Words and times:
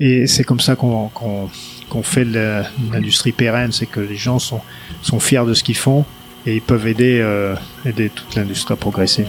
et 0.00 0.26
c'est 0.26 0.44
comme 0.44 0.60
ça 0.60 0.76
qu'on 0.76 2.02
fait 2.02 2.24
l'industrie 2.24 3.32
pérenne, 3.32 3.70
c'est 3.70 3.86
que 3.86 4.00
les 4.00 4.16
gens 4.16 4.38
sont 4.38 4.62
sont 5.02 5.20
fiers 5.20 5.44
de 5.46 5.52
ce 5.52 5.62
qu'ils 5.62 5.76
font 5.76 6.06
et 6.46 6.56
ils 6.56 6.62
peuvent 6.62 6.86
aider 6.86 7.20
euh, 7.20 7.54
aider 7.84 8.08
toute 8.08 8.34
l'industrie 8.34 8.72
à 8.72 8.76
progresser. 8.76 9.26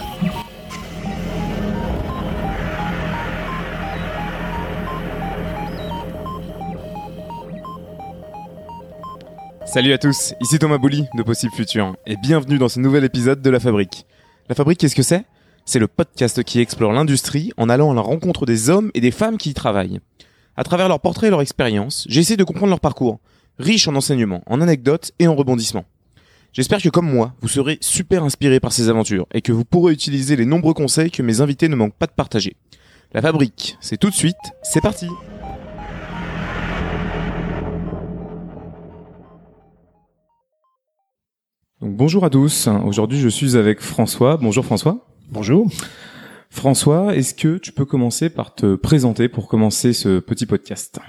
Salut 9.65 9.93
à 9.93 9.97
tous, 9.97 10.33
ici 10.41 10.57
Thomas 10.57 10.77
Bouli 10.77 11.05
de 11.15 11.23
Possible 11.23 11.53
Futur 11.53 11.95
et 12.05 12.15
bienvenue 12.15 12.57
dans 12.57 12.69
ce 12.69 12.79
nouvel 12.79 13.03
épisode 13.03 13.41
de 13.41 13.49
La 13.49 13.59
Fabrique. 13.59 14.05
La 14.49 14.55
Fabrique, 14.55 14.79
qu'est-ce 14.79 14.95
que 14.95 15.03
c'est? 15.03 15.25
C'est 15.65 15.79
le 15.79 15.87
podcast 15.87 16.43
qui 16.43 16.59
explore 16.59 16.91
l'industrie 16.91 17.51
en 17.55 17.69
allant 17.69 17.91
à 17.91 17.95
la 17.95 18.01
rencontre 18.01 18.45
des 18.45 18.69
hommes 18.69 18.89
et 18.93 19.01
des 19.01 19.11
femmes 19.11 19.37
qui 19.37 19.51
y 19.51 19.53
travaillent. 19.53 19.99
À 20.57 20.63
travers 20.65 20.89
leurs 20.89 20.99
portraits 20.99 21.27
et 21.27 21.31
leur 21.31 21.41
expérience, 21.41 22.05
j'essaie 22.09 22.35
de 22.35 22.43
comprendre 22.43 22.71
leur 22.71 22.81
parcours, 22.81 23.19
riche 23.57 23.87
en 23.87 23.95
enseignements, 23.95 24.43
en 24.47 24.59
anecdotes 24.59 25.11
et 25.17 25.27
en 25.27 25.35
rebondissements. 25.35 25.85
J'espère 26.51 26.81
que 26.81 26.89
comme 26.89 27.09
moi, 27.09 27.33
vous 27.41 27.47
serez 27.47 27.77
super 27.79 28.25
inspiré 28.25 28.59
par 28.59 28.73
ces 28.73 28.89
aventures 28.89 29.25
et 29.33 29.41
que 29.41 29.53
vous 29.53 29.63
pourrez 29.63 29.93
utiliser 29.93 30.35
les 30.35 30.45
nombreux 30.45 30.73
conseils 30.73 31.09
que 31.09 31.23
mes 31.23 31.39
invités 31.39 31.69
ne 31.69 31.77
manquent 31.77 31.95
pas 31.95 32.07
de 32.07 32.11
partager. 32.11 32.57
La 33.13 33.21
Fabrique, 33.21 33.77
c'est 33.79 33.95
tout 33.95 34.09
de 34.09 34.15
suite, 34.15 34.35
c'est 34.61 34.81
parti 34.81 35.07
Donc, 41.79 41.95
bonjour 41.95 42.25
à 42.25 42.29
tous. 42.29 42.67
Aujourd'hui, 42.85 43.19
je 43.19 43.29
suis 43.29 43.55
avec 43.55 43.79
François. 43.79 44.37
Bonjour 44.37 44.65
François. 44.65 45.07
Bonjour. 45.29 45.67
François, 46.51 47.15
est-ce 47.15 47.33
que 47.33 47.57
tu 47.57 47.71
peux 47.71 47.85
commencer 47.85 48.29
par 48.29 48.53
te 48.53 48.75
présenter 48.75 49.29
pour 49.29 49.47
commencer 49.47 49.93
ce 49.93 50.19
petit 50.19 50.45
podcast? 50.45 50.99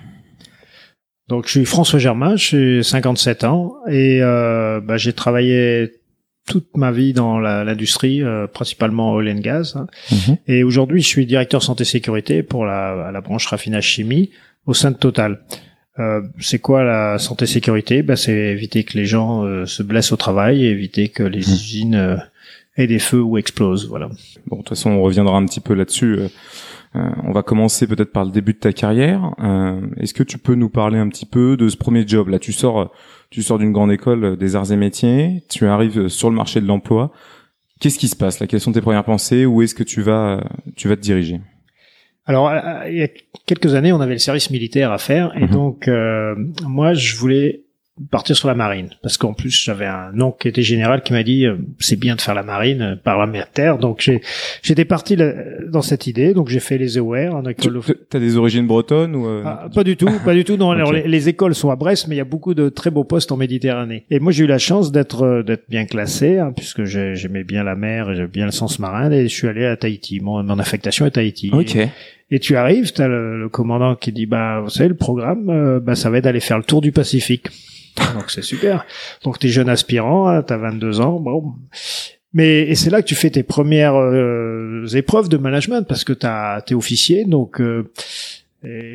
Donc, 1.29 1.47
je 1.47 1.51
suis 1.51 1.65
François 1.65 1.99
Germain, 1.99 2.37
j'ai 2.37 2.83
57 2.85 3.43
ans 3.45 3.75
et 3.91 4.23
euh, 4.23 4.81
bah, 4.81 4.97
j'ai 4.99 5.13
travaillé 5.13 5.91
toute 6.47 6.77
ma 6.77 6.93
vie 6.93 7.13
dans 7.13 7.39
l'industrie, 7.41 8.23
euh, 8.23 8.47
principalement 8.47 9.13
oil 9.15 9.29
and 9.31 9.41
gas. 9.41 9.75
hein. 9.77 9.87
Mhm. 10.13 10.37
Et 10.47 10.63
aujourd'hui, 10.63 11.03
je 11.03 11.09
suis 11.09 11.27
directeur 11.27 11.63
santé 11.63 11.85
sécurité 11.85 12.43
pour 12.45 12.65
la, 12.65 13.11
la 13.13 13.21
branche 13.21 13.47
raffinage 13.47 13.85
chimie 13.87 14.31
au 14.67 14.75
sein 14.75 14.93
de 14.93 14.97
Total. 14.97 15.41
Euh, 15.99 16.23
c'est 16.41 16.59
quoi 16.61 16.85
la 16.85 17.19
santé 17.19 17.47
sécurité? 17.47 18.03
Ben, 18.03 18.17
C'est 18.17 18.33
éviter 18.33 18.85
que 18.85 18.97
les 18.97 19.07
gens 19.07 19.45
euh, 19.45 19.67
se 19.67 19.83
blessent 19.83 20.13
au 20.13 20.17
travail, 20.17 20.65
et 20.65 20.71
éviter 20.71 21.09
que 21.09 21.25
les 21.25 21.39
Mhm. 21.41 21.53
usines 21.53 22.23
euh, 22.79 22.83
aient 22.83 22.87
des 22.87 22.99
feux 22.99 23.23
ou 23.23 23.39
explosent. 23.39 23.89
Voilà. 23.89 24.09
Bon, 24.47 24.57
de 24.57 24.61
toute 24.63 24.71
façon, 24.71 24.91
on 24.91 25.03
reviendra 25.03 25.37
un 25.37 25.45
petit 25.47 25.61
peu 25.61 25.75
là-dessus. 25.75 26.17
Euh, 26.19 26.29
euh, 26.95 27.09
on 27.25 27.33
va 27.33 27.43
commencer 27.43 27.87
peut-être 27.87 28.13
par 28.13 28.25
le 28.27 28.31
début 28.31 28.53
de 28.53 28.59
ta 28.59 28.73
carrière. 28.73 29.35
Euh, 29.43 29.81
Est-ce 29.99 30.13
que 30.13 30.23
tu 30.23 30.37
peux 30.39 30.55
nous 30.55 30.69
parler 30.69 30.99
un 30.99 31.09
petit 31.09 31.25
peu 31.27 31.57
de 31.57 31.69
ce 31.69 31.77
premier 31.77 32.07
job? 32.07 32.29
Là, 32.29 32.39
tu 32.39 32.53
sors, 32.53 32.93
tu 33.31 33.43
sors 33.43 33.59
d'une 33.59 33.73
grande 33.73 33.91
école 33.93 34.37
des 34.37 34.57
arts 34.57 34.71
et 34.73 34.77
métiers. 34.77 35.43
Tu 35.49 35.67
arrives 35.67 36.09
sur 36.09 36.29
le 36.29 36.37
marché 36.37 36.61
de 36.61 36.67
l'emploi. 36.67 37.11
Qu'est-ce 37.81 37.99
qui 37.99 38.09
se 38.09 38.17
passe 38.17 38.41
là? 38.41 38.47
Quelles 38.47 38.61
sont 38.61 38.73
tes 38.73 38.83
premières 38.83 39.05
pensées? 39.05 39.47
Où 39.47 39.63
est-ce 39.63 39.75
que 39.75 39.83
tu 39.83 40.03
vas, 40.03 40.45
tu 40.77 40.87
vas 40.89 40.97
te 40.97 41.01
diriger? 41.01 41.41
Alors, 42.27 42.49
euh, 42.51 42.61
il 42.89 42.99
y 42.99 43.03
a 43.03 43.09
quelques 43.47 43.75
années, 43.75 43.93
on 43.93 44.01
avait 44.01 44.13
le 44.13 44.19
service 44.19 44.51
militaire 44.51 44.93
à 44.93 44.99
faire, 44.99 45.37
et 45.37 45.45
Mhm. 45.47 45.51
donc 45.51 45.89
euh, 45.89 46.37
moi, 46.65 46.95
je 46.95 47.17
voulais 47.17 47.62
partir 48.11 48.35
sur 48.37 48.49
la 48.49 48.55
marine, 48.55 48.89
parce 49.03 49.19
qu'en 49.19 49.35
plus, 49.35 49.51
j'avais 49.63 49.85
un 49.87 50.19
oncle 50.21 50.39
qui 50.41 50.49
était 50.49 50.63
général 50.63 51.03
qui 51.03 51.13
m'a 51.13 51.23
dit 51.23 51.45
euh, 51.47 51.57
c'est 51.79 51.99
bien 51.99 52.17
de 52.17 52.21
faire 52.23 52.35
la 52.35 52.43
marine 52.43 52.81
euh, 52.83 52.97
par 52.97 53.19
la 53.19 53.27
mer 53.27 53.51
terre, 53.51 53.77
donc 53.79 54.01
j'ai 54.01 54.23
j'étais 54.63 54.87
parti 54.87 55.15
là- 55.15 55.33
dans 55.69 55.83
cette 55.83 56.07
idée, 56.07 56.33
donc 56.33 56.49
j'ai 56.49 56.59
fait 56.61 56.79
les 56.79 56.97
EOR 56.97 57.35
en 57.35 57.45
école. 57.45 57.81
Tu 58.11 58.17
as 58.17 58.21
des 58.21 58.37
origines 58.39 58.67
bretonnes 58.67 59.15
ou 59.15 59.27
euh, 59.27 59.43
Ah, 59.45 59.69
pas 59.75 59.85
du 59.85 59.97
tout, 59.97 60.09
pas 60.25 60.33
du 60.33 60.45
tout. 60.45 60.57
Non, 60.57 60.71
alors 60.73 60.93
les, 60.93 61.07
les 61.07 61.29
écoles 61.29 61.55
sont 61.55 61.71
à 61.71 61.77
Brest, 61.77 62.09
mais 62.09 62.15
il 62.15 62.19
y 62.19 62.23
a 62.23 62.25
beaucoup 62.25 62.55
de 62.55 62.71
très 62.71 62.91
beaux 62.91 63.05
postes 63.05 63.31
en 63.31 63.37
Méditerranée. 63.37 64.05
Et 64.11 64.21
moi, 64.21 64.33
j'ai 64.33 64.45
eu 64.45 64.49
la 64.49 64.59
chance 64.59 64.91
d'être 64.91 65.23
euh, 65.23 65.43
d'être 65.43 65.69
bien 65.69 65.85
classé, 65.85 66.39
hein, 66.39 66.53
puisque 66.57 66.85
j'ai- 66.85 67.15
j'aimais 67.15 67.45
bien 67.45 67.63
la 67.63 67.75
mer 67.77 68.11
et 68.11 68.15
j'aimais 68.17 68.29
bien 68.29 68.47
le 68.47 68.53
sens 68.53 68.79
marin, 68.79 69.11
et 69.11 69.25
je 69.29 69.35
suis 69.35 69.49
allé 69.49 69.67
à 69.67 69.77
Tahiti. 69.77 70.21
Mon, 70.21 70.43
mon 70.43 70.59
affectation 70.59 71.05
est 71.05 71.11
Tahiti. 71.11 71.51
Ok. 71.53 71.77
Et, 71.77 71.89
et 72.35 72.41
tu 72.41 72.57
arrives, 72.57 72.93
t'as 72.93 73.07
le, 73.09 73.39
le 73.39 73.49
commandant 73.49 73.95
qui 73.95 74.11
dit, 74.11 74.27
bah, 74.27 74.61
vous 74.63 74.71
savez, 74.71 74.89
le 74.89 74.97
programme, 74.97 75.51
euh, 75.51 75.79
bah, 75.81 75.95
ça 75.95 76.09
va 76.11 76.19
être 76.19 76.25
d'aller 76.25 76.41
faire 76.41 76.57
le 76.59 76.65
tour 76.65 76.81
du 76.81 76.91
Pacifique. 76.91 77.49
Donc 78.15 78.31
c'est 78.31 78.43
super. 78.43 78.87
Donc 79.23 79.39
t'es 79.39 79.49
jeune 79.49 79.69
aspirant, 79.69 80.27
hein, 80.29 80.43
t'as 80.43 80.57
22 80.57 81.01
ans, 81.03 81.21
bon. 81.21 81.53
Mais 82.33 82.61
et 82.63 82.75
c'est 82.75 82.89
là 82.89 83.03
que 83.03 83.07
tu 83.07 83.15
fais 83.15 83.29
tes 83.29 83.43
premières 83.43 83.95
euh, 83.95 84.87
épreuves 84.95 85.29
de 85.29 85.37
management 85.37 85.87
parce 85.87 86.03
que 86.05 86.15
t'as 86.15 86.63
t'es 86.63 86.75
officier, 86.75 87.25
donc. 87.27 87.61
Euh, 87.61 87.91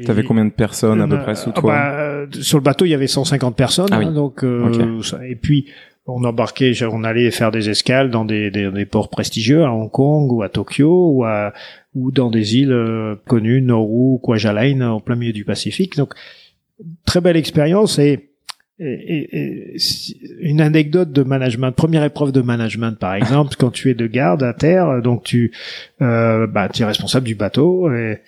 T'avais 0.06 0.24
combien 0.24 0.46
de 0.46 0.50
personnes 0.52 1.02
à 1.02 1.08
peu 1.08 1.16
euh, 1.16 1.22
près 1.24 1.36
sous 1.36 1.50
ah 1.56 1.60
toi 1.60 1.74
bah, 1.74 2.00
euh, 2.00 2.28
Sur 2.42 2.58
le 2.58 2.64
bateau, 2.64 2.86
il 2.86 2.90
y 2.90 2.94
avait 2.94 3.06
150 3.06 3.56
personnes, 3.56 3.90
Ah 3.92 4.00
oui. 4.00 4.06
hein, 4.06 4.12
donc 4.14 4.44
euh, 4.44 5.02
ça- 5.04 5.20
et 5.28 5.36
puis 5.36 5.66
on 6.08 6.24
embarquait, 6.24 6.72
on 6.90 7.04
allait 7.04 7.30
faire 7.32 7.52
des 7.52 7.70
escales 7.70 8.10
dans 8.10 8.24
des, 8.24 8.50
des, 8.50 8.72
des 8.72 8.86
ports 8.86 9.10
prestigieux 9.10 9.64
à 9.66 9.72
Hong 9.74 9.92
Kong 9.92 10.32
ou 10.32 10.42
à 10.42 10.48
Tokyo 10.50 11.12
ou 11.12 11.26
à 11.26 11.52
ou 11.98 12.12
dans 12.12 12.30
des 12.30 12.58
îles 12.58 12.72
euh, 12.72 13.16
connues, 13.28 13.62
Nauru, 13.62 14.20
Kwajalein, 14.20 14.82
en 14.82 15.00
plein 15.00 15.16
milieu 15.16 15.34
du 15.34 15.46
Pacifique. 15.46 15.96
Donc 15.98 16.14
très 17.06 17.22
belle 17.22 17.38
expérience 17.38 17.98
et 18.00 18.30
et, 18.80 19.30
et- 19.74 19.78
une 20.42 20.62
anecdote 20.62 21.12
de 21.12 21.24
management, 21.24 21.72
première 21.72 22.04
épreuve 22.04 22.32
de 22.32 22.42
management 22.42 22.98
par 23.00 23.16
exemple, 23.22 23.56
quand 23.58 23.72
tu 23.72 23.90
es 23.90 23.96
de 23.96 24.06
garde 24.06 24.44
à 24.44 24.54
terre, 24.54 25.02
donc 25.02 25.24
tu, 25.24 25.52
euh, 26.04 26.46
bah, 26.46 26.70
es 26.80 26.84
responsable 26.86 27.26
du 27.26 27.34
bateau 27.34 27.92
et, 27.92 28.20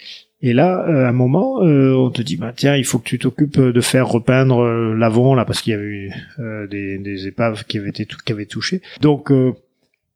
et 0.41 0.53
là, 0.53 0.85
euh, 0.87 1.05
à 1.05 1.09
un 1.09 1.11
moment, 1.11 1.61
euh, 1.63 1.93
on 1.93 2.09
te 2.09 2.23
dit, 2.23 2.37
bah 2.37 2.53
tiens, 2.55 2.75
il 2.75 2.85
faut 2.85 2.97
que 2.97 3.03
tu 3.03 3.19
t'occupes 3.19 3.59
de 3.59 3.81
faire 3.81 4.07
repeindre 4.07 4.61
euh, 4.63 4.95
l'avant 4.95 5.35
là 5.35 5.45
parce 5.45 5.61
qu'il 5.61 5.71
y 5.71 5.75
avait 5.75 5.83
eu 5.85 6.11
euh, 6.39 6.65
des, 6.65 6.97
des 6.97 7.27
épaves 7.27 7.65
qui 7.65 7.77
avaient 7.77 7.89
été 7.89 8.07
qui 8.25 8.31
avaient 8.33 8.45
touché. 8.47 8.81
Donc, 9.01 9.31
euh, 9.31 9.53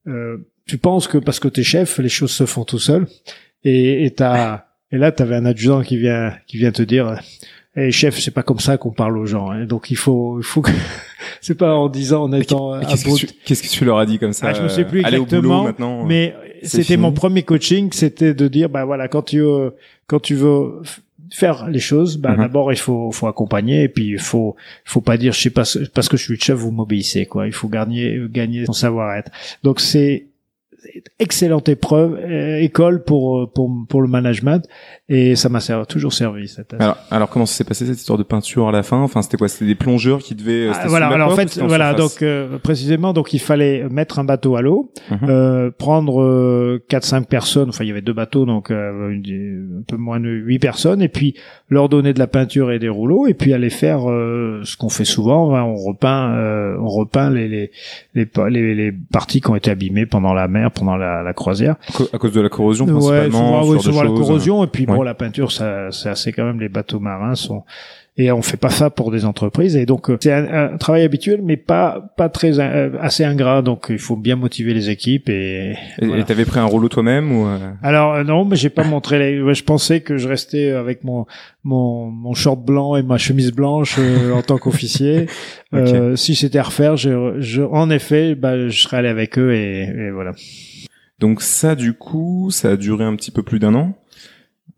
euh, 0.08 0.38
tu 0.66 0.78
penses 0.78 1.08
que 1.08 1.18
parce 1.18 1.40
que 1.40 1.48
t'es 1.48 1.64
chef, 1.64 1.98
les 2.00 2.10
choses 2.10 2.32
se 2.32 2.46
font 2.46 2.64
tout 2.64 2.80
seul. 2.80 3.08
Et, 3.64 4.06
et 4.06 4.12
t'as 4.12 4.66
et 4.92 4.98
là, 4.98 5.12
t'avais 5.12 5.36
un 5.36 5.46
adjudant 5.46 5.82
qui 5.82 5.98
vient 5.98 6.34
qui 6.48 6.58
vient 6.58 6.72
te 6.72 6.84
dire, 6.84 7.20
eh 7.76 7.92
chef, 7.92 8.20
c'est 8.20 8.32
pas 8.32 8.44
comme 8.44 8.60
ça 8.60 8.78
qu'on 8.78 8.92
parle 8.92 9.18
aux 9.18 9.26
gens. 9.26 9.50
hein. 9.52 9.66
Donc 9.66 9.90
il 9.92 9.98
faut 9.98 10.40
il 10.40 10.44
faut 10.44 10.62
que 10.62 10.72
c'est 11.42 11.56
pas 11.58 11.74
en 11.76 11.90
disant 11.90 12.24
en 12.24 12.34
étant 12.34 12.78
Mais 12.78 12.86
Qu'est-ce 12.86 13.06
que, 13.06 13.16
tu, 13.16 13.28
qu'est-ce 13.46 13.64
que 13.64 13.68
tu 13.70 13.86
leur 13.86 13.98
as 13.98 14.06
dit 14.06 14.20
comme 14.20 14.34
ça 14.34 14.48
Ah, 14.50 14.54
je 14.54 14.62
me 14.64 14.68
sais 14.68 14.86
plus 14.86 15.00
euh, 15.04 15.08
exactement, 15.08 15.64
maintenant. 15.64 16.06
mais 16.06 16.36
c'est 16.62 16.70
c'était 16.70 16.84
fini. 16.84 16.98
mon 16.98 17.12
premier 17.12 17.44
coaching, 17.44 17.90
c'était 17.92 18.34
de 18.34 18.48
dire 18.48 18.70
bah 18.70 18.86
voilà 18.86 19.08
quand 19.08 19.24
tu 19.24 19.42
euh, 19.42 19.72
quand 20.08 20.20
tu 20.20 20.36
veux 20.36 20.82
faire 21.32 21.68
les 21.68 21.80
choses, 21.80 22.18
bah 22.18 22.32
Mhm. 22.34 22.38
d'abord 22.38 22.72
il 22.72 22.78
faut 22.78 23.12
faut 23.12 23.26
accompagner 23.28 23.84
et 23.84 23.90
puis 23.90 24.06
il 24.10 24.20
faut 24.20 24.56
faut 24.86 25.02
pas 25.02 25.18
dire 25.18 25.34
je 25.34 25.40
sais 25.42 25.50
pas 25.50 25.66
ce- 25.66 25.80
parce 25.80 26.08
que 26.08 26.16
je 26.18 26.24
suis 26.24 26.34
le 26.36 26.40
chef 26.40 26.58
vous 26.58 26.70
m'obéissez 26.72 27.26
quoi. 27.26 27.48
Il 27.48 27.54
faut 27.54 27.68
gagner 27.70 28.20
gagner 28.30 28.66
son 28.68 28.74
savoir-être. 28.74 29.32
Donc 29.64 29.80
c'est 29.80 30.28
excellente 31.20 31.70
épreuve 31.70 32.16
euh, 32.16 32.58
école 32.58 33.04
pour 33.04 33.40
euh, 33.40 33.48
pour 33.54 33.72
pour 33.88 34.02
le 34.02 34.08
management 34.08 34.66
et 35.10 35.36
ça 35.36 35.50
m'a 35.50 35.60
servi- 35.60 35.86
toujours 35.86 36.14
servi 36.14 36.48
cette 36.48 36.74
Alors, 36.76 36.98
alors 37.12 37.30
comment 37.30 37.46
ça 37.46 37.56
s'est 37.56 37.64
passé 37.64 37.86
cette 37.86 37.98
histoire 37.98 38.18
de 38.18 38.24
peinture 38.24 38.68
à 38.68 38.72
la 38.72 38.84
fin? 38.84 38.98
Enfin, 39.02 39.22
c'était 39.22 39.38
quoi? 39.38 39.48
C'était 39.48 39.66
des 39.66 39.76
plongeurs 39.76 40.20
qui 40.20 40.36
devaient. 40.36 40.68
euh, 40.68 40.72
Ah, 40.74 40.88
voilà, 40.88 41.08
alors 41.08 41.32
en 41.32 41.36
fait, 41.36 41.60
voilà, 41.60 41.94
donc 41.94 42.22
euh, 42.22 42.58
précisément, 42.58 43.14
donc 43.14 43.34
il 43.34 43.40
fallait 43.40 43.88
mettre 43.90 44.20
un 44.20 44.24
bateau 44.24 44.56
à 44.56 44.62
l'eau, 44.62 44.92
Mhm. 45.12 45.18
euh, 45.30 45.72
prendre 45.72 46.22
euh, 46.22 46.84
quatre 46.90 47.06
cinq 47.06 47.28
personnes, 47.28 47.70
enfin 47.70 47.84
il 47.84 47.88
y 47.88 47.92
avait 47.92 48.02
deux 48.02 48.14
bateaux, 48.14 48.46
donc 48.46 48.72
euh, 48.72 49.10
une- 49.10 49.80
un 49.80 49.84
peu 49.88 49.98
moins 49.98 50.20
de 50.20 50.30
huit 50.30 50.60
personnes, 50.60 51.02
et 51.02 51.10
puis 51.10 51.36
leur 51.70 51.90
donner 51.90 52.14
de 52.14 52.20
la 52.20 52.28
peinture 52.28 52.72
et 52.72 52.80
des 52.80 52.90
rouleaux, 52.90 53.28
et 53.28 53.34
puis 53.34 53.54
aller 53.54 53.70
faire 53.70 54.10
euh, 54.10 54.62
ce 54.64 54.78
qu'on 54.78 54.90
fait 54.90 55.06
souvent, 55.06 55.56
hein, 55.56 55.64
on 55.64 55.76
repeint, 55.76 56.34
euh, 56.36 56.76
on 56.80 56.88
repeint 56.88 57.30
les 57.30 57.48
les, 57.48 57.72
les 58.16 58.26
les 58.50 58.76
les 58.76 58.92
parties 58.92 59.42
qui 59.42 59.50
ont 59.50 59.56
été 59.56 59.70
abîmées 59.72 60.06
pendant 60.06 60.34
la 60.34 60.48
mer, 60.48 60.72
pendant 60.74 60.96
la, 60.98 61.22
la 61.24 61.34
croisière. 61.34 61.76
À 62.14 62.18
cause 62.18 62.34
de 62.34 62.42
la 62.42 62.50
corrosion 62.50 62.86
Ouais, 62.86 62.92
principalement. 62.92 63.62
souvent, 63.64 63.64
ce 63.64 63.70
oui, 63.78 63.82
souvent 63.84 64.04
la 64.04 64.10
corrosion, 64.10 64.64
et 64.64 64.68
puis 64.68 64.86
bon, 64.86 64.98
Ouais. 64.98 65.06
la 65.06 65.14
peinture, 65.14 65.52
ça, 65.52 65.92
c'est 65.92 66.10
assez 66.10 66.32
quand 66.34 66.44
même, 66.46 66.60
les 66.60 66.70
bateaux 66.70 67.00
marins 67.00 67.36
sont, 67.36 67.64
et 68.16 68.32
on 68.32 68.42
fait 68.42 68.58
pas 68.58 68.70
ça 68.70 68.90
pour 68.90 69.12
des 69.12 69.26
entreprises, 69.26 69.76
et 69.76 69.86
donc, 69.86 70.10
euh, 70.10 70.18
c'est 70.22 70.32
un, 70.32 70.74
un 70.74 70.78
travail 70.78 71.04
habituel, 71.04 71.42
mais 71.44 71.58
pas, 71.58 72.14
pas 72.16 72.30
très, 72.30 72.60
euh, 72.60 72.92
assez 73.02 73.24
ingrat, 73.24 73.62
donc 73.62 73.88
il 73.90 73.98
faut 73.98 74.16
bien 74.16 74.36
motiver 74.36 74.74
les 74.74 74.90
équipes, 74.90 75.30
et, 75.30 75.76
Et 76.00 76.06
voilà. 76.06 76.24
t'avais 76.24 76.46
pris 76.46 76.60
un 76.60 76.66
rouleau 76.66 76.90
toi-même 76.90 77.32
ou 77.32 77.48
euh, 77.48 77.72
Alors 77.82 78.24
non, 78.24 78.46
mais 78.46 78.56
j'ai 78.56 78.70
pas 78.70 78.84
montré. 78.84 79.20
Les... 79.20 79.54
Je 79.54 79.64
pensais 79.64 80.02
que 80.02 80.18
je 80.18 80.28
restais 80.28 80.72
avec 80.72 81.04
mon 81.04 81.26
mon 81.64 82.08
mon 82.12 82.34
short 82.34 82.64
blanc 82.64 82.96
et 82.96 83.04
ma 83.04 83.18
chemise 83.18 83.52
blanche 83.52 83.96
euh, 84.00 84.32
en 84.32 84.42
tant 84.42 84.58
qu'officier. 84.58 85.28
Euh, 85.74 86.16
si 86.16 86.36
c'était 86.36 86.60
à 86.60 86.64
refaire, 86.64 86.98
je, 86.98 87.38
je 87.40 87.64
en 87.64 87.90
effet, 87.90 88.36
bah, 88.36 88.70
je 88.70 88.80
serais 88.80 88.98
allé 88.98 89.10
avec 89.10 89.40
eux 89.40 89.56
et, 89.56 89.86
et 89.86 90.12
voilà. 90.12 90.34
Donc 91.18 91.42
ça, 91.42 91.74
du 91.74 91.94
coup, 91.94 92.50
ça 92.52 92.70
a 92.70 92.78
duré 92.78 93.04
un 93.06 93.16
petit 93.16 93.32
peu 93.32 93.42
plus 93.42 93.58
d'un 93.58 93.74
an? 93.74 93.98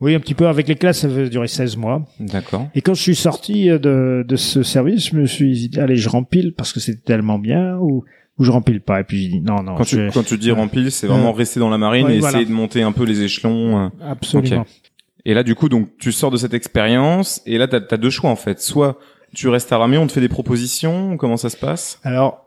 Oui, 0.05 0.13
un 0.15 0.19
petit 0.19 0.35
peu 0.35 0.47
avec 0.47 0.67
les 0.67 0.75
classes, 0.75 0.99
ça 0.99 1.07
va 1.07 1.27
durer 1.27 1.47
16 1.47 1.77
mois. 1.77 2.05
D'accord. 2.19 2.67
Et 2.75 2.81
quand 2.81 2.93
je 2.93 3.01
suis 3.01 3.15
sorti 3.15 3.65
de, 3.67 4.23
de 4.27 4.35
ce 4.35 4.61
service, 4.63 5.09
je 5.09 5.15
me 5.15 5.25
suis 5.25 5.67
dit, 5.69 5.79
allez, 5.79 5.95
je 5.97 6.07
rempile 6.09 6.53
parce 6.55 6.71
que 6.71 6.79
c'était 6.79 7.01
tellement 7.01 7.39
bien 7.39 7.75
ou, 7.77 8.03
ou 8.37 8.43
je 8.43 8.51
rempile 8.51 8.81
pas. 8.81 8.99
Et 8.99 9.03
puis 9.03 9.23
j'ai 9.23 9.29
dit, 9.29 9.41
non, 9.41 9.63
non, 9.63 9.75
Quand 9.75 9.83
tu, 9.83 10.07
quand 10.13 10.23
tu 10.23 10.37
dis 10.37 10.51
remplir, 10.51 10.91
c'est 10.91 11.07
vraiment 11.07 11.29
Euh, 11.29 11.31
rester 11.31 11.59
dans 11.59 11.69
la 11.69 11.77
marine 11.79 12.05
ouais, 12.05 12.17
et 12.17 12.19
voilà. 12.19 12.37
essayer 12.37 12.45
de 12.49 12.55
monter 12.55 12.83
un 12.83 12.91
peu 12.91 13.03
les 13.03 13.21
échelons. 13.23 13.85
euh. 13.85 13.89
absolument. 14.03 14.65
Et 15.25 15.33
là, 15.33 15.41
du 15.41 15.55
coup, 15.55 15.69
donc, 15.69 15.89
tu 15.97 16.11
sors 16.11 16.29
de 16.29 16.37
cette 16.37 16.53
expérience, 16.53 17.41
et 17.47 17.57
là, 17.57 17.67
t'as 17.67 17.79
as 17.89 17.97
deux 17.97 18.11
choix, 18.11 18.29
en 18.29 18.35
fait. 18.35 18.61
Soit 18.61 18.99
tu 19.33 19.49
restes 19.49 19.71
à 19.73 19.77
Ramé, 19.79 19.97
on 19.97 20.05
te 20.05 20.11
fait 20.11 20.21
des 20.21 20.29
propositions, 20.29 21.17
comment 21.17 21.35
ça 21.35 21.49
se 21.49 21.57
passe? 21.57 21.99
Alors, 22.03 22.33
euh, 22.33 22.44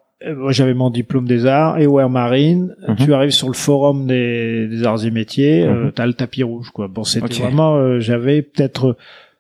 j'avais 0.51 0.75
mon 0.75 0.91
diplôme 0.91 1.27
des 1.27 1.47
arts 1.47 1.79
et 1.79 1.87
War 1.87 2.11
Marine. 2.11 2.75
Mhm. 2.89 2.97
Tu 2.97 3.15
arrives 3.15 3.31
sur 3.31 3.49
le 3.49 3.55
forum 3.55 4.07
des, 4.07 4.67
des 4.69 4.85
arts 4.85 5.05
et 5.05 5.11
métiers, 5.11 5.63
euh, 5.65 5.85
Mhm. 5.87 5.93
t'as 5.93 6.07
le 6.07 6.15
tapis 6.15 6.43
rouge, 6.43 6.71
quoi. 6.71 6.89
Bon, 6.89 7.05
c'était 7.05 7.35
vraiment, 7.35 7.77
euh, 7.77 8.01
j'avais 8.01 8.43
peut-être 8.43 8.97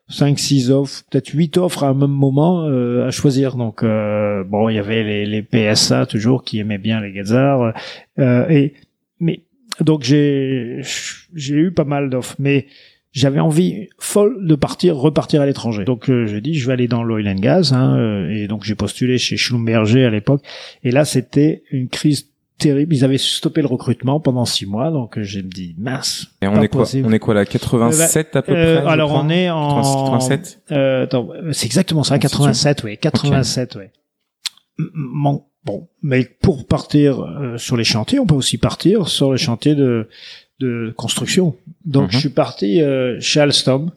5, 0.08 0.38
6 0.38 0.70
offres, 0.70 1.02
peut-être 1.10 1.28
8 1.28 1.56
offres 1.58 1.84
à 1.84 1.88
un 1.88 1.94
même 1.94 2.10
moment 2.10 2.64
euh, 2.66 3.06
à 3.06 3.10
choisir. 3.10 3.56
Donc, 3.56 3.82
euh, 3.82 4.44
bon, 4.44 4.68
il 4.68 4.76
y 4.76 4.78
avait 4.78 5.02
les, 5.02 5.26
les 5.26 5.42
PSA 5.42 6.06
toujours 6.06 6.44
qui 6.44 6.60
aimaient 6.60 6.78
bien 6.78 7.00
les 7.00 7.12
Gazards. 7.12 7.74
Euh, 8.18 8.48
et, 8.48 8.74
mais, 9.20 9.40
donc 9.80 10.02
j'ai, 10.04 10.80
j'ai 11.34 11.54
eu 11.56 11.72
pas 11.72 11.84
mal 11.84 12.08
d'offres, 12.08 12.36
mais 12.38 12.66
j'avais 13.12 13.40
envie 13.40 13.88
folle 13.98 14.46
de 14.46 14.54
partir, 14.54 14.96
repartir 14.96 15.40
à 15.40 15.46
l'étranger. 15.46 15.84
Donc 15.84 16.10
euh, 16.10 16.26
j'ai 16.26 16.40
dit 16.40 16.54
je 16.54 16.66
vais 16.66 16.74
aller 16.74 16.88
dans 16.88 17.02
l'oil 17.02 17.28
and 17.28 17.36
gas, 17.36 17.72
hein, 17.72 17.96
euh, 17.98 18.30
et 18.30 18.48
donc 18.48 18.64
j'ai 18.64 18.74
postulé 18.74 19.18
chez 19.18 19.36
Schlumberger 19.36 20.04
à 20.04 20.10
l'époque. 20.10 20.42
Et 20.84 20.90
là 20.90 21.04
c'était 21.04 21.62
une 21.70 21.88
crise 21.88 22.28
terrible. 22.58 22.94
Ils 22.94 23.04
avaient 23.04 23.18
stoppé 23.18 23.62
le 23.62 23.68
recrutement 23.68 24.20
pendant 24.20 24.44
six 24.44 24.66
mois, 24.66 24.90
donc 24.90 25.16
euh, 25.16 25.22
j'ai 25.22 25.42
me 25.42 25.48
dit 25.48 25.74
mince. 25.78 26.26
Et 26.42 26.48
on 26.48 26.60
est 26.60 26.68
quoi. 26.68 26.84
On 27.04 27.12
est 27.12 27.18
quoi 27.18 27.34
là 27.34 27.46
87 27.46 28.36
à 28.36 28.42
peu 28.42 28.52
Euh, 28.52 28.74
près 28.76 28.84
je 28.84 28.88
alors 28.88 29.10
crois 29.10 29.22
on 29.24 29.30
est 29.30 29.48
en 29.48 29.76
86, 29.76 29.94
87 30.04 30.62
euh, 30.72 31.04
attends, 31.04 31.28
c'est 31.52 31.66
exactement 31.66 32.02
ça, 32.02 32.18
87, 32.18 32.84
oui, 32.84 32.98
87, 32.98 33.76
oui. 33.76 33.84
Bon, 34.94 35.44
bon, 35.64 35.88
mais 36.02 36.24
pour 36.24 36.66
partir 36.66 37.20
euh, 37.20 37.56
sur 37.58 37.76
les 37.76 37.84
chantiers, 37.84 38.18
on 38.18 38.26
peut 38.26 38.34
aussi 38.34 38.58
partir 38.58 39.08
sur 39.08 39.32
les 39.32 39.38
chantiers 39.38 39.74
de 39.74 40.08
de 40.60 40.92
construction. 40.96 41.56
Donc 41.84 42.04
Mhm. 42.06 42.12
je 42.12 42.18
suis 42.18 42.28
parti 42.30 42.80
euh, 42.82 43.18
chez 43.20 43.40
Alstom. 43.40 43.90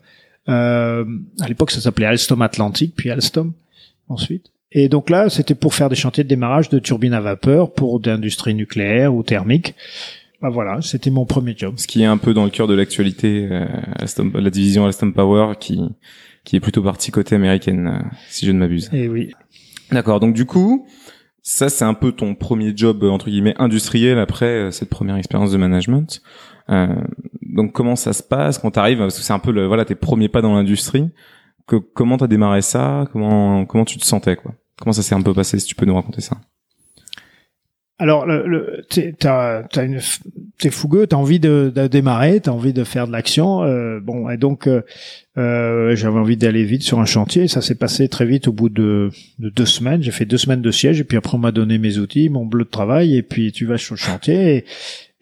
Euh, 0.50 1.06
à 1.40 1.48
l'époque, 1.48 1.72
ça 1.72 1.82
s'appelait 1.82 2.06
Alstom 2.08 2.42
Atlantique, 2.42 2.94
puis 2.96 3.10
Alstom 3.10 3.54
ensuite. 4.10 4.48
Et 4.72 4.88
donc 4.90 5.10
là, 5.10 5.30
c'était 5.30 5.56
pour 5.56 5.74
faire 5.74 5.90
des 5.90 5.96
chantiers 5.96 6.24
de 6.24 6.30
démarrage 6.30 6.70
de 6.70 6.80
turbines 6.80 7.14
à 7.14 7.22
vapeur 7.22 7.74
pour 7.74 8.00
d'industrie 8.00 8.54
nucléaire 8.56 9.14
ou 9.14 9.22
thermique. 9.24 9.76
Bah 10.42 10.50
voilà, 10.50 10.82
c'était 10.82 11.12
mon 11.12 11.26
premier 11.26 11.54
job. 11.56 11.76
Ce 11.78 11.86
qui 11.88 12.02
est 12.02 12.06
un 12.06 12.18
peu 12.18 12.34
dans 12.34 12.46
le 12.46 12.50
cœur 12.50 12.68
de 12.68 12.74
l'actualité, 12.74 13.48
euh, 13.52 13.66
Alstom- 14.00 14.36
la 14.38 14.50
division 14.50 14.86
Alstom 14.86 15.14
Power 15.14 15.54
qui 15.60 15.80
qui 16.44 16.56
est 16.56 16.60
plutôt 16.60 16.82
partie 16.82 17.12
côté 17.12 17.36
américaine, 17.36 17.88
euh, 17.88 18.08
si 18.30 18.48
je 18.48 18.52
ne 18.52 18.58
m'abuse. 18.58 18.90
Et 18.94 19.08
oui. 19.08 19.32
D'accord. 19.92 20.20
Donc 20.20 20.34
du 20.34 20.46
coup, 20.46 20.88
ça 21.44 21.70
c'est 21.70 21.86
un 21.86 21.94
peu 21.94 22.12
ton 22.12 22.36
premier 22.36 22.74
job 22.76 23.04
euh, 23.04 23.10
entre 23.10 23.30
guillemets 23.30 23.56
industriel 23.58 24.20
après 24.20 24.46
euh, 24.46 24.72
cette 24.72 24.90
première 24.90 25.16
expérience 25.16 25.52
de 25.52 25.58
management. 25.58 26.22
Euh, 26.70 26.96
donc 27.42 27.74
comment 27.74 27.96
ça 27.96 28.14
se 28.14 28.24
passe 28.24 28.60
quand 28.60 28.72
t'arrives 28.72 29.00
parce 29.00 29.18
que 29.18 29.24
c'est 29.24 29.34
un 29.34 29.40
peu 29.40 29.52
le, 29.52 29.66
voilà 29.66 29.86
tes 29.86 29.96
premiers 29.96 30.30
pas 30.30 30.42
dans 30.42 30.54
l'industrie. 30.54 31.10
Comment 31.94 32.18
t'as 32.18 32.28
démarré 32.28 32.62
ça? 32.62 33.08
Comment 33.14 33.66
comment 33.66 33.86
tu 33.86 33.98
te 33.98 34.06
sentais 34.06 34.36
quoi? 34.36 34.54
Comment 34.80 34.92
ça 34.92 35.04
s'est 35.04 35.16
un 35.16 35.22
peu 35.22 35.34
passé 35.34 35.58
Si 35.58 35.66
tu 35.68 35.76
peux 35.76 35.86
nous 35.86 35.96
raconter 35.96 36.22
ça? 36.22 36.38
Alors, 38.02 38.26
le, 38.26 38.48
le, 38.48 38.84
t'es, 38.90 39.14
t'es 40.58 40.70
fougueux, 40.72 41.06
t'as 41.06 41.18
envie 41.18 41.40
de, 41.40 41.72
de 41.74 41.86
démarrer, 41.86 42.40
t'as 42.40 42.50
envie 42.50 42.74
de 42.74 42.84
faire 42.84 43.06
de 43.06 43.12
l'action. 43.12 43.62
euh, 43.62 44.00
bon, 44.00 44.28
et 44.28 44.38
donc 44.38 44.66
euh, 44.66 44.82
euh, 45.38 45.96
j'avais 45.96 46.18
envie 46.18 46.36
d'aller 46.36 46.64
vite 46.64 46.82
sur 46.82 47.00
un 47.00 47.06
chantier. 47.06 47.48
Ça 47.48 47.62
s'est 47.62 47.76
passé 47.76 48.10
très 48.10 48.26
vite 48.26 48.48
au 48.48 48.54
bout 48.54 48.70
de, 48.70 49.12
de 49.38 49.50
deux 49.50 49.68
semaines. 49.68 50.02
J'ai 50.02 50.10
fait 50.10 50.26
deux 50.26 50.40
semaines 50.40 50.64
de 50.64 50.72
siège 50.72 51.00
et 51.00 51.04
puis 51.04 51.16
après 51.16 51.36
on 51.36 51.38
m'a 51.38 51.52
donné 51.52 51.78
mes 51.78 52.00
outils, 52.00 52.30
mon 52.30 52.44
bleu 52.44 52.64
de 52.64 52.70
travail 52.72 53.16
et 53.16 53.22
puis 53.22 53.52
tu 53.52 53.68
vas 53.68 53.78
sur 53.78 53.94
le 53.94 54.00
chantier 54.00 54.56
et, 54.56 54.66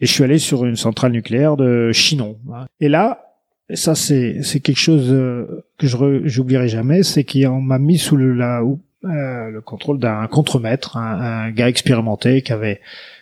je 0.00 0.06
suis 0.06 0.24
allé 0.24 0.38
sur 0.38 0.64
une 0.64 0.76
centrale 0.76 1.12
nucléaire 1.12 1.58
de 1.58 1.92
Chinon. 1.92 2.38
hein. 2.50 2.64
Et 2.80 2.88
là, 2.88 3.36
ça 3.74 3.94
c'est 3.94 4.40
quelque 4.62 4.78
chose 4.78 5.12
euh, 5.12 5.66
que 5.76 5.86
je 5.86 5.98
j'oublierai 6.24 6.68
jamais, 6.68 7.02
c'est 7.02 7.24
qu'on 7.24 7.60
m'a 7.60 7.78
mis 7.78 7.98
sous 7.98 8.16
le 8.16 8.32
la 8.32 8.62
euh, 9.04 9.50
le 9.50 9.60
contrôle 9.60 9.98
d'un 9.98 10.26
contremaître, 10.26 10.96
un, 10.96 11.46
un 11.46 11.50
gars 11.50 11.68
expérimenté 11.68 12.42
qui 12.42 12.52
avait 12.52 12.80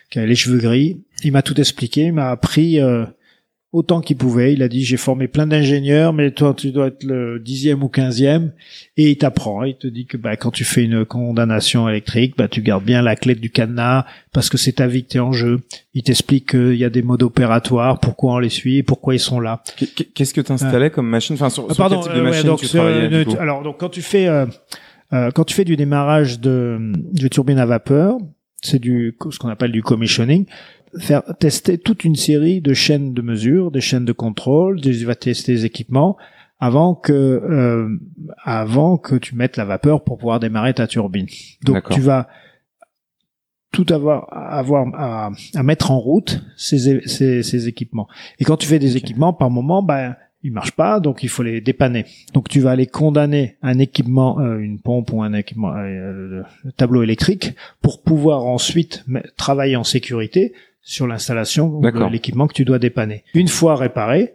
qui 0.09 0.19
avait 0.19 0.27
les 0.27 0.35
cheveux 0.35 0.57
gris. 0.59 1.01
Il 1.23 1.31
m'a 1.31 1.41
tout 1.41 1.59
expliqué, 1.59 2.05
il 2.05 2.13
m'a 2.13 2.29
appris 2.31 2.79
euh, 2.81 3.05
autant 3.71 4.01
qu'il 4.01 4.17
pouvait. 4.17 4.53
Il 4.53 4.63
a 4.63 4.67
dit 4.67 4.83
j'ai 4.83 4.97
formé 4.97 5.27
plein 5.27 5.45
d'ingénieurs, 5.45 6.11
mais 6.13 6.31
toi 6.31 6.55
tu 6.57 6.71
dois 6.71 6.87
être 6.87 7.03
le 7.03 7.39
dixième 7.39 7.83
ou 7.83 7.89
quinzième, 7.89 8.51
et 8.97 9.11
il 9.11 9.17
t'apprend. 9.17 9.63
Il 9.63 9.77
te 9.77 9.85
dit 9.87 10.05
que 10.07 10.17
bah, 10.17 10.35
quand 10.35 10.49
tu 10.51 10.63
fais 10.65 10.83
une 10.83 11.05
condamnation 11.05 11.87
électrique, 11.87 12.33
bah, 12.37 12.47
tu 12.47 12.61
gardes 12.63 12.83
bien 12.83 13.01
la 13.03 13.15
clé 13.15 13.35
du 13.35 13.51
cadenas 13.51 14.05
parce 14.33 14.49
que 14.49 14.57
c'est 14.57 14.73
ta 14.73 14.87
vie 14.87 15.03
que 15.03 15.09
t'es 15.09 15.19
en 15.19 15.31
jeu. 15.31 15.59
Il 15.93 16.01
t'explique 16.03 16.49
qu'il 16.49 16.75
y 16.75 16.83
a 16.85 16.89
des 16.89 17.03
modes 17.03 17.21
opératoires, 17.23 17.99
pourquoi 17.99 18.33
on 18.33 18.39
les 18.39 18.49
suit, 18.49 18.77
et 18.79 18.83
pourquoi 18.83 19.13
ils 19.13 19.19
sont 19.19 19.39
là. 19.39 19.61
Qu'est- 19.77 20.11
Qu'est-ce 20.13 20.33
que 20.33 20.41
t'installais 20.41 20.89
comme 20.89 21.07
machine? 21.07 21.35
Enfin 21.35 21.49
sur, 21.51 21.67
Ah, 21.69 21.73
sur 21.75 21.87
quel 21.87 21.99
type 21.99 22.11
de 22.13 22.17
euh, 22.17 22.23
ouais, 22.23 22.29
machine 22.31 22.47
donc 22.47 22.59
tu 22.59 22.65
c'est, 22.65 22.77
travaillais 22.79 23.13
euh, 23.13 23.23
du 23.23 23.29
coup? 23.29 23.37
alors 23.39 23.61
donc 23.61 23.77
quand 23.79 23.89
tu 23.89 24.01
fais 24.01 24.27
euh, 25.13 25.31
quand 25.31 25.43
tu 25.43 25.53
fais 25.55 25.65
du 25.65 25.75
démarrage 25.75 26.39
de, 26.39 26.91
de 26.95 27.27
turbine 27.27 27.59
à 27.59 27.65
vapeur, 27.65 28.17
c'est 28.61 28.79
du 28.79 29.17
ce 29.31 29.39
qu'on 29.39 29.49
appelle 29.49 29.71
du 29.71 29.81
commissioning. 29.81 30.45
Faire 30.97 31.23
tester 31.39 31.77
toute 31.77 32.03
une 32.03 32.15
série 32.15 32.61
de 32.61 32.73
chaînes 32.73 33.13
de 33.13 33.21
mesure, 33.21 33.71
des 33.71 33.81
chaînes 33.81 34.05
de 34.05 34.11
contrôle, 34.11 34.81
tu 34.81 35.05
vas 35.05 35.15
tester 35.15 35.53
les 35.53 35.65
équipements 35.65 36.17
avant 36.59 36.93
que 36.95 37.13
euh, 37.13 37.89
avant 38.43 38.97
que 38.97 39.15
tu 39.15 39.35
mettes 39.35 39.55
la 39.55 39.65
vapeur 39.65 40.03
pour 40.03 40.17
pouvoir 40.17 40.39
démarrer 40.39 40.73
ta 40.73 40.87
turbine. 40.87 41.27
Donc 41.63 41.89
tu 41.89 42.01
vas 42.01 42.27
tout 43.71 43.85
avoir 43.89 44.27
avoir 44.31 44.87
à, 44.95 45.31
à 45.55 45.63
mettre 45.63 45.91
en 45.91 45.99
route 45.99 46.43
ces, 46.57 47.07
ces, 47.07 47.43
ces 47.43 47.67
équipements. 47.67 48.07
Et 48.39 48.43
quand 48.43 48.57
tu 48.57 48.67
fais 48.67 48.79
des 48.79 48.97
équipements, 48.97 49.31
par 49.31 49.51
moment, 49.51 49.83
ben 49.83 50.15
ils 50.43 50.51
marchent 50.53 50.71
pas, 50.75 50.99
donc 50.99 51.23
il 51.23 51.29
faut 51.29 51.43
les 51.43 51.59
dépanner. 51.61 52.05
Donc 52.33 52.47
tu 52.49 52.59
vas 52.61 52.71
aller 52.71 52.87
condamner 52.87 53.57
un 53.61 53.77
équipement, 53.79 54.39
euh, 54.39 54.57
une 54.59 54.79
pompe 54.79 55.11
ou 55.13 55.21
un 55.21 55.33
équipement, 55.33 55.73
euh, 55.75 56.11
le- 56.11 56.43
le 56.63 56.71
tableau 56.71 57.03
électrique, 57.03 57.55
pour 57.81 58.01
pouvoir 58.03 58.45
ensuite 58.45 59.03
travailler 59.37 59.75
en 59.75 59.83
sécurité 59.83 60.53
sur 60.81 61.05
l'installation 61.07 61.81
de 61.81 61.87
l'équipement 62.09 62.47
que 62.47 62.53
tu 62.53 62.65
dois 62.65 62.79
dépanner. 62.79 63.23
Une 63.35 63.49
fois 63.49 63.75
réparé, 63.75 64.33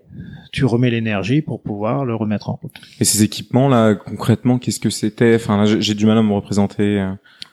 tu 0.53 0.65
remets 0.67 0.91
l'énergie 0.91 1.41
pour 1.41 1.63
pouvoir 1.63 2.05
le 2.05 2.15
remettre 2.15 2.51
en 2.51 2.57
route. 2.63 2.75
Et 3.01 3.05
ces 3.05 3.23
équipements 3.25 3.69
là 3.69 3.95
concrètement 3.95 4.59
qu'est-ce 4.59 4.79
que 4.79 4.91
c'était? 4.91 5.35
Enfin 5.37 5.57
là 5.57 5.65
j'ai- 5.65 5.81
j'ai 5.81 5.95
du 5.95 6.07
mal 6.07 6.19
à 6.19 6.23
me 6.23 6.33
représenter. 6.33 6.99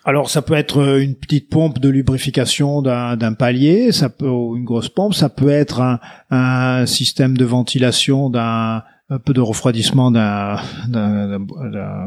Alors 0.04 0.30
ça 0.30 0.42
peut 0.42 0.56
être 0.56 0.82
euh, 0.82 1.02
une 1.02 1.16
petite 1.16 1.50
pompe 1.50 1.80
de 1.80 1.90
lubrification 1.90 2.82
d'un 2.82 3.16
d'un 3.18 3.34
palier, 3.34 3.92
ça 3.92 4.10
peut 4.10 4.26
une 4.28 4.66
grosse 4.66 4.90
pompe, 4.90 5.14
ça 5.14 5.30
peut 5.30 5.50
être 5.50 5.80
un, 5.82 6.00
un 6.32 6.86
système 6.86 7.38
de 7.38 7.46
ventilation 7.46 8.30
d'un 8.30 8.84
un 9.12 9.20
peu 9.20 9.34
de 9.34 9.42
refroidissement 9.42 10.10
d'un 10.10 10.58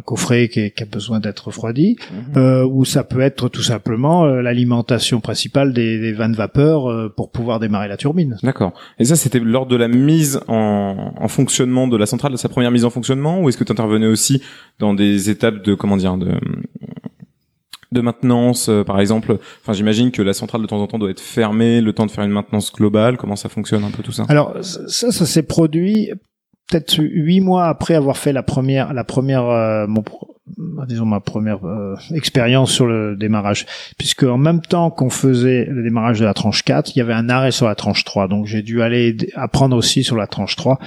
coffret 0.06 0.48
qui, 0.48 0.70
qui 0.70 0.82
a 0.82 0.86
besoin 0.86 1.20
d'être 1.20 1.48
refroidi, 1.48 1.96
euh, 2.36 2.66
ou 2.66 2.86
ça 2.86 3.04
peut 3.04 3.20
être 3.20 3.50
tout 3.50 3.62
simplement 3.62 4.24
euh, 4.24 4.40
l'alimentation 4.40 5.20
principale 5.20 5.74
des, 5.74 6.00
des 6.00 6.12
vannes 6.12 6.32
vapeur 6.32 6.90
euh, 6.90 7.12
pour 7.14 7.30
pouvoir 7.30 7.60
démarrer 7.60 7.88
la 7.88 7.98
turbine. 7.98 8.38
D'accord. 8.42 8.72
Et 8.98 9.04
ça, 9.04 9.16
c'était 9.16 9.38
lors 9.38 9.66
de 9.66 9.76
la 9.76 9.86
mise 9.86 10.40
en, 10.48 11.12
en 11.14 11.28
fonctionnement 11.28 11.88
de 11.88 11.98
la 11.98 12.06
centrale, 12.06 12.32
de 12.32 12.38
sa 12.38 12.48
première 12.48 12.70
mise 12.70 12.86
en 12.86 12.90
fonctionnement, 12.90 13.42
ou 13.42 13.50
est-ce 13.50 13.58
que 13.58 13.64
tu 13.64 13.72
intervenais 13.72 14.06
aussi 14.06 14.42
dans 14.78 14.94
des 14.94 15.28
étapes 15.28 15.62
de 15.62 15.74
comment 15.74 15.98
dire 15.98 16.16
de 16.16 16.32
de 17.94 18.00
maintenance, 18.02 18.68
euh, 18.68 18.84
par 18.84 19.00
exemple. 19.00 19.38
Enfin, 19.62 19.72
j'imagine 19.72 20.10
que 20.10 20.20
la 20.20 20.34
centrale 20.34 20.60
de 20.60 20.66
temps 20.66 20.80
en 20.82 20.86
temps 20.86 20.98
doit 20.98 21.10
être 21.10 21.20
fermée, 21.20 21.80
le 21.80 21.92
temps 21.94 22.04
de 22.04 22.10
faire 22.10 22.24
une 22.24 22.30
maintenance 22.32 22.70
globale. 22.72 23.16
Comment 23.16 23.36
ça 23.36 23.48
fonctionne 23.48 23.84
un 23.84 23.90
peu 23.90 24.02
tout 24.02 24.12
ça? 24.12 24.26
Alors 24.28 24.54
ça, 24.62 25.10
ça 25.10 25.24
s'est 25.26 25.42
produit 25.44 26.10
peut-être 26.70 26.96
huit 26.98 27.40
mois 27.40 27.66
après 27.68 27.94
avoir 27.94 28.16
fait 28.16 28.32
la 28.32 28.42
première, 28.42 28.92
la 28.94 29.04
première, 29.04 29.44
euh, 29.44 29.86
pro- 30.04 30.36
disons 30.88 31.04
ma 31.06 31.20
première 31.20 31.64
euh, 31.66 31.94
expérience 32.14 32.70
sur 32.72 32.86
le 32.86 33.16
démarrage, 33.16 33.66
puisque 33.98 34.22
en 34.24 34.38
même 34.38 34.60
temps 34.62 34.90
qu'on 34.90 35.10
faisait 35.10 35.66
le 35.66 35.82
démarrage 35.82 36.20
de 36.20 36.24
la 36.24 36.32
tranche 36.34 36.62
4, 36.62 36.96
il 36.96 36.98
y 36.98 37.02
avait 37.02 37.12
un 37.12 37.28
arrêt 37.28 37.50
sur 37.50 37.66
la 37.66 37.74
tranche 37.74 38.04
3, 38.04 38.28
donc 38.28 38.46
j'ai 38.46 38.62
dû 38.62 38.80
aller 38.82 39.16
apprendre 39.34 39.76
aussi 39.76 40.04
sur 40.04 40.16
la 40.16 40.26
tranche 40.26 40.56
3, 40.56 40.78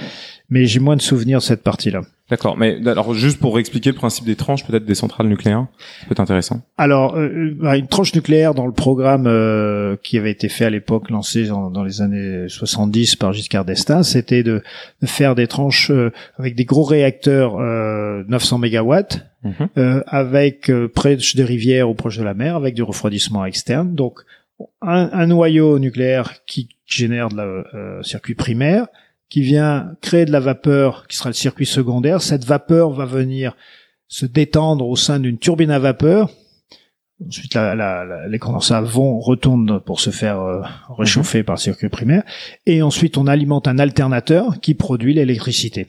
mais 0.50 0.66
j'ai 0.66 0.80
moins 0.80 0.96
de 0.96 1.02
souvenirs 1.02 1.38
de 1.38 1.44
cette 1.44 1.62
partie-là. 1.62 2.00
D'accord. 2.30 2.56
Mais 2.58 2.86
alors, 2.86 3.14
juste 3.14 3.38
pour 3.40 3.58
expliquer 3.58 3.90
le 3.90 3.96
principe 3.96 4.26
des 4.26 4.36
tranches, 4.36 4.64
peut-être 4.66 4.84
des 4.84 4.94
centrales 4.94 5.28
nucléaires, 5.28 5.66
être 6.10 6.20
intéressant. 6.20 6.60
Alors, 6.76 7.16
euh, 7.16 7.54
bah, 7.58 7.76
une 7.78 7.86
tranche 7.88 8.14
nucléaire 8.14 8.52
dans 8.54 8.66
le 8.66 8.72
programme 8.72 9.26
euh, 9.26 9.96
qui 10.02 10.18
avait 10.18 10.30
été 10.30 10.48
fait 10.50 10.66
à 10.66 10.70
l'époque, 10.70 11.08
lancé 11.10 11.46
dans, 11.46 11.70
dans 11.70 11.84
les 11.84 12.02
années 12.02 12.46
70 12.48 13.16
par 13.16 13.32
Giscard 13.32 13.64
d'Estaing, 13.64 14.02
c'était 14.02 14.42
de, 14.42 14.62
de 15.00 15.06
faire 15.06 15.34
des 15.34 15.46
tranches 15.46 15.90
euh, 15.90 16.12
avec 16.38 16.54
des 16.54 16.64
gros 16.66 16.84
réacteurs 16.84 17.58
euh, 17.58 18.22
900 18.28 18.58
mégawatts, 18.58 19.24
Mhm. 19.44 19.68
euh, 19.78 20.02
avec 20.08 20.68
euh, 20.68 20.88
près 20.88 21.16
des 21.16 21.44
rivières 21.44 21.88
ou 21.88 21.94
proche 21.94 22.18
de 22.18 22.24
la 22.24 22.34
mer, 22.34 22.56
avec 22.56 22.74
du 22.74 22.82
refroidissement 22.82 23.44
externe. 23.44 23.94
Donc, 23.94 24.18
un, 24.82 25.08
un 25.12 25.26
noyau 25.28 25.78
nucléaire 25.78 26.44
qui 26.44 26.68
génère 26.86 27.28
de 27.28 27.36
la 27.36 27.42
euh, 27.44 28.02
circuit 28.02 28.34
primaire, 28.34 28.88
qui 29.28 29.42
vient 29.42 29.94
créer 30.00 30.24
de 30.24 30.32
la 30.32 30.40
vapeur, 30.40 31.06
qui 31.06 31.16
sera 31.16 31.28
le 31.30 31.34
circuit 31.34 31.66
secondaire. 31.66 32.22
Cette 32.22 32.44
vapeur 32.44 32.90
va 32.90 33.04
venir 33.04 33.54
se 34.08 34.24
détendre 34.26 34.88
au 34.88 34.96
sein 34.96 35.20
d'une 35.20 35.38
turbine 35.38 35.70
à 35.70 35.78
vapeur 35.78 36.30
Ensuite, 37.26 37.54
la, 37.54 37.74
la, 37.74 38.04
la- 38.04 38.28
les 38.28 38.38
condensats 38.38 38.80
vont 38.80 39.18
retournent 39.18 39.80
pour 39.80 39.98
se 39.98 40.10
faire 40.10 40.38
euh, 40.40 40.62
réchauffer 40.96 41.42
par 41.42 41.56
le 41.56 41.60
circuit 41.60 41.88
primaire, 41.88 42.22
et 42.64 42.80
ensuite 42.80 43.18
on 43.18 43.26
alimente 43.26 43.66
un 43.66 43.80
alternateur 43.80 44.60
qui 44.60 44.74
produit 44.74 45.14
l'électricité. 45.14 45.88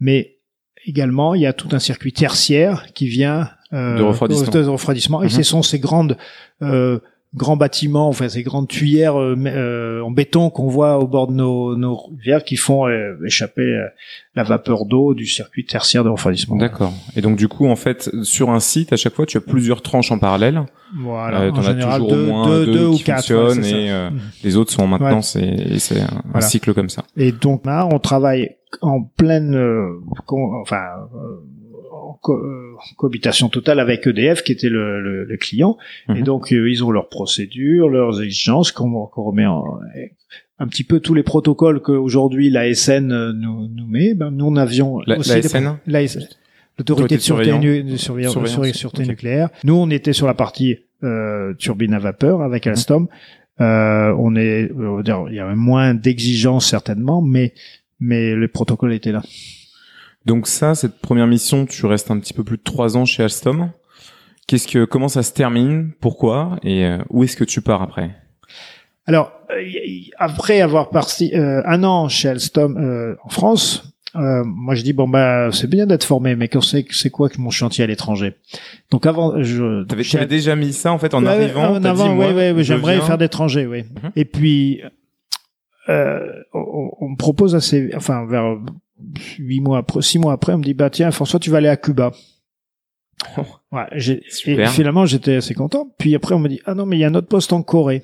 Mais 0.00 0.38
également, 0.84 1.34
il 1.36 1.42
y 1.42 1.46
a 1.46 1.52
tout 1.52 1.68
un 1.70 1.78
circuit 1.78 2.12
tertiaire 2.12 2.86
qui 2.92 3.06
vient 3.06 3.50
euh, 3.72 3.98
De 3.98 4.02
refroidissement. 4.02 4.50
de 4.50 4.64
refroidissement, 4.66 5.22
et 5.22 5.26
Mhm. 5.26 5.30
ce 5.30 5.42
sont 5.44 5.62
ces 5.62 5.78
grandes 5.78 6.16
euh, 6.62 6.98
grands 7.34 7.56
bâtiments, 7.56 8.08
enfin 8.08 8.28
ces 8.28 8.42
grandes 8.42 8.68
tuyères 8.68 9.18
euh, 9.20 9.36
euh, 9.46 10.00
en 10.02 10.10
béton 10.10 10.48
qu'on 10.50 10.68
voit 10.68 10.98
au 10.98 11.06
bord 11.06 11.26
de 11.28 11.34
nos, 11.34 11.76
nos 11.76 11.96
rivières 11.96 12.42
qui 12.42 12.56
font 12.56 12.86
euh, 12.88 13.16
échapper 13.26 13.62
euh, 13.62 13.86
la 14.34 14.44
vapeur 14.44 14.86
d'eau 14.86 15.12
du 15.14 15.26
circuit 15.26 15.66
tertiaire 15.66 16.04
de 16.04 16.08
refroidissement. 16.08 16.56
D'accord. 16.56 16.92
Et 17.16 17.20
donc 17.20 17.36
du 17.36 17.46
coup, 17.48 17.66
en 17.66 17.76
fait, 17.76 18.10
sur 18.22 18.50
un 18.50 18.60
site, 18.60 18.92
à 18.92 18.96
chaque 18.96 19.14
fois, 19.14 19.26
tu 19.26 19.36
as 19.36 19.40
plusieurs 19.42 19.82
tranches 19.82 20.10
en 20.10 20.18
parallèle. 20.18 20.62
Voilà, 20.96 21.50
en 21.52 21.58
as 21.58 21.62
général 21.62 22.00
toujours 22.00 22.08
deux, 22.16 22.22
au 22.24 22.26
moins 22.32 22.46
deux, 22.48 22.66
deux, 22.66 22.72
deux 22.72 22.86
ou 22.86 22.96
quatre. 22.98 23.26
fonctionnent 23.26 23.62
ouais, 23.62 23.84
et 23.84 23.92
Mhm. 24.10 24.20
les 24.44 24.56
autres 24.56 24.72
sont 24.72 24.82
en 24.82 24.86
maintenance 24.86 25.36
et, 25.36 25.40
et 25.74 25.78
c'est 25.78 26.00
un, 26.00 26.22
Voilà. 26.30 26.46
cycle 26.46 26.72
comme 26.72 26.88
ça. 26.88 27.04
Et 27.16 27.30
donc 27.32 27.66
là, 27.66 27.86
on 27.92 27.98
travaille 27.98 28.56
en 28.80 29.02
pleine, 29.02 29.54
euh, 29.54 30.00
co- 30.26 30.54
enfin, 30.62 30.76
euh, 31.14 31.18
en 31.18 31.57
co- 32.20 32.36
euh, 32.36 32.74
cohabitation 32.96 33.48
totale 33.48 33.80
avec 33.80 34.06
EDF, 34.06 34.42
qui 34.42 34.52
était 34.52 34.68
le, 34.68 35.00
le- 35.00 35.24
le 35.24 35.36
client. 35.36 35.76
Et 36.08 36.12
Mhm. 36.14 36.22
donc, 36.22 36.52
euh, 36.52 36.70
ils 36.70 36.84
ont 36.84 36.90
leurs 36.90 37.08
procédures, 37.08 37.88
leurs 37.88 38.20
exigences, 38.22 38.72
qu'on 38.72 39.06
qu'on 39.06 39.22
remet 39.24 39.46
en 39.46 39.64
un 40.60 40.66
petit 40.66 40.82
peu 40.84 40.98
tous 41.00 41.14
les 41.14 41.22
protocoles 41.22 41.80
qu'aujourd'hui 41.80 42.50
la 42.50 42.66
SN 42.74 43.12
euh, 43.12 43.32
nous, 43.32 43.68
nous 43.68 43.86
met. 43.86 44.14
Ben, 44.14 44.30
nous, 44.32 44.46
on 44.46 44.56
avions 44.56 45.00
La- 45.06 45.18
aussi 45.18 45.28
la 45.30 45.40
des- 45.40 45.48
SN? 45.48 45.76
la 45.86 46.06
SN, 46.06 46.26
l'autorité 46.78 47.16
de 47.16 47.20
sûreté, 47.20 47.44
surveillance. 47.50 47.92
de 47.92 47.96
surveillance, 47.96 48.72
sûreté 48.76 49.06
nucléaire. 49.06 49.50
Nous, 49.64 49.74
on 49.74 49.88
était 49.90 50.12
sur 50.12 50.26
la 50.26 50.34
partie 50.34 50.78
euh, 51.04 51.54
turbine 51.54 51.94
à 51.94 52.00
vapeur 52.00 52.42
avec 52.42 52.66
Alstom. 52.66 53.06
Euh, 53.60 54.12
on 54.18 54.34
est, 54.36 54.70
on 54.76 54.96
va 54.96 55.02
dire, 55.02 55.24
il 55.28 55.34
y 55.36 55.40
avait 55.40 55.54
moins 55.56 55.94
d'exigences 55.94 56.66
certainement, 56.68 57.22
mais 57.22 57.54
mais 58.00 58.34
le 58.34 58.46
protocole 58.48 58.92
était 58.92 59.10
là. 59.12 59.22
Donc 60.28 60.46
ça, 60.46 60.74
cette 60.74 61.00
première 61.00 61.26
mission, 61.26 61.64
tu 61.66 61.86
restes 61.86 62.10
un 62.10 62.18
petit 62.20 62.34
peu 62.34 62.44
plus 62.44 62.58
de 62.58 62.62
trois 62.62 62.96
ans 62.98 63.06
chez 63.06 63.22
Alstom. 63.22 63.70
Qu'est-ce 64.46 64.68
que, 64.68 64.84
comment 64.84 65.08
ça 65.08 65.22
se 65.22 65.32
termine? 65.32 65.92
Pourquoi? 66.00 66.58
Et 66.62 66.84
euh, 66.84 66.98
où 67.08 67.24
est-ce 67.24 67.34
que 67.36 67.44
tu 67.44 67.62
pars 67.62 67.80
après? 67.82 68.10
Alors 69.06 69.32
euh, 69.50 69.62
après 70.18 70.60
avoir 70.60 70.90
parti 70.90 71.32
euh, 71.34 71.62
un 71.64 71.82
an 71.82 72.08
chez 72.10 72.28
Alstom 72.28 72.76
euh, 72.76 73.14
en 73.24 73.30
France, 73.30 73.94
euh, 74.16 74.42
moi 74.44 74.74
je 74.74 74.82
dis 74.82 74.92
bon 74.92 75.08
bah 75.08 75.48
c'est 75.50 75.68
bien 75.70 75.86
d'être 75.86 76.04
formé, 76.04 76.36
mais 76.36 76.48
qu'on 76.48 76.60
sait 76.60 76.84
c'est 76.90 77.08
quoi 77.08 77.30
que 77.30 77.40
mon 77.40 77.48
chantier 77.48 77.84
à 77.84 77.86
l'étranger? 77.86 78.34
Donc 78.90 79.06
avant 79.06 79.42
je 79.42 79.84
T'avais, 79.84 80.02
chez- 80.04 80.26
déjà 80.26 80.56
mis 80.56 80.74
ça 80.74 80.92
en 80.92 80.98
fait 80.98 81.14
en 81.14 81.22
Ouais, 81.22 81.30
arrivant. 81.30 81.72
en 81.76 81.84
avant, 81.84 82.14
ouais, 82.18 82.32
ouais, 82.34 82.52
je 82.58 82.62
j'aimerais 82.64 83.00
faire 83.00 83.16
d'étrangers, 83.16 83.66
oui. 83.66 83.84
Mhm. 83.84 84.10
Et 84.14 84.26
puis, 84.26 84.82
euh, 85.88 86.20
on, 86.52 86.90
on 87.00 87.08
me 87.08 87.16
propose 87.16 87.54
assez, 87.54 87.90
enfin, 87.96 88.26
vers 88.26 88.58
huit 89.38 89.60
mois 89.60 89.78
après, 89.78 90.02
six 90.02 90.18
mois 90.18 90.32
après, 90.32 90.52
on 90.52 90.58
me 90.58 90.64
dit, 90.64 90.74
bah, 90.74 90.90
tiens, 90.90 91.10
François, 91.10 91.40
tu 91.40 91.50
vas 91.50 91.58
aller 91.58 91.68
à 91.68 91.76
Cuba. 91.76 92.12
Oh. 93.36 93.42
Ouais, 93.72 93.86
j'ai, 93.92 94.22
et 94.46 94.66
finalement, 94.66 95.04
j'étais 95.04 95.36
assez 95.36 95.54
content. 95.54 95.92
Puis 95.98 96.14
après, 96.14 96.34
on 96.34 96.38
me 96.38 96.48
dit, 96.48 96.60
ah 96.64 96.74
non, 96.74 96.86
mais 96.86 96.96
il 96.96 97.00
y 97.00 97.04
a 97.04 97.08
un 97.08 97.14
autre 97.14 97.28
poste 97.28 97.52
en 97.52 97.62
Corée. 97.62 98.02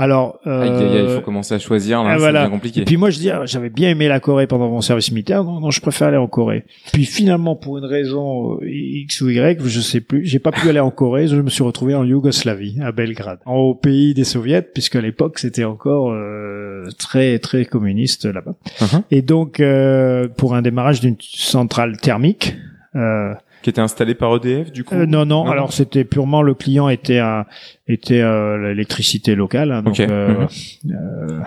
Alors, 0.00 0.38
euh, 0.46 0.62
Aïe, 0.62 0.68
aïe, 0.70 0.96
aïe, 0.98 1.04
il 1.08 1.14
faut 1.16 1.20
commencer 1.22 1.54
à 1.54 1.58
choisir. 1.58 2.04
Là, 2.04 2.10
ah, 2.10 2.12
c'est 2.14 2.18
voilà. 2.20 2.42
bien 2.42 2.50
compliqué. 2.50 2.80
et 2.82 2.84
puis 2.84 2.96
moi 2.96 3.10
je 3.10 3.18
dis 3.18 3.30
ah, 3.30 3.42
j'avais 3.46 3.68
bien 3.68 3.90
aimé 3.90 4.06
la 4.06 4.20
Corée 4.20 4.46
pendant 4.46 4.68
mon 4.70 4.80
service 4.80 5.10
militaire 5.10 5.42
non 5.42 5.58
non 5.60 5.70
je 5.72 5.80
préfère 5.80 6.06
aller 6.08 6.16
en 6.16 6.28
Corée 6.28 6.64
puis 6.92 7.04
finalement 7.04 7.56
pour 7.56 7.78
une 7.78 7.84
raison 7.84 8.54
euh, 8.62 8.66
X 8.70 9.20
ou 9.22 9.28
Y 9.30 9.60
je 9.66 9.80
sais 9.80 10.00
plus 10.00 10.24
j'ai 10.24 10.38
pas 10.38 10.52
pu 10.52 10.68
aller 10.68 10.78
en 10.78 10.92
Corée 10.92 11.26
je 11.26 11.34
me 11.36 11.50
suis 11.50 11.64
retrouvé 11.64 11.96
en 11.96 12.04
Yougoslavie 12.04 12.78
à 12.80 12.92
Belgrade 12.92 13.40
au 13.46 13.74
pays 13.74 14.14
des 14.14 14.22
soviets 14.24 14.62
puisque 14.62 14.94
à 14.94 15.00
l'époque 15.00 15.38
c'était 15.40 15.64
encore 15.64 16.12
euh, 16.12 16.84
très 16.98 17.38
très 17.40 17.64
communiste 17.64 18.24
là-bas 18.24 18.54
Mhm. 18.80 19.02
et 19.10 19.22
donc 19.22 19.58
euh, 19.58 20.28
pour 20.28 20.54
un 20.54 20.62
démarrage 20.62 21.00
d'une 21.00 21.16
centrale 21.20 21.96
thermique 21.96 22.54
euh, 22.94 23.34
Qui 23.62 23.70
était 23.70 23.80
installé 23.80 24.14
par 24.14 24.34
EDF 24.36 24.70
du 24.72 24.84
coup 24.84 24.94
euh, 24.94 25.06
non, 25.06 25.24
non, 25.26 25.44
Non. 25.44 25.50
Alors 25.50 25.72
c'était 25.72 26.04
purement 26.04 26.42
le 26.42 26.54
client 26.54 26.88
était 26.88 27.18
un, 27.18 27.44
était 27.86 28.20
euh, 28.20 28.68
l'électricité 28.68 29.34
locale. 29.34 29.72
hein, 29.72 29.82
donc, 29.82 29.94
Ok. 29.94 30.00
euh, 30.08 30.46
Mhm. 30.84 30.92
euh, 30.92 31.40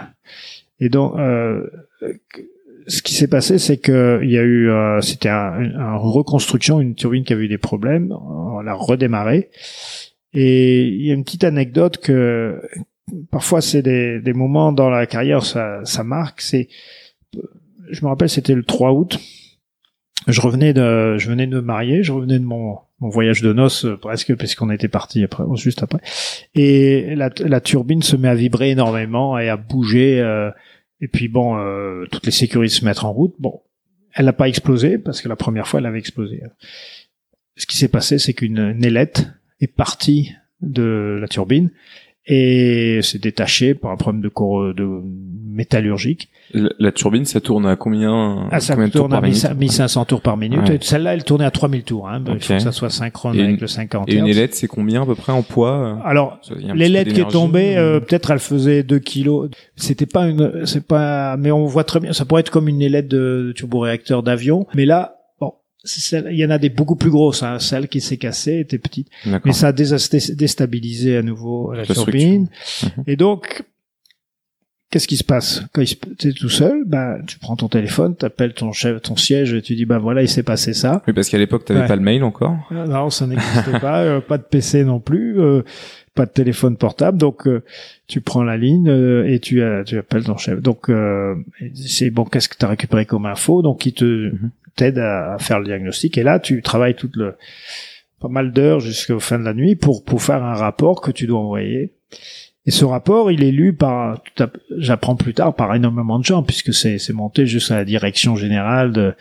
et 0.79 0.89
donc 0.89 1.17
euh, 1.17 1.67
ce 2.87 3.01
qui 3.01 3.13
s'est 3.13 3.27
passé, 3.27 3.59
c'est 3.59 3.77
que 3.77 4.19
il 4.23 4.31
y 4.31 4.37
a 4.37 4.41
eu, 4.41 4.69
euh, 4.69 4.99
c'était 5.01 5.29
un, 5.29 5.53
un 5.77 5.95
reconstruction, 5.95 6.81
une 6.81 6.95
turbine 6.95 7.23
qui 7.23 7.31
avait 7.33 7.45
eu 7.45 7.47
des 7.47 7.59
problèmes. 7.59 8.11
On 8.11 8.59
l'a 8.61 8.73
redémarré. 8.73 9.49
Et 10.33 10.81
il 10.87 11.05
y 11.05 11.11
a 11.11 11.13
une 11.13 11.23
petite 11.23 11.43
anecdote 11.43 11.97
que 11.99 12.59
parfois 13.29 13.61
c'est 13.61 13.81
des, 13.81 14.19
des 14.19 14.33
moments 14.33 14.71
dans 14.71 14.89
la 14.89 15.05
carrière 15.05 15.43
ça, 15.45 15.79
ça 15.83 16.03
marque. 16.03 16.41
C'est, 16.41 16.69
je 17.89 18.03
me 18.03 18.09
rappelle, 18.09 18.29
c'était 18.29 18.55
le 18.55 18.63
3 18.63 18.93
août 18.93 19.19
je 20.27 20.41
revenais 20.41 20.73
de, 20.73 21.17
je 21.17 21.29
venais 21.29 21.47
de 21.47 21.55
me 21.55 21.61
marier, 21.61 22.03
je 22.03 22.11
revenais 22.11 22.39
de 22.39 22.45
mon, 22.45 22.79
voyage 22.99 23.41
de 23.41 23.51
noces 23.51 23.85
euh, 23.85 23.97
presque 23.97 24.35
puisqu'on 24.35 24.69
était 24.69 24.87
parti 24.87 25.23
après, 25.23 25.43
juste 25.55 25.81
après, 25.81 25.99
et 26.53 27.15
la, 27.15 27.61
turbine 27.61 28.03
se 28.03 28.15
met 28.15 28.27
à 28.27 28.35
vibrer 28.35 28.71
énormément 28.71 29.39
et 29.39 29.49
à 29.49 29.57
bouger, 29.57 30.19
euh, 30.19 30.51
et 30.99 31.07
puis 31.07 31.27
bon, 31.27 31.57
euh, 31.57 32.05
toutes 32.11 32.25
les 32.25 32.31
sécurités 32.31 32.75
se 32.75 32.85
mettent 32.85 33.03
en 33.03 33.11
route. 33.11 33.33
Bon, 33.39 33.61
elle 34.13 34.25
n'a 34.25 34.33
pas 34.33 34.47
explosé 34.47 34.99
parce 34.99 35.21
que 35.21 35.29
la 35.29 35.35
première 35.35 35.67
fois 35.67 35.79
elle 35.79 35.87
avait 35.87 35.99
explosé. 35.99 36.43
Ce 37.57 37.65
qui 37.65 37.77
s'est 37.77 37.87
passé, 37.87 38.19
c'est 38.19 38.33
qu'une 38.33 38.59
une 38.59 38.85
ailette 38.85 39.27
est 39.59 39.67
partie 39.67 40.33
de 40.61 41.17
la 41.19 41.27
turbine 41.27 41.71
et 42.27 42.99
s'est 43.01 43.19
détachée 43.19 43.73
par 43.73 43.91
un 43.91 43.97
problème 43.97 44.21
de, 44.21 44.29
de 44.73 45.01
métallurgique. 45.51 46.29
La, 46.53 46.69
la 46.79 46.91
turbine, 46.91 47.25
ça 47.25 47.39
tourne 47.41 47.65
à 47.65 47.75
combien 47.75 48.47
Ah, 48.51 48.59
ça 48.59 48.75
combien 48.75 48.89
tourne 48.89 49.13
à 49.13 49.17
par 49.21 49.29
minute 49.29 49.57
1500 49.57 50.05
tours 50.05 50.21
par 50.21 50.37
minute. 50.37 50.67
Ouais. 50.67 50.77
Celle-là, 50.81 51.13
elle 51.13 51.23
tournait 51.23 51.45
à 51.45 51.51
3000 51.51 51.83
tours. 51.83 52.09
Hein. 52.09 52.23
Il 52.27 52.39
faut 52.39 52.53
que 52.53 52.59
ça 52.59 52.71
soit 52.71 52.89
synchrone 52.89 53.35
Et 53.35 53.39
avec 53.43 53.55
une- 53.55 53.61
le 53.61 53.67
50 53.67 54.09
Et 54.09 54.15
une 54.15 54.27
ailette, 54.27 54.53
c'est 54.55 54.67
combien 54.67 55.03
à 55.03 55.05
peu 55.05 55.15
près 55.15 55.31
en 55.31 55.43
poids 55.43 55.99
Alors, 56.03 56.39
Ça, 56.41 56.53
il 56.59 56.65
y 56.65 56.69
a 56.69 56.71
un 56.71 56.73
petit 56.73 56.73
peu 56.73 56.79
l'ailette 56.79 57.13
qui 57.13 57.21
est 57.21 57.29
tombée, 57.29 57.77
euh, 57.77 57.95
euh, 57.95 57.99
peut-être 57.99 58.31
elle 58.31 58.39
faisait 58.39 58.83
2 58.83 58.99
kilos. 58.99 59.49
C'était 59.75 60.05
pas 60.05 60.27
une, 60.27 60.65
c'est 60.65 60.85
pas, 60.85 61.37
mais 61.37 61.51
on 61.51 61.65
voit 61.65 61.83
très 61.83 61.99
bien, 61.99 62.13
ça 62.13 62.25
pourrait 62.25 62.41
être 62.41 62.51
comme 62.51 62.67
une 62.67 62.81
ailette 62.81 63.07
de, 63.07 63.45
de 63.47 63.51
turboréacteur 63.53 64.23
d'avion. 64.23 64.65
Mais 64.75 64.85
là, 64.85 65.17
il 65.83 66.35
y 66.37 66.45
en 66.45 66.51
a 66.51 66.59
des 66.59 66.69
beaucoup 66.69 66.95
plus 66.95 67.09
grosses. 67.09 67.41
Hein. 67.41 67.57
Celle 67.57 67.87
qui 67.87 68.01
s'est 68.01 68.17
cassée 68.17 68.59
était 68.59 68.77
petite. 68.77 69.07
Mais 69.45 69.51
ça 69.51 69.69
a 69.69 69.71
déstabilisé 69.71 71.17
à 71.17 71.23
nouveau 71.23 71.71
la 71.73 71.83
La 71.85 71.85
turbine. 71.95 72.49
Mhm. 72.83 73.03
Et 73.07 73.15
donc, 73.15 73.63
qu'est-ce 74.91 75.07
qui 75.07 75.17
se 75.17 75.23
passe 75.23 75.63
Quand 75.73 75.83
tu 76.19 76.27
es 76.29 76.33
tout 76.33 76.49
seul, 76.49 76.83
bah, 76.85 77.17
tu 77.25 77.39
prends 77.39 77.55
ton 77.55 77.67
téléphone, 77.69 78.15
tu 78.15 78.25
appelles 78.25 78.53
ton 78.53 78.71
chef, 78.71 79.01
ton 79.01 79.15
siège, 79.15 79.53
et 79.53 79.61
tu 79.61 79.73
dis, 79.75 79.85
bah 79.85 79.97
voilà, 79.97 80.21
il 80.21 80.29
s'est 80.29 80.43
passé 80.43 80.73
ça. 80.73 81.01
Oui, 81.07 81.13
parce 81.13 81.29
qu'à 81.29 81.37
l'époque, 81.37 81.65
t'avais 81.65 81.79
Ouais. 81.81 81.87
pas 81.87 81.95
le 81.95 82.01
mail 82.01 82.23
encore. 82.23 82.55
Euh, 82.71 82.85
Non, 82.85 83.09
ça 83.09 83.25
n'existe 83.25 83.79
pas, 83.79 84.03
euh, 84.03 84.19
pas 84.21 84.37
de 84.37 84.43
PC 84.43 84.83
non 84.83 84.99
plus, 84.99 85.39
euh, 85.39 85.63
pas 86.13 86.25
de 86.25 86.31
téléphone 86.31 86.75
portable, 86.77 87.17
donc 87.17 87.47
euh, 87.47 87.63
tu 88.07 88.19
prends 88.21 88.43
la 88.43 88.57
ligne 88.57 88.89
euh, 88.89 89.25
et 89.31 89.39
tu, 89.39 89.61
euh, 89.61 89.83
tu 89.85 89.97
appelles 89.97 90.25
ton 90.25 90.35
chef. 90.37 90.61
Donc 90.61 90.89
euh, 90.89 91.35
c'est 91.73 92.09
bon, 92.09 92.25
qu'est-ce 92.25 92.49
que 92.49 92.57
tu 92.57 92.65
as 92.65 92.67
récupéré 92.67 93.05
comme 93.05 93.25
info? 93.25 93.61
Donc 93.61 93.85
il 93.85 93.93
te 93.93 94.05
Mhm. 94.33 94.49
t'aide 94.75 94.97
à, 94.99 95.33
à 95.35 95.37
faire 95.39 95.59
le 95.59 95.65
diagnostic 95.65 96.17
et 96.17 96.23
là 96.23 96.39
tu 96.39 96.61
travailles 96.61 96.95
toute 96.95 97.15
le 97.15 97.35
pas 98.19 98.27
mal 98.27 98.51
d'heures 98.51 98.79
jusqu'au 98.81 99.19
fin 99.19 99.39
de 99.39 99.43
la 99.45 99.53
nuit 99.53 99.75
pour 99.75 100.03
pour 100.03 100.21
faire 100.21 100.43
un 100.43 100.53
rapport 100.53 100.99
que 101.01 101.11
tu 101.11 101.27
dois 101.27 101.39
envoyer. 101.39 101.93
Et 102.67 102.71
ce 102.71 102.85
rapport, 102.85 103.31
il 103.31 103.43
est 103.43 103.51
lu 103.51 103.73
par, 103.73 104.21
j'apprends 104.77 105.15
plus 105.15 105.33
tard, 105.33 105.55
par 105.55 105.73
énormément 105.73 106.19
de 106.19 106.23
gens, 106.25 106.43
puisque 106.43 106.73
c'est 106.73 106.99
monté 107.11 107.47
jusqu'à 107.47 107.75
la 107.75 107.85
direction 107.85 108.35
générale. 108.35 108.91
De, 108.91 109.13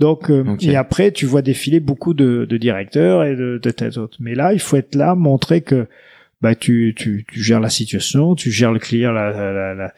donc, 0.00 0.30
euh, 0.30 0.44
Ok. 0.44 0.64
et 0.64 0.74
après, 0.74 1.12
tu 1.12 1.24
vois 1.24 1.40
défiler 1.42 1.78
beaucoup 1.78 2.12
de, 2.12 2.44
de 2.44 2.56
directeurs 2.56 3.22
et 3.24 3.36
de, 3.36 3.60
de 3.62 3.70
têtes 3.70 3.98
autres. 3.98 4.16
Mais 4.18 4.34
là, 4.34 4.52
il 4.52 4.58
faut 4.58 4.76
être 4.76 4.96
là, 4.96 5.14
montrer 5.14 5.60
que 5.60 5.86
bah 6.40 6.54
tu, 6.54 6.94
tu, 6.96 7.24
tu 7.32 7.42
gères 7.42 7.60
la 7.60 7.68
situation, 7.70 8.34
tu 8.36 8.50
gères 8.52 8.72
le 8.72 8.78
client, 8.78 9.10
la, 9.12 9.30
la, 9.30 9.74
la, 9.74 9.92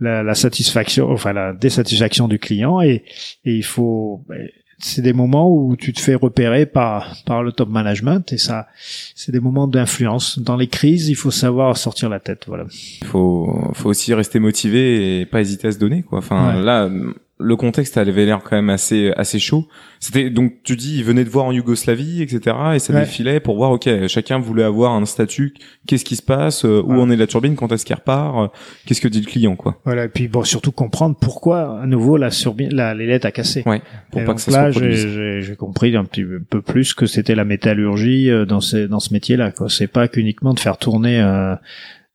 la, 0.00 0.22
la 0.22 0.34
satisfaction, 0.34 1.10
enfin 1.10 1.32
la 1.32 1.52
désatisfaction 1.54 2.28
du 2.28 2.38
client, 2.38 2.80
et, 2.82 3.02
et 3.44 3.54
il 3.54 3.64
faut. 3.64 4.24
bah, 4.28 4.34
c'est 4.78 5.02
des 5.02 5.12
moments 5.12 5.50
où 5.50 5.74
tu 5.76 5.92
te 5.92 6.00
fais 6.00 6.14
repérer 6.14 6.66
par 6.66 7.16
par 7.24 7.42
le 7.42 7.52
top 7.52 7.68
management 7.70 8.32
et 8.32 8.38
ça 8.38 8.66
c'est 9.14 9.32
des 9.32 9.40
moments 9.40 9.66
d'influence. 9.68 10.38
Dans 10.38 10.56
les 10.56 10.68
crises 10.68 11.08
il 11.08 11.14
faut 11.16 11.30
savoir 11.30 11.76
sortir 11.76 12.08
la 12.08 12.20
tête 12.20 12.44
voilà. 12.46 12.64
Faut 13.04 13.70
faut 13.74 13.88
aussi 13.88 14.12
rester 14.14 14.38
motivé 14.38 15.20
et 15.20 15.26
pas 15.26 15.40
hésiter 15.40 15.68
à 15.68 15.72
se 15.72 15.78
donner 15.78 16.02
quoi. 16.02 16.18
Enfin 16.18 16.56
Ouais. 16.56 16.62
là 16.62 16.90
le 17.38 17.54
contexte 17.54 17.98
avait 17.98 18.24
l'air 18.24 18.40
quand 18.42 18.56
même 18.56 18.70
assez 18.70 19.12
assez 19.16 19.38
chaud. 19.38 19.66
C'était 20.00 20.30
donc 20.30 20.54
tu 20.62 20.74
dis 20.74 20.96
il 20.98 21.04
venait 21.04 21.24
de 21.24 21.28
voir 21.28 21.44
en 21.46 21.52
Yougoslavie 21.52 22.22
etc 22.22 22.56
et 22.74 22.78
ça 22.78 22.94
Ouais. 22.94 23.00
défilait 23.00 23.40
pour 23.40 23.56
voir 23.56 23.72
ok 23.72 23.88
chacun 24.08 24.38
voulait 24.38 24.62
avoir 24.62 24.92
un 24.92 25.04
statut 25.04 25.52
qu'est-ce 25.86 26.04
qui 26.06 26.16
se 26.16 26.22
passe 26.22 26.64
euh, 26.64 26.80
où 26.82 26.94
Ouais. 26.94 27.00
en 27.00 27.10
est 27.10 27.16
la 27.16 27.26
turbine 27.26 27.54
quand 27.56 27.70
est-ce 27.72 27.84
qu'elle 27.84 27.98
repart 27.98 28.36
euh, 28.38 28.48
qu'est-ce 28.86 29.00
que 29.02 29.08
dit 29.08 29.20
le 29.20 29.26
client 29.26 29.54
quoi 29.56 29.80
Voilà, 29.84 30.04
et 30.04 30.08
puis 30.08 30.28
bon, 30.28 30.44
surtout 30.44 30.72
comprendre 30.72 31.16
pourquoi 31.20 31.80
à 31.82 31.86
nouveau 31.86 32.16
la 32.16 32.30
turbine, 32.30 32.72
la 32.74 32.94
l'ailette 32.94 33.26
a 33.26 33.32
cassé. 33.32 33.62
Ouais, 33.66 33.82
pour 34.10 34.22
Et 34.22 34.24
pas 34.24 34.32
donc 34.32 34.36
que 34.44 34.50
ça 34.50 34.62
là, 34.68 34.72
se 34.72 34.78
j'ai 34.78 34.84
reproduise. 34.86 35.08
j'ai- 35.14 35.40
j'ai 35.42 35.56
compris 35.56 35.94
un 35.96 36.04
petit 36.04 36.24
peu 36.48 36.62
plus 36.62 36.94
que 36.94 37.04
c'était 37.06 37.34
la 37.34 37.44
métallurgie 37.44 38.30
euh, 38.30 38.46
dans 38.46 38.60
ce 38.62 38.86
dans 38.86 39.00
ce 39.00 39.12
métier-là. 39.12 39.50
quoi. 39.52 39.68
C'est 39.68 39.88
pas 39.88 40.08
qu'uniquement 40.08 40.54
de 40.54 40.60
faire 40.60 40.78
tourner 40.78 41.20
euh, 41.20 41.54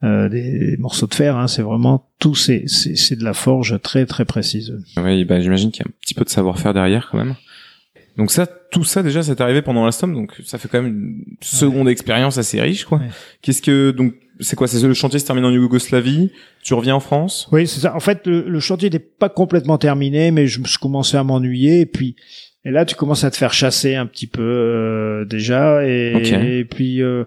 euh, 0.03 0.29
des 0.29 0.77
morceaux 0.77 1.07
de 1.07 1.13
fer. 1.13 1.37
Hein, 1.37 1.47
c'est 1.47 1.61
vraiment 1.61 2.09
tout. 2.19 2.35
C'est 2.35 2.63
c'est 2.67 2.95
c'est 2.95 3.15
de 3.15 3.23
la 3.23 3.33
forge 3.33 3.79
très 3.81 4.05
très 4.05 4.25
précise. 4.25 4.73
Oui, 4.97 5.25
bah, 5.25 5.39
j'imagine 5.41 5.71
qu'il 5.71 5.83
y 5.83 5.87
a 5.87 5.89
un 5.89 5.93
petit 6.01 6.13
peu 6.13 6.23
de 6.23 6.29
savoir-faire 6.29 6.73
derrière 6.73 7.09
quand 7.11 7.17
même. 7.17 7.35
Donc 8.17 8.29
ça, 8.29 8.45
tout 8.45 8.83
ça 8.83 9.03
déjà, 9.03 9.23
c'est 9.23 9.39
arrivé 9.39 9.61
pendant 9.61 9.83
l'Alstom, 9.85 10.13
donc 10.13 10.33
ça 10.43 10.57
fait 10.57 10.67
quand 10.67 10.81
même 10.81 10.91
une 10.91 11.23
seconde 11.39 11.87
expérience 11.87 12.37
assez 12.37 12.59
riche, 12.59 12.83
quoi. 12.83 12.97
Ouais. 12.97 13.05
Qu'est-ce 13.41 13.61
que 13.61 13.91
donc 13.91 14.13
c'est 14.41 14.55
quoi 14.55 14.67
C'est 14.67 14.85
le 14.85 14.93
chantier 14.93 15.17
se 15.19 15.25
termine 15.25 15.45
en 15.45 15.51
Yougoslavie, 15.51 16.29
tu 16.61 16.73
reviens 16.73 16.95
en 16.95 16.99
France? 16.99 17.47
Oui, 17.53 17.67
c'est 17.67 17.79
ça. 17.79 17.95
En 17.95 17.99
fait, 18.01 18.27
le, 18.27 18.41
le 18.49 18.59
chantier 18.59 18.89
n'est 18.89 18.99
pas 18.99 19.29
complètement 19.29 19.77
terminé, 19.77 20.31
mais 20.31 20.47
je, 20.47 20.59
je 20.65 20.77
commençais 20.77 21.15
à 21.17 21.23
m'ennuyer. 21.23 21.79
Et 21.79 21.85
puis, 21.85 22.15
et 22.65 22.71
là, 22.71 22.85
tu 22.85 22.95
commences 22.95 23.23
à 23.23 23.31
te 23.31 23.37
faire 23.37 23.53
chasser 23.53 23.95
un 23.95 24.05
petit 24.07 24.27
peu 24.27 24.41
euh, 24.41 25.25
déjà. 25.25 25.87
Et, 25.87 26.59
et 26.59 26.65
puis, 26.65 27.01
euh, 27.01 27.23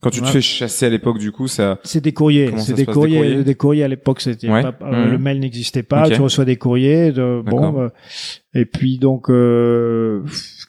Quand 0.00 0.10
tu 0.10 0.20
te 0.20 0.26
Ouais. 0.26 0.30
fais 0.30 0.40
chasser 0.40 0.86
à 0.86 0.90
l'époque, 0.90 1.18
du 1.18 1.32
coup, 1.32 1.48
ça. 1.48 1.80
c'est 1.82 2.00
des 2.00 2.12
courriers. 2.12 2.52
C'est 2.58 2.74
des 2.74 2.86
courriers, 2.86 3.42
des 3.42 3.54
courriers. 3.56 3.82
à 3.82 3.88
l'époque, 3.88 4.20
c'était 4.20 4.48
Ouais. 4.48 4.62
pas, 4.62 4.74
euh, 4.82 5.06
Mhm. 5.06 5.10
le 5.12 5.18
mail 5.18 5.40
n'existait 5.40 5.82
pas. 5.82 6.08
Tu 6.08 6.20
reçois 6.20 6.44
des 6.44 6.56
courriers. 6.56 7.10
De, 7.10 7.42
D'accord. 7.44 7.72
bon, 7.72 7.80
euh, 7.82 7.88
et 8.54 8.64
puis 8.64 8.98
donc 8.98 9.28
euh, 9.28 10.22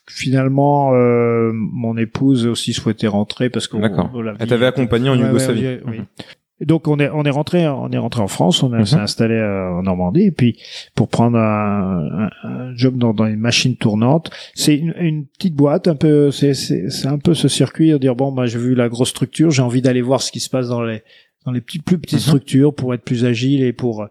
finalement, 0.08 0.94
euh, 0.96 1.52
mon 1.54 1.96
épouse 1.98 2.48
aussi 2.48 2.74
souhaitait 2.74 3.08
rentrer 3.08 3.50
parce 3.52 3.68
D'accord. 3.70 4.10
la 4.22 4.34
Elle 4.40 4.48
t'avait 4.48 4.66
accompagné 4.66 5.10
en 5.10 5.14
Ouais, 5.14 5.20
ouais, 5.22 5.28
Yougoslavie. 5.28 5.68
oui, 5.86 5.98
oui. 6.00 6.24
Et 6.62 6.66
donc 6.66 6.88
on 6.88 7.00
est 7.00 7.10
on 7.10 7.24
est 7.24 7.30
rentré 7.30 7.68
on 7.68 7.90
est 7.92 7.98
rentré 7.98 8.22
en 8.22 8.28
France, 8.28 8.64
on 8.64 8.74
a- 8.74 8.80
Mhm. 8.80 8.86
s'est 8.86 8.96
installé 8.98 9.36
euh, 9.36 9.72
en 9.72 9.84
Normandie 9.84 10.24
et 10.24 10.32
puis 10.32 10.60
pour 10.94 11.08
prendre 11.08 11.38
un, 11.38 12.28
un- 12.44 12.48
un 12.50 12.76
job 12.76 12.98
dans, 12.98 13.14
dans 13.14 13.24
les 13.26 13.38
machines 13.38 13.78
tournantes, 13.78 14.30
c'est 14.56 14.76
une, 14.76 14.94
une 15.00 15.26
petite 15.26 15.56
boîte 15.56 15.88
un 15.88 15.96
peu 15.96 16.32
c'est 16.32 16.54
c'est 16.54 17.08
un 17.08 17.18
peu 17.18 17.34
ce 17.34 17.48
circuit 17.48 17.92
de 17.92 17.98
dire 17.98 18.16
bon 18.16 18.32
bah 18.34 18.46
j'ai 18.46 18.60
vu 18.60 18.76
la 18.76 18.90
grosse 18.90 19.10
structure, 19.10 19.52
j'ai 19.52 19.62
envie 19.62 19.82
d'aller 19.82 20.02
voir 20.02 20.22
ce 20.22 20.32
qui 20.34 20.40
se 20.42 20.50
passe 20.50 20.68
dans 20.68 20.82
les 20.82 21.02
dans 21.46 21.52
les 21.54 21.62
petites 21.62 21.84
plus 21.86 21.98
petites 21.98 22.20
Mhm. 22.20 22.26
structures 22.26 22.74
pour 22.76 22.94
être 22.94 23.04
plus 23.04 23.24
agile 23.24 23.64
et 23.64 23.72
pour 23.72 24.06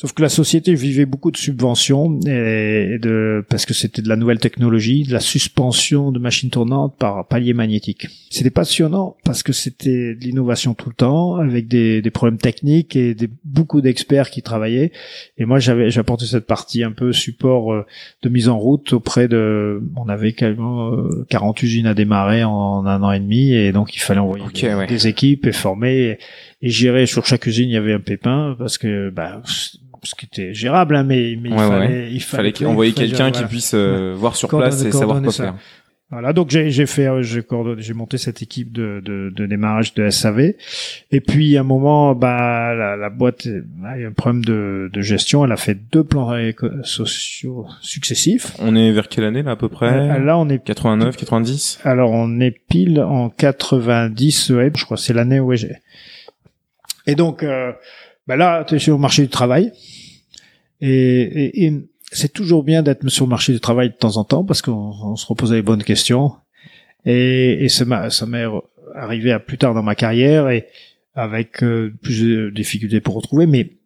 Sauf 0.00 0.12
que 0.12 0.22
la 0.22 0.28
société 0.28 0.74
vivait 0.74 1.06
beaucoup 1.06 1.30
de 1.30 1.36
subventions 1.36 2.20
et 2.26 2.68
et 2.78 2.98
de 2.98 3.44
parce 3.48 3.66
que 3.66 3.74
c'était 3.74 4.02
de 4.02 4.08
la 4.08 4.16
nouvelle 4.16 4.38
technologie, 4.38 5.04
de 5.04 5.12
la 5.12 5.20
suspension 5.20 6.12
de 6.12 6.18
machines 6.18 6.50
tournantes 6.50 6.96
par 6.98 7.26
palier 7.26 7.52
magnétique. 7.52 8.06
C'était 8.30 8.50
passionnant 8.50 9.16
parce 9.24 9.42
que 9.42 9.52
c'était 9.52 10.14
de 10.14 10.20
l'innovation 10.20 10.74
tout 10.74 10.88
le 10.88 10.94
temps 10.94 11.36
avec 11.36 11.68
des, 11.68 12.02
des 12.02 12.10
problèmes 12.10 12.38
techniques 12.38 12.96
et 12.96 13.14
des, 13.14 13.28
beaucoup 13.44 13.80
d'experts 13.80 14.30
qui 14.30 14.42
travaillaient. 14.42 14.92
Et 15.36 15.44
moi, 15.44 15.58
j'avais 15.58 15.90
j'apportais 15.90 16.26
cette 16.26 16.46
partie 16.46 16.82
un 16.82 16.92
peu 16.92 17.12
support 17.12 17.72
euh, 17.72 17.86
de 18.22 18.28
mise 18.28 18.48
en 18.48 18.58
route 18.58 18.92
auprès 18.92 19.28
de. 19.28 19.82
On 19.96 20.08
avait 20.08 20.32
quasiment 20.32 20.92
euh, 20.92 21.26
40 21.30 21.62
usines 21.62 21.86
à 21.86 21.94
démarrer 21.94 22.44
en, 22.44 22.86
un 22.86 23.02
an 23.02 23.12
et 23.12 23.20
demi 23.20 23.52
et 23.52 23.72
donc 23.72 23.94
il 23.94 24.00
fallait 24.00 24.20
envoyer 24.20 24.44
des, 24.54 24.74
ouais. 24.74 24.86
des 24.86 25.06
équipes 25.06 25.46
et 25.46 25.52
former 25.52 26.18
et 26.60 26.70
gérer 26.70 27.06
sur 27.06 27.26
chaque 27.26 27.46
usine 27.46 27.68
il 27.68 27.72
y 27.72 27.76
avait 27.76 27.92
un 27.92 28.00
pépin 28.00 28.56
parce 28.58 28.78
que 28.78 29.10
bah 29.10 29.42
ce 30.08 30.14
qui 30.14 30.26
était 30.26 30.52
gérable 30.54 30.96
hein, 30.96 31.04
mais 31.04 31.36
mais 31.40 31.50
il 31.50 31.54
Ouais, 31.54 31.68
fallait 31.68 32.08
il 32.10 32.14
Il 32.16 32.20
fallait, 32.22 32.52
fallait 32.52 32.66
envoyer 32.66 32.92
quelqu'un 32.92 33.30
qui 33.30 33.44
puisse 33.44 33.72
euh, 33.74 34.14
voir 34.16 34.36
sur 34.36 34.48
Coordonner- 34.48 34.70
place 34.70 34.84
et 34.84 34.92
savoir 34.92 35.22
quoi 35.22 35.32
ça. 35.32 35.44
faire. 35.44 35.54
Voilà, 36.10 36.32
donc 36.32 36.48
j'ai 36.48 36.86
fait 36.86 37.06
euh, 37.06 37.20
j'ai 37.20 37.42
coordonné- 37.42 37.82
j'ai 37.82 37.92
monté 37.92 38.16
cette 38.16 38.40
équipe 38.40 38.72
de, 38.72 39.02
de, 39.04 39.28
de 39.28 39.44
démarrage 39.44 39.92
de 39.92 40.08
SAV 40.08 40.54
et 41.10 41.20
puis 41.20 41.58
à 41.58 41.60
un 41.60 41.64
moment 41.64 42.14
bah 42.14 42.72
la, 42.74 42.96
la 42.96 43.10
boîte 43.10 43.46
euh, 43.46 43.62
il 43.94 44.00
y 44.00 44.04
a 44.06 44.08
un 44.08 44.12
problème 44.12 44.42
de, 44.42 44.88
de 44.90 45.00
gestion, 45.02 45.44
elle 45.44 45.52
a 45.52 45.58
fait 45.58 45.74
deux 45.92 46.04
plans 46.04 46.32
sociaux 46.82 47.66
successifs. 47.82 48.54
On 48.58 48.74
est 48.74 48.90
vers 48.90 49.08
quelle 49.08 49.24
année 49.24 49.42
là 49.42 49.50
à 49.50 49.56
peu 49.56 49.68
près 49.68 49.92
Euh, 49.92 50.18
Là 50.18 50.38
on 50.38 50.48
est 50.48 50.64
89, 50.64 51.14
90 51.18 51.80
alors 51.84 52.10
on 52.12 52.40
est 52.40 52.52
pile 52.52 53.02
en 53.02 53.28
90 53.28 54.50
ouais, 54.52 54.72
je 54.74 54.84
crois 54.86 54.96
c'est 54.96 55.12
l'année 55.12 55.40
où 55.40 55.54
j'ai. 55.54 55.76
Et 57.06 57.16
donc 57.16 57.42
euh, 57.42 57.72
bah 58.26 58.36
là 58.36 58.64
tu 58.66 58.76
es 58.76 58.78
sur 58.78 58.94
le 58.94 59.00
marché 59.00 59.20
du 59.20 59.28
travail 59.28 59.72
et, 60.80 61.72
c'est 62.10 62.32
toujours 62.32 62.64
bien 62.64 62.82
d'être 62.82 63.06
sur 63.08 63.26
le 63.26 63.30
marché 63.30 63.52
du 63.52 63.60
travail 63.60 63.90
de 63.90 63.94
temps 63.94 64.16
en 64.16 64.24
temps 64.24 64.42
parce 64.42 64.62
qu'on 64.62 64.94
on 65.02 65.16
se 65.16 65.26
repose 65.26 65.52
les 65.52 65.60
bonnes 65.60 65.84
questions. 65.84 66.32
Et, 67.04 67.64
et 67.64 67.68
ça 67.68 67.84
m'est 67.84 68.46
arrivé 68.94 69.30
à 69.30 69.38
plus 69.38 69.58
tard 69.58 69.74
dans 69.74 69.82
ma 69.82 69.94
carrière 69.94 70.48
et 70.48 70.68
avec 71.14 71.62
euh, 71.62 71.92
plus 72.00 72.22
de 72.22 72.50
difficultés 72.50 73.00
pour 73.00 73.14
retrouver 73.14 73.46
mais 73.46 73.77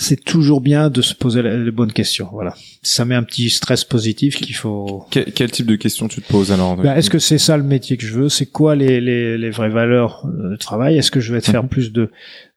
c'est 0.00 0.22
toujours 0.24 0.60
bien 0.60 0.90
de 0.90 1.02
se 1.02 1.12
poser 1.14 1.42
les 1.42 1.70
bonnes 1.70 1.92
questions 1.92 2.28
voilà. 2.32 2.54
Ça 2.82 3.04
met 3.04 3.14
un 3.16 3.24
petit 3.24 3.50
stress 3.50 3.82
positif 3.84 4.36
qu'il 4.36 4.54
faut 4.54 5.04
quel, 5.10 5.32
quel 5.32 5.50
type 5.50 5.66
de 5.66 5.74
questions 5.76 6.06
tu 6.08 6.22
te 6.22 6.28
poses 6.28 6.52
alors 6.52 6.76
ben, 6.76 6.94
est-ce 6.96 7.10
que 7.10 7.18
c'est 7.18 7.38
ça 7.38 7.56
le 7.56 7.64
métier 7.64 7.96
que 7.96 8.06
je 8.06 8.14
veux? 8.14 8.28
C'est 8.28 8.46
quoi 8.46 8.76
les, 8.76 9.00
les, 9.00 9.36
les 9.36 9.50
vraies 9.50 9.68
valeurs 9.68 10.24
euh, 10.26 10.50
de 10.52 10.56
travail? 10.56 10.96
Est-ce 10.96 11.10
que 11.10 11.20
je 11.20 11.32
vais 11.34 11.40
te 11.40 11.50
faire 11.50 11.64
Mhm. 11.64 11.68
plus 11.68 11.92
de 11.92 12.10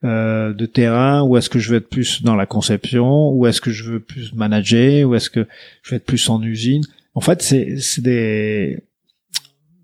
euh, 0.04 0.54
de 0.54 0.65
terrain? 0.67 1.23
Ou 1.23 1.38
est-ce 1.38 1.49
que 1.49 1.58
je 1.60 1.71
vais 1.71 1.77
être 1.77 1.89
plus 1.89 2.21
dans 2.23 2.36
la 2.36 2.45
conception? 2.45 3.32
Ou 3.32 3.47
est-ce 3.47 3.60
que 3.62 3.71
je 3.71 3.84
veux 3.91 3.99
plus 3.99 4.34
manager? 4.34 5.10
Ou 5.10 5.15
est-ce 5.15 5.30
que 5.32 5.47
je 5.82 5.89
vais 5.89 5.95
être 5.97 6.06
plus 6.06 6.30
en 6.30 6.41
usine? 6.43 6.84
En 7.15 7.21
fait, 7.21 7.41
c'est 7.41 7.77
c'est 7.80 8.01
des 8.01 8.77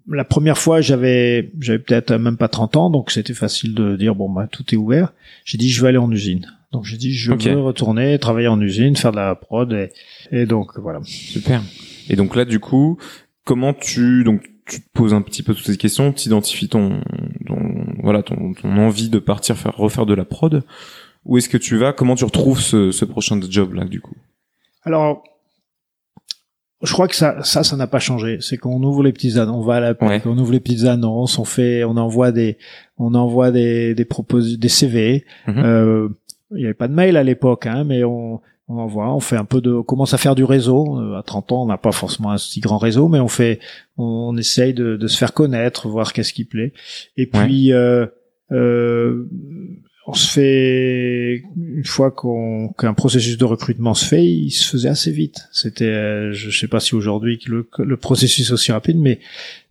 la 0.10 0.24
première 0.24 0.58
fois, 0.58 0.80
j'avais 0.80 1.52
j'avais 1.60 1.80
peut-être 1.80 2.14
même 2.16 2.38
pas 2.38 2.48
30 2.48 2.78
ans, 2.78 2.90
donc 2.90 3.12
c'était 3.12 3.34
facile 3.34 3.74
de 3.74 3.96
dire 3.98 4.16
bon 4.16 4.30
bah 4.30 4.48
tout 4.50 4.64
est 4.74 4.78
ouvert. 4.78 5.12
J'ai 5.44 5.58
dit 5.58 5.70
je 5.70 5.82
vais 5.82 5.90
aller 5.90 5.98
en 5.98 6.12
usine. 6.12 6.46
Donc 6.72 6.84
j'ai 6.84 6.98
dit 6.98 7.14
je 7.14 7.32
veux 7.34 7.62
retourner 7.62 8.20
travailler 8.20 8.48
en 8.50 8.60
usine, 8.60 8.96
faire 8.96 9.12
de 9.12 9.16
la 9.18 9.36
prod 9.36 9.72
et, 9.72 9.90
et 10.32 10.46
donc 10.46 10.78
voilà. 10.80 11.00
Super. 11.04 11.62
Et 12.10 12.16
donc 12.16 12.36
là, 12.36 12.46
du 12.46 12.60
coup, 12.60 12.98
comment 13.46 13.74
tu 13.74 14.24
donc 14.24 14.44
tu 14.66 14.82
te 14.82 14.90
poses 14.94 15.14
un 15.14 15.22
petit 15.22 15.44
peu 15.44 15.54
toutes 15.56 15.66
ces 15.66 15.78
questions, 15.78 16.12
tu 16.12 16.28
identifies 16.28 16.68
ton, 16.68 17.02
ton 17.46 17.86
voilà 18.04 18.22
ton, 18.22 18.54
ton 18.54 18.78
envie 18.78 19.10
de 19.10 19.20
partir 19.20 19.56
faire 19.58 19.76
refaire 19.78 20.06
de 20.06 20.14
la 20.14 20.26
prod. 20.26 20.64
Où 21.26 21.38
est-ce 21.38 21.50
que 21.50 21.58
tu 21.58 21.78
vas? 21.78 21.94
Comment 21.94 22.16
tu 22.16 22.26
retrouves 22.26 22.60
ce, 22.62 22.92
ce 22.92 23.06
prochain 23.06 23.40
job 23.50 23.74
là 23.74 23.86
du 23.86 24.00
coup? 24.02 24.16
Alors, 24.84 25.24
je 26.84 26.94
crois 26.94 27.08
que 27.08 27.16
ça, 27.16 27.44
ça, 27.44 27.64
ça 27.64 27.76
n'a 27.76 27.88
pas 27.88 28.00
changé. 28.00 28.38
C'est 28.40 28.58
qu'on 28.58 28.82
ouvre 28.84 29.04
les 29.04 29.12
petites 29.12 29.38
annonces, 29.38 29.64
on 29.64 29.66
va 29.66 29.76
à 29.76 29.80
la 29.80 30.04
Ouais. 30.04 30.22
on 30.26 30.38
ouvre 30.38 30.52
les 30.52 30.60
petites 30.60 30.86
annonces, 30.86 31.40
on 31.40 31.44
fait, 31.46 31.84
on 31.84 31.98
envoie 31.98 32.32
des, 32.32 32.58
on 32.98 33.14
envoie 33.16 33.52
des, 33.52 33.96
des 33.96 34.06
propos, 34.06 34.40
des 34.42 34.70
CV. 34.70 35.26
Mhm. 35.48 35.58
Euh, 35.58 36.10
il 36.52 36.58
n'y 36.58 36.66
avait 36.66 36.74
pas 36.74 36.88
de 36.88 36.94
mail 36.94 37.18
à 37.18 37.24
l'époque, 37.24 37.66
hein, 37.68 37.84
mais 37.84 38.04
on, 38.04 38.42
on 38.70 38.78
envoie, 38.78 39.14
on 39.14 39.20
fait 39.20 39.38
un 39.38 39.46
peu 39.46 39.62
de, 39.62 39.72
on 39.72 39.84
commence 39.84 40.14
à 40.14 40.18
faire 40.18 40.36
du 40.36 40.44
réseau. 40.44 41.00
Euh, 41.00 41.18
à 41.18 41.24
30 41.24 41.52
ans, 41.52 41.64
on 41.64 41.68
n'a 41.68 41.78
pas 41.78 41.92
forcément 41.92 42.32
un 42.32 42.38
si 42.38 42.60
grand 42.60 42.78
réseau, 42.78 43.08
mais 43.08 43.20
on 43.20 43.28
fait, 43.28 43.60
on, 43.98 44.04
on 44.34 44.38
essaye 44.38 44.74
de, 44.74 44.98
de 44.98 45.08
se 45.08 45.18
faire 45.18 45.34
connaître, 45.34 45.88
voir 45.88 46.14
qu'est-ce 46.14 46.34
qui 46.34 46.46
plaît. 46.46 46.74
Et 47.16 47.28
puis, 47.28 47.74
euh, 47.74 48.06
euh, 48.52 49.26
on 50.08 50.14
se 50.14 50.32
fait 50.32 51.44
une 51.58 51.84
fois 51.84 52.12
qu'on 52.12 52.70
qu'un 52.78 52.94
processus 52.94 53.38
de 53.38 53.44
recrutement 53.44 53.94
se 53.94 54.06
fait, 54.06 54.24
il 54.26 54.52
se 54.52 54.68
faisait 54.70 54.88
assez 54.88 55.12
vite. 55.12 55.48
C'était, 55.52 55.84
euh, 55.86 56.32
je 56.32 56.50
sais 56.50 56.70
pas 56.70 56.80
si 56.80 56.96
aujourd'hui 56.96 57.40
le, 57.46 57.70
le 57.78 57.98
processus 57.98 58.50
est 58.50 58.54
aussi 58.54 58.72
rapide, 58.72 58.98
mais 58.98 59.20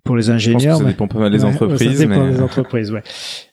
pour 0.05 0.15
les 0.15 0.25
Je 0.25 0.33
pense 0.33 0.45
que 0.45 0.51
ingénieurs, 0.51 0.79
ça 0.79 0.85
dépend 0.85 1.09
pas 1.09 1.19
mal 1.19 1.33
des 1.33 1.43
ouais, 1.43 1.51
entreprises, 1.51 1.99
ça 1.99 2.07
dépend 2.07 2.27
mais 2.27 2.33
des 2.33 2.41
entreprises, 2.41 2.93
ouais. 2.93 3.03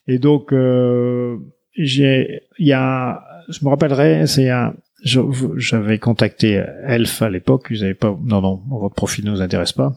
Et 0.07 0.19
donc, 0.19 0.51
euh, 0.51 1.37
j'ai, 1.75 2.41
il 2.59 2.67
y 2.67 2.73
a, 2.73 3.23
je 3.49 3.63
me 3.65 3.69
rappellerai, 3.69 4.27
c'est 4.27 4.49
un, 4.49 4.73
j'avais 5.57 5.99
contacté 5.99 6.63
Elf 6.87 7.21
à 7.21 7.29
l'époque, 7.29 7.67
ils 7.71 7.83
avaient 7.83 7.93
pas, 7.93 8.17
non, 8.23 8.41
non, 8.41 8.61
votre 8.69 8.95
profil 8.95 9.25
ne 9.25 9.31
nous 9.31 9.41
intéresse 9.41 9.73
pas. 9.73 9.93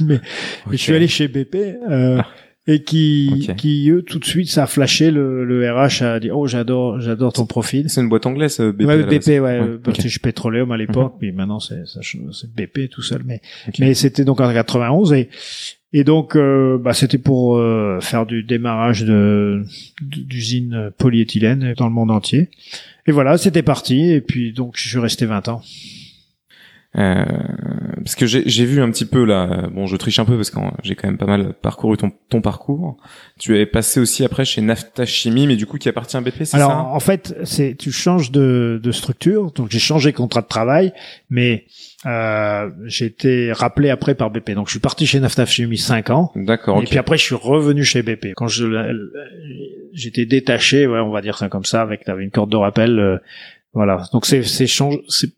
mais, 0.00 0.20
mais 0.70 0.76
je 0.76 0.82
suis 0.82 0.94
allé 0.94 1.08
chez 1.08 1.28
BP, 1.28 1.56
euh, 1.90 2.18
Ah. 2.20 2.26
et 2.66 2.82
qui, 2.84 3.46
Ok. 3.50 3.56
qui, 3.56 3.90
eux, 3.90 4.02
tout 4.02 4.18
de 4.20 4.24
suite, 4.24 4.48
ça 4.50 4.62
a 4.62 4.66
flashé, 4.66 5.10
le, 5.10 5.44
le 5.44 5.70
RH 5.72 6.02
a 6.04 6.20
dit, 6.20 6.30
oh, 6.30 6.46
j'adore, 6.46 7.00
j'adore 7.00 7.32
ton 7.32 7.46
profil. 7.46 7.90
c'est 7.90 8.00
une 8.00 8.08
boîte 8.08 8.26
anglaise 8.26 8.60
euh, 8.60 8.72
BP. 8.72 8.84
ouais, 8.86 9.02
BP, 9.04 9.26
ouais, 9.28 9.40
Ouais, 9.40 9.60
euh. 9.60 9.78
British 9.82 10.20
Petroleum 10.20 10.70
à 10.72 10.76
l'époque, 10.76 11.14
puis 11.18 11.32
maintenant 11.32 11.58
c'est 11.58 11.82
c'est 11.86 12.54
BP 12.54 12.88
tout 12.90 13.02
seul, 13.02 13.22
mais 13.24 13.40
Ok. 13.68 13.74
mais 13.80 13.94
c'était 13.94 14.24
donc 14.24 14.40
en 14.40 14.52
91 14.52 15.12
et 15.14 15.28
et 15.96 16.02
donc 16.02 16.34
euh, 16.34 16.76
bah, 16.76 16.92
c'était 16.92 17.18
pour 17.18 17.56
euh, 17.56 18.00
faire 18.00 18.26
du 18.26 18.42
démarrage 18.42 19.04
de 19.04 19.62
d'usines 20.02 20.90
polyéthylène 20.98 21.72
dans 21.78 21.86
le 21.86 21.92
monde 21.92 22.10
entier. 22.10 22.50
Et 23.06 23.12
voilà, 23.12 23.38
c'était 23.38 23.62
parti 23.62 24.10
et 24.10 24.20
puis 24.20 24.52
donc 24.52 24.74
je 24.76 24.88
suis 24.88 24.98
resté 24.98 25.24
20 25.24 25.48
ans. 25.48 25.62
Euh, 26.96 27.24
parce 27.96 28.16
que 28.16 28.26
j'ai 28.26 28.64
vu 28.64 28.82
un 28.82 28.90
petit 28.90 29.04
peu 29.04 29.24
là. 29.24 29.68
Bon, 29.72 29.86
je 29.86 29.96
triche 29.96 30.18
un 30.18 30.24
peu 30.24 30.34
parce 30.34 30.50
que 30.50 30.58
j'ai 30.82 30.96
quand 30.96 31.06
même 31.06 31.18
pas 31.18 31.26
mal 31.26 31.54
parcouru 31.54 31.96
ton 31.96 32.10
ton 32.28 32.40
parcours. 32.40 32.96
Tu 33.38 33.56
es 33.56 33.64
passé 33.64 34.00
aussi 34.00 34.24
après 34.24 34.44
chez 34.44 34.62
Nafta 34.62 35.06
Chimie, 35.06 35.46
mais 35.46 35.56
du 35.56 35.66
coup 35.66 35.78
qui 35.78 35.88
appartient 35.88 36.16
à 36.16 36.20
BP, 36.20 36.38
c'est 36.38 36.44
ça? 36.46 36.56
Alors 36.56 36.92
en 36.92 37.00
fait, 37.00 37.36
c'est 37.44 37.76
tu 37.76 37.92
changes 37.92 38.32
de, 38.32 38.80
de 38.82 38.90
structure. 38.90 39.52
Donc 39.52 39.70
j'ai 39.70 39.78
changé 39.78 40.10
de 40.10 40.16
contrat 40.16 40.42
de 40.42 40.48
travail, 40.48 40.92
mais 41.30 41.66
euh, 42.06 42.70
j'ai 42.84 43.06
été 43.06 43.52
rappelé 43.52 43.90
après 43.90 44.14
par 44.14 44.30
BP. 44.30 44.52
Donc 44.52 44.66
je 44.66 44.72
suis 44.72 44.80
parti 44.80 45.06
chez 45.06 45.20
Nafta 45.20 45.46
Chimie 45.46 45.78
5 45.78 46.10
ans. 46.10 46.32
D'accord. 46.34 46.82
Et 46.82 46.84
puis 46.84 46.98
après, 46.98 47.16
je 47.16 47.22
suis 47.22 47.34
revenu 47.34 47.84
chez 47.84 48.02
BP. 48.02 48.34
Quand 48.36 48.48
je 48.48 48.66
j'étais 49.92 50.26
détaché, 50.26 50.86
ouais, 50.86 51.00
on 51.00 51.10
va 51.10 51.20
dire 51.20 51.38
ça 51.38 51.48
comme 51.48 51.64
ça, 51.64 51.82
avec 51.82 52.06
une 52.08 52.30
corde 52.30 52.50
de 52.50 52.56
rappel. 52.56 52.98
euh, 52.98 53.18
voilà. 53.72 54.04
Donc 54.12 54.26
c'est 54.26 54.42
c'est 54.42 54.66
change, 54.66 54.98
c'est 55.08 55.30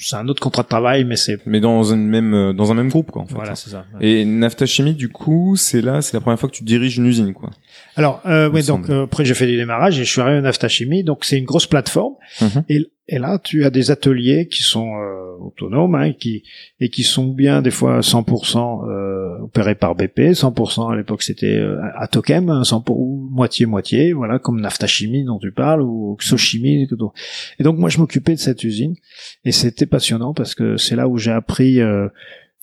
c'est 0.00 0.16
un 0.16 0.28
autre 0.28 0.40
contrat 0.40 0.62
de 0.62 0.68
travail, 0.68 1.04
mais 1.04 1.16
c'est 1.16 1.44
Mais 1.46 1.60
dans 1.60 1.82
une 1.82 2.06
même 2.06 2.34
euh, 2.34 2.52
dans 2.52 2.70
un 2.70 2.74
même 2.74 2.88
groupe 2.88 3.10
quoi. 3.10 3.22
En 3.22 3.26
fait. 3.26 3.34
voilà, 3.34 3.54
c'est 3.54 3.70
ça. 3.70 3.84
Et 4.00 4.24
Nafta 4.24 4.66
Chimie, 4.66 4.94
du 4.94 5.08
coup, 5.08 5.56
c'est 5.56 5.80
là, 5.80 6.02
c'est 6.02 6.14
la 6.14 6.20
première 6.20 6.38
fois 6.38 6.48
que 6.48 6.54
tu 6.54 6.64
diriges 6.64 6.98
une 6.98 7.06
usine, 7.06 7.32
quoi. 7.32 7.50
Alors, 7.96 8.20
euh, 8.26 8.50
ouais, 8.50 8.62
donc 8.62 8.88
euh, 8.90 9.04
après 9.04 9.24
j'ai 9.24 9.34
fait 9.34 9.46
du 9.46 9.56
démarrage 9.56 9.98
et 9.98 10.04
je 10.04 10.10
suis 10.10 10.20
arrivé 10.20 10.38
à 10.38 10.40
Nafta 10.40 10.68
Chimie. 10.68 11.04
Donc 11.04 11.24
c'est 11.24 11.38
une 11.38 11.44
grosse 11.44 11.66
plateforme. 11.66 12.14
Mhm. 12.40 12.64
Et, 12.68 12.88
et 13.08 13.18
là, 13.18 13.38
tu 13.38 13.64
as 13.64 13.70
des 13.70 13.90
ateliers 13.90 14.48
qui 14.48 14.62
sont 14.62 14.94
euh, 14.96 15.36
autonomes, 15.40 15.94
hein, 15.96 16.12
qui 16.12 16.44
et 16.80 16.88
qui 16.88 17.02
sont 17.02 17.26
bien 17.28 17.60
des 17.62 17.70
fois 17.72 18.00
100% 18.00 18.88
euh, 18.88 19.38
opérés 19.42 19.74
par 19.74 19.94
BP, 19.94 20.32
100% 20.32 20.92
à 20.92 20.96
l'époque 20.96 21.22
c'était 21.22 21.56
euh, 21.58 21.78
Atokem, 21.96 22.48
hein, 22.48 22.62
100 22.64 22.80
pour- 22.82 23.00
ou 23.00 23.28
moitié 23.32 23.66
moitié, 23.66 24.12
voilà, 24.12 24.38
comme 24.38 24.60
Nafta 24.60 24.86
Chimie 24.86 25.24
dont 25.24 25.38
tu 25.38 25.50
parles 25.52 25.82
ou 25.82 26.16
Xochimie. 26.20 26.86
Et 27.58 27.62
donc 27.64 27.76
moi 27.78 27.88
je 27.88 27.98
m'occupais 27.98 28.34
de 28.34 28.38
cette 28.40 28.62
usine 28.62 28.94
et 29.44 29.52
c'était 29.52 29.86
passionnant 29.86 30.32
parce 30.32 30.54
que 30.54 30.76
c'est 30.76 30.94
là 30.96 31.08
où 31.08 31.18
j'ai 31.18 31.32
appris. 31.32 31.80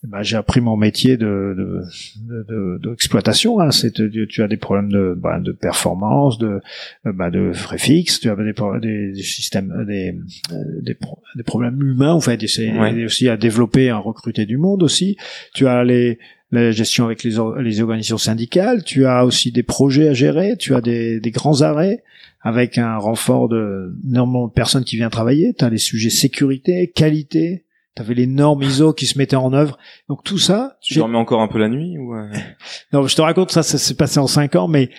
Euh, 0.04 0.08
bah, 0.08 0.22
j'ai 0.22 0.36
appris 0.36 0.60
mon 0.60 0.76
métier 0.76 1.16
de 1.16 1.54
de- 1.56 1.82
de- 2.28 2.78
de- 2.78 2.88
d'exploitation. 2.90 3.60
hein. 3.60 3.70
C'est 3.70 3.92
tu, 3.92 4.26
tu 4.28 4.42
as 4.42 4.48
des 4.48 4.56
problèmes 4.56 4.90
de 4.90 5.14
bah, 5.16 5.38
de 5.40 5.52
performance, 5.52 6.38
de 6.38 6.60
euh, 7.06 7.12
bah, 7.12 7.30
de 7.30 7.52
frais 7.52 7.78
fixes, 7.78 8.20
tu 8.20 8.30
as 8.30 8.36
des, 8.36 8.52
des, 8.80 9.12
des 9.12 9.22
systèmes, 9.22 9.72
euh, 9.72 9.84
des 9.84 10.16
euh, 10.52 10.80
des, 10.82 10.96
des 11.36 11.42
problèmes 11.42 11.80
humains. 11.82 12.12
En 12.12 12.20
fait, 12.20 12.38
Ouais. 12.40 13.04
aussi 13.04 13.28
à 13.28 13.36
développer, 13.36 13.90
à 13.90 13.98
recruter 13.98 14.46
du 14.46 14.56
monde 14.56 14.82
aussi. 14.82 15.16
Tu 15.54 15.66
as 15.66 15.84
les 15.84 16.18
la 16.52 16.72
gestion 16.72 17.04
avec 17.04 17.22
les, 17.22 17.36
les 17.62 17.80
organisations 17.80 18.18
syndicales, 18.18 18.82
tu 18.82 19.06
as 19.06 19.24
aussi 19.24 19.52
des 19.52 19.62
projets 19.62 20.08
à 20.08 20.14
gérer, 20.14 20.56
tu 20.56 20.74
as 20.74 20.80
des, 20.80 21.20
des 21.20 21.30
grands 21.30 21.60
arrêts 21.62 22.02
avec 22.42 22.76
un 22.76 22.96
renfort 22.96 23.48
de 23.48 23.94
énormément 24.08 24.48
de 24.48 24.52
personnes 24.52 24.82
qui 24.82 24.96
viennent 24.96 25.10
travailler, 25.10 25.54
tu 25.56 25.64
as 25.64 25.70
les 25.70 25.78
sujets 25.78 26.10
sécurité, 26.10 26.90
qualité, 26.92 27.62
tu 27.96 28.02
avais 28.02 28.14
les 28.14 28.26
normes 28.26 28.62
ISO 28.62 28.92
qui 28.92 29.06
se 29.06 29.18
mettaient 29.18 29.36
en 29.36 29.52
œuvre. 29.52 29.78
Donc 30.08 30.22
tout 30.24 30.38
ça, 30.38 30.78
Tu 30.82 30.94
dormais 30.94 31.18
encore 31.18 31.40
un 31.40 31.48
peu 31.48 31.58
la 31.58 31.68
nuit 31.68 31.98
ou 31.98 32.14
euh, 32.14 32.28
non, 32.92 33.06
je 33.06 33.16
te 33.16 33.22
raconte 33.22 33.50
ça, 33.50 33.62
ça 33.62 33.78
s'est 33.78 33.94
passé 33.94 34.18
en 34.18 34.26
cinq 34.26 34.56
ans, 34.56 34.68
mais 34.68 34.90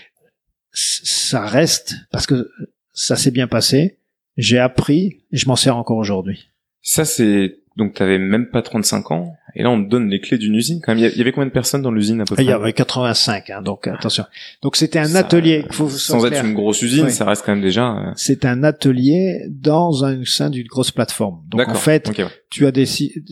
ça 0.73 1.45
reste 1.45 1.95
parce 2.11 2.25
que 2.25 2.49
ça 2.93 3.15
s'est 3.15 3.31
bien 3.31 3.47
passé. 3.47 3.99
J'ai 4.37 4.59
appris 4.59 5.23
et 5.31 5.37
je 5.37 5.47
m'en 5.47 5.55
sers 5.55 5.75
encore 5.75 5.97
aujourd'hui. 5.97 6.49
Ça, 6.81 7.05
c'est 7.05 7.59
donc 7.77 7.93
t'avais 7.93 8.17
même 8.17 8.49
pas 8.49 8.61
35 8.61 9.11
ans, 9.11 9.35
et 9.55 9.63
là 9.63 9.69
on 9.69 9.83
te 9.83 9.89
donne 9.89 10.09
les 10.09 10.19
clés 10.19 10.37
d'une 10.37 10.55
usine. 10.55 10.79
Quand 10.83 10.93
même, 10.95 11.03
il 11.11 11.17
y 11.17 11.21
avait 11.21 11.31
combien 11.31 11.47
de 11.47 11.51
personnes 11.51 11.81
dans 11.81 11.91
l'usine 11.91 12.21
à 12.21 12.25
peu 12.25 12.35
près 12.35 12.43
Il 12.43 12.49
y 12.49 12.51
avait 12.51 12.73
85, 12.73 13.49
hein, 13.49 13.61
donc 13.61 13.87
attention. 13.87 14.23
Donc 14.61 14.75
c'était 14.75 14.99
un 14.99 15.05
Ça- 15.05 15.19
atelier. 15.19 15.65
Faut 15.71 15.89
Sans 15.89 16.25
être 16.25 16.43
une 16.45 16.53
grosse 16.53 16.81
usine, 16.81 17.05
Oui. 17.05 17.11
ça 17.11 17.25
reste 17.25 17.43
quand 17.45 17.53
même 17.53 17.61
déjà. 17.61 17.91
euh, 17.97 18.11
C'est 18.15 18.45
un 18.45 18.63
atelier 18.63 19.45
dans 19.49 20.05
un 20.05 20.23
sein 20.25 20.49
d'une 20.49 20.67
grosse 20.67 20.91
plateforme. 20.91 21.43
Donc 21.49 21.67
en 21.67 21.73
fait, 21.75 22.09
ouais. 22.17 22.25
tu 22.49 22.65
as 22.65 22.71
des 22.71 22.85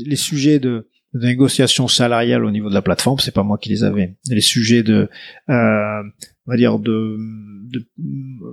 les 0.05 0.15
sujets 0.15 0.60
de, 0.60 0.88
de 1.13 1.25
négociation 1.25 1.88
salariale 1.88 2.45
au 2.45 2.51
niveau 2.51 2.69
de 2.69 2.73
la 2.75 2.82
plateforme, 2.82 3.19
c'est 3.19 3.34
pas 3.34 3.43
moi 3.43 3.58
qui 3.58 3.69
les 3.69 3.84
avais. 3.84 4.15
Les 4.29 4.41
sujets 4.41 4.84
de, 4.84 5.10
euh, 5.49 6.01
on 6.47 6.51
va 6.51 6.58
dire 6.58 6.77
de, 6.79 7.17
de 7.71 7.86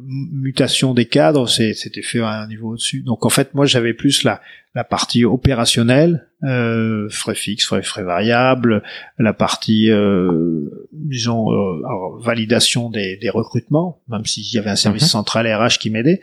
mutation 0.09 0.95
des 0.95 1.07
cadres, 1.07 1.49
c'est- 1.49 1.75
c'était 1.75 2.03
fait 2.03 2.21
à 2.21 2.40
un 2.42 2.47
niveau 2.49 2.73
au-dessus. 2.73 3.03
Donc 3.03 3.27
en 3.27 3.31
fait, 3.31 3.55
moi 3.55 3.66
j'avais 3.66 3.95
plus 3.95 4.23
la 4.23 4.40
la 4.75 4.85
partie 4.85 5.25
opérationnelle, 5.25 6.29
euh, 6.42 7.09
frais 7.09 7.35
fixes, 7.35 7.64
frais, 7.64 7.83
frais 7.83 8.03
variables, 8.03 8.83
la 9.19 9.33
partie, 9.33 9.90
euh, 9.90 10.69
disons, 10.92 11.51
euh, 11.51 11.79
alors, 11.87 12.21
validation 12.23 12.90
des, 12.90 13.16
des 13.16 13.31
recrutements, 13.31 14.03
même 14.11 14.27
s'il 14.27 14.45
y 14.55 14.59
avait 14.59 14.69
un 14.69 14.77
service 14.77 15.05
Mhm. 15.05 15.09
central 15.09 15.47
RH 15.47 15.79
qui 15.79 15.88
m'aidait. 15.88 16.21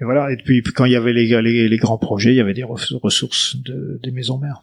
Et 0.00 0.04
voilà. 0.04 0.32
Et 0.32 0.38
puis 0.38 0.62
quand 0.62 0.86
il 0.86 0.92
y 0.92 0.96
avait 0.96 1.12
les, 1.12 1.26
les, 1.42 1.68
les 1.68 1.76
grands 1.76 1.98
projets, 1.98 2.30
il 2.30 2.36
y 2.36 2.40
avait 2.40 2.54
des 2.54 2.62
re- 2.62 2.96
ressources 3.02 3.56
de, 3.62 4.00
des 4.02 4.12
maisons 4.12 4.38
mères. 4.38 4.62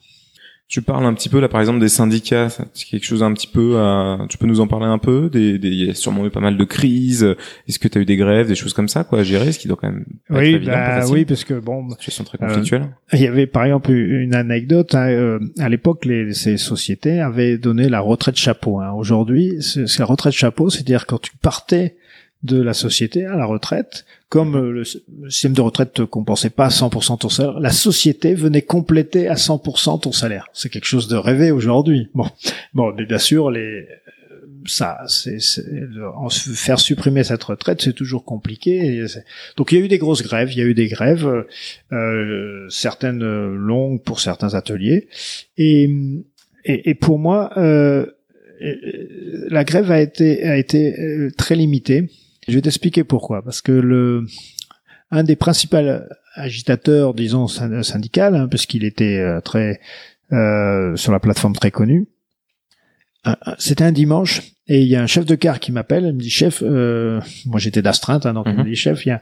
Tu 0.69 0.82
parles 0.82 1.06
un 1.06 1.13
petit 1.13 1.30
peu 1.30 1.39
là, 1.39 1.47
par 1.47 1.62
exemple, 1.62 1.80
des 1.80 1.88
syndicats. 1.88 2.49
C'est 2.49 2.88
quelque 2.89 3.06
chose 3.06 3.23
un 3.23 3.32
petit 3.34 3.47
peu. 3.47 3.77
à- 3.80 4.25
Tu 4.27 4.38
peux 4.38 4.47
nous 4.47 4.60
en 4.60 4.67
parler 4.67 4.86
un 4.86 4.97
peu? 4.97 5.30
Des, 5.30 5.58
des... 5.58 5.69
Il 5.69 5.86
y 5.86 5.89
a 5.89 5.93
sûrement 5.93 6.25
eu 6.25 6.30
pas 6.30 6.41
mal 6.41 6.58
de 6.58 6.63
crises. 6.65 7.36
Est-ce 7.69 7.80
que 7.80 7.88
tu 7.88 7.97
as 7.97 8.01
eu 8.01 8.06
des 8.06 8.17
grèves, 8.17 8.49
des 8.49 8.56
choses 8.56 8.73
comme 8.73 8.89
ça, 8.89 9.06
quoi, 9.06 9.19
à 9.19 9.23
gérer, 9.23 9.53
ce 9.53 9.60
qui 9.60 9.69
doit 9.69 9.77
quand 9.80 9.88
même 9.89 10.03
pas 10.27 10.36
être 10.36 10.41
Oui, 10.41 10.56
évident, 10.56 10.73
pas 10.73 10.77
bah, 10.88 10.99
facile. 11.01 11.13
oui, 11.15 11.23
parce 11.25 11.45
que 11.45 11.53
bon, 11.53 11.89
Situation 11.91 12.25
très 12.25 12.38
Euh, 12.43 12.47
conflictuelle. 12.47 12.89
il 13.13 13.21
y 13.21 13.27
avait 13.27 13.47
par 13.47 13.63
exemple 13.63 13.91
une 13.91 14.36
anecdote. 14.36 14.93
hein, 14.93 15.08
euh, 15.08 15.39
à 15.58 15.69
l'époque, 15.69 16.03
les, 16.03 16.34
ces 16.34 16.58
sociétés 16.58 17.21
avaient 17.21 17.58
donné 17.58 17.88
la 17.88 18.01
retraite 18.01 18.36
chapeau. 18.36 18.82
Hein. 18.82 18.91
Aujourd'hui, 18.91 19.56
c'est 19.62 19.88
c'est 19.88 19.99
la 19.99 20.06
retraite 20.06 20.34
chapeau, 20.34 20.69
c'est-à-dire 20.69 21.06
quand 21.06 21.21
tu 21.21 21.32
partais 21.41 21.95
de 22.47 22.62
la 22.62 22.73
société 22.73 23.25
à 23.25 23.36
la 23.36 23.45
retraite, 23.45 24.05
comme 24.29 24.55
euh, 24.55 24.71
le, 24.71 24.83
système 25.29 25.53
de 25.53 25.62
retraite 25.62 25.99
ne 25.99 26.05
compensait 26.05 26.49
pas 26.49 26.65
à 26.65 26.69
100% 26.69 27.19
ton 27.19 27.29
salaire, 27.29 27.60
la 27.60 27.71
société 27.71 28.33
venait 28.33 28.63
compléter 28.63 29.27
à 29.27 29.36
100% 29.36 30.01
ton 30.01 30.12
salaire. 30.12 30.47
C'est 30.53 30.69
quelque 30.69 30.86
chose 30.86 31.07
de 31.07 31.15
rêvé 31.15 31.51
aujourd'hui. 31.51 32.10
Bon, 32.15 32.27
bon, 32.73 32.93
mais 32.97 33.05
bien 33.05 33.19
sûr, 33.19 33.51
les 33.51 33.88
ça, 34.65 34.97
c'est, 35.07 35.38
faire 36.55 36.79
supprimer 36.79 37.23
cette 37.23 37.43
retraite, 37.43 37.81
c'est 37.81 37.93
toujours 37.93 38.25
compliqué. 38.25 39.05
Donc 39.55 39.71
il 39.71 39.77
y 39.77 39.81
a 39.81 39.86
eu 39.86 39.88
des 39.88 39.97
grosses 39.97 40.23
grèves, 40.23 40.51
il 40.51 40.57
y 40.57 40.62
a 40.62 40.65
eu 40.65 40.73
des 40.73 40.88
grèves, 40.88 41.25
euh, 41.25 41.43
euh, 41.93 42.67
certaines 42.69 43.23
euh, 43.23 43.55
longues 43.55 44.01
pour 44.03 44.19
certains 44.19 44.55
ateliers, 44.55 45.07
et 45.57 45.89
et, 46.67 46.89
et 46.89 46.93
pour 46.95 47.17
moi, 47.17 47.51
euh, 47.57 48.05
euh, 48.62 49.47
la 49.49 49.63
grève 49.63 49.89
a 49.89 50.01
été 50.01 50.43
a 50.43 50.57
été 50.57 50.99
euh, 50.99 51.31
très 51.36 51.55
limitée. 51.55 52.10
Je 52.47 52.53
vais 52.55 52.62
t'expliquer 52.62 53.03
pourquoi. 53.03 53.41
Parce 53.43 53.62
que 53.62 53.71
le 53.71 54.25
un 55.12 55.23
des 55.23 55.36
principaux 55.36 55.77
agitateurs, 56.36 57.13
disons 57.13 57.47
syn- 57.47 57.81
syndical, 57.83 58.36
hein, 58.36 58.47
parce 58.49 58.65
qu'il 58.65 58.83
était 58.83 59.17
euh, 59.19 59.39
très 59.41 59.79
euh, 60.33 60.95
sur 60.95 61.12
la 61.12 61.19
plateforme 61.19 61.53
très 61.53 61.71
connue, 61.71 62.07
c'était 63.57 63.83
un 63.83 63.91
dimanche 63.91 64.41
et 64.69 64.81
il 64.81 64.88
y 64.88 64.95
a 64.95 65.01
un 65.01 65.07
chef 65.07 65.25
de 65.25 65.36
car 65.36 65.60
qui 65.60 65.73
m'appelle, 65.73 66.05
il 66.05 66.13
me 66.13 66.19
dit 66.19 66.29
chef, 66.29 66.62
euh, 66.65 67.19
moi 67.45 67.60
j'étais 67.60 67.81
d'astreinte, 67.81 68.25
hein, 68.25 68.33
donc 68.33 68.45
il 68.47 68.53
me 68.53 68.60
Mhm. 68.60 68.65
dit 68.65 68.75
chef, 68.75 69.05
il 69.05 69.10
y 69.10 69.12
a, 69.12 69.21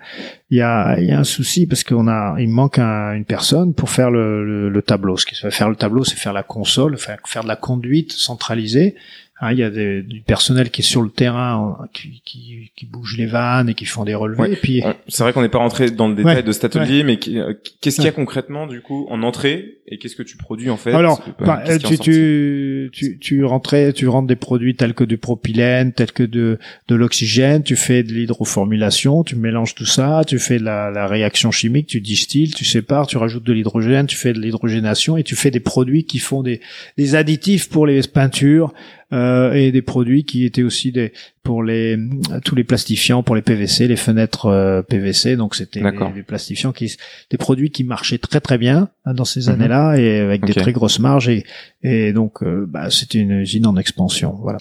il 0.51 0.57
y 0.57 0.61
a, 0.61 0.99
il 0.99 1.07
y 1.07 1.11
a 1.11 1.19
un 1.19 1.23
souci 1.23 1.65
parce 1.65 1.83
qu'on 1.83 2.07
a, 2.07 2.35
il 2.39 2.47
me 2.49 2.53
manque 2.53 2.77
un- 2.77 3.13
une 3.13 3.25
personne 3.25 3.73
pour 3.73 3.89
faire 3.89 4.11
le, 4.11 4.45
le, 4.45 4.69
le 4.69 4.81
tableau. 4.83 5.17
Ce 5.17 5.25
qui 5.25 5.33
se 5.33 5.41
fait 5.41 5.51
faire 5.51 5.69
le 5.69 5.75
tableau, 5.75 6.03
c'est 6.03 6.17
faire 6.17 6.33
la 6.33 6.43
console, 6.43 6.97
faire, 6.99 7.17
faire 7.25 7.41
de 7.43 7.47
la 7.47 7.55
conduite 7.55 8.11
centralisée. 8.11 8.95
Hein, 9.41 9.51
il 9.51 9.59
y 9.59 9.63
a 9.63 9.69
des, 9.69 10.01
du 10.01 10.21
personnel 10.21 10.69
qui 10.69 10.79
est 10.79 10.83
sur 10.85 11.01
le 11.01 11.09
terrain, 11.09 11.77
euh, 11.81 11.85
qui, 11.93 12.21
qui, 12.23 12.71
qui 12.73 12.85
bouge 12.85 13.17
les 13.17 13.25
vannes 13.25 13.67
et 13.67 13.73
qui 13.73 13.83
font 13.83 14.05
des 14.05 14.15
relevés. 14.15 14.39
Ouais. 14.41 14.53
Et 14.53 14.55
puis, 14.55 14.81
On- 14.85 14.95
C'est 15.09 15.23
vrai 15.23 15.33
qu'on 15.33 15.41
n'est 15.41 15.49
pas 15.49 15.57
rentré 15.57 15.91
dans 15.91 16.07
le 16.07 16.15
détail 16.15 16.37
Ouais, 16.37 16.43
de 16.43 16.51
cet 16.53 16.63
atelier, 16.63 17.03
mais 17.03 17.17
qui- 17.19 17.37
euh, 17.37 17.53
qu'est-ce 17.81 17.97
qu'il 17.97 18.05
y 18.05 18.07
a 18.07 18.11
Ouais. 18.11 18.15
concrètement 18.15 18.65
du 18.65 18.79
coup 18.79 19.05
en 19.09 19.23
entrée 19.23 19.79
et 19.87 19.97
qu'est-ce 19.97 20.15
que 20.15 20.23
tu 20.23 20.37
produis 20.37 20.69
en 20.69 20.77
fait? 20.77 20.93
Alors, 20.93 21.21
bah, 21.39 21.61
en 21.67 21.77
tu, 21.77 21.99
tu, 21.99 22.89
tu, 22.93 23.19
tu 23.19 23.43
rentrais, 23.43 23.91
tu 23.91 24.07
rentres 24.07 24.27
des 24.27 24.37
produits 24.37 24.75
tels 24.75 24.93
que 24.93 25.03
du 25.03 25.17
propylène, 25.17 25.91
tels 25.91 26.13
que 26.13 26.23
de, 26.23 26.57
de 26.87 26.95
l'oxygène, 26.95 27.61
tu 27.61 27.75
fais 27.75 28.03
de 28.03 28.13
l'hydroformulation, 28.13 29.25
tu 29.25 29.35
mélanges 29.35 29.75
tout 29.75 29.85
ça, 29.85 30.21
tu 30.25 30.39
fais 30.39 30.59
de 30.59 30.63
la, 30.63 30.91
la 30.91 31.07
réaction 31.07 31.51
chimique, 31.51 31.87
tu 31.87 31.99
distilles, 31.99 32.51
tu 32.51 32.63
sépares, 32.63 33.05
tu 33.07 33.17
rajoutes 33.17 33.43
de 33.43 33.51
l'hydrogène, 33.53 34.07
tu 34.07 34.15
fais 34.15 34.31
de 34.31 34.39
l'hydrogénation 34.39 35.17
et 35.17 35.23
tu 35.23 35.35
fais 35.35 35.51
des 35.51 35.59
produits 35.59 36.05
qui 36.05 36.19
font 36.19 36.41
des, 36.41 36.61
des 36.97 37.15
additifs 37.15 37.67
pour 37.69 37.85
les 37.85 37.99
peintures 38.03 38.73
euh, 39.13 39.53
et 39.53 39.71
des 39.71 39.81
produits 39.81 40.23
qui 40.25 40.45
étaient 40.45 40.63
aussi 40.63 40.91
des 40.91 41.13
pour 41.43 41.61
les 41.63 41.97
tous 42.43 42.55
les 42.55 42.63
plastifiants 42.63 43.21
pour 43.23 43.35
les 43.35 43.41
PVC, 43.41 43.87
les 43.87 43.95
fenêtres 43.95 44.47
euh, 44.47 44.81
PVC. 44.81 45.35
Donc 45.35 45.55
c'était 45.55 45.81
des, 45.81 46.23
plastifiants 46.23 46.71
qui 46.71 46.95
des 47.29 47.37
produits 47.37 47.69
qui 47.69 47.83
marchaient 47.83 48.17
très 48.17 48.41
très 48.41 48.57
bien 48.57 48.89
hein, 49.05 49.13
dans 49.13 49.25
ces 49.25 49.47
Mhm. 49.47 49.53
années-là 49.53 49.95
et 49.97 50.19
avec 50.19 50.45
des 50.45 50.53
très 50.53 50.73
grosses 50.73 50.99
marges 50.99 51.29
et 51.29 51.43
et 51.83 52.13
donc 52.13 52.41
euh, 52.43 52.65
bah, 52.67 52.89
c'était 52.89 53.19
une 53.19 53.31
usine 53.41 53.67
en 53.67 53.77
expansion. 53.77 54.35
Voilà. 54.41 54.57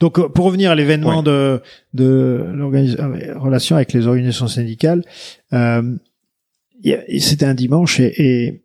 Donc 0.00 0.18
euh, 0.18 0.28
pour 0.28 0.46
revenir 0.46 0.70
à 0.70 0.74
l'événement 0.74 1.18
Ouais. 1.18 1.22
de 1.24 1.60
de 1.92 2.46
l'organisation 2.54 3.12
relation 3.40 3.76
avec 3.76 3.92
les 3.92 4.06
organisations 4.06 4.48
syndicales, 4.48 5.02
euh, 5.52 5.82
c'était 7.18 7.44
un 7.46 7.54
dimanche 7.54 8.00
et, 8.00 8.14
et 8.46 8.62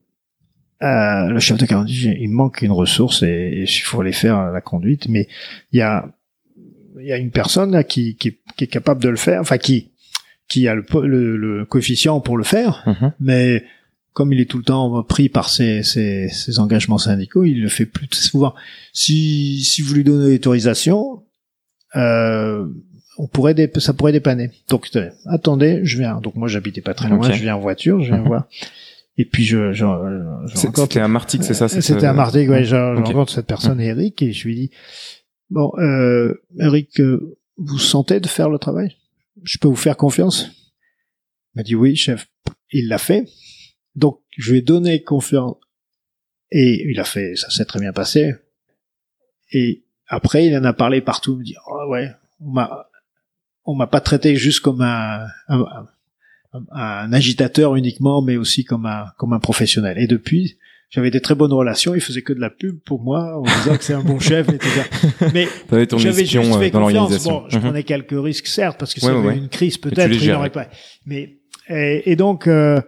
euh, 0.84 1.28
le 1.30 1.40
chef 1.40 1.58
de 1.58 1.86
dit 1.86 2.14
il 2.20 2.30
manque 2.30 2.62
une 2.62 2.72
ressource 2.72 3.24
et, 3.24 3.64
il 3.64 3.68
faut 3.82 4.02
aller 4.02 4.12
faire 4.12 4.52
la 4.52 4.62
conduite, 4.62 5.08
mais 5.08 5.28
il 5.72 5.80
y 5.80 5.82
a 5.82 6.06
il 7.00 7.08
y 7.08 7.12
a 7.12 7.18
une 7.18 7.32
personne 7.32 7.72
là 7.72 7.84
qui, 7.84 8.16
qui, 8.18 8.38
qui 8.56 8.64
est 8.66 8.68
capable 8.68 9.02
de 9.02 9.10
le 9.10 9.16
faire, 9.18 9.42
enfin 9.42 9.58
qui 9.58 9.92
qui 10.48 10.68
a 10.68 10.76
le, 10.76 10.84
le, 11.08 11.38
le 11.38 11.66
coefficient 11.66 12.20
pour 12.20 12.38
le 12.38 12.44
faire, 12.44 12.84
Mhm. 12.86 13.12
mais 13.20 13.64
comme 14.12 14.32
il 14.32 14.40
est 14.40 14.46
tout 14.46 14.60
le 14.60 14.64
temps 14.64 15.02
pris 15.04 15.28
par 15.28 15.50
ses, 15.50 15.82
ses, 15.82 16.28
ses 16.30 16.60
engagements 16.60 17.00
syndicaux, 17.00 17.46
il 17.46 17.62
le 17.64 17.68
fait 17.70 17.88
plus 17.88 18.08
souvent. 18.12 18.54
Si, 18.94 19.64
si 19.64 19.82
vous 19.82 19.96
lui 19.96 20.04
donnez 20.04 20.34
l'autorisation, 20.34 21.24
euh, 21.96 22.68
on 23.18 23.28
pourrait 23.28 23.54
dé- 23.56 23.72
ça 23.78 23.94
pourrait 23.94 24.12
dépanner. 24.12 24.52
Donc 24.70 24.90
euh, 24.96 25.10
attendez, 25.26 25.82
je 25.84 25.98
viens. 25.98 26.20
Donc 26.22 26.36
moi 26.36 26.48
j'habitais 26.48 26.82
pas 26.82 26.94
très 26.94 27.10
loin, 27.10 27.32
je 27.32 27.42
viens 27.42 27.56
en 27.56 27.60
voiture, 27.60 28.02
je 28.02 28.10
viens 28.12 28.22
Mhm. 28.22 28.28
voir. 28.28 28.48
Et 29.18 29.26
puis 29.26 29.44
je, 29.44 29.72
C'était 30.56 31.00
à 31.00 31.08
Martigues, 31.08 31.44
c'est 31.44 31.54
ça 31.54 31.68
C'était 31.68 32.06
à 32.06 32.14
Martigues, 32.14 32.50
ouais. 32.50 32.64
Je, 32.64 32.76
je 32.76 33.00
Ok. 33.00 33.06
rencontre 33.08 33.32
cette 33.32 33.46
personne, 33.46 33.80
Eric, 33.80 34.22
et 34.24 34.34
je 34.34 34.48
lui 34.48 34.56
dis 34.56 34.72
bon, 35.50 35.72
euh, 35.78 36.42
Eric, 36.60 37.00
euh, 37.00 37.38
vous 37.58 37.78
sentez 37.78 38.20
de 38.20 38.28
faire 38.28 38.50
le 38.50 38.58
travail? 38.58 38.96
Je 39.44 39.58
peux 39.60 39.68
vous 39.68 39.76
faire 39.76 39.98
confiance? 39.98 40.50
Il 41.54 41.60
m'a 41.60 41.64
dit 41.64 41.76
oui, 41.76 41.96
chef. 41.96 42.28
Il 42.72 42.88
l'a 42.88 42.98
fait. 42.98 43.28
Donc 43.96 44.20
je 44.36 44.52
lui 44.52 44.60
ai 44.60 44.62
donné 44.64 45.04
confiance 45.04 45.58
et 46.52 46.84
il 46.90 47.00
a 47.00 47.04
fait. 47.04 47.36
Ça 47.36 47.52
s'est 47.52 47.66
très 47.66 47.80
bien 47.80 47.94
passé. 47.94 48.34
Et 49.52 49.84
après, 50.08 50.48
il 50.48 50.58
en 50.58 50.64
a 50.64 50.74
parlé 50.74 51.02
partout. 51.02 51.34
Il 51.34 51.40
me 51.40 51.44
dit 51.44 51.56
oh, 51.68 51.86
ouais, 51.90 52.10
on 52.40 52.50
m'a 52.52 52.90
on 53.66 53.76
m'a 53.76 53.86
pas 53.88 54.02
traité 54.02 54.36
juste 54.36 54.62
comme 54.62 54.82
un, 54.82 55.28
un, 55.48 55.88
un- 56.72 57.12
agitateur 57.14 57.76
uniquement, 57.76 58.22
mais 58.22 58.38
aussi 58.38 58.64
comme 58.64 58.86
un 58.86 59.06
comme 59.18 59.34
un 59.34 59.40
professionnel. 59.40 59.98
Et 59.98 60.08
depuis, 60.08 60.58
j'avais 60.90 61.10
des 61.12 61.22
très 61.22 61.36
bonnes 61.36 61.54
relations. 61.54 61.96
Il 61.96 62.02
faisait 62.02 62.22
que 62.22 62.34
de 62.34 62.40
la 62.40 62.50
pub 62.50 62.80
pour 62.86 63.02
moi, 63.02 63.38
en 63.38 63.42
disant 63.44 63.78
que 63.78 63.84
c'est 63.84 63.94
un 63.94 64.04
bon 64.04 64.20
chef. 64.30 64.48
etc. 64.50 64.70
Mais 65.34 65.48
j'avais 65.98 66.26
juste 66.26 66.36
euh, 66.36 66.60
fait 66.60 66.72
confiance. 66.72 67.24
Bon, 67.24 67.44
je 67.50 67.58
Mhm. 67.58 67.64
prenais 67.64 67.84
quelques 67.84 68.16
risques, 68.16 68.48
certes, 68.48 68.78
parce 68.80 68.94
que 68.94 69.06
Ouais, 69.06 69.12
ouais. 69.28 69.38
une 69.38 69.50
crise, 69.50 69.78
peut-être, 69.78 70.12
il 70.14 70.30
n'aurait 70.32 70.50
pas. 70.52 70.68
Mais 71.06 71.38
et, 71.70 72.12
et 72.12 72.16
donc 72.16 72.48
euh, 72.48 72.80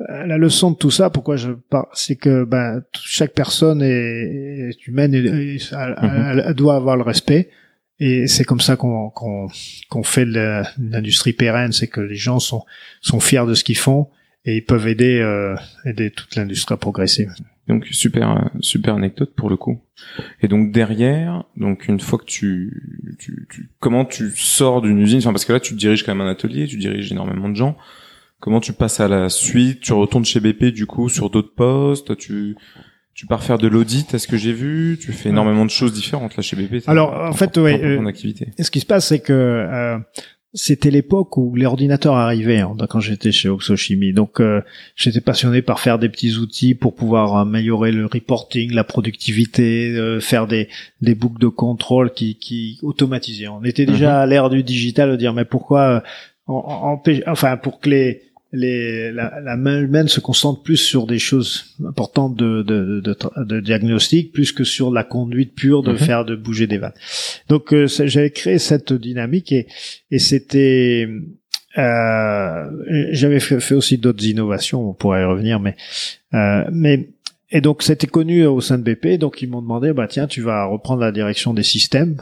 euh, 0.00 0.26
la 0.26 0.36
leçon 0.38 0.72
de 0.72 0.76
tout 0.76 0.90
ça, 0.90 1.08
pourquoi 1.10 1.36
je 1.36 1.52
parle, 1.52 1.86
c'est 1.92 2.16
que 2.16 2.44
ben, 2.44 2.82
chaque 2.92 3.32
personne 3.32 3.80
est, 3.82 4.70
est 4.70 4.86
humaine 4.88 5.14
et, 5.14 5.18
et 5.18 5.58
elle, 5.72 5.96
Mhm. 6.02 6.26
elle- 6.30 6.44
elle 6.48 6.54
doit 6.54 6.74
avoir 6.74 6.96
le 6.96 7.02
respect. 7.04 7.50
Et 8.00 8.26
c'est 8.26 8.44
comme 8.44 8.60
ça 8.60 8.76
qu'on 8.76 9.10
qu'on 9.10 9.48
qu'on 9.88 10.02
fait 10.02 10.24
l'industrie 10.24 11.32
pérenne, 11.32 11.72
c'est 11.72 11.86
que 11.86 12.00
les 12.00 12.16
gens 12.16 12.40
sont 12.40 12.64
sont 13.00 13.20
fiers 13.20 13.46
de 13.46 13.54
ce 13.54 13.62
qu'ils 13.62 13.78
font 13.78 14.08
et 14.44 14.56
ils 14.56 14.64
peuvent 14.64 14.88
aider 14.88 15.20
euh, 15.20 15.54
aider 15.84 16.10
toute 16.10 16.34
l'industrie 16.36 16.74
à 16.74 16.76
progresser. 16.76 17.28
Donc 17.68 17.86
super 17.86 18.30
euh, 18.32 18.58
super 18.60 18.96
anecdote 18.96 19.32
pour 19.34 19.48
le 19.48 19.56
coup. 19.56 19.80
Et 20.42 20.48
donc 20.48 20.72
derrière, 20.72 21.44
donc 21.56 21.88
une 21.88 22.00
fois 22.00 22.18
que 22.18 22.24
tu, 22.24 23.16
tu, 23.18 23.46
tu 23.48 23.70
comment 23.78 24.04
tu 24.04 24.32
sors 24.36 24.82
d'une 24.82 24.98
usine, 24.98 25.18
enfin 25.18 25.32
parce 25.32 25.44
que 25.44 25.52
là 25.52 25.60
tu 25.60 25.74
diriges 25.74 26.04
quand 26.04 26.14
même 26.14 26.26
un 26.26 26.30
atelier, 26.30 26.66
tu 26.66 26.76
diriges 26.76 27.10
énormément 27.12 27.48
de 27.48 27.56
gens. 27.56 27.76
Comment 28.40 28.60
tu 28.60 28.74
passes 28.74 29.00
à 29.00 29.08
la 29.08 29.30
suite? 29.30 29.80
Tu 29.80 29.94
retournes 29.94 30.24
chez 30.24 30.40
BP 30.40 30.64
du 30.64 30.84
coup 30.84 31.08
sur 31.08 31.30
d'autres 31.30 31.54
postes? 31.54 32.16
Tu 32.18 32.56
tu 33.14 33.26
pars 33.26 33.42
faire 33.42 33.58
de 33.58 33.68
l'audit, 33.68 34.12
à 34.14 34.18
ce 34.18 34.26
que 34.28 34.36
j'ai 34.36 34.52
vu. 34.52 34.98
Tu 35.00 35.12
fais 35.12 35.28
énormément 35.28 35.64
de 35.64 35.70
choses 35.70 35.92
différentes 35.92 36.36
là 36.36 36.42
chez 36.42 36.56
BP. 36.56 36.82
Alors, 36.88 37.12
en 37.14 37.32
fait, 37.32 37.56
ouais, 37.58 37.80
euh, 37.82 38.12
ce 38.60 38.70
qui 38.70 38.80
se 38.80 38.86
passe, 38.86 39.06
c'est 39.08 39.20
que 39.20 39.32
euh, 39.32 39.98
c'était 40.56 40.90
l'époque 40.90 41.36
où 41.36 41.54
les 41.56 41.66
ordinateurs 41.66 42.14
arrivaient 42.14 42.58
hein, 42.60 42.76
quand 42.88 43.00
j'étais 43.00 43.32
chez 43.32 43.48
Oxochimie. 43.48 44.12
Donc, 44.12 44.40
euh, 44.40 44.60
j'étais 44.96 45.20
passionné 45.20 45.62
par 45.62 45.80
faire 45.80 45.98
des 45.98 46.08
petits 46.08 46.36
outils 46.36 46.74
pour 46.74 46.94
pouvoir 46.94 47.36
améliorer 47.36 47.90
le 47.92 48.06
reporting, 48.06 48.72
la 48.72 48.84
productivité, 48.84 49.90
euh, 49.96 50.20
faire 50.20 50.46
des, 50.46 50.68
des 51.00 51.14
boucles 51.14 51.40
de 51.40 51.48
contrôle 51.48 52.12
qui, 52.12 52.36
qui 52.36 52.78
automatisaient. 52.82 53.48
On 53.48 53.64
était 53.64 53.86
déjà 53.86 54.10
Mhm. 54.10 54.22
à 54.22 54.26
l'ère 54.26 54.50
du 54.50 54.62
digital 54.62 55.10
de 55.10 55.16
dire 55.16 55.32
mais 55.34 55.44
pourquoi 55.44 55.80
euh, 55.82 56.00
en- 56.46 57.00
en- 57.02 57.02
enfin 57.26 57.56
pour 57.56 57.80
que 57.80 57.88
les 57.90 58.22
les, 58.54 59.10
la, 59.12 59.40
la 59.40 59.56
main 59.56 59.80
humaine 59.80 60.08
se 60.08 60.20
concentre 60.20 60.62
plus 60.62 60.76
sur 60.76 61.06
des 61.06 61.18
choses 61.18 61.76
importantes 61.86 62.36
de, 62.36 62.62
de, 62.62 63.00
de, 63.00 63.16
de- 63.44 63.60
diagnostic 63.60 64.32
plus 64.32 64.52
que 64.52 64.64
sur 64.64 64.90
la 64.92 65.02
conduite 65.04 65.54
pure 65.54 65.82
de 65.82 65.92
Mhm. 65.92 65.98
faire 65.98 66.24
de 66.24 66.36
bouger 66.36 66.66
des 66.66 66.78
vannes. 66.78 66.94
Donc 67.48 67.72
euh, 67.74 67.86
j'avais 67.88 68.30
créé 68.30 68.58
cette 68.58 68.92
dynamique 68.92 69.50
et, 69.52 69.66
et 70.10 70.18
c'était 70.18 71.08
euh, 71.76 72.70
j'avais 73.10 73.40
fait, 73.40 73.60
fait 73.60 73.74
aussi 73.74 73.98
d'autres 73.98 74.24
innovations, 74.26 74.90
on 74.90 74.94
pourrait 74.94 75.22
y 75.22 75.24
revenir, 75.24 75.58
mais 75.60 75.74
euh, 76.34 76.64
mais 76.72 77.08
et 77.50 77.60
donc 77.60 77.82
c'était 77.82 78.06
connu 78.06 78.44
au 78.46 78.60
sein 78.60 78.78
de 78.78 78.84
BP, 78.84 79.18
donc 79.18 79.42
ils 79.42 79.48
m'ont 79.50 79.62
demandé 79.62 79.92
bah 79.92 80.06
tiens 80.08 80.26
tu 80.26 80.40
vas 80.40 80.64
reprendre 80.66 81.00
la 81.00 81.12
direction 81.12 81.52
des 81.54 81.62
systèmes 81.64 82.16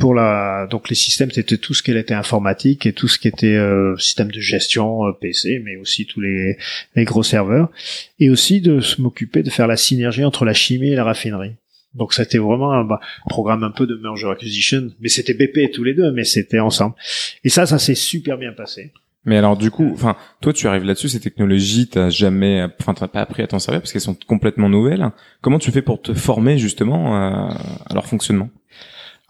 pour 0.00 0.14
la 0.14 0.66
donc 0.68 0.88
les 0.88 0.96
systèmes 0.96 1.30
c'était 1.30 1.58
tout 1.58 1.74
ce 1.74 1.82
qui 1.82 1.92
était 1.92 2.14
informatique 2.14 2.86
et 2.86 2.92
tout 2.92 3.06
ce 3.06 3.18
qui 3.18 3.28
était 3.28 3.54
euh, 3.54 3.96
système 3.98 4.32
de 4.32 4.40
gestion 4.40 5.06
euh, 5.06 5.12
PC 5.12 5.60
mais 5.62 5.76
aussi 5.76 6.06
tous 6.06 6.20
les 6.20 6.56
les 6.96 7.04
gros 7.04 7.22
serveurs 7.22 7.70
et 8.18 8.30
aussi 8.30 8.60
de 8.60 8.80
m'occuper 8.98 9.42
de 9.42 9.50
faire 9.50 9.68
la 9.68 9.76
synergie 9.76 10.24
entre 10.24 10.44
la 10.44 10.54
chimie 10.54 10.90
et 10.90 10.96
la 10.96 11.04
raffinerie. 11.04 11.52
Donc 11.94 12.14
c'était 12.14 12.38
vraiment 12.38 12.72
un 12.72 12.84
bah, 12.84 13.00
programme 13.28 13.64
un 13.64 13.70
peu 13.70 13.86
de 13.86 13.96
merger 13.96 14.28
acquisition, 14.30 14.90
mais 15.00 15.08
c'était 15.08 15.34
BP 15.34 15.72
tous 15.72 15.82
les 15.82 15.94
deux, 15.94 16.12
mais 16.12 16.22
c'était 16.22 16.60
ensemble. 16.60 16.94
Et 17.42 17.48
ça, 17.48 17.66
ça 17.66 17.80
s'est 17.80 17.96
super 17.96 18.38
bien 18.38 18.52
passé. 18.52 18.92
Mais 19.24 19.36
alors 19.36 19.56
du 19.56 19.72
coup, 19.72 19.90
enfin, 19.92 20.16
toi 20.40 20.52
tu 20.52 20.68
arrives 20.68 20.84
là-dessus, 20.84 21.08
ces 21.08 21.20
technologies, 21.20 21.88
t'as 21.88 22.08
jamais, 22.08 22.64
enfin, 22.80 22.94
t'as 22.94 23.08
pas 23.08 23.20
appris 23.20 23.42
à 23.42 23.48
t'en 23.48 23.58
servir 23.58 23.80
parce 23.80 23.92
qu'elles 23.92 24.00
sont 24.00 24.16
complètement 24.26 24.68
nouvelles. 24.68 25.10
Comment 25.40 25.58
tu 25.58 25.72
fais 25.72 25.82
pour 25.82 26.00
te 26.00 26.14
former 26.14 26.58
justement 26.58 27.16
à, 27.16 27.58
à 27.86 27.94
leur 27.94 28.06
fonctionnement? 28.06 28.50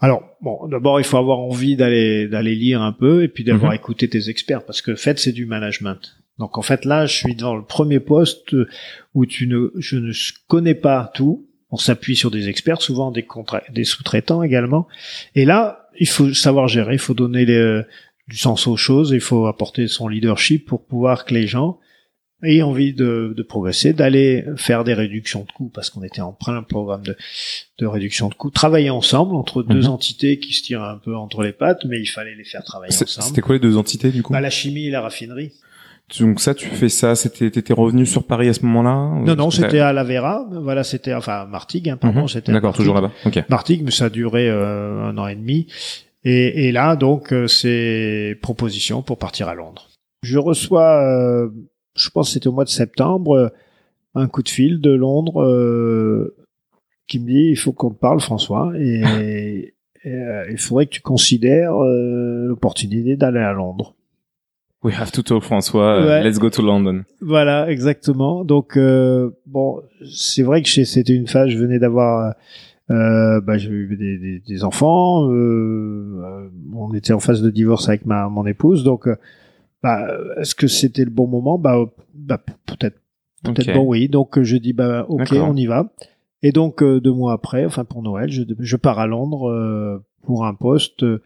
Alors 0.03 0.23
bon, 0.41 0.67
d'abord 0.67 0.99
il 0.99 1.03
faut 1.03 1.17
avoir 1.17 1.39
envie 1.39 1.75
d'aller 1.75 2.27
d'aller 2.27 2.55
lire 2.55 2.81
un 2.81 2.91
peu 2.91 3.23
et 3.23 3.27
puis 3.27 3.43
d'avoir 3.43 3.71
Mhm. 3.71 3.75
écouté 3.77 4.09
tes 4.09 4.29
experts 4.29 4.65
parce 4.65 4.81
que 4.81 4.91
en 4.93 4.95
fait 4.95 5.19
c'est 5.19 5.31
du 5.31 5.45
management. 5.45 5.99
Donc 6.39 6.57
en 6.57 6.63
fait 6.63 6.85
là, 6.85 7.05
je 7.05 7.15
suis 7.15 7.35
dans 7.35 7.55
le 7.55 7.63
premier 7.63 7.99
poste 7.99 8.55
où 9.13 9.25
tu 9.27 9.45
ne, 9.47 9.71
je 9.77 9.97
ne 9.97 10.11
connais 10.47 10.73
pas 10.73 11.11
tout. 11.13 11.45
On 11.69 11.77
s'appuie 11.77 12.15
sur 12.15 12.31
des 12.31 12.49
experts, 12.49 12.81
souvent 12.81 13.11
des 13.11 13.21
contra- 13.23 13.61
des 13.71 13.83
sous-traitants 13.83 14.41
également. 14.43 14.87
Et 15.35 15.45
là, 15.45 15.87
il 15.99 16.09
faut 16.09 16.33
savoir 16.33 16.67
gérer, 16.67 16.93
il 16.93 16.99
faut 16.99 17.13
donner 17.13 17.45
les- 17.45 17.81
du 18.27 18.37
sens 18.37 18.65
aux 18.67 18.77
choses, 18.77 19.11
il 19.11 19.21
faut 19.21 19.45
apporter 19.45 19.87
son 19.87 20.07
leadership 20.07 20.65
pour 20.65 20.83
pouvoir 20.85 21.25
que 21.25 21.33
les 21.33 21.47
gens 21.47 21.79
aient 22.43 22.61
envie 22.61 22.93
de, 22.93 23.33
de 23.35 23.43
progresser, 23.43 23.93
d'aller 23.93 24.43
faire 24.57 24.83
des 24.83 24.93
réductions 24.93 25.43
de 25.47 25.51
coûts, 25.51 25.69
parce 25.73 25.89
qu'on 25.89 26.03
était 26.03 26.21
en 26.21 26.31
plein 26.33 26.63
programme 26.63 27.03
de, 27.03 27.15
de 27.79 27.85
réduction 27.85 28.29
de 28.29 28.33
coûts, 28.33 28.49
travailler 28.49 28.89
ensemble 28.89 29.35
entre 29.35 29.63
deux 29.63 29.81
Mhm. 29.83 29.87
entités 29.89 30.39
qui 30.39 30.53
se 30.53 30.63
tirent 30.63 30.83
un 30.83 30.97
peu 30.97 31.15
entre 31.15 31.43
les 31.43 31.51
pattes, 31.53 31.85
mais 31.85 31.99
il 31.99 32.07
fallait 32.07 32.35
les 32.35 32.43
faire 32.45 32.63
travailler 32.63 32.93
ensemble. 32.93 33.27
C'était 33.27 33.41
quoi 33.41 33.55
les 33.55 33.59
deux 33.59 33.77
entités 33.77 34.09
du 34.11 34.23
coup? 34.23 34.33
Bah, 34.33 34.41
la 34.41 34.49
chimie 34.49 34.87
et 34.87 34.91
la 34.91 35.01
raffinerie. 35.01 35.51
Donc 36.19 36.41
ça, 36.41 36.53
tu 36.53 36.67
fais 36.67 36.89
ça, 36.89 37.15
c'était, 37.15 37.49
t'étais 37.49 37.71
revenu 37.73 38.05
sur 38.05 38.25
Paris 38.25 38.49
à 38.49 38.53
ce 38.53 38.65
moment-là? 38.65 39.23
Non, 39.25 39.35
non, 39.35 39.49
c'était 39.49 39.79
à 39.79 39.93
la 39.93 40.03
Vera. 40.03 40.45
Voilà, 40.51 40.83
c'était 40.83 41.13
enfin 41.13 41.45
Martigues, 41.45 41.87
hein, 41.89 41.95
pardon, 41.97 42.23
Mhm. 42.23 42.27
c'était 42.27 42.51
D'accord, 42.51 42.73
toujours 42.75 42.95
là-bas. 42.95 43.11
Ok. 43.25 43.41
Martigues, 43.49 43.83
mais 43.85 43.91
ça 43.91 44.05
a 44.05 44.09
duré 44.09 44.49
euh, 44.49 45.03
un 45.05 45.17
an 45.17 45.27
et 45.27 45.35
demi. 45.35 45.67
Et, 46.25 46.67
et 46.67 46.71
là, 46.73 46.95
donc, 46.97 47.31
euh, 47.31 47.47
c'est 47.47 48.37
proposition 48.41 49.01
pour 49.01 49.17
partir 49.19 49.47
à 49.47 49.55
Londres. 49.55 49.87
Je 50.21 50.37
reçois, 50.37 51.01
euh, 51.01 51.49
je 51.95 52.09
pense 52.09 52.29
que 52.29 52.33
c'était 52.33 52.47
au 52.47 52.53
mois 52.53 52.63
de 52.63 52.69
septembre, 52.69 53.35
euh, 53.35 53.49
un 54.15 54.27
coup 54.27 54.43
de 54.43 54.49
fil 54.49 54.81
de 54.81 54.91
Londres 54.91 55.43
euh, 55.43 56.35
qui 57.07 57.19
me 57.19 57.27
dit 57.27 57.49
il 57.49 57.55
faut 57.55 57.71
qu'on 57.71 57.91
te 57.91 57.99
parle, 57.99 58.19
François, 58.19 58.73
et, 58.77 59.01
et, 60.03 60.09
euh, 60.09 60.45
il 60.49 60.57
faudrait 60.57 60.85
que 60.85 60.91
tu 60.91 61.01
considères 61.01 61.75
l'opportunité 61.75 63.15
d'aller 63.15 63.39
à 63.39 63.53
Londres. 63.53 63.95
We 64.83 64.99
have 64.99 65.11
to 65.11 65.21
talk, 65.21 65.43
François. 65.43 66.03
Ouais. 66.03 66.23
Let's 66.23 66.39
go 66.39 66.49
to 66.49 66.63
London. 66.63 67.03
Voilà, 67.21 67.69
exactement. 67.69 68.43
Donc 68.43 68.79
bon, 69.45 69.81
c'est 70.11 70.41
vrai 70.41 70.63
que 70.63 70.69
c'était 70.69 71.13
une 71.13 71.27
phase. 71.27 71.49
Je 71.49 71.57
venais 71.59 71.77
d'avoir, 71.77 72.33
euh, 72.91 73.39
bah, 73.41 73.57
j'ai 73.57 73.69
eu 73.69 73.95
des, 73.95 74.17
des, 74.17 74.39
des 74.39 74.63
enfants. 74.63 75.31
Euh, 75.31 76.49
on 76.73 76.93
était 76.93 77.13
en 77.13 77.19
phase 77.19 77.41
de 77.41 77.49
divorce 77.49 77.87
avec 77.87 78.05
ma 78.05 78.27
mon 78.27 78.45
épouse. 78.45 78.83
Donc, 78.83 79.07
bah, 79.83 80.07
est-ce 80.39 80.55
que 80.55 80.67
c'était 80.67 81.03
le 81.05 81.11
bon 81.11 81.27
moment? 81.27 81.57
Bah, 81.57 81.77
euh, 81.77 81.85
bah 82.13 82.37
peut-être, 82.65 82.97
peut-être 83.43 83.73
bon, 83.73 83.85
oui. 83.85 84.07
Donc 84.09 84.37
euh, 84.37 84.43
je 84.43 84.57
dis 84.57 84.73
bah 84.73 85.05
ok, 85.09 85.33
on 85.33 85.55
y 85.55 85.65
va. 85.65 85.91
Et 86.43 86.51
donc 86.51 86.81
euh, 86.81 86.99
deux 86.99 87.13
mois 87.13 87.33
après, 87.33 87.65
enfin 87.65 87.85
pour 87.85 88.01
Noël, 88.01 88.31
je, 88.31 88.43
je 88.59 88.75
pars 88.77 88.99
à 88.99 89.07
Londres 89.07 89.49
euh, 89.49 90.03
pour 90.23 90.45
un 90.45 90.53
poste. 90.53 91.03
euh, 91.03 91.21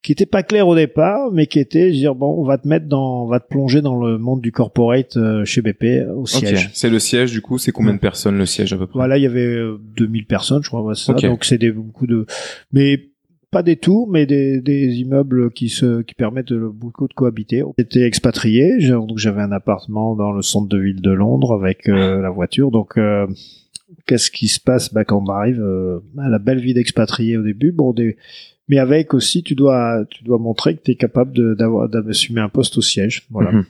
qui 0.00 0.12
était 0.12 0.26
pas 0.26 0.44
clair 0.44 0.68
au 0.68 0.76
départ, 0.76 1.32
mais 1.32 1.48
qui 1.48 1.58
était 1.58 1.90
dire 1.90 2.14
bon, 2.14 2.40
on 2.40 2.44
va 2.44 2.56
te 2.56 2.68
mettre 2.68 2.86
dans, 2.86 3.24
on 3.24 3.26
va 3.26 3.40
te 3.40 3.48
plonger 3.48 3.80
dans 3.82 3.96
le 4.00 4.16
monde 4.16 4.40
du 4.40 4.52
corporate 4.52 5.16
euh, 5.16 5.44
chez 5.44 5.60
BP 5.60 6.06
au 6.14 6.24
siège. 6.24 6.70
C'est 6.72 6.88
le 6.88 7.00
siège 7.00 7.32
du 7.32 7.40
coup. 7.40 7.58
C'est 7.58 7.72
combien 7.72 7.94
de 7.94 7.98
personnes 7.98 8.38
le 8.38 8.46
siège 8.46 8.72
à 8.72 8.76
peu 8.76 8.86
près? 8.86 8.96
Voilà, 8.96 9.18
il 9.18 9.24
y 9.24 9.26
avait 9.26 9.44
euh, 9.44 9.80
2000 9.96 10.26
personnes, 10.26 10.62
je 10.62 10.68
crois, 10.68 10.82
ouais, 10.82 10.94
ça. 10.94 11.12
Ok. 11.12 11.22
Donc 11.22 11.44
c'est 11.44 11.58
des 11.58 11.72
beaucoup 11.72 12.06
de, 12.06 12.26
mais 12.72 13.08
pas 13.50 13.62
des 13.62 13.76
tours, 13.76 14.08
mais 14.08 14.26
des, 14.26 14.60
des 14.60 14.96
immeubles 15.00 15.50
qui 15.50 15.68
se, 15.68 16.02
qui 16.02 16.14
permettent 16.14 16.52
de, 16.52 16.58
beaucoup 16.58 17.08
de 17.08 17.14
cohabiter. 17.14 17.62
J'étais 17.78 18.02
expatrié, 18.02 18.78
donc 18.88 19.16
j'avais 19.18 19.40
un 19.40 19.52
appartement 19.52 20.14
dans 20.14 20.32
le 20.32 20.42
centre 20.42 20.68
de 20.68 20.78
ville 20.78 21.00
de 21.00 21.10
Londres 21.10 21.54
avec 21.54 21.88
euh, 21.88 22.20
la 22.20 22.30
voiture. 22.30 22.70
Donc 22.70 22.98
euh, 22.98 23.26
qu'est-ce 24.06 24.30
qui 24.30 24.48
se 24.48 24.60
passe? 24.60 24.92
Bah, 24.92 25.04
quand 25.04 25.22
on 25.26 25.30
arrive 25.30 25.62
euh, 25.62 26.00
à 26.18 26.28
la 26.28 26.38
belle 26.38 26.60
vie 26.60 26.74
d'expatrié 26.74 27.38
au 27.38 27.42
début 27.42 27.72
Bon, 27.72 27.92
des, 27.92 28.16
mais 28.68 28.78
avec 28.78 29.14
aussi, 29.14 29.42
tu 29.42 29.54
dois, 29.54 30.04
tu 30.10 30.24
dois 30.24 30.38
montrer 30.38 30.76
que 30.76 30.82
tu 30.82 30.90
es 30.90 30.94
capable 30.96 31.56
d'avoir, 31.56 31.88
d'assumer 31.88 32.42
un 32.42 32.50
poste 32.50 32.76
au 32.76 32.82
siège. 32.82 33.26
Voilà. 33.30 33.52
Mhm. 33.52 33.64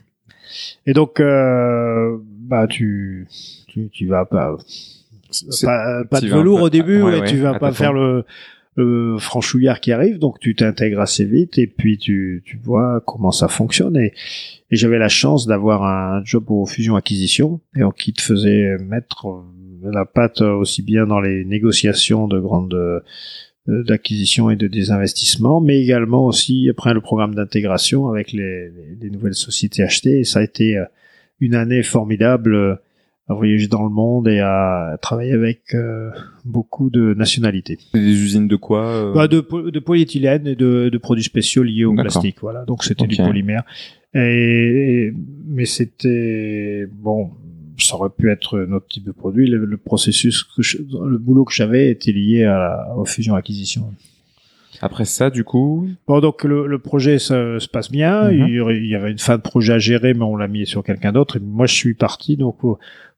Et 0.87 0.93
donc, 0.93 1.19
euh, 1.19 2.17
bah 2.25 2.67
tu 2.67 3.27
tu 3.67 3.89
tu 3.93 4.07
vas 4.07 4.25
pas 4.25 4.57
pas, 5.61 6.03
pas 6.05 6.21
de 6.21 6.27
velours 6.27 6.57
peu- 6.57 6.63
au 6.65 6.69
début 6.69 7.01
ouais, 7.03 7.23
tu 7.25 7.37
vas 7.37 7.59
pas 7.59 7.71
faire 7.71 7.93
le, 7.93 8.25
le 8.83 9.17
franchouillard 9.19 9.79
qui 9.79 9.91
arrive 9.91 10.17
donc 10.19 10.39
tu 10.39 10.55
t'intègres 10.55 11.01
assez 11.01 11.25
vite 11.25 11.57
et 11.57 11.67
puis 11.67 11.97
tu 11.97 12.41
tu 12.45 12.57
vois 12.63 13.01
comment 13.05 13.31
ça 13.31 13.47
fonctionne 13.47 13.95
et, 13.97 14.13
et 14.71 14.75
j'avais 14.79 14.97
la 14.99 15.09
chance 15.09 15.45
d'avoir 15.47 15.83
un 15.83 16.23
job 16.25 16.45
au 16.49 16.65
fusion 16.65 16.95
acquisition 16.95 17.59
et 17.75 17.81
donc 17.81 17.95
qui 17.95 18.11
te 18.13 18.21
faisait 18.21 18.77
mettre 18.79 19.27
euh, 19.27 19.91
la 19.91 20.05
patte 20.05 20.41
aussi 20.41 20.81
bien 20.81 21.05
dans 21.05 21.21
les 21.21 21.45
négociations 21.45 22.27
de 22.27 22.39
grandes 22.39 22.73
euh, 22.73 22.99
d'acquisition 23.67 24.49
et 24.49 24.55
de 24.55 24.67
désinvestissement, 24.67 25.61
mais 25.61 25.79
également 25.79 26.25
aussi 26.25 26.67
après 26.71 26.93
le 26.93 27.01
programme 27.01 27.35
d'intégration 27.35 28.07
avec 28.09 28.31
les, 28.31 28.69
les- 28.69 28.95
les 28.99 29.09
nouvelles 29.11 29.35
sociétés 29.35 29.83
achetées. 29.83 30.19
Et 30.21 30.23
ça 30.23 30.39
a 30.39 30.43
été 30.43 30.75
euh, 30.77 30.85
une 31.39 31.53
année 31.53 31.83
formidable 31.83 32.55
euh, 32.55 32.75
à 33.29 33.33
voyager 33.35 33.67
dans 33.67 33.83
le 33.83 33.89
monde 33.89 34.27
et 34.27 34.39
à 34.39 34.97
travailler 35.01 35.33
avec 35.33 35.75
euh, 35.75 36.09
beaucoup 36.45 36.89
de 36.89 37.13
nationalités. 37.13 37.77
Des 37.93 37.99
usines 37.99 38.47
de 38.47 38.55
quoi 38.55 38.85
euh, 38.87 39.13
Bah, 39.13 39.27
de, 39.27 39.39
po- 39.39 39.69
de 39.69 39.79
polyéthylène 39.79 40.47
et 40.47 40.55
de, 40.55 40.89
de 40.89 40.97
produits 40.97 41.23
spéciaux 41.23 41.61
liés 41.63 41.85
au 41.85 41.93
plastique. 41.93 42.37
Voilà, 42.41 42.65
donc 42.65 42.83
c'était 42.83 43.05
du 43.07 43.15
polymère. 43.17 43.63
Et, 44.15 45.13
mais 45.47 45.65
c'était 45.65 46.87
bon, 46.91 47.29
ça 47.77 47.95
aurait 47.95 48.09
pu 48.09 48.31
être 48.31 48.65
un 48.67 48.71
autre 48.73 48.87
type 48.87 49.03
de 49.05 49.11
produit. 49.11 49.47
Le, 49.47 49.63
le 49.63 49.77
processus, 49.77 50.43
que 50.43 50.63
je- 50.63 50.77
le 50.79 51.17
boulot 51.19 51.45
que 51.45 51.53
j'avais 51.53 51.89
était 51.91 52.11
lié 52.11 52.43
à 52.45 52.57
la, 52.57 52.95
aux 52.97 53.05
fusion-acquisition. 53.05 53.93
Après 54.81 55.03
ça, 55.05 55.29
du 55.29 55.43
coup, 55.43 55.89
Bon, 56.07 56.21
donc 56.21 56.43
le, 56.45 56.65
le 56.65 56.79
projet 56.79 57.19
se, 57.19 57.59
se 57.59 57.67
passe 57.67 57.91
bien. 57.91 58.31
Mhm. 58.31 58.47
il, 58.47 58.53
y 58.55 58.59
aurait- 58.59 58.77
il 58.77 58.87
y 58.87 58.95
avait 58.95 59.11
une 59.11 59.19
fin 59.19 59.35
de 59.37 59.41
projet 59.41 59.73
à 59.73 59.79
gérer, 59.79 60.13
mais 60.13 60.23
on 60.23 60.37
l'a 60.37 60.47
mis 60.47 60.65
sur 60.65 60.83
quelqu'un 60.83 61.11
d'autre. 61.11 61.37
Et 61.37 61.39
moi, 61.39 61.65
je 61.65 61.73
suis 61.75 61.93
parti 61.93 62.37
donc 62.37 62.57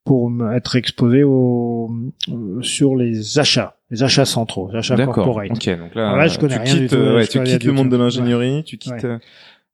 pour, 0.03 0.31
être 0.53 0.75
exposé 0.75 1.23
au, 1.23 1.91
euh, 2.29 2.61
sur 2.61 2.95
les 2.95 3.39
achats, 3.39 3.77
les 3.89 4.03
achats 4.03 4.25
centraux, 4.25 4.69
les 4.71 4.79
achats 4.79 4.95
d'accord. 4.95 5.15
corporate. 5.15 5.51
Ok, 5.51 5.77
donc 5.77 5.95
là, 5.95 6.07
Alors 6.07 6.17
là, 6.17 6.27
je 6.27 6.39
connais 6.39 6.55
tu 6.55 6.61
rien 6.61 6.73
du 6.73 6.81
quittes, 6.81 6.89
tout, 6.91 6.95
euh, 6.97 7.15
ouais, 7.17 7.27
tu 7.27 7.43
quittes 7.43 7.63
le 7.63 7.73
monde 7.73 7.89
de 7.89 7.97
l'ingénierie, 7.97 8.63
tu 8.63 8.77
quittes. 8.77 8.93
Ouais. 8.93 9.05
euh. 9.05 9.19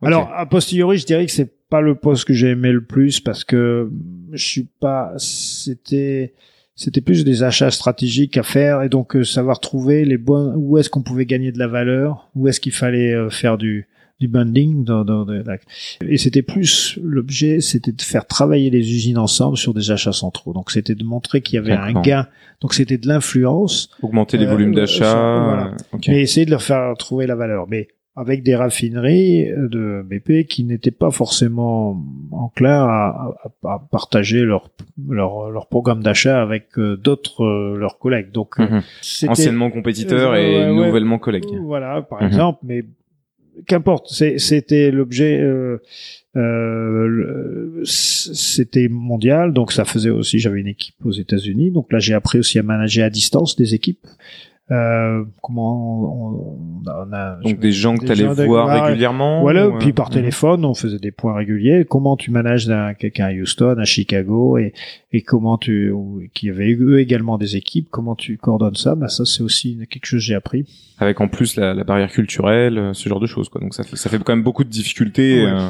Alors, 0.03 0.31
a 0.35 0.45
posteriori, 0.45 0.97
je 0.97 1.05
dirais 1.05 1.25
que 1.25 1.31
c'est 1.31 1.51
pas 1.69 1.81
le 1.81 1.95
poste 1.95 2.25
que 2.25 2.33
j'ai 2.33 2.49
aimé 2.49 2.71
le 2.71 2.83
plus 2.83 3.19
parce 3.19 3.43
que 3.43 3.89
je 4.31 4.45
suis 4.45 4.67
pas, 4.79 5.13
c'était, 5.17 6.33
c'était 6.75 7.01
plus 7.01 7.23
des 7.25 7.43
achats 7.43 7.71
stratégiques 7.71 8.37
à 8.37 8.43
faire 8.43 8.83
et 8.83 8.89
donc 8.89 9.17
savoir 9.23 9.59
trouver 9.59 10.05
les 10.05 10.17
bons, 10.17 10.53
où 10.55 10.77
est-ce 10.77 10.89
qu'on 10.89 11.01
pouvait 11.01 11.25
gagner 11.25 11.51
de 11.51 11.57
la 11.57 11.67
valeur, 11.67 12.29
où 12.35 12.47
est-ce 12.47 12.59
qu'il 12.59 12.73
fallait 12.73 13.15
faire 13.31 13.57
du, 13.57 13.87
du 14.19 14.27
bundling 14.27 14.83
dans, 14.83 15.05
dans, 15.05 15.25
dans 15.25 15.43
et 16.07 16.17
c'était 16.17 16.41
plus 16.41 16.97
l'objet, 17.03 17.61
c'était 17.61 17.91
de 17.91 18.01
faire 18.01 18.25
travailler 18.25 18.69
les 18.71 18.79
usines 18.79 19.17
ensemble 19.19 19.57
sur 19.57 19.73
des 19.75 19.91
achats 19.91 20.11
centraux. 20.13 20.53
Donc 20.53 20.71
c'était 20.71 20.95
de 20.95 21.03
montrer 21.03 21.41
qu'il 21.41 21.55
y 21.55 21.57
avait 21.59 21.73
un 21.73 22.01
gain. 22.01 22.27
Donc 22.61 22.73
c'était 22.73 22.97
de 22.97 23.07
l'influence 23.07 23.89
Augmenter 24.01 24.37
les 24.37 24.45
Euh, 24.47 24.51
volumes 24.51 24.71
euh, 24.73 24.75
d'achat. 24.81 25.43
voilà. 25.45 25.67
euh, 25.67 25.75
ok. 25.93 26.05
mais 26.07 26.21
essayer 26.21 26.45
de 26.47 26.51
leur 26.51 26.63
faire 26.63 26.95
trouver 26.97 27.27
la 27.27 27.35
valeur. 27.35 27.67
Mais 27.69 27.89
avec 28.15 28.41
des 28.41 28.55
raffineries 28.55 29.51
euh, 29.51 29.69
de 29.69 30.01
BP 30.03 30.47
qui 30.47 30.63
n'étaient 30.63 30.89
pas 30.89 31.11
forcément 31.11 32.03
enclins 32.31 32.83
à, 32.87 33.35
à- 33.63 33.73
à 33.75 33.87
partager 33.91 34.41
leur, 34.41 34.71
leur, 35.07 35.51
leur 35.51 35.67
programme 35.67 36.01
d'achat 36.01 36.41
avec 36.41 36.79
euh, 36.79 36.97
d'autres 36.97 37.43
euh, 37.43 37.77
leurs 37.77 37.99
collègues. 37.99 38.31
Donc, 38.31 38.55
c'était- 39.03 39.29
Anciennement 39.31 39.69
compétiteur 39.69 40.31
Euh, 40.31 40.35
et 40.37 40.65
ouais, 40.71 40.73
nouvellement 40.85 41.19
collègue. 41.19 41.45
Voilà, 41.61 42.01
par 42.01 42.21
Mhm. 42.21 42.27
exemple, 42.27 42.59
mais 42.63 42.83
qu'importe, 43.65 44.09
c'était 44.09 44.91
l'objet. 44.91 45.39
Euh, 45.39 45.77
euh, 46.35 47.81
c'était 47.83 48.89
mondial, 48.89 49.53
donc 49.53 49.71
ça 49.71 49.85
faisait 49.85 50.09
aussi. 50.09 50.39
J'avais 50.39 50.59
une 50.59 50.67
équipe 50.67 50.95
aux 51.03 51.11
États-Unis, 51.11 51.71
donc 51.71 51.91
là 51.91 51.99
j'ai 51.99 52.13
appris 52.13 52.37
aussi 52.39 52.59
à 52.59 52.63
manager 52.63 53.05
à 53.05 53.09
distance 53.09 53.55
des 53.55 53.73
équipes. 53.73 54.05
Euh, 54.69 55.23
comment 55.41 56.03
on, 56.13 56.81
on 56.83 56.89
a, 56.89 57.05
on 57.07 57.13
a- 57.13 57.39
Donc 57.41 57.59
des 57.59 57.71
gens 57.71 57.95
que 57.95 58.05
tu 58.05 58.11
allais 58.11 58.25
voir 58.45 58.83
régulièrement. 58.85 59.39
voilà, 59.39 59.69
ou, 59.69 59.75
euh, 59.75 59.79
puis 59.79 59.93
par 59.93 60.07
mhm. 60.09 60.15
téléphone, 60.15 60.65
on 60.65 60.73
faisait 60.73 60.99
des 60.99 61.11
points 61.11 61.33
réguliers. 61.35 61.85
Comment 61.89 62.17
tu 62.17 62.31
manages 62.31 62.69
quelqu'un 62.99 63.27
à 63.27 63.31
Houston, 63.33 63.75
à 63.79 63.85
Chicago, 63.85 64.57
et, 64.57 64.73
et 65.13 65.21
comment 65.21 65.57
tu, 65.57 65.89
ou- 65.91 66.21
qui 66.33 66.49
avait 66.49 66.73
eux 66.73 66.99
également 66.99 67.37
des 67.37 67.55
équipes, 67.55 67.87
comment 67.89 68.15
tu 68.15 68.37
coordonnes 68.37 68.75
ça? 68.75 68.95
Bah 68.95 69.07
ça, 69.07 69.23
c'est 69.23 69.41
aussi 69.41 69.77
quelque 69.89 70.05
chose 70.05 70.19
que 70.19 70.25
j'ai 70.25 70.35
appris. 70.35 70.65
Avec 70.99 71.21
en 71.21 71.29
plus 71.29 71.55
la, 71.55 71.73
la 71.73 71.85
barrière 71.85 72.11
culturelle, 72.11 72.77
euh, 72.77 72.93
ce 72.93 73.07
genre 73.07 73.21
de 73.21 73.27
choses, 73.27 73.47
quoi. 73.47 73.61
Donc 73.61 73.73
ça 73.73 73.83
fait, 73.85 73.95
ça 73.95 74.09
fait 74.09 74.17
quand 74.21 74.33
même 74.35 74.43
beaucoup 74.43 74.65
de 74.65 74.69
difficultés 74.69 75.45
Ouais. 75.45 75.51
euh, 75.51 75.69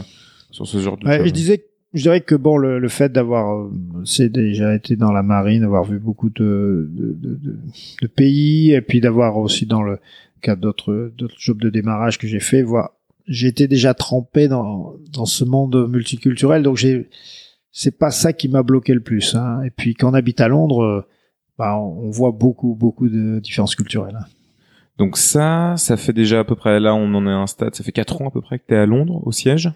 sur 0.49 0.65
ce 0.65 0.79
genre 0.79 0.97
de 0.97 1.05
Ouais, 1.05 1.21
je 1.23 1.31
disais, 1.31 1.65
je 1.93 2.01
dirais 2.01 2.21
que 2.21 2.35
bon, 2.35 2.57
le, 2.57 2.79
le 2.79 2.89
fait 2.89 3.11
d'avoir, 3.11 3.55
euh, 3.55 3.71
c'est 4.05 4.29
déjà 4.29 4.75
été 4.75 4.95
dans 4.95 5.11
la 5.11 5.23
marine, 5.23 5.61
d'avoir 5.61 5.83
vu 5.83 5.99
beaucoup 5.99 6.29
de, 6.29 6.89
de, 6.91 7.13
de, 7.13 7.35
de- 8.01 8.07
pays, 8.07 8.73
et 8.73 8.81
puis 8.81 8.99
d'avoir 9.01 9.37
aussi 9.37 9.65
dans 9.65 9.83
le 9.83 9.99
cas 10.41 10.55
d'autres 10.55 11.11
jobs 11.37 11.59
de 11.61 11.69
démarrage 11.69 12.17
que 12.17 12.27
j'ai 12.27 12.39
fait, 12.39 12.61
voir, 12.61 12.91
été 13.27 13.67
déjà 13.67 13.93
trempé 13.93 14.47
dans 14.47 14.95
dans 15.11 15.25
ce 15.25 15.43
monde 15.43 15.89
multiculturel, 15.89 16.63
donc 16.63 16.77
j'ai, 16.77 17.09
c'est 17.71 17.97
pas 17.97 18.11
ça 18.11 18.33
qui 18.33 18.47
m'a 18.47 18.63
bloqué 18.63 18.93
le 18.93 19.01
plus. 19.01 19.35
Hein. 19.35 19.61
Et 19.63 19.69
puis 19.69 19.95
quand 19.95 20.11
on 20.11 20.13
habite 20.13 20.41
à 20.41 20.47
Londres, 20.47 20.83
euh, 20.83 21.05
bah, 21.57 21.77
on 21.77 22.09
voit 22.09 22.31
beaucoup 22.31 22.75
beaucoup 22.75 23.09
de 23.09 23.39
différences 23.39 23.75
culturelles. 23.75 24.19
Donc 24.97 25.17
ça, 25.17 25.75
ça 25.77 25.97
fait 25.97 26.13
déjà 26.13 26.39
à 26.39 26.43
peu 26.43 26.55
près, 26.55 26.79
là 26.79 26.93
on 26.95 27.13
en 27.13 27.25
est 27.27 27.31
à 27.31 27.37
un 27.37 27.47
stade, 27.47 27.75
ça 27.75 27.83
fait 27.83 27.91
quatre 27.91 28.21
ans 28.21 28.27
à 28.27 28.31
peu 28.31 28.41
près 28.41 28.59
que 28.59 28.65
tu 28.67 28.73
es 28.73 28.77
à 28.77 28.85
Londres, 28.85 29.21
au 29.25 29.31
siège? 29.31 29.71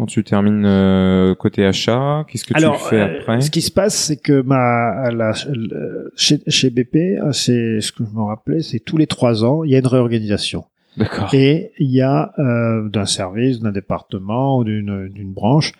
Quand 0.00 0.06
tu 0.06 0.24
termines 0.24 0.64
euh, 0.64 1.34
côté 1.34 1.62
achat, 1.66 2.24
qu'est-ce 2.26 2.44
que 2.46 2.54
Alors, 2.56 2.78
tu 2.82 2.88
fais 2.88 3.00
euh, 3.02 3.18
après 3.18 3.42
ce 3.42 3.50
qui 3.50 3.60
se 3.60 3.70
passe, 3.70 3.94
c'est 3.94 4.16
que 4.16 4.40
ma, 4.40 5.10
la, 5.10 5.32
le- 5.52 6.10
chez, 6.16 6.38
chez 6.46 6.70
BP, 6.70 7.18
c'est 7.32 7.82
ce 7.82 7.92
que 7.92 8.04
je 8.06 8.16
me 8.16 8.22
rappelais, 8.22 8.62
c'est 8.62 8.78
tous 8.80 8.96
les 8.96 9.06
trois 9.06 9.44
ans, 9.44 9.62
il 9.62 9.72
y 9.72 9.74
a 9.74 9.78
une 9.78 9.86
réorganisation. 9.86 10.64
D'accord. 10.96 11.28
Et 11.34 11.72
il 11.78 11.90
y 11.90 12.00
a 12.00 12.32
euh, 12.38 12.88
d'un 12.88 13.04
service, 13.04 13.60
d'un 13.60 13.72
département 13.72 14.56
ou 14.56 14.64
d'une 14.64 15.08
d'une 15.10 15.32
branche. 15.34 15.72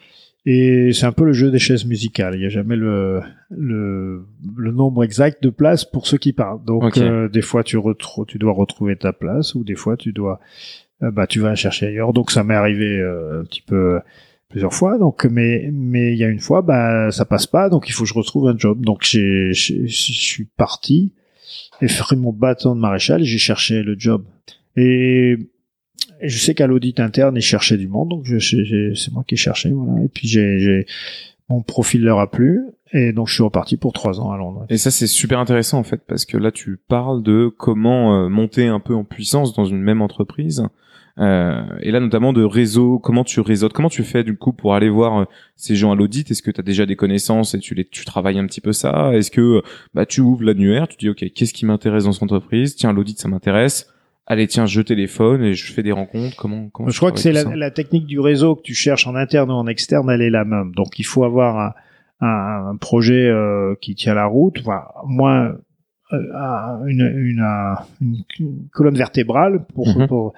Et 0.44 0.92
c'est 0.92 1.06
un 1.06 1.12
peu 1.12 1.24
le 1.24 1.32
jeu 1.32 1.50
des 1.50 1.58
chaises 1.58 1.86
musicales. 1.86 2.34
Il 2.34 2.40
n'y 2.40 2.46
a 2.46 2.50
jamais 2.50 2.76
le, 2.76 3.22
le, 3.50 4.26
le 4.56 4.70
nombre 4.72 5.02
exact 5.02 5.42
de 5.42 5.48
places 5.50 5.84
pour 5.86 6.06
ceux 6.06 6.18
qui 6.18 6.32
partent. 6.34 6.64
Donc, 6.66 6.82
Ok. 6.84 6.98
euh, 6.98 7.28
des 7.28 7.42
fois, 7.42 7.62
tu, 7.64 7.78
retrou- 7.78 8.26
tu 8.26 8.38
dois 8.38 8.52
retrouver 8.52 8.96
ta 8.96 9.12
place 9.14 9.54
ou 9.54 9.64
des 9.64 9.74
fois, 9.76 9.96
tu 9.96 10.12
dois, 10.12 10.40
bah, 11.00 11.26
tu 11.26 11.40
vas 11.40 11.48
la 11.50 11.54
chercher 11.54 11.86
ailleurs. 11.86 12.12
Donc, 12.12 12.30
ça 12.30 12.44
m'est 12.44 12.54
arrivé 12.54 12.98
euh, 12.98 13.40
un 13.40 13.44
petit 13.44 13.62
peu 13.62 13.96
euh, 13.96 13.98
plusieurs 14.48 14.74
fois. 14.74 14.98
Donc, 14.98 15.24
mais, 15.24 15.70
mais 15.72 16.12
il 16.12 16.18
y 16.18 16.24
a 16.24 16.28
une 16.28 16.40
fois, 16.40 16.62
bah, 16.62 17.10
ça 17.10 17.24
passe 17.24 17.46
pas. 17.46 17.68
Donc, 17.68 17.88
il 17.88 17.92
faut 17.92 18.04
que 18.04 18.08
je 18.08 18.14
retrouve 18.14 18.48
un 18.48 18.56
job. 18.56 18.84
Donc, 18.84 19.02
j'ai, 19.02 19.52
je 19.52 19.86
suis 19.86 20.44
parti 20.56 21.12
et 21.80 21.88
fait 21.88 22.16
mon 22.16 22.32
bâton 22.32 22.74
de 22.74 22.80
maréchal. 22.80 23.22
J'ai 23.22 23.38
cherché 23.38 23.82
le 23.82 23.94
job. 23.98 24.24
Et, 24.76 25.36
je 26.22 26.38
sais 26.38 26.54
qu'à 26.54 26.66
l'audit 26.66 27.00
interne, 27.00 27.36
ils 27.36 27.42
cherchaient 27.42 27.78
du 27.78 27.88
monde, 27.88 28.10
donc 28.10 28.26
c'est 28.26 29.12
moi 29.12 29.24
qui 29.26 29.34
ai 29.34 29.36
cherché, 29.38 29.70
voilà. 29.70 30.04
Et 30.04 30.08
puis 30.08 30.28
j'ai, 30.28 30.58
j'ai- 30.58 30.86
mon 31.48 31.62
profil 31.62 32.02
leur 32.04 32.18
a 32.20 32.30
plu, 32.30 32.60
et 32.92 33.12
donc 33.12 33.28
je 33.28 33.34
suis 33.34 33.42
reparti 33.42 33.76
pour 33.76 33.92
trois 33.92 34.20
ans 34.20 34.30
à 34.30 34.36
Londres. 34.36 34.66
Et 34.68 34.76
ça 34.76 34.90
c'est 34.90 35.06
super 35.06 35.38
intéressant 35.38 35.78
en 35.78 35.82
fait 35.82 36.02
parce 36.06 36.26
que 36.26 36.36
là 36.36 36.52
tu 36.52 36.78
parles 36.88 37.22
de 37.22 37.48
comment 37.56 38.14
euh, 38.24 38.28
monter 38.28 38.66
un 38.66 38.80
peu 38.80 38.94
en 38.94 39.04
puissance 39.04 39.54
dans 39.54 39.64
une 39.64 39.80
même 39.80 40.02
entreprise. 40.02 40.62
Euh, 41.18 41.62
et 41.80 41.90
là 41.90 42.00
notamment 42.00 42.32
de 42.32 42.42
réseau, 42.42 42.98
comment 42.98 43.24
tu 43.24 43.40
réseautes, 43.40 43.72
comment 43.72 43.88
tu 43.88 44.04
fais 44.04 44.22
du 44.24 44.36
coup 44.36 44.52
pour 44.52 44.74
aller 44.74 44.88
voir 44.88 45.20
euh, 45.20 45.24
ces 45.56 45.74
gens 45.76 45.92
à 45.92 45.94
l'audit? 45.96 46.30
Est-ce 46.30 46.42
que 46.42 46.50
tu 46.50 46.60
as 46.60 46.64
déjà 46.64 46.86
des 46.86 46.96
connaissances 46.96 47.54
et 47.54 47.58
tu 47.58 47.74
les 47.74 47.84
tu 47.84 48.04
travailles 48.04 48.38
un 48.38 48.46
petit 48.46 48.60
peu 48.60 48.72
ça? 48.72 49.10
Est-ce 49.14 49.30
que 49.30 49.40
euh, 49.40 49.62
bah 49.94 50.06
tu 50.06 50.20
ouvres 50.20 50.44
l'annuaire, 50.44 50.88
tu 50.88 50.96
dis 50.96 51.08
OK, 51.08 51.24
qu'est-ce 51.34 51.52
qui 51.52 51.66
m'intéresse 51.66 52.04
dans 52.04 52.12
cette 52.12 52.22
entreprise? 52.22 52.76
Tiens, 52.76 52.92
l'audit 52.92 53.18
ça 53.18 53.28
m'intéresse. 53.28 53.88
Allez, 54.26 54.46
tiens, 54.46 54.64
je 54.66 54.80
téléphone 54.80 55.42
et 55.42 55.54
je 55.54 55.72
fais 55.72 55.82
des 55.82 55.90
rencontres. 55.92 56.36
Comment 56.36 56.68
comment 56.68 56.88
je 56.88 56.96
crois 56.96 57.10
que 57.10 57.18
c'est 57.18 57.32
la, 57.32 57.42
la 57.44 57.70
technique 57.72 58.06
du 58.06 58.20
réseau 58.20 58.54
que 58.54 58.62
tu 58.62 58.74
cherches 58.74 59.06
en 59.08 59.16
interne 59.16 59.50
ou 59.50 59.54
en 59.54 59.66
externe, 59.66 60.08
elle 60.08 60.22
est 60.22 60.30
la 60.30 60.44
même. 60.44 60.72
Donc 60.76 60.98
il 61.00 61.04
faut 61.04 61.24
avoir 61.24 61.74
un, 62.20 62.26
un, 62.26 62.76
projet 62.76 63.26
euh, 63.26 63.74
qui 63.80 63.94
tient 63.96 64.14
la 64.14 64.26
route, 64.26 64.58
enfin, 64.60 64.82
moins 65.06 65.56
euh, 66.12 66.18
un- 66.36 66.86
une, 66.86 67.00
une, 67.16 67.40
un- 67.40 67.76
une- 68.00 68.22
une 68.38 68.68
colonne 68.72 68.96
vertébrale 68.96 69.64
pour, 69.74 69.88
Mhm. 69.88 70.06
pour 70.06 70.32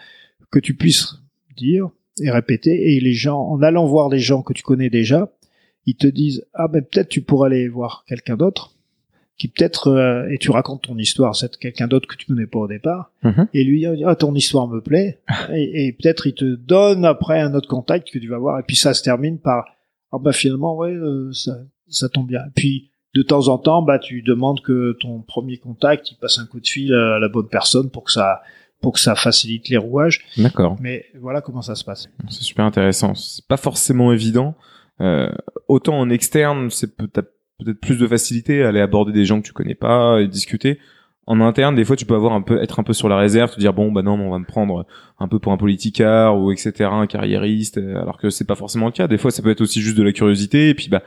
que 0.52 0.60
tu 0.60 0.74
puisses 0.74 1.16
dire 1.56 1.88
et 2.20 2.30
répéter. 2.30 2.94
Et 2.94 3.00
les 3.00 3.14
gens, 3.14 3.40
en 3.40 3.60
allant 3.62 3.86
voir 3.86 4.08
des 4.10 4.18
gens 4.20 4.42
que 4.42 4.52
tu 4.52 4.62
connais 4.62 4.90
déjà, 4.90 5.32
ils 5.86 5.96
te 5.96 6.06
disent 6.06 6.44
ah 6.54 6.68
ben 6.68 6.82
peut-être 6.82 7.08
tu 7.08 7.22
pourrais 7.22 7.48
aller 7.48 7.68
voir 7.68 8.04
quelqu'un 8.06 8.36
d'autre 8.36 8.76
qui 9.38 9.48
peut-être 9.48 9.88
euh, 9.88 10.28
et 10.30 10.38
tu 10.38 10.50
racontes 10.52 10.82
ton 10.82 10.96
histoire, 10.98 11.34
c'est 11.34 11.56
quelqu'un 11.56 11.88
d'autre 11.88 12.06
que 12.06 12.14
tu 12.16 12.26
connais 12.26 12.46
pas 12.46 12.60
au 12.60 12.68
départ 12.68 13.10
Mhm. 13.24 13.48
et 13.54 13.64
lui 13.64 13.82
il 13.82 13.96
dit, 13.96 14.04
ah 14.06 14.14
ton 14.14 14.34
histoire 14.34 14.68
me 14.68 14.80
plaît 14.80 15.18
et, 15.52 15.86
et 15.86 15.92
peut-être 15.92 16.26
il 16.28 16.34
te 16.34 16.54
donne 16.54 17.04
après 17.04 17.40
un 17.40 17.54
autre 17.54 17.66
contact 17.68 18.12
que 18.12 18.18
tu 18.20 18.28
vas 18.28 18.38
voir 18.38 18.60
et 18.60 18.62
puis 18.62 18.76
ça 18.76 18.94
se 18.94 19.02
termine 19.02 19.38
par 19.38 19.64
ah 20.12 20.18
bah 20.20 20.32
finalement 20.32 20.76
ouais 20.76 20.92
euh, 20.92 21.32
ça 21.32 21.56
ça 21.88 22.08
tombe 22.10 22.28
bien 22.28 22.42
et 22.46 22.50
puis 22.54 22.90
de 23.14 23.22
temps 23.22 23.48
en 23.48 23.58
temps 23.58 23.82
bah 23.82 23.98
tu 23.98 24.22
demandes 24.22 24.60
que 24.60 24.96
ton 25.00 25.20
premier 25.22 25.56
contact 25.56 26.10
il 26.12 26.16
passe 26.16 26.38
un 26.38 26.46
coup 26.46 26.60
de 26.60 26.68
fil 26.68 26.92
à 26.94 27.18
la 27.18 27.28
bonne 27.28 27.48
personne 27.48 27.90
pour 27.90 28.04
que 28.04 28.12
ça 28.12 28.42
pour 28.82 28.92
que 28.92 29.00
ça 29.00 29.14
facilite 29.14 29.68
les 29.70 29.78
rouages 29.78 30.24
D'accord. 30.36 30.76
mais 30.80 31.06
voilà 31.20 31.40
comment 31.40 31.62
ça 31.62 31.74
se 31.74 31.84
passe 31.84 32.08
C'est 32.28 32.42
super 32.42 32.64
intéressant. 32.66 33.14
C'est 33.14 33.46
pas 33.46 33.56
forcément 33.56 34.12
évident 34.12 34.54
euh, 35.00 35.30
autant 35.68 35.98
en 35.98 36.10
externe, 36.10 36.68
c'est 36.70 36.94
peut- 36.96 37.06
peut-être 37.08 37.80
plus 37.80 37.96
de 37.96 38.06
facilité 38.06 38.62
à 38.62 38.68
aller 38.68 38.80
aborder 38.80 39.12
des 39.12 39.24
gens 39.24 39.40
que 39.40 39.46
tu 39.46 39.52
connais 39.52 39.74
pas 39.74 40.20
et 40.20 40.28
discuter. 40.28 40.78
En 41.26 41.40
interne, 41.40 41.76
des 41.76 41.84
fois, 41.84 41.94
tu 41.94 42.04
peux 42.04 42.16
avoir 42.16 42.32
un 42.32 42.42
peu, 42.42 42.60
être 42.60 42.80
un 42.80 42.82
peu 42.82 42.92
sur 42.92 43.08
la 43.08 43.16
réserve, 43.16 43.54
te 43.54 43.60
dire 43.60 43.72
bon, 43.72 43.92
bah 43.92 44.02
non, 44.02 44.14
on 44.20 44.30
va 44.30 44.38
me 44.40 44.44
prendre 44.44 44.84
un 45.20 45.28
peu 45.28 45.38
pour 45.38 45.52
un 45.52 45.56
politicard 45.56 46.36
ou 46.38 46.50
etc., 46.50 46.90
un 46.92 47.06
carriériste, 47.06 47.78
euh, 47.78 48.00
alors 48.02 48.18
que 48.18 48.28
c'est 48.28 48.44
pas 48.46 48.56
forcément 48.56 48.86
le 48.86 48.92
cas. 48.92 49.06
Des 49.06 49.18
fois, 49.18 49.30
ça 49.30 49.40
peut 49.42 49.50
être 49.50 49.60
aussi 49.60 49.80
juste 49.80 49.96
de 49.96 50.02
la 50.02 50.12
curiosité 50.12 50.68
et 50.70 50.74
puis 50.74 50.88
bah, 50.88 51.02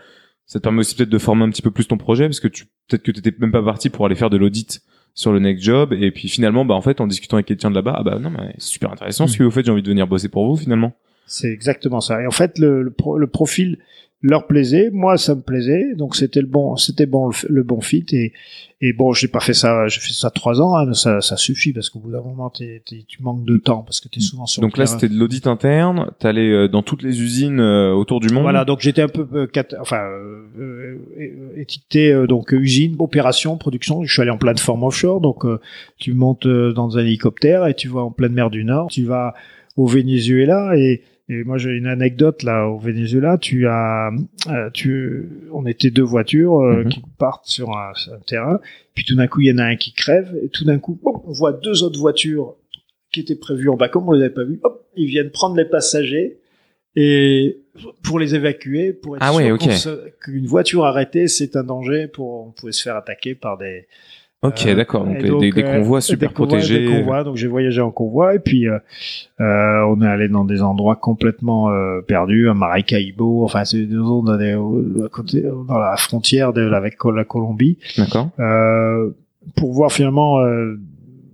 ça 0.45 0.59
te 0.59 0.63
permet 0.63 0.79
aussi 0.79 0.95
peut-être 0.95 1.09
de 1.09 1.17
former 1.17 1.43
un 1.43 1.49
petit 1.49 1.61
peu 1.61 1.71
plus 1.71 1.85
ton 1.87 1.97
projet 1.97 2.25
parce 2.27 2.39
que 2.39 2.47
tu, 2.47 2.65
peut-être 2.87 3.03
que 3.03 3.11
t'étais 3.11 3.33
même 3.39 3.51
pas 3.51 3.61
parti 3.63 3.89
pour 3.89 4.05
aller 4.05 4.15
faire 4.15 4.29
de 4.29 4.37
l'audit 4.37 4.81
sur 5.15 5.31
le 5.33 5.39
next 5.39 5.63
job 5.63 5.93
et 5.93 6.11
puis 6.11 6.27
finalement, 6.27 6.65
bah 6.65 6.75
en 6.75 6.81
fait, 6.81 7.01
en 7.01 7.07
discutant 7.07 7.37
avec 7.37 7.47
quelqu'un 7.47 7.71
de 7.71 7.75
là-bas, 7.75 7.95
ah 7.97 8.03
bah 8.03 8.19
non, 8.19 8.29
mais 8.29 8.53
c'est 8.59 8.67
super 8.73 8.91
intéressant 8.91 9.25
ce 9.27 9.37
que 9.37 9.43
vous 9.43 9.49
faites, 9.51 9.65
j'ai 9.65 9.71
envie 9.71 9.81
de 9.81 9.87
venir 9.89 10.05
bosser 10.05 10.29
pour 10.29 10.45
vous 10.45 10.57
finalement. 10.57 10.93
C'est 11.25 11.49
exactement 11.51 12.01
ça. 12.01 12.21
Et 12.21 12.27
en 12.27 12.31
fait, 12.31 12.59
le, 12.59 12.83
le, 12.83 12.91
pro- 12.91 13.17
le 13.17 13.25
profil 13.25 13.79
leur 14.21 14.47
plaisait, 14.47 14.89
moi 14.91 15.17
ça 15.17 15.35
me 15.35 15.41
plaisait, 15.41 15.93
donc 15.95 16.15
c'était 16.15 16.41
le 16.41 16.47
bon, 16.47 16.75
c'était 16.77 17.05
bon 17.05 17.29
le, 17.47 17.61
bon 17.63 17.79
fit 17.81 18.05
et 18.11 18.33
et 18.81 18.91
bon, 18.91 19.13
j'ai 19.13 19.27
pas 19.27 19.39
fait 19.39 19.53
ça, 19.53 19.87
j'ai 19.87 19.99
fait 19.99 20.13
ça 20.13 20.29
trois 20.31 20.61
ans, 20.61 20.75
hein, 20.75 20.85
mais 20.87 20.93
ça 20.95 21.21
ça 21.21 21.37
suffit 21.37 21.73
parce 21.73 21.89
qu'au 21.89 21.99
bout 21.99 22.11
d'un 22.11 22.21
moment 22.21 22.49
t'es- 22.49 22.81
t'es- 22.85 23.03
tu 23.07 23.21
manques 23.23 23.45
de 23.45 23.57
temps 23.57 23.83
parce 23.83 24.01
que 24.01 24.07
t'es 24.09 24.19
souvent 24.19 24.45
sur 24.47 24.61
Donc 24.61 24.77
là, 24.77 24.85
c'était 24.85 25.07
de 25.09 25.17
l'audit 25.17 25.47
interne. 25.47 26.11
T'allais 26.19 26.49
euh, 26.51 26.67
dans 26.67 26.81
toutes 26.81 27.01
les 27.03 27.21
usines 27.21 27.59
euh, 27.59 27.93
autour 27.93 28.19
du 28.19 28.29
monde. 28.33 28.43
Voilà, 28.43 28.65
donc 28.65 28.81
j'étais 28.81 29.01
un 29.01 29.07
peu 29.07 29.27
euh, 29.33 29.47
cat- 29.47 29.75
enfin 29.79 30.01
euh, 30.03 30.45
euh, 30.59 30.97
étiqueté 31.57 32.11
euh, 32.11 32.27
donc 32.27 32.51
usine, 32.51 32.95
opération, 32.99 33.57
production. 33.57 34.03
Je 34.03 34.11
suis 34.11 34.21
allé 34.21 34.31
en 34.31 34.37
plateforme 34.37 34.83
offshore, 34.83 35.21
donc 35.21 35.45
euh, 35.45 35.59
tu 35.97 36.13
montes 36.13 36.47
dans 36.47 36.97
un 36.97 37.01
hélicoptère 37.01 37.65
et 37.67 37.75
tu 37.75 37.87
vas 37.89 38.01
en 38.01 38.11
pleine 38.11 38.33
mer 38.33 38.49
du 38.49 38.63
Nord. 38.65 38.87
Tu 38.89 39.03
vas 39.05 39.33
au 39.77 39.87
Venezuela 39.87 40.75
et 40.77 41.01
et 41.29 41.43
moi 41.43 41.57
j'ai 41.57 41.71
une 41.71 41.87
anecdote 41.87 42.43
là 42.43 42.67
au 42.67 42.77
Venezuela. 42.77 43.37
Tu 43.37 43.67
as, 43.67 44.11
euh, 44.49 44.69
tu, 44.73 45.29
on 45.51 45.65
était 45.65 45.89
deux 45.91 46.03
voitures 46.03 46.59
euh, 46.61 46.83
Mhm. 46.83 46.89
qui 46.89 47.01
partent 47.17 47.47
sur 47.47 47.75
un, 47.77 47.93
sur 47.95 48.13
un 48.13 48.19
terrain, 48.19 48.59
puis 48.93 49.03
tout 49.05 49.15
d'un 49.15 49.27
coup 49.27 49.41
il 49.41 49.47
y 49.47 49.51
en 49.51 49.57
a 49.57 49.63
un 49.65 49.75
qui 49.75 49.93
crève 49.93 50.35
et 50.43 50.49
tout 50.49 50.65
d'un 50.65 50.79
coup 50.79 50.99
on 51.03 51.31
voit 51.31 51.53
deux 51.53 51.83
autres 51.83 51.99
voitures 51.99 52.55
qui 53.11 53.21
étaient 53.21 53.35
prévues 53.35 53.69
en 53.69 53.75
bas 53.77 53.89
comme 53.89 54.07
on 54.07 54.11
les 54.11 54.23
avait 54.25 54.33
pas 54.33 54.43
vues. 54.43 54.59
Hop, 54.63 54.85
ils 54.97 55.07
viennent 55.07 55.31
prendre 55.31 55.55
les 55.55 55.65
passagers 55.65 56.37
et 56.97 57.57
pour 58.03 58.19
les 58.19 58.35
évacuer, 58.35 58.93
pour 58.93 59.17
être 59.17 59.23
Ah 59.23 59.31
sûr 59.31 59.37
ouais, 59.37 59.49
qu'on 59.49 59.65
ok. 59.65 59.71
se- 59.73 60.09
qu'une 60.23 60.45
voiture 60.45 60.85
arrêtée 60.85 61.27
c'est 61.27 61.55
un 61.55 61.63
danger 61.63 62.07
pour 62.07 62.47
on 62.47 62.51
pouvait 62.51 62.71
se 62.71 62.81
faire 62.83 62.95
attaquer 62.95 63.35
par 63.35 63.57
des 63.57 63.87
Ok, 64.43 64.65
euh, 64.67 64.75
d'accord. 64.75 65.05
Donc, 65.05 65.17
des, 65.21 65.29
donc, 65.29 65.41
des- 65.41 65.51
des 65.51 65.63
euh, 65.63 65.77
convois 65.79 65.99
des 65.99 66.05
super 66.05 66.33
convois, 66.33 66.47
protégés. 66.57 66.79
des 66.79 66.85
convois. 66.91 67.23
donc 67.23 67.35
j'ai 67.35 67.47
voyagé 67.47 67.81
en 67.81 67.89
convoi 67.91 68.35
et 68.35 68.39
puis 68.39 68.67
euh, 68.67 68.77
euh, 69.39 69.81
on 69.87 70.01
est 70.01 70.07
allé 70.07 70.27
dans 70.27 70.45
des 70.45 70.61
endroits 70.61 70.95
complètement 70.97 71.71
euh, 71.71 72.01
perdus, 72.01 72.47
à 72.49 72.53
Maracaibo, 72.53 73.43
enfin 73.43 73.65
c'est 73.65 73.85
des 73.85 73.95
zones 73.95 74.25
dans, 74.25 74.37
des- 74.37 74.51
à 75.03 75.09
côté, 75.09 75.41
dans 75.41 75.79
la 75.79 75.95
frontière 75.97 76.53
de, 76.53 76.61
avec 76.71 76.95
la 77.05 77.23
Colombie, 77.23 77.79
D'accord. 77.97 78.29
euh, 78.39 79.09
pour 79.55 79.73
voir 79.73 79.91
finalement. 79.91 80.39
Euh, 80.39 80.79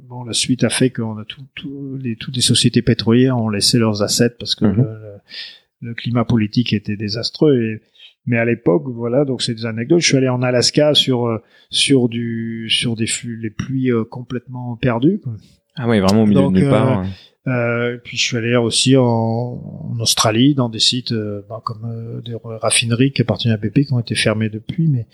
Bon, 0.09 0.25
la 0.25 0.33
suite 0.33 0.65
a 0.65 0.69
fait 0.69 0.89
qu'on 0.89 1.17
a 1.19 1.23
tout, 1.23 1.39
tout 1.55 1.97
les, 1.97 2.17
toutes 2.17 2.35
les 2.35 2.41
sociétés 2.41 2.81
pétrolières 2.81 3.37
ont 3.37 3.47
laissé 3.47 3.77
leurs 3.77 4.03
assets 4.03 4.35
parce 4.37 4.55
que 4.55 4.65
Mhm. 4.65 4.75
le, 4.75 4.83
le- 4.83 5.87
le 5.87 5.93
climat 5.93 6.25
politique 6.25 6.73
était 6.73 6.97
désastreux. 6.97 7.55
Et, 7.61 7.81
mais 8.25 8.37
à 8.37 8.45
l'époque, 8.45 8.83
voilà, 8.87 9.25
donc 9.25 9.41
c'est 9.41 9.53
des 9.53 9.65
anecdotes. 9.65 9.99
Je 9.99 10.07
suis 10.07 10.17
allé 10.17 10.29
en 10.29 10.41
Alaska 10.41 10.93
sur 10.93 11.25
euh, 11.27 11.37
sur 11.69 12.09
du 12.09 12.67
sur 12.69 12.95
des 12.95 13.07
flux, 13.07 13.37
les 13.41 13.49
pluies 13.49 13.91
euh, 13.91 14.03
complètement 14.03 14.75
perdues. 14.75 15.19
quoi. 15.23 15.33
Ah 15.75 15.87
ouais, 15.87 15.99
vraiment 15.99 16.23
au 16.23 16.25
milieu 16.25 16.41
Donc, 16.41 16.53
de 16.53 16.59
nulle 16.59 16.67
euh, 16.67 16.71
part. 16.71 17.05
Euh, 17.47 17.97
puis 18.03 18.17
je 18.17 18.23
suis 18.23 18.37
allé 18.37 18.55
aussi 18.55 18.95
en, 18.97 19.03
en 19.03 19.99
Australie 19.99 20.53
dans 20.53 20.69
des 20.69 20.77
sites 20.79 21.11
euh, 21.11 21.41
ben, 21.49 21.59
comme 21.63 21.85
euh, 21.85 22.21
des 22.21 22.35
raffineries 22.43 23.13
qui 23.13 23.23
appartiennent 23.23 23.53
à 23.53 23.57
BP 23.57 23.87
qui 23.87 23.93
ont 23.93 23.99
été 23.99 24.13
fermées 24.13 24.49
depuis, 24.49 24.87
mais 24.87 25.07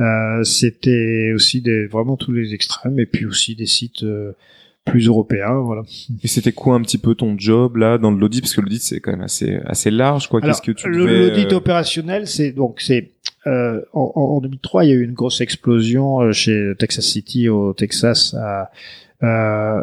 euh, 0.00 0.42
c'était 0.42 1.30
aussi 1.34 1.60
des 1.60 1.86
vraiment 1.86 2.16
tous 2.16 2.32
les 2.32 2.52
extrêmes 2.52 2.98
et 2.98 3.06
puis 3.06 3.26
aussi 3.26 3.54
des 3.54 3.66
sites 3.66 4.02
euh, 4.02 4.32
plus 4.88 5.06
européens, 5.06 5.60
voilà. 5.60 5.82
Et 6.22 6.28
c'était 6.28 6.52
quoi 6.52 6.74
un 6.74 6.82
petit 6.82 6.98
peu 6.98 7.14
ton 7.14 7.36
job 7.38 7.76
là 7.76 7.98
dans 7.98 8.10
l'audit? 8.10 8.40
Parce 8.40 8.54
que 8.54 8.60
l'audit 8.60 8.80
c'est 8.82 9.00
quand 9.00 9.12
même 9.12 9.22
assez 9.22 9.56
assez 9.64 9.90
large 9.90 10.28
quoi. 10.28 10.40
Qu'est-ce 10.40 10.62
que 10.62 10.72
tu 10.72 10.86
devais 10.90 11.28
L'audit 11.28 11.52
euh, 11.52 11.56
opérationnel, 11.56 12.26
c'est 12.26 12.52
donc 12.52 12.80
c'est 12.80 13.12
euh, 13.46 13.80
en, 13.92 14.12
en- 14.14 14.20
en 14.36 14.40
2003, 14.40 14.84
il 14.84 14.88
y 14.88 14.92
a 14.92 14.94
eu 14.96 15.04
une 15.04 15.12
grosse 15.14 15.40
explosion 15.40 16.20
euh, 16.20 16.32
chez 16.32 16.72
Texas 16.78 17.04
City 17.06 17.48
au 17.48 17.72
Texas. 17.72 18.34
À, 18.34 18.70
euh, 19.22 19.82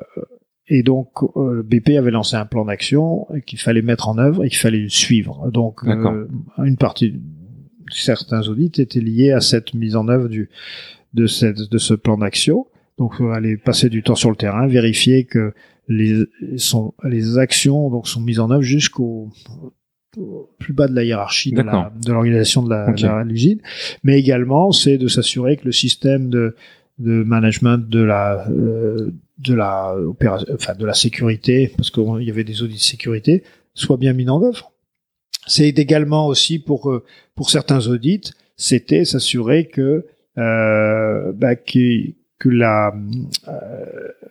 et 0.67 0.81
donc 0.83 1.09
euh, 1.35 1.61
BP 1.63 1.91
avait 1.97 2.11
lancé 2.11 2.35
un 2.35 2.45
plan 2.45 2.65
d'action 2.65 3.27
qu'il 3.45 3.59
fallait 3.59 3.81
mettre 3.83 4.09
en 4.09 4.17
œuvre 4.17 4.43
et 4.45 4.49
qu'il 4.49 4.57
fallait 4.57 4.87
suivre. 4.89 5.49
Donc 5.51 5.83
euh, 6.07 6.27
une 6.65 6.77
partie, 6.77 7.13
certains 7.91 8.47
audits 8.47 8.71
étaient 8.81 8.99
liés 8.99 9.31
à 9.31 9.41
cette 9.41 9.73
mise 9.73 9.95
en 9.95 10.07
œuvre 10.07 10.27
du 10.27 10.49
de 11.13 11.27
cette 11.27 11.69
de 11.71 11.77
ce 11.77 11.93
plan 11.93 12.17
d'action. 12.17 12.65
Donc 12.97 13.19
aller 13.33 13.57
passer 13.57 13.89
du 13.89 14.03
temps 14.03 14.15
sur 14.15 14.29
le 14.29 14.35
terrain, 14.35 14.67
vérifier 14.67 15.25
que 15.25 15.53
les 15.87 16.23
sont 16.57 16.93
les 17.03 17.37
actions 17.37 17.89
donc 17.89 18.07
sont 18.07 18.21
mises 18.21 18.39
en 18.39 18.49
œuvre 18.49 18.63
jusqu'au 18.63 19.29
au 20.17 20.49
plus 20.59 20.73
bas 20.73 20.87
de 20.87 20.95
la 20.95 21.03
hiérarchie 21.03 21.51
de 21.51 21.61
l'organisation 22.11 22.63
de 22.63 23.23
l'usine, 23.23 23.59
mais 24.03 24.17
également 24.17 24.71
c'est 24.71 24.97
de 24.97 25.07
s'assurer 25.07 25.57
que 25.57 25.65
le 25.65 25.71
système 25.71 26.29
de 26.29 26.55
de 26.99 27.23
management 27.23 27.77
de 27.89 28.01
la 28.01 28.47
euh, 28.49 29.11
de 29.37 29.53
la 29.53 29.93
opération, 29.95 30.47
enfin 30.53 30.75
de 30.75 30.85
la 30.85 30.93
sécurité, 30.93 31.73
parce 31.75 31.91
qu'il 31.91 32.23
y 32.23 32.29
avait 32.29 32.45
des 32.45 32.63
audits 32.63 32.75
de 32.75 32.79
sécurité, 32.79 33.43
soit 33.73 33.97
bien 33.97 34.13
mis 34.13 34.29
en 34.29 34.41
œuvre. 34.41 34.71
C'est 35.45 35.77
également 35.77 36.27
aussi 36.27 36.59
pour 36.59 36.89
euh, 36.89 37.03
pour 37.35 37.49
certains 37.49 37.87
audits, 37.87 38.31
c'était 38.55 39.03
s'assurer 39.03 39.67
que 39.67 40.05
euh, 40.37 41.33
bah, 41.33 41.55
que, 41.55 42.13
que 42.39 42.49
la 42.49 42.93
euh, 43.47 43.51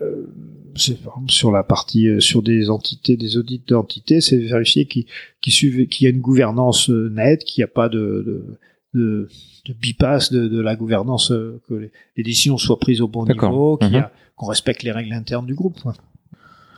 euh, 0.02 0.26
sur 1.28 1.50
la 1.52 1.62
partie 1.62 2.08
euh, 2.08 2.20
sur 2.20 2.42
des 2.42 2.68
entités, 2.70 3.16
des 3.16 3.36
audits 3.36 3.62
d'entités, 3.66 4.20
c'est 4.20 4.36
vérifier 4.38 4.86
qu'il 4.86 5.06
y 5.46 6.06
a 6.06 6.10
une 6.10 6.20
gouvernance 6.20 6.90
euh, 6.90 7.08
nette, 7.10 7.44
qu'il 7.44 7.62
n'y 7.62 7.64
a 7.64 7.68
pas 7.72 7.88
de, 7.88 7.98
de, 8.26 8.58
de, 8.94 9.28
de 9.66 9.72
bypass 9.72 10.32
de, 10.32 10.48
de 10.48 10.60
la 10.60 10.76
gouvernance, 10.76 11.30
euh, 11.30 11.60
que 11.68 11.74
les, 11.74 11.90
les 12.16 12.22
décisions 12.22 12.58
soient 12.58 12.78
prises 12.78 13.00
au 13.00 13.08
bon 13.08 13.24
niveau, 13.24 13.76
qu'il 13.78 13.88
y 13.88 13.96
Mhm. 13.96 14.02
a- 14.02 14.12
qu'on 14.36 14.46
respecte 14.46 14.82
les 14.82 14.90
règles 14.92 15.12
internes 15.12 15.46
du 15.46 15.54
groupe. 15.54 15.80
quoi. 15.80 15.94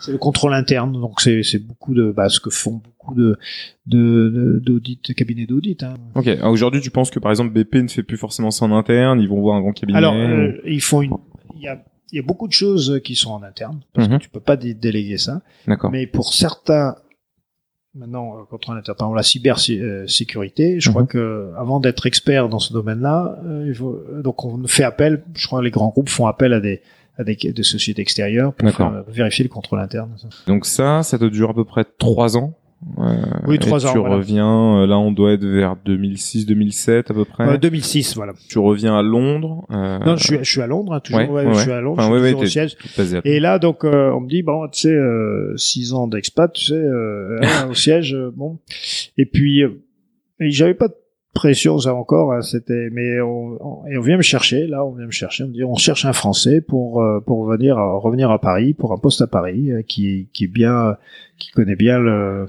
C'est 0.01 0.13
le 0.13 0.19
contrôle 0.19 0.53
interne, 0.55 0.93
donc 0.93 1.21
c'est 1.21 1.59
beaucoup 1.59 1.95
de 1.95 2.13
bah, 2.13 2.29
ce 2.29 2.39
que 2.41 2.51
font 2.51 2.81
beaucoup 2.85 3.15
de 3.15 3.39
de 3.87 4.61
de- 4.65 4.79
de 4.79 5.13
cabinets 5.15 5.47
d'audit. 5.47 5.83
Hein. 5.83 5.95
Ok. 6.15 6.27
Alors, 6.27 6.51
Aujourd'hui, 6.53 6.81
tu 6.81 6.91
penses 6.91 7.11
que 7.11 7.19
par 7.19 7.31
exemple 7.31 7.51
BP 7.53 7.77
ne 7.83 7.89
fait 7.89 8.03
plus 8.03 8.17
forcément 8.19 8.51
ça 8.51 8.65
en 8.67 8.73
interne, 8.73 9.21
ils 9.21 9.29
vont 9.29 9.41
voir 9.41 9.57
un 9.57 9.61
grand 9.61 9.73
cabinet. 9.73 9.97
Alors, 9.99 10.15
ou- 10.15 10.19
euh, 10.19 10.61
ils 10.67 10.83
font 10.83 11.03
une. 11.03 11.13
Il 11.57 11.63
y 11.63 11.69
a, 11.69 11.83
il 12.13 12.17
y 12.17 12.19
a 12.19 12.23
beaucoup 12.23 12.47
de 12.47 12.53
choses 12.53 13.01
qui 13.05 13.15
sont 13.15 13.31
en 13.31 13.43
interne 13.43 13.81
parce 13.95 14.09
Mhm. 14.09 14.19
que 14.19 14.23
tu 14.25 14.29
peux 14.29 14.41
pas 14.41 14.57
dé- 14.57 14.75
déléguer 14.75 15.17
ça. 15.19 15.41
D'accord. 15.67 15.91
Mais 15.91 16.07
pour 16.07 16.35
certains, 16.35 16.97
maintenant, 17.95 18.37
euh, 18.37 18.43
quand 18.51 18.69
on 18.69 18.77
est 18.77 18.83
par 18.83 18.95
exemple, 18.97 19.17
la 19.17 19.23
cybersécurité, 19.23 20.79
je 20.81 20.89
Mhm. 20.89 20.93
crois 20.95 21.07
que 21.07 21.53
avant 21.57 21.81
d'être 21.81 22.07
expert 22.07 22.49
dans 22.49 22.59
ce 22.59 22.73
domaine-là, 22.73 23.39
euh, 23.47 24.23
donc 24.23 24.45
on 24.45 24.67
fait 24.67 24.85
appel. 24.85 25.23
Je 25.35 25.47
crois 25.47 25.61
que 25.61 25.65
les 25.65 25.71
grands 25.71 25.89
groupes 25.89 26.09
font 26.11 26.27
appel 26.27 26.53
à 26.53 26.61
des 26.61 26.81
des, 27.25 27.37
des 27.37 27.63
sociétés 27.63 28.03
extérieures 28.03 28.53
pour 28.55 28.71
faire- 28.71 29.05
vérifier 29.09 29.43
le 29.45 29.49
contrôle 29.49 29.81
interne. 29.81 30.11
Donc 30.47 30.67
ça, 30.67 31.03
ça 31.03 31.19
te 31.19 31.25
dure 31.25 31.51
à 31.51 31.55
peu 31.55 31.65
près 31.65 31.85
trois 31.99 32.37
ans. 32.37 32.55
Euh, 32.99 33.15
Oui, 33.47 33.59
trois 33.59 33.87
ans, 33.87 33.93
Tu 33.93 33.99
voilà. 33.99 34.17
reviens, 34.17 34.83
euh, 34.83 34.87
là 34.87 34.99
on 34.99 35.11
doit 35.11 35.33
être 35.33 35.45
vers 35.47 35.77
2006-2007 35.87 37.11
à 37.11 37.15
peu 37.15 37.25
près. 37.25 37.49
Euh, 37.49 37.57
2006, 37.57 38.15
voilà. 38.17 38.35
Tu 38.51 38.59
reviens 38.59 38.99
à 38.99 39.03
Londres. 39.03 39.67
Euh, 39.71 39.99
Non, 40.01 40.17
je 40.17 40.25
suis, 40.25 40.39
je 40.43 40.51
suis 40.51 40.61
à 40.61 40.67
Londres, 40.67 40.93
hein, 40.93 41.01
toujours. 41.01 41.21
ouais, 41.21 41.27
ouais, 41.29 41.47
ouais, 41.47 41.55
je 41.55 41.61
suis 41.61 41.73
à 41.73 41.81
Londres. 41.81 42.03
Enfin, 42.03 42.13
je 42.15 42.19
suis 42.23 42.27
toujours 42.33 42.43
au 42.43 42.47
siège. 42.47 42.77
tout 42.77 42.89
basé 42.97 43.17
à 43.17 43.21
Et 43.25 43.41
là, 43.41 43.59
donc, 43.59 43.85
on 43.85 44.21
me 44.21 44.29
dit, 44.29 44.43
bon, 44.43 44.69
tu 44.69 44.81
sais, 44.83 44.97
six 45.57 45.95
ans 45.95 46.07
d'expat, 46.07 46.53
tu 46.53 46.67
sais, 46.67 46.83
hein, 47.43 47.69
au 47.71 47.75
siège, 47.75 48.15
bon. 48.35 48.59
Et 49.17 49.25
puis, 49.25 49.63
j'avais 50.39 50.75
pas 50.75 50.89
de 50.89 50.95
pression, 51.37 51.79
ça 51.79 51.95
encore, 51.95 52.33
hein, 52.33 52.43
c'était, 52.43 52.89
mais 52.91 53.21
on, 53.21 53.57
on- 53.61 53.87
et 53.87 53.97
on 53.97 54.01
vient 54.01 54.17
me 54.17 54.23
chercher, 54.23 54.67
là, 54.67 54.85
on 54.85 54.91
vient 54.93 55.07
me 55.07 55.11
chercher, 55.13 55.45
on 55.45 55.49
me 55.49 55.53
dit, 55.53 55.63
on 55.63 55.77
cherche 55.77 56.05
un 56.05 56.13
Français 56.13 56.61
pour 56.61 57.01
euh, 57.03 57.21
pour 57.21 57.45
venir 57.47 57.79
euh, 57.79 57.97
revenir 57.99 58.31
à 58.33 58.41
Paris, 58.41 58.75
pour 58.75 58.93
un 58.93 58.99
poste 58.99 59.23
à 59.23 59.27
Paris, 59.29 59.71
euh, 59.71 59.83
qui 59.83 60.29
qui 60.33 60.45
est 60.45 60.49
bien, 60.49 60.97
qui 61.39 61.51
connaît 61.53 61.77
bien 61.77 61.99
le 62.01 62.47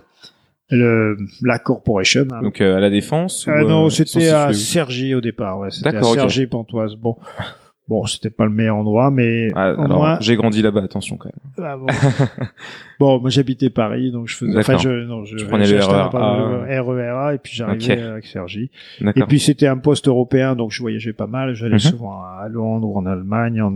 le 0.70 1.16
la 1.44 1.60
corporation. 1.60 2.26
hein. 2.32 2.42
Donc 2.42 2.60
euh, 2.62 2.76
à 2.78 2.80
la 2.80 2.90
défense. 2.90 3.46
Ah 3.48 3.64
ou, 3.64 3.68
non, 3.68 3.86
euh, 3.86 3.90
c'était 3.90 4.30
sans 4.30 4.36
à 4.50 4.54
Cergy 4.54 5.14
au 5.16 5.22
départ, 5.22 5.60
ouais. 5.60 5.70
C'était 5.72 5.90
à 5.90 5.92
D'accord, 5.94 6.12
ok. 6.12 6.16
Cergy 6.20 6.48
Pontoise. 6.48 6.96
Bon, 6.96 7.16
bon, 7.88 8.06
c'était 8.06 8.30
pas 8.30 8.46
le 8.46 8.52
meilleur 8.52 8.76
endroit, 8.78 9.12
mais 9.12 9.50
Ah, 9.56 9.74
au 9.74 9.82
alors, 9.82 9.98
moins. 10.00 10.18
j'ai 10.22 10.36
grandi 10.36 10.62
là-bas, 10.62 10.84
attention 10.84 11.18
quand 11.18 11.30
même. 11.30 11.66
Ah, 11.66 11.78
bon. 11.78 11.86
bon, 13.00 13.20
moi 13.20 13.30
j'habitais 13.30 13.70
Paris, 13.70 14.12
donc 14.12 14.28
je 14.28 14.36
faisais. 14.36 14.58
Enfin, 14.58 14.78
je 14.78 14.90
non, 15.06 15.26
je 15.26 15.36
Tu 15.38 15.46
prenais 15.46 15.66
le 15.68 15.78
j'achetais 15.78 15.94
un 15.94 15.98
RER 15.98 16.02
A. 16.02 16.06
appart- 16.06 16.68
le 16.68 16.82
RER 16.82 17.28
A, 17.28 17.34
et 17.34 17.38
puis 17.38 17.54
j'arrivais 17.56 17.94
Ok. 17.94 18.00
avec 18.00 18.26
Cergy. 18.26 18.70
Et 19.16 19.24
puis 19.24 19.40
c'était 19.40 19.68
un 19.68 19.78
poste 19.78 20.08
européen, 20.08 20.56
donc 20.56 20.72
je 20.72 20.82
voyageais 20.82 21.14
pas 21.14 21.28
mal. 21.28 21.54
J'allais 21.54 21.74
Mhm. 21.74 21.80
souvent 21.80 22.22
à 22.24 22.48
Londres, 22.50 22.96
en 22.96 23.06
Allemagne, 23.06 23.62
en 23.62 23.72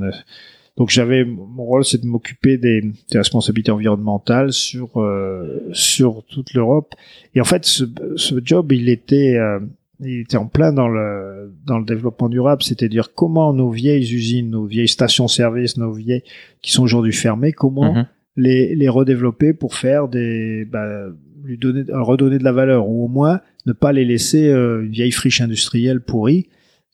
Donc 0.77 0.89
j'avais 0.89 1.25
mon 1.25 1.63
rôle, 1.63 1.83
c'est 1.83 2.01
de 2.01 2.07
m'occuper 2.07 2.57
des, 2.57 2.81
des, 2.81 3.17
responsabilités 3.17 3.71
environnementales 3.71 4.53
sur 4.53 5.01
euh, 5.01 5.67
sur 5.73 6.23
toute 6.25 6.53
l'Europe. 6.53 6.95
Et 7.35 7.41
en 7.41 7.43
fait, 7.43 7.65
ce, 7.65 7.83
ce 8.15 8.35
job, 8.43 8.71
il 8.71 8.87
était 8.89 9.35
euh, 9.37 9.59
il 10.01 10.21
était 10.21 10.37
en 10.37 10.47
plein 10.47 10.73
dans 10.73 10.87
le 10.87 11.53
dans 11.65 11.79
le 11.79 11.85
développement 11.85 12.29
durable, 12.29 12.63
c'est-à-dire 12.63 13.13
comment 13.13 13.53
nos 13.53 13.69
vieilles 13.69 14.13
usines, 14.13 14.49
nos 14.49 14.65
vieilles 14.65 14.87
stations-service, 14.87 15.77
nos 15.77 15.91
vieilles 15.91 16.23
qui 16.61 16.71
sont 16.71 16.83
aujourd'hui 16.83 17.13
fermées, 17.13 17.51
comment 17.51 17.93
Mhm. 17.93 18.05
les 18.37 18.75
les 18.75 18.89
redévelopper 18.89 19.53
pour 19.53 19.75
faire 19.75 20.07
des 20.07 20.65
bah, 20.65 21.07
lui 21.43 21.57
donner 21.57 21.83
redonner 21.91 22.37
de 22.37 22.43
la 22.43 22.51
valeur 22.51 22.87
ou 22.87 23.05
au 23.05 23.07
moins 23.07 23.41
ne 23.65 23.73
pas 23.73 23.91
les 23.91 24.05
laisser 24.05 24.47
euh, 24.49 24.83
une 24.83 24.91
vieille 24.91 25.11
friche 25.11 25.41
industrielle 25.41 26.01
pourrie. 26.01 26.47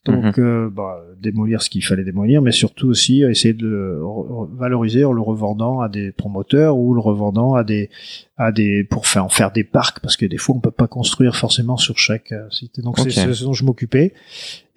Donc, 0.06 0.38
euh, 0.38 0.70
bah, 0.70 1.02
démolir 1.20 1.62
ce 1.62 1.70
qu'il 1.70 1.84
fallait 1.84 2.04
démolir, 2.04 2.42
mais 2.42 2.52
surtout 2.52 2.88
aussi 2.88 3.24
euh, 3.24 3.30
essayer 3.30 3.54
de 3.54 3.66
le 3.66 4.00
valoriser 4.56 5.04
en 5.04 5.12
le 5.12 5.20
revendant 5.20 5.80
à 5.80 5.88
des 5.88 6.12
promoteurs 6.12 6.76
ou 6.76 6.94
le 6.94 7.00
revendant 7.00 7.54
à 7.54 7.64
des 7.64 7.90
à 8.36 8.52
des 8.52 8.84
pour 8.84 9.06
faire 9.06 9.24
en 9.24 9.28
faire 9.28 9.50
des 9.50 9.64
parcs 9.64 10.00
parce 10.00 10.16
que 10.16 10.26
des 10.26 10.38
fois 10.38 10.54
on 10.56 10.60
peut 10.60 10.70
pas 10.70 10.86
construire 10.86 11.36
forcément 11.36 11.76
sur 11.76 11.98
chaque 11.98 12.32
euh, 12.32 12.48
site. 12.50 12.80
Donc 12.80 12.96
c'est 13.10 13.10
ce 13.34 13.44
dont 13.44 13.52
je 13.52 13.64
m'occupais 13.64 14.12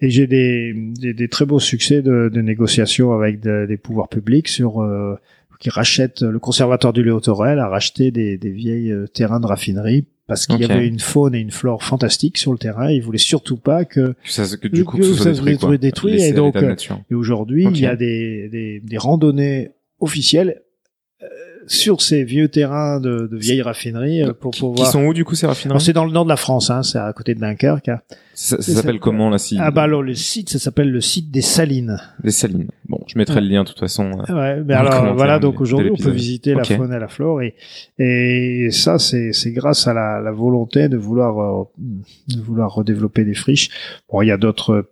et 0.00 0.10
j'ai 0.10 0.26
des, 0.26 0.72
des 0.74 1.14
des 1.14 1.28
très 1.28 1.46
beaux 1.46 1.60
succès 1.60 2.02
de, 2.02 2.28
de 2.32 2.40
négociations 2.42 3.12
avec 3.12 3.40
de- 3.40 3.66
des 3.66 3.76
pouvoirs 3.76 4.08
publics 4.08 4.48
sur 4.48 4.82
euh, 4.82 5.16
qui 5.60 5.70
rachètent 5.70 6.22
le 6.22 6.40
conservatoire 6.40 6.92
du 6.92 7.04
Léotorel 7.04 7.60
a 7.60 7.68
racheté 7.68 8.10
des, 8.10 8.36
des 8.36 8.50
vieilles 8.50 8.90
euh, 8.90 9.06
terrains 9.06 9.38
de 9.38 9.46
raffinerie 9.46 10.04
parce 10.26 10.46
qu'il 10.46 10.60
y 10.60 10.64
avait 10.64 10.86
une 10.86 11.00
faune 11.00 11.34
et 11.34 11.40
une 11.40 11.50
flore 11.50 11.82
fantastiques 11.82 12.38
sur 12.38 12.52
le 12.52 12.58
terrain. 12.58 12.90
Ils 12.90 13.02
voulaient 13.02 13.18
surtout 13.18 13.56
pas 13.56 13.84
que 13.84 14.12
Que 14.12 14.16
ça, 14.24 14.44
que 14.56 14.68
du 14.68 14.84
coup, 14.84 14.96
que 14.96 15.02
que 15.02 15.12
soit 15.14 15.34
ça 15.34 15.42
détruit, 15.42 15.58
soit 15.58 15.78
détruit, 15.78 16.22
et 16.22 16.32
donc, 16.32 16.56
et 17.10 17.14
aujourd'hui, 17.14 17.66
il 17.70 17.78
y 17.78 17.86
a 17.86 17.96
des, 17.96 18.48
des, 18.48 18.80
des 18.80 18.98
randonnées 18.98 19.70
officielles 20.00 20.62
sur 21.66 22.02
ces 22.02 22.24
vieux 22.24 22.48
terrains 22.48 23.00
de, 23.00 23.28
de 23.30 23.36
vieilles 23.36 23.62
raffineries 23.62 24.22
euh, 24.24 24.32
pour 24.32 24.50
Qui 24.52 24.60
pouvoir. 24.60 24.90
sont 24.90 25.04
où, 25.04 25.14
du 25.14 25.24
coup, 25.24 25.34
ces 25.34 25.46
raffineries 25.46 25.80
c'est 25.80 25.92
dans 25.92 26.04
le 26.04 26.12
nord 26.12 26.24
de 26.24 26.28
la 26.28 26.36
France, 26.36 26.70
hein, 26.70 26.82
c'est 26.82 26.98
à 26.98 27.12
côté 27.12 27.34
de 27.34 27.40
Dunkerque. 27.40 27.88
hein. 27.88 28.00
Ça, 28.34 28.60
s'appelle 28.62 28.98
comment, 28.98 29.28
là, 29.28 29.36
si 29.36 29.58
Ah 29.60 29.70
bah 29.70 29.82
alors 29.82 30.02
le 30.02 30.14
site, 30.14 30.48
ça 30.48 30.58
s'appelle 30.58 30.90
le 30.90 31.02
site 31.02 31.30
des 31.30 31.42
Salines. 31.42 32.00
Les 32.24 32.30
salines. 32.30 32.68
Bon, 32.88 32.98
je 33.06 33.18
mettrai 33.18 33.42
le 33.42 33.46
lien, 33.46 33.62
de 33.62 33.68
toute 33.68 33.78
façon. 33.78 34.10
euh. 34.28 34.34
Ouais, 34.34 34.62
mais 34.64 34.72
le 34.72 34.80
alors 34.80 35.14
voilà, 35.14 35.38
donc 35.38 35.60
aujourd'hui 35.60 35.90
on 35.92 35.96
peut 35.96 36.10
visiter 36.10 36.54
la 36.54 36.64
faune 36.64 36.92
et 36.94 36.98
la 36.98 37.08
flore 37.08 37.42
et 37.42 37.54
et 37.98 38.70
ça 38.70 38.98
c'est 38.98 39.32
grâce 39.52 39.86
à 39.86 39.92
la, 39.92 40.20
la 40.20 40.32
volonté 40.32 40.88
de 40.88 40.96
vouloir 40.96 41.38
euh, 41.38 41.64
de 42.28 42.40
vouloir 42.40 42.72
redévelopper 42.72 43.24
des 43.24 43.34
friches. 43.34 43.68
Bon, 44.10 44.22
il 44.22 44.28
y 44.28 44.32
a 44.32 44.38
d'autres 44.38 44.88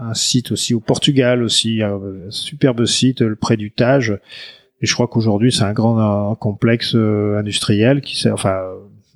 un 0.00 0.14
site 0.14 0.50
aussi 0.50 0.74
au 0.74 0.80
Portugal 0.80 1.42
aussi, 1.44 1.80
un 1.82 2.00
superbe 2.30 2.84
site 2.86 3.22
euh, 3.22 3.36
près 3.40 3.56
du 3.56 3.70
Tage. 3.70 4.18
Et 4.82 4.86
je 4.86 4.92
crois 4.94 5.08
qu'aujourd'hui 5.08 5.52
c'est 5.52 5.62
un 5.64 5.72
grand 5.72 6.32
euh, 6.32 6.34
complexe 6.34 6.94
euh, 6.94 7.38
industriel 7.38 8.00
qui 8.02 8.16
s'est 8.18 8.30
enfin 8.30 8.54
euh, 8.54 8.74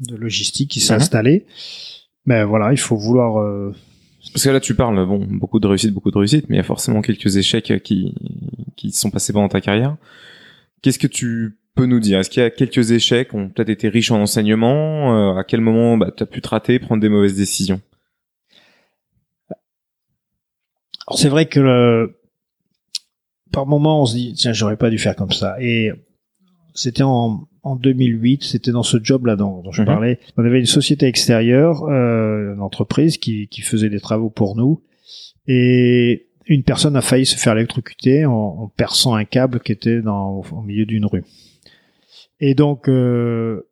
de 0.08 0.16
logistique 0.16 0.70
qui 0.70 0.80
s'est 0.80 0.94
Mhm. 0.94 1.00
installé. 1.00 1.46
Mais 2.26 2.44
voilà, 2.44 2.72
il 2.72 2.78
faut 2.78 2.96
vouloir 2.96 3.38
euh, 3.40 3.74
Parce 4.32 4.44
que 4.44 4.50
là, 4.50 4.60
tu 4.60 4.74
parles, 4.74 5.04
bon, 5.06 5.26
beaucoup 5.28 5.58
de 5.60 5.66
réussite, 5.66 5.92
beaucoup 5.92 6.10
de 6.10 6.18
réussite, 6.18 6.46
mais 6.48 6.56
il 6.56 6.58
y 6.58 6.60
a 6.60 6.64
forcément 6.64 7.00
quelques 7.02 7.36
échecs 7.36 7.82
qui, 7.82 8.14
qui 8.76 8.92
sont 8.92 9.10
passés 9.10 9.32
pendant 9.32 9.48
ta 9.48 9.60
carrière. 9.60 9.96
Qu'est-ce 10.82 10.98
que 10.98 11.06
tu 11.06 11.58
peux 11.74 11.86
nous 11.86 12.00
dire? 12.00 12.18
Est-ce 12.20 12.30
qu'il 12.30 12.42
y 12.42 12.46
a 12.46 12.50
quelques 12.50 12.90
échecs 12.92 13.30
qui 13.30 13.36
ont 13.36 13.48
peut-être 13.48 13.70
été 13.70 13.88
riches 13.88 14.10
en 14.10 14.20
enseignement 14.20 15.34
euh, 15.34 15.38
À 15.38 15.44
quel 15.44 15.60
moment 15.62 15.96
bah, 15.96 16.10
tu 16.14 16.22
as 16.22 16.26
pu 16.26 16.40
te 16.42 16.48
rater, 16.48 16.78
prendre 16.78 17.00
des 17.00 17.08
mauvaises 17.08 17.36
décisions? 17.36 17.80
Alors, 21.06 21.18
c'est 21.18 21.28
vrai 21.28 21.46
que 21.46 21.60
le- 21.60 22.16
par 23.52 23.66
moment 23.66 24.02
on 24.02 24.06
se 24.06 24.14
dit 24.16 24.34
tiens 24.34 24.52
j'aurais 24.52 24.76
pas 24.76 24.90
dû 24.90 24.98
faire 24.98 25.16
comme 25.16 25.32
ça. 25.32 25.56
Et 25.60 25.90
c'était 26.74 27.02
en, 27.02 27.48
en 27.62 27.76
2008 27.76 28.44
c'était 28.44 28.70
dans 28.72 28.82
ce 28.82 28.98
job 29.02 29.26
là 29.26 29.36
dont, 29.36 29.62
dont 29.62 29.72
je 29.72 29.82
Mhm. 29.82 29.86
parlais. 29.86 30.18
On 30.36 30.44
avait 30.44 30.60
une 30.60 30.66
société 30.66 31.06
extérieure 31.06 31.84
euh, 31.84 32.54
une 32.54 32.60
entreprise 32.60 33.18
qui, 33.18 33.48
qui 33.48 33.60
faisait 33.62 33.90
des 33.90 34.00
travaux 34.00 34.30
pour 34.30 34.56
nous. 34.56 34.82
Et 35.46 36.28
une 36.46 36.62
personne 36.64 36.96
a 36.96 37.00
failli 37.00 37.26
se 37.26 37.36
faire 37.36 37.52
électrocuter 37.56 38.24
en, 38.26 38.32
en 38.32 38.68
perçant 38.68 39.14
un 39.14 39.24
câble 39.24 39.60
qui 39.60 39.72
était 39.72 40.00
dans, 40.00 40.42
au 40.52 40.62
milieu 40.62 40.86
d'une 40.86 41.06
rue. 41.06 41.24
Et 42.40 42.54
donc 42.54 42.88
euh, 42.88 43.66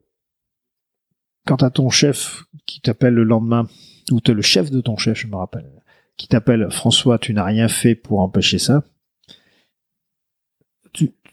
quand 1.47 1.63
à 1.63 1.71
ton 1.71 1.89
chef 1.89 2.45
qui 2.67 2.81
t'appelle 2.81 3.15
le 3.15 3.25
lendemain 3.25 3.67
ou 4.11 4.21
t'es 4.21 4.35
le 4.35 4.43
chef 4.43 4.71
de 4.71 4.81
ton 4.81 4.97
chef 4.97 5.19
je 5.19 5.27
me 5.27 5.37
rappelle 5.37 5.71
qui 6.17 6.27
t'appelle 6.29 6.67
François, 6.71 7.19
tu 7.19 7.33
n'as 7.33 7.45
rien 7.45 7.69
fait 7.69 7.95
pour 7.95 8.19
empêcher 8.21 8.59
ça, 8.59 8.83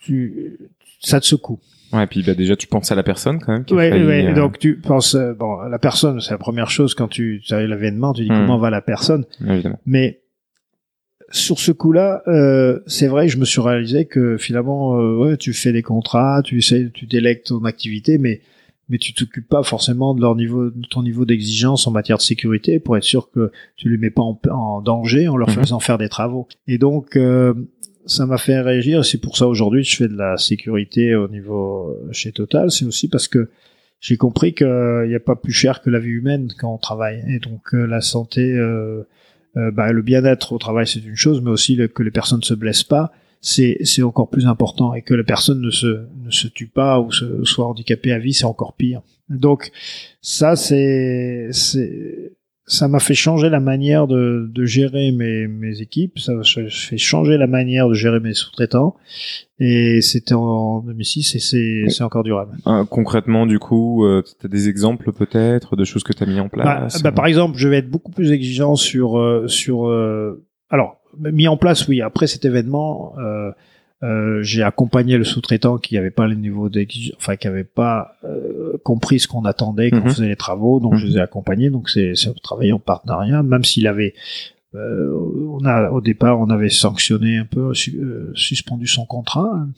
tu, 0.05 0.57
ça 1.01 1.19
te 1.19 1.25
secoue. 1.25 1.59
Ouais, 1.93 2.03
et 2.03 2.07
puis 2.07 2.23
bah, 2.23 2.33
déjà, 2.33 2.55
tu 2.55 2.67
penses 2.67 2.91
à 2.91 2.95
la 2.95 3.03
personne 3.03 3.39
quand 3.39 3.53
même. 3.53 3.63
Qui 3.65 3.73
a 3.73 3.77
Ouais, 3.77 3.89
failli, 3.89 4.03
ouais, 4.05 4.25
euh, 4.27 4.33
donc 4.33 4.57
tu 4.59 4.77
penses, 4.79 5.15
euh, 5.15 5.33
bon, 5.33 5.57
la 5.61 5.79
personne, 5.79 6.19
c'est 6.19 6.31
la 6.31 6.37
première 6.37 6.69
chose 6.69 6.93
quand 6.95 7.07
tu, 7.07 7.41
tu 7.45 7.53
as 7.53 7.65
l'avènement, 7.65 8.13
tu 8.13 8.23
dis 8.23 8.29
Hmm. 8.31 8.35
comment 8.39 8.57
va 8.57 8.69
la 8.69 8.81
personne, 8.81 9.25
Évidemment. 9.47 9.79
mais 9.85 10.21
sur 11.31 11.59
ce 11.59 11.71
coup-là, 11.71 12.21
euh, 12.27 12.79
c'est 12.87 13.07
vrai, 13.07 13.27
je 13.27 13.37
me 13.37 13.45
suis 13.45 13.61
réalisé 13.61 14.05
que 14.05 14.37
finalement, 14.37 14.95
ouais, 15.17 15.37
tu 15.37 15.53
fais 15.53 15.71
des 15.71 15.81
contrats, 15.81 16.41
tu 16.43 16.57
essaies, 16.59 16.89
tu 16.93 17.05
délègues 17.07 17.43
ton 17.43 17.63
activité, 17.65 18.17
mais 18.17 18.41
mais 18.87 18.99
tu 18.99 19.15
t'occupes 19.15 19.47
pas 19.49 19.63
forcément 19.63 20.13
de 20.13 20.21
leur 20.21 20.35
niveau, 20.35 20.69
de 20.69 20.85
ton 20.87 21.01
niveau 21.01 21.25
d'exigence 21.25 21.87
en 21.87 21.91
matière 21.91 22.17
de 22.17 22.21
sécurité 22.21 22.79
pour 22.79 22.95
être 22.95 23.03
sûr 23.03 23.31
que 23.31 23.51
tu 23.77 23.89
les 23.89 23.97
mets 23.97 24.11
pas 24.11 24.21
en, 24.21 24.39
en 24.51 24.79
danger 24.81 25.27
en 25.27 25.37
leur 25.37 25.49
Mhm. 25.49 25.55
faisant 25.55 25.79
faire 25.79 25.97
des 25.97 26.07
travaux. 26.09 26.47
Et 26.67 26.77
donc, 26.77 27.17
ça 28.05 28.25
m'a 28.25 28.37
fait 28.37 28.61
réagir. 28.61 29.03
C'est 29.05 29.19
pour 29.19 29.37
ça 29.37 29.47
aujourd'hui 29.47 29.83
je 29.83 29.95
fais 29.95 30.07
de 30.07 30.15
la 30.15 30.37
sécurité 30.37 31.15
au 31.15 31.27
niveau 31.27 31.89
euh, 31.89 32.11
chez 32.11 32.31
Total. 32.31 32.71
C'est 32.71 32.85
aussi 32.85 33.07
parce 33.07 33.27
que 33.27 33.49
j'ai 33.99 34.17
compris 34.17 34.53
qu'il 34.53 35.05
n'y 35.07 35.15
a 35.15 35.19
pas 35.19 35.35
plus 35.35 35.51
cher 35.51 35.81
que 35.81 35.89
la 35.89 35.97
vie 35.97 36.11
humaine 36.11 36.51
quand 36.59 36.71
on 36.71 36.77
travaille. 36.77 37.23
Et 37.27 37.39
donc 37.39 37.73
euh, 37.73 37.85
la 37.85 38.01
santé, 38.01 38.41
euh, 38.41 39.07
euh, 39.57 39.71
bah, 39.71 39.91
le 39.91 40.01
bien-être 40.03 40.53
au 40.53 40.57
travail 40.59 40.85
c'est 40.85 40.99
une 40.99 41.15
chose, 41.15 41.41
mais 41.41 41.49
aussi 41.49 41.79
que 41.93 42.03
les 42.03 42.11
personnes 42.11 42.39
ne 42.39 42.45
se 42.45 42.53
blessent 42.53 42.83
pas, 42.83 43.11
c'est 43.41 44.03
encore 44.03 44.29
plus 44.29 44.45
important. 44.45 44.93
Et 44.93 45.01
que 45.01 45.15
la 45.15 45.23
personne 45.23 45.59
ne 45.59 45.71
se 45.71 46.05
ne 46.23 46.29
se 46.29 46.47
tue 46.47 46.67
pas 46.67 46.99
ou 46.99 47.11
se, 47.11 47.43
soit 47.45 47.65
handicapée 47.65 48.11
à 48.11 48.19
vie, 48.19 48.33
c'est 48.33 48.45
encore 48.45 48.73
pire. 48.73 49.01
Donc 49.29 49.71
ça 50.21 50.55
c'est 50.55 51.49
ça 52.67 52.87
m'a 52.87 52.99
fait 52.99 53.13
changer 53.13 53.49
la 53.49 53.59
manière 53.59 54.07
de, 54.07 54.49
de 54.51 54.65
gérer 54.65 55.11
mes, 55.11 55.47
mes 55.47 55.81
équipes, 55.81 56.17
ça 56.17 56.33
m'a 56.33 56.43
fait 56.43 56.97
changer 56.97 57.37
la 57.37 57.47
manière 57.47 57.87
de 57.87 57.93
gérer 57.93 58.19
mes 58.19 58.33
sous-traitants, 58.33 58.95
et 59.59 60.01
c'était 60.01 60.33
en 60.33 60.79
2006 60.79 61.35
et 61.35 61.39
c'est 61.39 61.83
c'est 61.89 62.03
encore 62.03 62.23
durable. 62.23 62.57
Euh, 62.67 62.83
concrètement, 62.85 63.45
du 63.45 63.59
coup, 63.59 64.05
euh, 64.05 64.23
tu 64.39 64.45
as 64.47 64.49
des 64.49 64.67
exemples 64.67 65.11
peut-être 65.11 65.75
de 65.75 65.83
choses 65.83 66.03
que 66.03 66.13
tu 66.13 66.23
as 66.23 66.25
mis 66.25 66.39
en 66.39 66.45
Bah, 66.45 66.49
place 66.51 67.03
bah, 67.03 67.11
par 67.11 67.27
exemple, 67.27 67.57
je 67.57 67.67
vais 67.67 67.77
être 67.77 67.89
beaucoup 67.89 68.11
plus 68.11 68.31
exigeant 68.31 68.75
sur 68.75 69.19
euh, 69.19 69.47
sur 69.47 69.87
euh, 69.87 70.43
alors 70.69 70.97
mis 71.19 71.47
en 71.47 71.57
place 71.57 71.87
oui. 71.87 72.01
Après 72.01 72.27
cet 72.27 72.45
événement 72.45 73.13
euh, 73.19 73.51
euh, 74.03 74.43
j'ai 74.43 74.61
accompagné 74.61 75.17
le 75.17 75.23
sous-traitant 75.23 75.77
qui 75.77 75.97
avait 75.97 76.11
pas 76.11 76.27
le 76.27 76.35
niveau 76.35 76.67
d'exigence 76.67 77.15
enfin 77.17 77.37
qui 77.37 77.47
avait 77.47 77.63
pas 77.63 78.17
euh, 78.25 78.54
compris 78.83 79.19
ce 79.19 79.27
qu'on 79.27 79.45
attendait 79.45 79.91
quand 79.91 79.97
Mhm. 79.97 80.05
on 80.07 80.09
faisait 80.09 80.27
les 80.27 80.35
travaux 80.35 80.79
donc 80.79 80.95
je 80.95 81.05
Mhm. 81.05 81.11
les 81.11 81.17
ai 81.17 81.21
accompagnés 81.21 81.69
donc 81.69 81.89
c'est 81.89 82.13
c'est 82.15 82.33
travailler 82.41 82.71
en 82.73 82.79
partenariat 82.79 83.43
même 83.43 83.63
s'il 83.63 83.87
avait 83.87 84.13
euh, 84.73 85.13
on 85.49 85.63
a 85.65 85.89
au 85.91 86.01
départ 86.01 86.39
on 86.39 86.49
avait 86.49 86.69
sanctionné 86.69 87.37
un 87.37 87.45
peu 87.45 87.73
su- 87.73 87.97
euh, 87.97 88.31
suspendu 88.35 88.87
son 88.87 89.05
contrat 89.05 89.49
hein. 89.55 89.69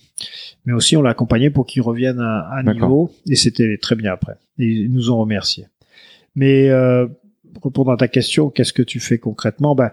mais 0.65 0.73
aussi 0.73 0.97
on 0.97 1.01
l'a 1.01 1.11
accompagné 1.11 1.49
pour 1.49 1.65
qu'il 1.67 1.81
revienne 1.83 2.19
à, 2.19 2.61
D'accord. 2.63 2.73
niveau 2.89 3.11
et 3.29 3.35
c'était 3.35 3.77
très 3.77 3.95
bien 3.95 4.11
après 4.13 4.33
et 4.57 4.65
ils 4.65 4.91
nous 4.91 5.11
ont 5.11 5.17
remercié 5.17 5.67
mais 6.35 6.69
euh, 6.69 7.07
répondre 7.63 7.91
à 7.91 7.97
ta 7.97 8.07
question, 8.07 8.49
qu'est-ce 8.51 8.73
que 8.73 8.83
tu 8.83 8.99
fais 8.99 9.17
concrètement? 9.17 9.73
Bah, 9.73 9.91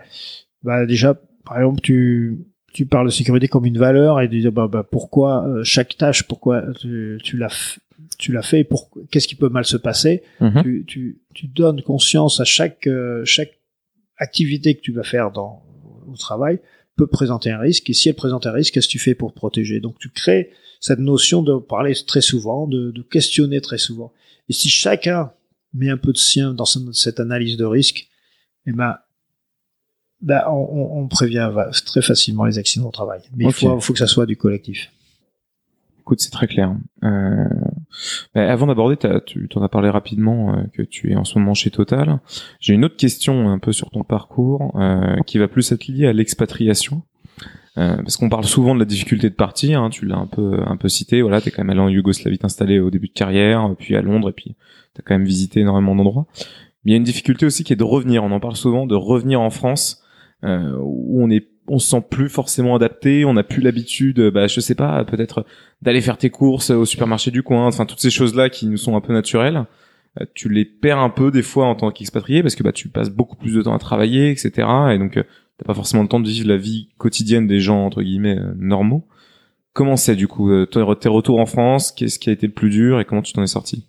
bah 0.63 0.85
déjà, 0.85 1.19
par 1.47 1.59
exemple, 1.59 1.81
tu 1.81 2.39
tu 2.75 2.85
parles 2.87 3.07
de 3.07 3.13
sécurité 3.13 3.47
comme 3.49 3.65
une 3.65 3.79
valeur 3.79 4.21
et 4.21 4.29
tu 4.29 4.41
dis 4.41 4.51
bah, 4.51 4.69
bah 4.71 4.83
pourquoi 4.89 5.47
euh, 5.47 5.63
chaque 5.65 5.97
tâche, 5.97 6.25
pourquoi 6.25 6.63
tu, 6.81 7.19
tu 7.23 7.39
l'as 7.39 7.47
f- 7.49 7.79
tu 8.19 8.33
l'as 8.33 8.43
fait, 8.43 8.65
pour 8.65 8.91
qu'est-ce 9.11 9.29
qui 9.29 9.35
peut 9.35 9.49
mal 9.49 9.65
se 9.65 9.77
passer? 9.77 10.23
Mhm. 10.41 10.63
Tu, 10.63 10.85
tu 10.87 11.21
tu 11.35 11.47
donnes 11.49 11.83
conscience 11.83 12.41
à 12.41 12.45
chaque 12.45 12.87
euh, 12.87 13.25
chaque 13.25 13.59
activité 14.19 14.75
que 14.77 14.81
tu 14.81 14.93
vas 14.93 15.03
faire 15.03 15.31
dans 15.33 15.63
au 16.07 16.17
travail 16.17 16.61
peut 16.97 17.07
présenter 17.09 17.51
un 17.51 17.59
risque 17.59 17.91
et 17.91 17.93
si 17.93 18.09
elle 18.09 18.15
présente 18.15 18.47
un 18.47 18.53
risque, 18.53 18.75
qu'est-ce 18.75 18.87
que 18.87 18.93
tu 18.93 18.99
fais 19.01 19.15
pour 19.17 19.33
te 19.33 19.37
protéger? 19.37 19.81
Donc 19.81 19.99
tu 19.99 20.11
crées 20.11 20.51
cette 20.81 21.01
notion 21.01 21.43
de 21.43 21.57
parler 21.59 21.95
très 22.07 22.21
souvent, 22.21 22.67
de, 22.69 22.91
de 22.93 23.03
questionner 23.03 23.61
très 23.61 23.79
souvent. 23.79 24.13
Et 24.49 24.53
si 24.53 24.69
chacun 24.69 25.33
met 25.73 25.91
un 25.91 25.97
peu 25.97 26.13
de 26.13 26.19
sien 26.19 26.55
dans 26.55 26.67
ce- 26.67 26.93
cette 26.93 27.19
analyse 27.19 27.57
de 27.57 27.65
risque, 27.65 28.07
eh 28.67 28.73
ben, 28.73 28.97
ben 30.21 30.43
on, 30.49 31.01
on- 31.03 31.09
prévient 31.09 31.51
très 31.85 32.03
facilement 32.03 32.45
les 32.45 32.59
accidents 32.59 32.89
au 32.89 32.93
travail. 32.93 33.21
Mais 33.37 33.47
Ok. 33.47 33.63
il 33.63 33.69
faut, 33.69 33.81
faut 33.81 33.93
que 33.93 33.99
ça 33.99 34.07
soit 34.07 34.27
du 34.27 34.37
collectif. 34.37 34.91
Écoute, 36.01 36.21
c'est 36.21 36.31
très 36.31 36.47
clair. 36.47 36.77
Euh, 37.03 37.45
avant 38.35 38.67
d'aborder, 38.67 38.97
tu 39.25 39.49
t'en 39.49 39.63
as 39.63 39.69
parlé 39.69 39.89
rapidement 39.89 40.55
euh, 40.55 40.63
que 40.73 40.83
tu 40.83 41.13
es 41.13 41.17
en 41.17 41.25
ce 41.25 41.39
moment 41.39 41.55
chez 41.55 41.71
Total. 41.71 42.21
J'ai 42.61 42.75
une 42.75 42.85
autre 42.85 42.97
question 42.97 43.49
un 43.51 43.59
peu 43.59 43.73
sur 43.73 43.91
ton 43.91 44.05
parcours 44.05 44.73
euh, 44.77 45.17
qui 45.27 45.39
va 45.39 45.49
plus 45.49 45.71
être 45.73 45.87
liée 45.87 46.07
à 46.07 46.13
l'expatriation. 46.13 47.03
Euh, 47.77 47.97
parce 47.97 48.17
qu'on 48.17 48.29
parle 48.29 48.45
souvent 48.45 48.75
de 48.75 48.79
la 48.79 48.85
difficulté 48.85 49.29
de 49.29 49.35
partir. 49.35 49.83
Hein, 49.83 49.91
tu 49.91 50.07
l'as 50.07 50.17
un 50.17 50.27
peu 50.27 50.61
un 50.65 50.77
peu 50.77 50.89
cité. 50.89 51.23
Voilà, 51.23 51.41
t'es 51.41 51.51
quand 51.51 51.63
même 51.65 51.71
allé 51.71 51.81
en 51.81 51.89
Yougoslavie 51.89 52.39
installé 52.43 52.79
au 52.79 52.91
début 52.91 53.09
de 53.09 53.13
carrière, 53.13 53.69
puis 53.79 53.97
à 53.97 54.03
Londres, 54.03 54.29
et 54.31 54.33
puis 54.33 54.55
t'as 54.95 55.03
quand 55.03 55.15
même 55.15 55.25
visité 55.25 55.61
énormément 55.61 55.97
d'endroits. 55.97 56.27
Mais 56.85 56.91
il 56.91 56.93
y 56.93 56.95
a 56.95 56.99
une 56.99 57.05
difficulté 57.05 57.47
aussi 57.47 57.65
qui 57.65 57.73
est 57.73 57.77
de 57.77 57.85
revenir. 57.85 58.23
On 58.23 58.31
en 58.31 58.39
parle 58.39 58.55
souvent 58.57 58.87
de 58.87 58.95
revenir 58.95 59.41
en 59.41 59.51
France, 59.51 60.05
où 60.45 61.23
on 61.23 61.31
est 61.31 61.49
on 61.69 61.79
se 61.79 61.89
sent 61.89 62.03
plus 62.11 62.29
forcément 62.29 62.75
adapté, 62.75 63.25
on 63.25 63.35
n'a 63.35 63.43
plus 63.43 63.63
l'habitude, 63.63 64.21
bah 64.31 64.47
je 64.47 64.61
sais 64.61 64.75
pas, 64.75 65.05
peut-être 65.05 65.47
d'aller 65.83 66.01
faire 66.01 66.19
tes 66.19 66.31
courses 66.31 66.71
au 66.71 66.85
supermarché 66.85 67.31
du 67.31 67.43
coin, 67.43 67.67
enfin 67.67 67.87
toutes 67.87 68.01
ces 68.01 68.11
choses-là 68.11 68.51
qui 68.51 68.67
nous 68.67 68.77
sont 68.77 68.97
un 68.97 69.01
peu 69.01 69.13
naturelles. 69.13 69.67
Euh, 70.21 70.25
tu 70.35 70.49
les 70.49 70.65
perds 70.65 70.99
un 70.99 71.11
peu 71.11 71.31
des 71.31 71.43
fois 71.43 71.67
en 71.67 71.75
tant 71.75 71.91
qu'expatrié 71.91 72.43
parce 72.43 72.55
que 72.55 72.63
bah 72.63 72.73
tu 72.73 72.89
passes 72.89 73.11
beaucoup 73.11 73.37
plus 73.37 73.55
de 73.55 73.63
temps 73.63 73.75
à 73.75 73.79
travailler, 73.79 74.31
etc. 74.31 74.53
Et 74.93 74.99
donc 74.99 75.17
euh, 75.17 75.25
t'as 75.59 75.67
pas 75.67 75.75
forcément 75.75 76.03
le 76.03 76.09
temps 76.09 76.21
de 76.21 76.29
vivre 76.29 76.49
la 76.49 76.57
vie 76.57 76.89
quotidienne 76.99 77.47
des 77.47 77.61
gens 77.61 77.85
entre 77.85 78.03
guillemets 78.03 78.39
euh, 78.39 78.53
normaux. 78.57 79.07
Comment 79.73 79.97
c'est 79.97 80.15
du 80.15 80.29
coup 80.29 80.65
tes 80.67 81.09
retours 81.09 81.41
en 81.41 81.47
France? 81.47 81.91
Qu'est-ce 81.91 82.21
qui 82.21 82.31
a 82.31 82.33
été 82.33 82.47
le 82.47 82.53
plus 82.53 82.71
dur 82.71 83.01
et 83.01 83.05
comment 83.05 83.23
tu 83.23 83.33
t'en 83.33 83.43
es 83.43 83.49
sorti? 83.49 83.89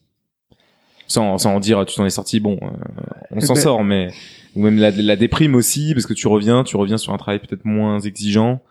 Sans, 1.06 1.38
sans 1.38 1.54
en 1.54 1.60
dire 1.60 1.86
tu 1.86 1.96
t'en 1.96 2.06
es 2.08 2.10
sorti 2.10 2.40
bon 2.40 2.58
on 3.30 3.40
s'en 3.40 3.54
ben 3.54 3.62
sort 3.62 3.84
mais 3.84 4.10
ou 4.56 4.62
même 4.62 4.78
la, 4.78 4.92
la 4.92 5.16
déprime 5.16 5.56
aussi 5.56 5.94
parce 5.94 6.06
que 6.06 6.14
tu 6.14 6.28
reviens 6.28 6.64
tu 6.64 6.78
reviens 6.78 6.98
sur 6.98 7.14
un 7.14 7.18
travail 7.18 7.40
peut-être 7.40 7.66
moins 7.66 8.00
exigeant 8.00 8.62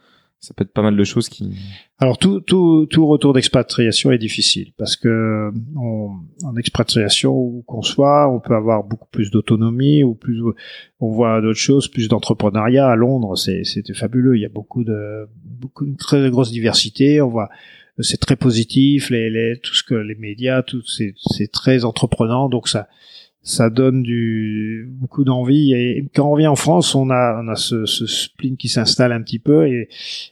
ça 0.44 0.52
peut 0.54 0.62
être 0.62 0.72
pas 0.72 0.82
mal 0.82 0.96
de 0.96 1.04
choses 1.04 1.28
qui. 1.28 1.50
Alors 1.98 2.18
tout 2.18 2.40
tout 2.40 2.86
tout 2.86 3.06
retour 3.06 3.32
d'expatriation 3.32 4.12
est 4.12 4.18
difficile 4.18 4.72
parce 4.76 4.94
que 4.96 5.50
on, 5.74 6.10
en 6.44 6.56
expatriation 6.56 7.32
où 7.32 7.64
qu'on 7.66 7.82
soit, 7.82 8.28
on 8.28 8.40
peut 8.40 8.54
avoir 8.54 8.84
beaucoup 8.84 9.08
plus 9.10 9.30
d'autonomie 9.30 10.04
ou 10.04 10.14
plus 10.14 10.42
on 11.00 11.10
voit 11.10 11.40
d'autres 11.40 11.58
choses, 11.58 11.88
plus 11.88 12.08
d'entrepreneuriat 12.08 12.86
à 12.86 12.94
Londres, 12.94 13.36
c'est 13.36 13.64
c'était 13.64 13.94
fabuleux. 13.94 14.36
Il 14.36 14.42
y 14.42 14.46
a 14.46 14.50
beaucoup 14.50 14.84
de 14.84 15.26
beaucoup 15.44 15.86
de 15.86 15.96
très 15.96 16.28
grosse 16.30 16.52
diversité. 16.52 17.22
On 17.22 17.28
voit 17.28 17.48
c'est 18.00 18.20
très 18.20 18.36
positif, 18.36 19.08
les, 19.08 19.30
les 19.30 19.58
tout 19.62 19.74
ce 19.74 19.82
que 19.82 19.94
les 19.94 20.16
médias, 20.16 20.62
tout 20.62 20.82
c'est 20.86 21.14
c'est 21.16 21.50
très 21.50 21.84
entreprenant, 21.84 22.48
donc 22.50 22.68
ça 22.68 22.88
ça 23.46 23.68
donne 23.68 24.02
du 24.02 24.88
beaucoup 24.90 25.22
d'envie 25.22 25.74
et 25.74 26.08
quand 26.14 26.26
on 26.26 26.30
revient 26.30 26.46
en 26.46 26.56
France 26.56 26.94
on 26.94 27.10
a 27.10 27.42
on 27.44 27.48
a 27.48 27.56
ce, 27.56 27.84
ce 27.84 28.06
spleen 28.06 28.56
qui 28.56 28.70
s'installe 28.70 29.12
un 29.12 29.20
petit 29.20 29.38
peu 29.38 29.68
et, 29.68 29.90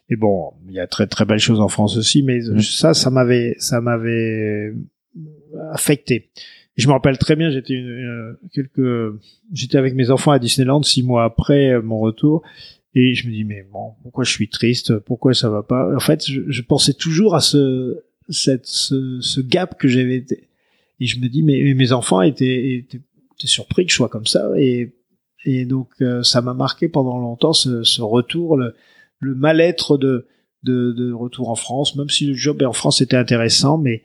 et 0.09 0.17
bon 0.17 0.55
il 0.67 0.73
y 0.73 0.81
a 0.81 0.87
très 0.87 1.07
très 1.07 1.27
belles 1.27 1.39
choses 1.39 1.61
en 1.61 1.69
France 1.69 1.99
aussi 1.99 2.23
mais 2.23 2.39
mmh. 2.39 2.61
ça 2.63 2.95
ça 2.95 3.11
m'avait 3.11 3.55
ça 3.59 3.83
m'avait 3.83 4.73
affecté. 5.73 6.31
Je 6.77 6.89
me 6.89 6.93
rappelle 6.93 7.19
très 7.19 7.37
bien 7.37 7.51
j'étais 7.51 7.75
une, 7.75 8.35
quelques 8.55 9.15
j'étais 9.53 9.77
avec 9.77 9.95
mes 9.95 10.11
enfants 10.11 10.31
à 10.31 10.39
Disneyland 10.39 10.83
six 10.83 11.03
mois 11.03 11.25
après 11.25 11.83
mon 11.83 11.99
retour 11.99 12.43
et 12.95 13.13
je 13.13 13.29
me 13.29 13.33
dis 13.33 13.45
mais 13.45 13.67
bon 13.71 13.93
pourquoi 14.03 14.25
je 14.25 14.31
suis 14.31 14.49
triste? 14.49 14.99
Pourquoi 15.01 15.35
ça 15.35 15.51
va 15.51 15.63
pas? 15.63 15.95
En 15.95 16.01
fait 16.01 16.27
je, 16.27 16.41
je 16.49 16.63
pensais 16.63 16.95
toujours 16.95 17.35
à 17.35 17.41
ce 17.41 18.05
cette 18.31 18.65
ce, 18.65 19.19
ce 19.21 19.43
gap 19.43 19.79
que 19.79 19.87
j'avais 19.87 20.25
et 21.03 21.07
je 21.07 21.19
me 21.19 21.29
dis, 21.29 21.43
mais, 21.43 21.75
mes 21.75 21.93
enfants 21.93 22.23
étaient, 22.23 22.77
étaient, 22.77 23.01
surpris 23.45 23.87
que 23.87 23.91
je 23.91 23.97
sois 23.97 24.09
comme 24.09 24.27
ça. 24.27 24.49
Et, 24.57 24.95
donc, 25.65 25.89
euh, 26.01 26.23
ça 26.23 26.41
m'a 26.43 26.55
marqué 26.55 26.89
pendant 26.89 27.19
longtemps 27.19 27.53
ce, 27.53 28.01
retour, 28.01 28.57
le, 28.57 28.73
mal-être 29.35 29.99
de, 29.99 31.13
retour 31.13 31.51
en 31.51 31.57
France, 31.57 31.97
même 31.97 32.09
si 32.09 32.27
le 32.27 32.35
job 32.35 32.63
en 32.63 32.73
France 32.73 33.01
était 33.01 33.17
intéressant, 33.17 33.79
mais, 33.79 34.05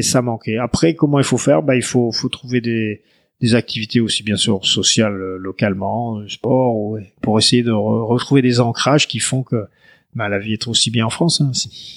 ça 0.00 0.20
manquait. 0.20 0.56
Après, 0.56 0.94
comment 0.94 1.20
il 1.20 1.24
faut 1.24 1.38
faire? 1.38 1.62
Bah, 1.62 1.76
Il 1.76 1.84
faut, 1.84 2.10
trouver 2.32 2.60
des, 2.60 3.54
activités 3.54 4.00
aussi 4.00 4.24
bien 4.24 4.34
sûr 4.34 4.66
sociales 4.66 5.14
euh, 5.14 5.36
localement, 5.38 6.26
sport, 6.26 6.98
pour 7.22 7.38
essayer 7.38 7.62
de 7.62 7.70
retrouver 7.70 8.42
des 8.42 8.58
ancrages 8.58 9.06
qui 9.06 9.20
font 9.20 9.44
que 9.44 9.68
bah, 10.14 10.28
la 10.28 10.38
vie 10.38 10.54
est 10.54 10.66
aussi 10.68 10.90
bien 10.90 11.06
en 11.06 11.10
France. 11.10 11.40
Hein, 11.40 11.52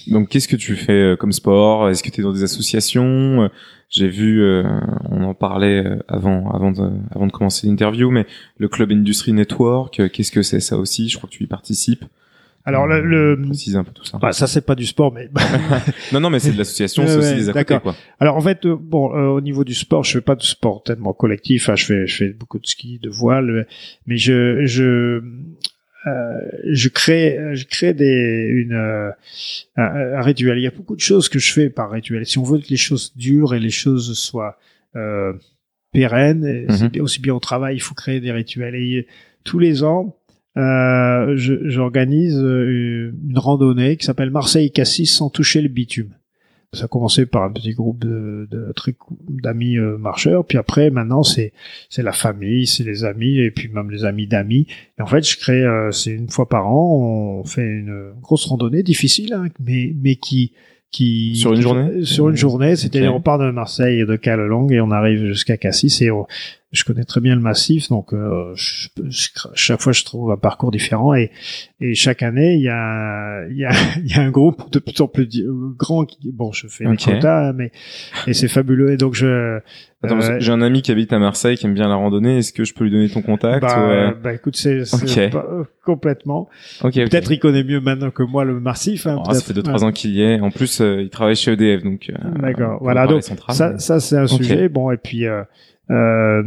Donc 0.08 0.28
qu'est-ce 0.28 0.48
que 0.48 0.56
tu 0.56 0.76
fais 0.76 0.92
euh, 0.92 1.16
comme 1.16 1.32
sport? 1.32 1.88
Est-ce 1.88 2.02
que 2.02 2.10
tu 2.10 2.20
es 2.20 2.24
dans 2.24 2.32
des 2.32 2.42
associations? 2.42 3.48
J'ai 3.92 4.08
vu, 4.08 4.42
euh, 4.42 4.64
on 5.10 5.22
en 5.22 5.34
parlait 5.34 5.84
euh, 5.84 5.98
avant, 6.08 6.50
avant 6.50 6.72
de, 6.72 6.90
avant 7.14 7.26
de 7.26 7.30
commencer 7.30 7.66
l'interview, 7.66 8.10
mais 8.10 8.26
le 8.56 8.68
Club 8.68 8.90
Industry 8.90 9.34
Network, 9.34 10.00
euh, 10.00 10.08
qu'est-ce 10.08 10.32
que 10.32 10.40
c'est 10.40 10.60
ça 10.60 10.78
aussi? 10.78 11.10
Je 11.10 11.18
crois 11.18 11.28
que 11.28 11.34
tu 11.34 11.44
y 11.44 11.46
participes. 11.46 12.06
Alors 12.64 12.86
le, 12.86 13.02
le... 13.02 13.42
précise 13.42 13.76
un 13.76 13.84
peu 13.84 13.92
tout 13.92 14.04
ça. 14.04 14.16
Bah, 14.16 14.32
ça 14.32 14.46
c'est 14.46 14.64
pas 14.64 14.76
du 14.76 14.86
sport, 14.86 15.12
mais 15.12 15.28
non 16.12 16.20
non 16.20 16.30
mais 16.30 16.38
c'est 16.38 16.52
de 16.52 16.58
l'association, 16.58 17.04
c'est 17.06 17.16
aussi 17.16 17.34
des 17.34 17.50
à 17.50 17.64
quoi. 17.64 17.94
Alors 18.20 18.36
en 18.36 18.40
fait 18.40 18.66
bon 18.66 19.08
au 19.08 19.40
niveau 19.40 19.64
du 19.64 19.74
sport, 19.74 20.04
je 20.04 20.12
fais 20.12 20.20
pas 20.20 20.36
de 20.36 20.42
sport 20.42 20.82
tellement 20.84 21.12
collectif. 21.12 21.68
Hein, 21.68 21.74
je 21.74 21.84
fais 21.84 22.06
je 22.06 22.16
fais 22.16 22.28
beaucoup 22.28 22.60
de 22.60 22.66
ski, 22.66 23.00
de 23.02 23.10
voile, 23.10 23.66
mais 24.06 24.16
je 24.16 24.64
je 24.64 25.22
euh, 26.06 26.40
je 26.64 26.88
crée, 26.88 27.38
je 27.54 27.64
crée 27.64 27.94
des, 27.94 28.48
une, 28.50 28.72
euh, 28.72 29.10
un, 29.76 30.20
rituel. 30.20 30.58
Il 30.58 30.62
y 30.62 30.66
a 30.66 30.70
beaucoup 30.70 30.96
de 30.96 31.00
choses 31.00 31.28
que 31.28 31.38
je 31.38 31.52
fais 31.52 31.70
par 31.70 31.90
rituel. 31.90 32.26
Si 32.26 32.38
on 32.38 32.42
veut 32.42 32.58
que 32.58 32.68
les 32.68 32.76
choses 32.76 33.12
durent 33.16 33.54
et 33.54 33.60
les 33.60 33.70
choses 33.70 34.18
soient 34.18 34.58
euh, 34.96 35.32
pérennes, 35.92 36.66
mhm. 36.68 37.00
aussi 37.00 37.20
bien 37.20 37.34
au 37.34 37.40
travail, 37.40 37.76
il 37.76 37.80
faut 37.80 37.94
créer 37.94 38.20
des 38.20 38.32
rituels. 38.32 38.74
Et 38.74 39.06
tous 39.44 39.58
les 39.58 39.84
ans, 39.84 40.16
euh, 40.56 41.34
j'organise 41.36 42.36
une 42.36 43.38
randonnée 43.38 43.96
qui 43.96 44.04
s'appelle 44.04 44.30
Marseille-Cassis 44.30 45.06
sans 45.06 45.30
toucher 45.30 45.62
le 45.62 45.68
bitume 45.68 46.14
ça 46.72 46.86
a 46.86 46.88
commencé 46.88 47.26
par 47.26 47.42
un 47.42 47.52
petit 47.52 47.72
groupe 47.72 47.98
de, 47.98 48.48
de 48.50 48.72
d'amis 49.28 49.76
euh, 49.76 49.98
marcheurs, 49.98 50.46
puis 50.46 50.56
après 50.56 50.90
maintenant 50.90 51.22
c'est 51.22 51.52
c'est 51.90 52.02
la 52.02 52.12
famille, 52.12 52.66
c'est 52.66 52.84
les 52.84 53.04
amis 53.04 53.38
et 53.38 53.50
puis 53.50 53.68
même 53.68 53.90
les 53.90 54.04
amis 54.04 54.26
d'amis. 54.26 54.66
Et 54.98 55.02
en 55.02 55.06
fait, 55.06 55.22
je 55.28 55.36
crée 55.38 55.62
euh, 55.62 55.90
c'est 55.90 56.12
une 56.12 56.30
fois 56.30 56.48
par 56.48 56.66
an, 56.68 57.40
on 57.40 57.44
fait 57.44 57.62
une 57.62 58.12
grosse 58.22 58.46
randonnée 58.46 58.82
difficile, 58.82 59.34
hein, 59.34 59.48
mais 59.60 59.94
mais 60.02 60.16
qui 60.16 60.52
qui 60.90 61.36
sur 61.36 61.52
une 61.52 61.60
journée 61.60 62.04
sur 62.04 62.30
une 62.30 62.36
journée, 62.36 62.76
c'est-à-dire 62.76 63.14
on 63.14 63.20
part 63.20 63.38
de 63.38 63.50
Marseille 63.50 64.00
et 64.00 64.06
de 64.06 64.16
Calelong 64.16 64.70
et 64.70 64.80
on 64.80 64.90
arrive 64.90 65.26
jusqu'à 65.26 65.58
Cassis 65.58 66.00
et 66.00 66.10
on, 66.10 66.26
je 66.72 66.84
connais 66.84 67.04
très 67.04 67.20
bien 67.20 67.34
le 67.34 67.40
massif, 67.40 67.88
donc 67.88 68.12
euh, 68.12 68.54
chaque 69.54 69.80
fois 69.80 69.92
je 69.92 70.04
trouve 70.04 70.30
un 70.30 70.36
parcours 70.36 70.70
différent 70.70 71.14
et, 71.14 71.30
et 71.80 71.94
chaque 71.94 72.22
année 72.22 72.54
il 72.54 72.62
y 72.62 72.68
a 72.68 73.46
y 73.50 73.64
a, 73.64 73.72
y 74.04 74.14
a 74.14 74.22
un 74.22 74.30
groupe 74.30 74.70
de 74.72 74.78
plus 74.78 75.00
en 75.00 75.08
plus 75.08 75.28
grand 75.76 76.04
qui 76.06 76.32
bon 76.32 76.50
je 76.52 76.66
fais 76.68 76.86
okay. 76.86 77.12
quotas 77.12 77.52
mais 77.52 77.72
et 78.26 78.32
c'est 78.32 78.48
fabuleux 78.48 78.92
et 78.92 78.96
donc 78.96 79.14
je 79.14 79.60
Attends, 80.04 80.20
euh, 80.20 80.36
j'ai 80.40 80.50
un 80.50 80.62
ami 80.62 80.82
qui 80.82 80.90
habite 80.90 81.12
à 81.12 81.18
Marseille 81.20 81.56
qui 81.56 81.66
aime 81.66 81.74
bien 81.74 81.88
la 81.88 81.94
randonnée. 81.94 82.38
Est-ce 82.38 82.52
que 82.52 82.64
je 82.64 82.74
peux 82.74 82.84
lui 82.84 82.90
donner 82.90 83.08
ton 83.08 83.22
contact 83.22 83.62
Bah, 83.62 83.88
euh... 83.88 84.12
bah 84.20 84.34
écoute, 84.34 84.56
c'est 84.56 84.82
okay. 84.94 85.30
Euh, 85.32 85.62
complètement. 85.84 86.48
Okay, 86.82 87.04
Peut-être 87.04 87.30
il 87.30 87.38
connaît 87.38 87.62
mieux 87.62 87.80
maintenant 87.80 88.10
que 88.10 88.24
moi 88.24 88.44
le 88.44 88.58
massif. 88.58 89.06
Hein, 89.06 89.22
oh, 89.24 89.32
ça 89.32 89.40
fait 89.40 89.52
deux 89.52 89.62
trois 89.62 89.84
ans 89.84 89.92
qu'il 89.92 90.10
y 90.10 90.22
est. 90.22 90.40
En 90.40 90.50
plus, 90.50 90.80
euh, 90.80 91.02
il 91.02 91.10
travaille 91.10 91.36
chez 91.36 91.52
EDF, 91.52 91.84
donc. 91.84 92.10
D'accord. 92.40 92.78
Voilà. 92.80 93.06
Donc 93.06 93.22
ça, 93.22 93.78
ça 93.78 94.00
c'est 94.00 94.16
un 94.16 94.26
sujet. 94.26 94.68
Bon, 94.68 94.90
et 94.90 94.96
puis 94.96 95.24
euh, 95.92 96.42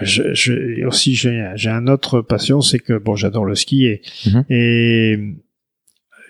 je, 0.00 0.34
je, 0.34 0.84
aussi 0.86 1.14
j'ai 1.14 1.52
j'ai 1.56 1.70
un 1.70 1.86
autre 1.86 2.20
passion, 2.20 2.60
c'est 2.60 2.78
que 2.78 2.98
bon, 2.98 3.16
j'adore 3.16 3.44
le 3.44 3.54
ski 3.54 3.86
et, 3.86 4.02
mhm. 4.26 4.44
et, 4.48 5.18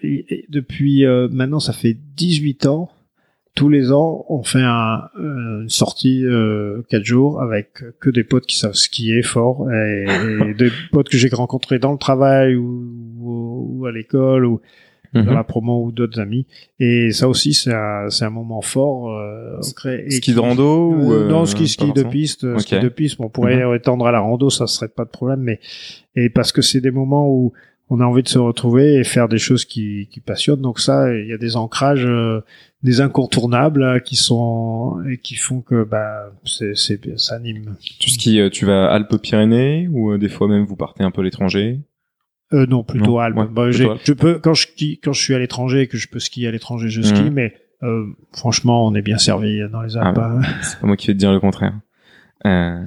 et, 0.02 0.46
depuis 0.48 1.06
euh, 1.06 1.28
maintenant 1.30 1.60
ça 1.60 1.72
fait 1.72 1.96
18 2.16 2.66
ans, 2.66 2.90
tous 3.54 3.68
les 3.68 3.92
ans 3.92 4.24
on 4.28 4.42
fait 4.42 4.62
un, 4.62 5.08
une 5.18 5.68
sortie 5.68 6.24
euh, 6.24 6.82
4 6.90 7.04
jours 7.04 7.40
avec 7.40 7.84
que 8.00 8.10
des 8.10 8.24
potes 8.24 8.46
qui 8.46 8.58
savent 8.58 8.74
skier 8.74 9.22
fort 9.22 9.70
et, 9.70 10.06
et 10.50 10.54
des 10.58 10.70
potes 10.92 11.08
que 11.08 11.16
j'ai 11.16 11.28
rencontrés 11.28 11.78
dans 11.78 11.92
le 11.92 11.98
travail 11.98 12.56
ou, 12.56 12.84
ou, 13.18 13.78
ou 13.78 13.86
à 13.86 13.92
l'école 13.92 14.44
ou 14.44 14.60
dans 15.14 15.22
mhm. 15.22 15.34
la 15.34 15.44
promo 15.44 15.84
ou 15.84 15.92
d'autres 15.92 16.20
amis. 16.20 16.46
Et 16.80 17.12
ça 17.12 17.28
aussi, 17.28 17.54
c'est 17.54 17.72
un, 17.72 18.10
c'est 18.10 18.24
un 18.24 18.30
moment 18.30 18.60
fort. 18.60 19.10
Euh, 19.10 19.60
ski 19.62 20.34
de 20.34 20.40
rando 20.40 20.90
ou 20.90 21.12
euh, 21.12 21.28
Non, 21.28 21.46
ski, 21.46 21.68
ski 21.68 21.92
de 21.92 22.02
piste. 22.02 22.58
Ski 22.58 22.80
de 22.80 22.88
piste, 22.88 23.16
on 23.20 23.28
pourrait 23.28 23.64
mhm. 23.64 23.74
étendre 23.74 24.06
à 24.06 24.12
la 24.12 24.20
rando, 24.20 24.50
ça 24.50 24.66
serait 24.66 24.88
pas 24.88 25.04
de 25.04 25.10
problème. 25.10 25.40
Mais 25.40 25.60
et 26.16 26.30
parce 26.30 26.52
que 26.52 26.62
c'est 26.62 26.80
des 26.80 26.90
moments 26.90 27.28
où 27.28 27.52
on 27.90 28.00
a 28.00 28.04
envie 28.04 28.22
de 28.22 28.28
se 28.28 28.38
retrouver 28.38 28.94
et 28.94 29.04
faire 29.04 29.28
des 29.28 29.38
choses 29.38 29.64
qui, 29.64 30.08
qui 30.10 30.20
passionnent. 30.20 30.60
Donc 30.60 30.80
ça, 30.80 31.14
il 31.14 31.28
y 31.28 31.32
a 31.32 31.38
des 31.38 31.56
ancrages, 31.56 32.06
euh, 32.06 32.40
des 32.82 33.00
incontournables 33.00 34.02
qui 34.02 34.16
sont 34.16 35.02
et 35.08 35.18
qui 35.18 35.34
font 35.34 35.60
que 35.60 35.84
bah 35.84 36.32
c'est, 36.44 36.74
c'est 36.76 37.18
ça 37.18 37.36
anime. 37.36 37.76
Tu 38.00 38.10
skis, 38.10 38.40
euh, 38.40 38.50
tu 38.50 38.64
vas 38.64 38.90
Alpes-Pyrénées 38.90 39.88
ou 39.90 40.12
euh, 40.12 40.18
des 40.18 40.28
fois 40.28 40.48
même 40.48 40.64
vous 40.64 40.76
partez 40.76 41.04
un 41.04 41.10
peu 41.10 41.20
à 41.20 41.24
l'étranger? 41.24 41.80
Euh, 42.54 42.66
non, 42.66 42.82
plutôt 42.82 43.18
Alpes. 43.18 43.36
bah, 43.50 43.70
je 43.70 44.12
peux 44.12 44.38
quand 44.38 44.54
je 44.54 44.66
quand 45.02 45.12
je 45.12 45.20
suis 45.20 45.34
à 45.34 45.38
l'étranger 45.38 45.82
et 45.82 45.86
que 45.86 45.96
je 45.96 46.08
peux 46.08 46.18
skier 46.18 46.48
à 46.48 46.50
l'étranger, 46.50 46.88
je 46.88 47.02
skie, 47.02 47.24
mhm. 47.24 47.32
mais 47.32 47.54
euh, 47.82 48.06
franchement, 48.32 48.86
on 48.86 48.94
est 48.94 49.02
bien 49.02 49.18
servi 49.18 49.60
dans 49.70 49.82
les 49.82 49.96
Alpes. 49.96 50.18
Ah, 50.20 50.38
hein. 50.38 50.42
c'est 50.62 50.80
pas 50.80 50.86
moi 50.86 50.96
qui 50.96 51.08
vais 51.08 51.14
te 51.14 51.18
dire 51.18 51.32
le 51.32 51.40
contraire. 51.40 51.74
Euh, 52.46 52.82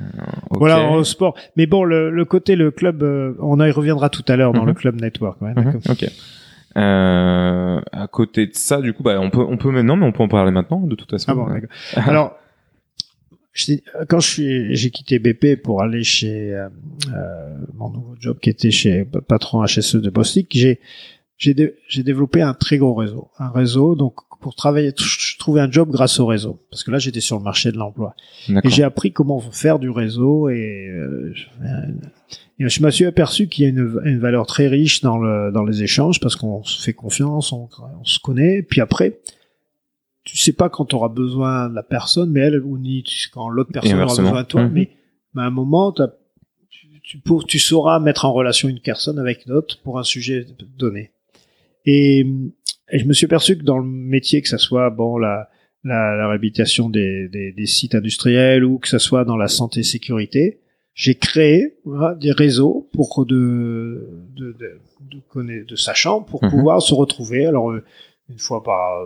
Voilà, 0.51 0.91
au 0.91 1.03
sport. 1.03 1.35
Mais 1.55 1.65
bon, 1.65 1.83
le, 1.83 2.09
le 2.11 2.25
côté 2.25 2.55
le 2.55 2.71
club, 2.71 3.03
on 3.39 3.59
y 3.59 3.71
reviendra 3.71 4.09
tout 4.09 4.25
à 4.27 4.35
l'heure 4.35 4.53
dans 4.53 4.65
le 4.65 4.71
mhm. 4.71 4.77
club 4.77 5.01
network. 5.01 5.41
Ouais, 5.41 5.53
mhm, 5.53 5.79
Ok. 5.89 6.05
Euh, 6.77 7.81
à 7.91 8.07
côté 8.07 8.45
de 8.47 8.53
ça, 8.53 8.81
du 8.81 8.93
coup, 8.93 9.01
bah, 9.01 9.19
on 9.19 9.31
peut, 9.31 9.43
on 9.47 9.57
peut 9.57 9.71
maintenant, 9.71 9.95
mais 9.95 10.05
on 10.05 10.11
peut 10.11 10.21
en 10.21 10.27
parler 10.27 10.51
maintenant, 10.51 10.79
de 10.79 10.95
toute 10.95 11.09
façon. 11.09 11.31
Ah 11.31 11.35
bon, 11.35 11.47
Alors, 11.95 12.37
quand 14.07 14.19
je 14.19 14.27
suis, 14.27 14.75
j'ai 14.75 14.91
quitté 14.91 15.19
BP 15.19 15.61
pour 15.61 15.81
aller 15.81 16.03
chez 16.03 16.53
euh, 16.53 16.69
euh, 17.13 17.55
mon 17.73 17.89
nouveau 17.89 18.15
job 18.19 18.37
qui 18.39 18.49
était 18.49 18.71
chez 18.71 19.05
patron 19.27 19.63
HSE 19.65 19.95
de 19.95 20.09
Bostik, 20.09 20.49
j'ai 20.51 20.79
j'ai 21.37 21.55
j'ai 21.87 22.03
développé 22.03 22.41
un 22.41 22.53
très 22.53 22.77
gros 22.77 22.93
réseau, 22.93 23.29
un 23.39 23.49
réseau 23.49 23.95
donc 23.95 24.15
pour 24.41 24.53
travailler, 24.55 24.93
je 24.95 25.37
trouvais 25.39 25.61
un 25.61 25.71
job 25.71 25.89
grâce 25.89 26.19
au 26.19 26.27
réseau. 26.27 26.59
Parce 26.69 26.83
que 26.83 26.91
là 26.91 26.99
j'étais 26.99 27.19
sur 27.19 27.37
le 27.37 27.43
marché 27.43 27.71
de 27.71 27.77
l'emploi. 27.77 28.15
Et 28.47 28.69
j'ai 28.69 28.83
appris 28.83 29.11
comment 29.11 29.39
faire 29.39 29.79
du 29.79 29.89
réseau 29.89 30.49
et, 30.49 30.87
euh, 30.89 31.33
et 32.59 32.69
je 32.69 32.83
me 32.83 32.91
suis 32.91 33.05
aperçu 33.05 33.47
qu'il 33.47 33.63
y 33.63 33.67
a 33.67 33.69
une, 33.69 33.99
une, 34.05 34.19
valeur 34.19 34.45
très 34.45 34.67
riche 34.67 35.01
dans 35.01 35.17
le 35.17 35.51
dans 35.51 35.63
les 35.63 35.83
échanges 35.83 36.19
parce 36.19 36.35
qu'on 36.35 36.63
se 36.63 36.81
fait 36.81 36.93
confiance, 36.93 37.51
on, 37.51 37.67
on 37.99 38.03
se 38.03 38.19
connaît, 38.19 38.61
puis 38.61 38.81
après 38.81 39.19
tu 40.27 40.35
sais 40.35 40.51
pas 40.51 40.69
quand 40.69 40.83
tu 40.83 40.95
auras 40.95 41.07
besoin 41.07 41.69
de 41.69 41.75
la 41.75 41.83
personne, 41.83 42.31
mais 42.31 42.41
elle 42.41 42.61
ou 42.61 42.77
ni 42.77 43.01
quand 43.33 43.47
l'autre 43.47 43.71
personne 43.71 43.95
aura 43.95 44.07
besoin 44.07 44.41
de 44.41 44.47
toi, 44.47 44.63
mhm. 44.63 44.73
mais, 44.73 44.89
à 45.37 45.45
un 45.45 45.49
moment 45.49 45.93
tu, 46.69 47.01
tu, 47.01 47.17
pour, 47.19 47.45
tu 47.45 47.59
sauras 47.59 47.99
mettre 47.99 48.25
en 48.25 48.33
relation 48.33 48.67
une 48.67 48.81
personne 48.81 49.19
avec 49.19 49.45
une 49.45 49.53
autre 49.53 49.81
pour 49.83 49.99
un 49.99 50.03
sujet 50.03 50.45
donné. 50.77 51.11
Et, 51.85 52.25
et, 52.91 52.99
je 52.99 53.05
me 53.05 53.13
suis 53.13 53.25
aperçu 53.25 53.57
que 53.57 53.63
dans 53.63 53.77
le 53.77 53.85
métier, 53.85 54.41
que 54.41 54.49
ça 54.49 54.57
soit 54.57 54.89
bon 54.89 55.17
la, 55.17 55.49
la, 55.85 56.17
la 56.17 56.27
réhabilitation 56.27 56.89
des, 56.89 57.29
des, 57.29 57.53
des, 57.53 57.65
sites 57.65 57.95
industriels 57.95 58.65
ou 58.65 58.79
que 58.79 58.89
ça 58.89 58.99
soit 58.99 59.23
dans 59.23 59.37
la 59.37 59.47
santé 59.47 59.81
sécurité, 59.83 60.59
j'ai 60.93 61.15
créé 61.15 61.77
des 62.19 62.31
réseaux 62.31 62.89
pour 62.91 63.25
de 63.25 64.09
de, 64.35 64.57
de, 64.59 64.79
de, 65.35 65.63
de 65.63 65.75
sachants 65.77 66.21
pour 66.21 66.43
mhm. 66.43 66.49
pouvoir 66.49 66.81
se 66.81 66.93
retrouver. 66.93 67.45
Alors 67.45 67.71
euh, 67.71 67.85
une 68.29 68.39
fois 68.39 68.61
par 68.61 69.05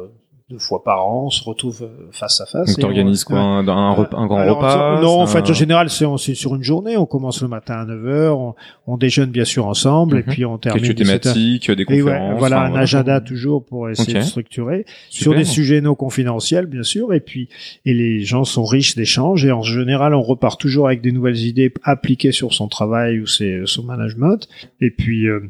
deux 0.51 0.59
fois 0.59 0.83
par 0.83 1.05
an, 1.05 1.25
on 1.25 1.29
se 1.29 1.43
retrouve 1.43 1.83
euh, 1.83 2.07
face 2.11 2.41
à 2.41 2.45
face. 2.45 2.75
Donc 2.75 2.79
t'organises 2.79 3.23
quoi 3.23 3.39
un, 3.39 3.67
un, 3.67 3.91
un, 3.91 4.27
grand 4.27 4.45
repas 4.45 5.01
Non, 5.01 5.21
en 5.21 5.27
fait, 5.27 5.49
en 5.49 5.53
général, 5.53 5.89
c'est 5.89 6.35
sur 6.35 6.55
une 6.55 6.63
journée. 6.63 6.97
On 6.97 7.05
commence 7.05 7.41
le 7.41 7.47
matin 7.47 7.75
à 7.75 7.85
9 7.85 8.03
h 8.03 8.29
on, 8.29 8.55
on 8.87 8.97
déjeune 8.97 9.31
bien 9.31 9.45
sûr 9.45 9.67
ensemble, 9.67 10.17
et 10.17 10.23
mhm. 10.23 10.33
puis 10.33 10.45
on 10.45 10.57
termine. 10.57 10.83
Quelques 10.83 10.97
thématiques, 10.97 11.71
des 11.71 11.85
conférences. 11.85 12.39
voilà, 12.39 12.61
un 12.61 12.75
agenda 12.75 13.21
toujours 13.21 13.63
pour 13.63 13.89
essayer 13.89 14.19
de 14.19 14.23
structurer 14.23 14.85
sur 15.09 15.33
des 15.33 15.45
sujets 15.45 15.81
non 15.81 15.95
confidentiels, 15.95 16.65
bien 16.65 16.83
sûr. 16.83 17.13
Et 17.13 17.19
puis, 17.21 17.49
et 17.85 17.93
les 17.93 18.23
gens 18.23 18.43
sont 18.43 18.65
riches 18.65 18.95
d'échanges, 18.95 19.45
et 19.45 19.51
en 19.51 19.63
général, 19.63 20.13
on 20.13 20.21
repart 20.21 20.59
toujours 20.59 20.87
avec 20.87 21.01
des 21.01 21.11
nouvelles 21.11 21.39
idées 21.39 21.73
appliquées 21.83 22.31
sur 22.31 22.53
son 22.53 22.67
travail 22.67 23.19
ou 23.19 23.27
ses, 23.27 23.61
son 23.65 23.83
management. 23.83 24.47
Et 24.81 24.91
puis. 24.91 25.27
Euh, 25.27 25.49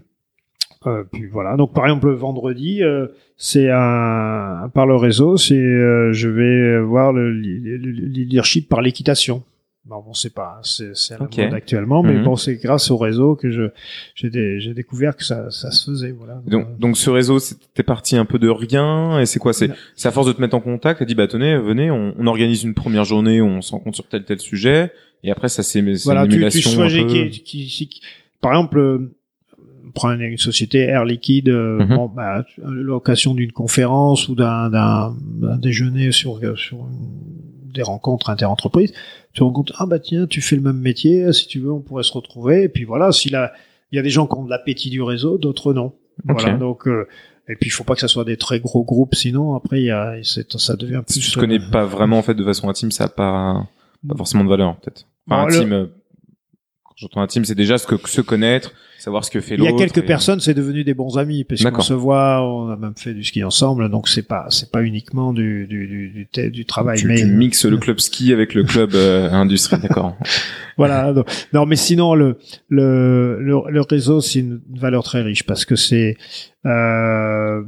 euh, 0.88 1.04
puis 1.12 1.28
voilà. 1.28 1.58
Donc 1.58 1.74
par 1.74 1.86
exemple 1.86 2.08
le 2.08 2.16
vendredi, 2.16 2.84
euh, 2.84 3.08
c'est 3.38 3.70
un 3.70 4.70
par 4.74 4.88
le 4.88 4.96
réseau, 4.96 5.38
c'est 5.38 5.54
euh, 5.54 6.12
je 6.12 6.28
vais 6.28 6.82
voir 6.82 7.14
le, 7.14 7.32
leadership 7.32 8.68
par 8.68 8.82
l'équitation. 8.82 9.44
Bon, 9.86 10.02
bon 10.02 10.14
c'est 10.14 10.34
pas 10.34 10.60
c'est 10.64 10.96
c'est 10.96 11.20
mode 11.20 11.54
actuellement, 11.54 12.02
mais 12.02 12.14
mhm. 12.14 12.24
bon 12.24 12.36
c'est 12.36 12.56
grâce 12.56 12.90
au 12.90 12.98
réseau 12.98 13.36
que 13.36 13.52
je 13.52 13.70
j'ai 14.16 14.60
j'ai 14.60 14.74
découvert 14.74 15.16
que 15.16 15.24
ça 15.24 15.52
ça 15.52 15.70
se 15.70 15.92
faisait. 15.92 16.12
Voilà. 16.12 16.42
Donc 16.48 16.80
donc 16.80 16.98
ce 16.98 17.12
réseau 17.12 17.38
c'était 17.38 17.84
parti 17.84 18.18
un 18.18 18.26
peu 18.26 18.40
de 18.40 18.50
rien 18.50 19.20
et 19.20 19.28
c'est 19.28 19.40
quoi? 19.40 19.54
C'est 19.54 19.70
c'est 19.96 20.08
à 20.08 20.12
force 20.12 20.28
de 20.28 20.34
te 20.34 20.42
mettre 20.42 20.56
en 20.56 20.62
contact, 20.62 21.02
a 21.02 21.06
dit 21.06 21.16
bah 21.16 21.28
tenez 21.28 21.58
venez 21.58 21.92
on, 21.92 22.16
on 22.18 22.26
organise 22.26 22.64
une 22.64 22.74
première 22.74 23.06
journée, 23.06 23.40
on 23.40 23.62
se 23.62 23.72
rencontre 23.72 23.98
sur 23.98 24.08
tel 24.08 24.24
tel 24.24 24.40
sujet 24.40 24.92
et 25.24 25.32
après 25.32 25.50
ça 25.50 25.62
c'est 25.62 25.82
voilà, 26.04 26.26
une. 26.26 26.32
Tu, 26.50 26.60
tu 26.60 26.80
un 26.80 26.88
peu... 26.88 27.30
qui, 27.30 27.44
qui, 27.44 27.68
qui, 27.68 28.02
par 28.40 28.52
exemple 28.52 29.10
prend 29.92 30.12
une 30.12 30.38
société 30.38 30.80
Air 30.80 31.06
Liquide, 31.06 31.50
euh, 31.50 31.84
mhm. 31.84 31.96
bon, 31.96 32.08
bah, 32.08 32.46
l'occasion 32.64 33.34
d'une 33.34 33.52
conférence 33.52 34.28
ou 34.30 34.36
d'un, 34.36 35.16
déjeuner 35.60 36.12
sur, 36.12 36.40
sur 36.58 36.88
des 37.74 37.82
rencontres 37.84 38.30
interentreprises, 38.30 38.94
tu 39.34 39.44
rends 39.44 39.52
compte, 39.52 39.72
ah 39.78 39.86
bah 39.86 40.00
tiens, 40.00 40.28
tu 40.28 40.42
fais 40.42 40.56
le 40.56 40.62
même 40.62 40.80
métier, 40.80 41.32
si 41.34 41.48
tu 41.48 41.60
veux, 41.60 41.72
on 41.72 41.80
pourrait 41.80 42.04
se 42.04 42.14
retrouver. 42.14 42.64
Et 42.64 42.70
puis 42.70 42.84
voilà, 42.84 43.12
s'il 43.12 43.40
il 43.92 43.96
y 43.96 44.00
a 44.00 44.02
des 44.02 44.10
gens 44.10 44.28
qui 44.28 44.38
ont 44.38 44.46
de 44.46 44.50
l'appétit 44.50 44.90
du 44.90 45.02
réseau, 45.02 45.38
d'autres 45.38 45.74
non. 45.74 45.94
Voilà, 46.26 46.54
donc, 46.58 46.88
euh, 46.88 47.08
et 47.48 47.56
puis 47.56 47.70
il 47.70 47.72
faut 47.72 47.84
pas 47.84 47.96
que 47.96 48.02
ça 48.02 48.08
soit 48.08 48.26
des 48.26 48.38
très 48.38 48.60
gros 48.60 48.84
groupes, 48.84 49.16
sinon 49.16 49.56
après 49.56 49.82
y 49.82 49.92
a, 49.92 50.16
ça 50.24 50.76
devient 50.76 51.02
plus. 51.06 51.22
Si 51.22 51.32
tu 51.32 51.40
connais 51.40 51.60
pas 51.60 51.86
vraiment 51.86 52.20
en 52.20 52.22
fait 52.22 52.36
de 52.36 52.44
façon 52.44 52.70
intime, 52.70 52.92
ça 52.92 53.06
a 53.06 53.10
pas, 53.10 53.68
pas 54.08 54.16
forcément 54.16 54.44
de 54.44 54.50
valeur 54.50 54.76
peut-être. 54.78 55.08
Enfin, 55.28 55.48
intime. 55.48 55.74
Euh, 55.74 55.86
quand 56.84 56.94
j'entends 56.96 57.22
intime, 57.22 57.46
c'est 57.46 57.56
déjà 57.56 57.78
ce 57.78 57.88
que 57.88 57.96
se 58.08 58.22
connaître, 58.22 58.74
savoir 59.02 59.26
ce 59.26 59.32
que 59.32 59.42
fait 59.42 59.58
l'autre. 59.58 59.72
Il 59.72 59.80
y 59.80 59.84
a 59.84 59.88
quelques 59.88 60.06
personnes, 60.06 60.40
c'est 60.40 60.54
devenu 60.54 60.84
des 60.84 60.94
bons 60.94 61.18
amis 61.18 61.44
parce 61.44 61.64
qu'on 61.64 61.82
se 61.82 61.94
voit, 61.94 62.46
on 62.46 62.70
a 62.70 62.76
même 62.76 62.94
fait 62.96 63.14
du 63.14 63.24
ski 63.24 63.44
ensemble, 63.44 63.90
donc 63.90 64.08
c'est 64.08 64.28
pas 64.28 64.46
c'est 64.50 64.72
pas 64.72 64.84
uniquement 64.84 65.34
du 65.34 65.66
du 65.66 66.28
du, 66.32 66.50
du, 66.52 66.66
travail. 66.66 67.00
Tu, 67.00 67.08
mais 67.08 67.16
tu 67.16 67.26
mixes 67.26 67.66
le 67.66 67.78
club 67.78 68.00
ski 68.00 68.32
avec 68.32 68.54
le 68.54 68.64
club 68.64 68.92
euh, 68.94 69.30
industrie, 69.32 69.78
d'accord. 69.82 70.16
voilà. 70.78 71.14
Non, 71.52 71.66
mais 71.66 71.76
sinon 71.76 72.14
le 72.14 72.38
le 72.70 73.40
le, 73.42 73.82
réseau 73.82 74.22
c'est 74.22 74.40
une 74.40 74.62
valeur 74.76 75.04
très 75.04 75.24
riche 75.24 75.44
parce 75.44 75.66
que 75.66 75.76
c'est 75.76 76.16
euh, 76.68 77.64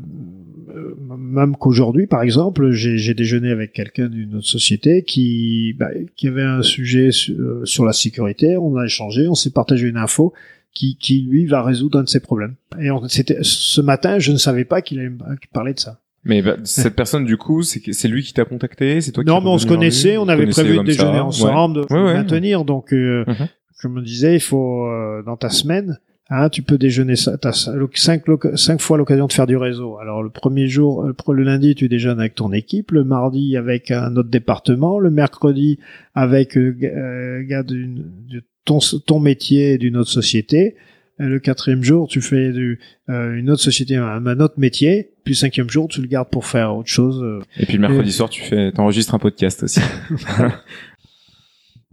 même 1.17 1.55
qu'aujourd'hui, 1.55 2.05
par 2.05 2.21
exemple, 2.21 2.71
j'ai 2.71 3.13
déjeuné 3.15 3.49
avec 3.49 3.73
quelqu'un 3.73 4.07
d'une 4.07 4.36
autre 4.36 4.47
société 4.47 5.03
qui, 5.03 5.73
bah, 5.79 5.89
qui 6.15 6.27
avait 6.27 6.43
un 6.43 6.61
sujet 6.61 7.11
sur, 7.11 7.36
euh, 7.36 7.65
sur, 7.65 7.86
la 7.86 7.93
sécurité. 7.93 8.57
On 8.57 8.77
a 8.77 8.86
échangé, 8.86 9.27
on 9.27 9.36
s'est 9.36 9.51
partagé 9.51 9.88
une 9.88 9.97
info 9.97 10.34
qui, 10.74 10.97
qui 10.97 11.21
lui 11.21 11.45
va 11.45 11.63
résoudre 11.63 11.99
un 11.99 12.03
de 12.03 12.09
ses 12.09 12.19
problèmes. 12.19 12.55
Et 12.80 12.89
c'était 13.07 13.38
ce 13.41 13.82
matin, 13.82 14.19
je 14.19 14.32
ne 14.32 14.38
savais 14.38 14.65
pas 14.65 14.82
qu'il 14.82 14.99
allait 14.99 15.11
parler 15.51 15.74
de 15.74 15.80
ça. 15.80 15.99
Mais 16.26 16.41
bah, 16.41 16.55
cette 16.63 16.95
personne, 16.95 17.26
du 17.26 17.38
coup, 17.38 17.63
c'est 17.63 18.07
lui 18.07 18.24
qui 18.24 18.34
t'a 18.34 18.45
contacté, 18.45 19.01
c'est 19.01 19.11
toi 19.11 19.24
qui 19.24 19.30
Non, 19.30 19.41
mais 19.41 19.49
on 19.49 19.57
se 19.57 19.67
connaissait, 19.67 20.17
on 20.17 20.28
avait 20.30 20.47
prévu 20.47 20.78
de 20.78 20.84
déjeuner 20.84 21.19
ensemble, 21.19 21.86
de 21.88 21.93
maintenir. 21.93 22.63
Donc, 22.63 22.93
euh, 22.93 23.26
mhm. 23.28 23.47
je 23.82 23.88
me 23.88 24.01
disais, 24.01 24.36
il 24.36 24.41
faut 24.41 24.86
euh, 24.86 25.21
dans 25.26 25.36
ta 25.36 25.49
semaine, 25.49 25.99
hein, 26.30 26.49
tu 26.49 26.61
peux 26.61 26.78
déjeuner 26.78 27.15
t'as 27.41 27.51
cinq, 27.51 28.24
cinq 28.55 28.82
fois 28.82 28.97
l'occasion 28.97 29.28
de 29.28 29.34
faire 29.34 29.47
du 29.47 29.57
réseau. 29.57 29.97
Alors 29.99 30.24
le 30.24 30.30
premier 30.30 30.67
jour, 30.67 31.05
euh, 31.05 31.34
le 31.34 31.43
lundi, 31.43 31.76
tu 31.76 31.89
déjeunes 31.89 32.19
avec 32.19 32.36
ton 32.36 32.51
équipe, 32.53 32.91
le 32.91 33.03
mardi 33.03 33.57
avec 33.57 33.91
un 33.91 34.15
autre 34.15 34.30
département, 34.30 34.99
le 34.99 35.09
mercredi 35.09 35.80
avec 36.15 36.57
euh, 36.57 37.43
gars 37.43 37.63
d'une 37.63 38.41
ton, 38.66 38.80
ton 39.05 39.20
métier 39.20 39.78
d'une 39.78 39.97
autre 39.97 40.09
société. 40.09 40.76
Le 41.20 41.39
quatrième 41.39 41.84
jour, 41.84 42.07
tu 42.07 42.22
fais 42.22 42.51
du, 42.51 42.80
euh, 43.09 43.36
une 43.36 43.51
autre 43.51 43.61
société, 43.61 43.95
un, 43.95 44.26
un, 44.26 44.39
autre 44.39 44.55
métier. 44.57 45.11
Puis 45.24 45.34
le 45.34 45.38
cinquième 45.38 45.70
jour, 45.70 45.88
tu 45.88 46.01
le 46.01 46.07
gardes 46.07 46.30
pour 46.30 46.45
faire 46.45 46.76
autre 46.76 46.89
chose. 46.89 47.22
Euh. 47.22 47.41
Et 47.57 47.66
puis 47.66 47.76
le 47.76 47.82
mercredi 47.82 48.11
soir, 48.11 48.30
tu 48.30 48.41
fais, 48.41 48.72
t'enregistres 48.72 49.14
un 49.14 49.20
podcast 49.20 49.64
aussi. 49.64 49.80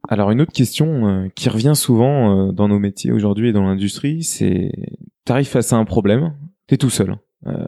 Alors 0.08 0.30
une 0.30 0.40
autre 0.40 0.52
question 0.52 1.06
euh, 1.06 1.28
qui 1.34 1.48
revient 1.48 1.74
souvent 1.76 2.52
dans 2.52 2.66
nos 2.66 2.78
métiers 2.78 3.12
aujourd'hui 3.12 3.50
et 3.50 3.52
dans 3.52 3.64
l'industrie, 3.64 4.24
c'est 4.24 4.72
t'arrives 5.24 5.46
face 5.46 5.72
à 5.72 5.76
un 5.76 5.84
problème, 5.84 6.34
t'es 6.66 6.76
tout 6.76 6.90
seul. 6.90 7.16
Euh, 7.46 7.66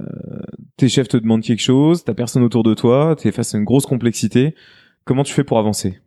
tes 0.77 0.89
chefs 0.89 1.09
te 1.09 1.17
demandent 1.17 1.43
quelque 1.43 1.63
chose, 1.63 2.05
t'as 2.05 2.15
personne 2.15 2.43
autour 2.43 2.63
de 2.63 2.75
toi, 2.75 3.17
t'es 3.19 3.33
face 3.33 3.55
à 3.55 3.59
une 3.59 3.65
grosse 3.65 3.87
complexité. 3.87 4.55
Comment 5.05 5.25
tu 5.25 5.33
fais 5.33 5.45
pour 5.45 5.59
avancer? 5.59 6.01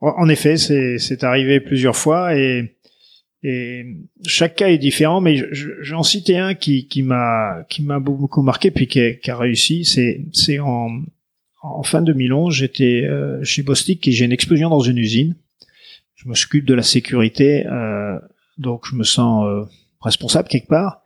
En 0.00 0.28
effet, 0.28 0.56
c'est 0.56 1.24
arrivé 1.24 1.60
plusieurs 1.60 1.96
fois 1.96 2.36
et, 2.36 2.76
et 3.42 3.84
chaque 4.24 4.56
cas 4.56 4.68
est 4.68 4.78
différent, 4.78 5.20
mais 5.20 5.42
j'en 5.52 6.02
citais 6.02 6.36
un 6.36 6.54
qui, 6.54 6.86
qui 6.86 7.02
m'a 7.02 7.64
qui 7.68 7.82
m'a 7.82 7.98
beaucoup 7.98 8.42
marqué 8.42 8.70
puis 8.70 8.86
qui 8.86 9.00
a, 9.00 9.14
qui 9.14 9.30
a 9.30 9.36
réussi. 9.36 9.84
C'est 9.84 10.24
c'est 10.32 10.58
en, 10.60 11.02
en 11.62 11.82
fin 11.82 12.02
2011, 12.02 12.54
j'étais 12.54 13.04
euh, 13.04 13.42
chez 13.42 13.62
Bostik 13.62 14.06
et 14.06 14.12
j'ai 14.12 14.24
une 14.24 14.32
explosion 14.32 14.68
dans 14.70 14.80
une 14.80 14.98
usine. 14.98 15.36
Je 16.14 16.28
m'occupe 16.28 16.64
de 16.64 16.74
la 16.74 16.82
sécurité, 16.82 17.66
euh, 17.66 18.18
donc 18.56 18.86
je 18.90 18.96
me 18.96 19.04
sens 19.04 19.46
euh, 19.46 19.64
responsable 20.00 20.48
quelque 20.48 20.68
part. 20.68 21.02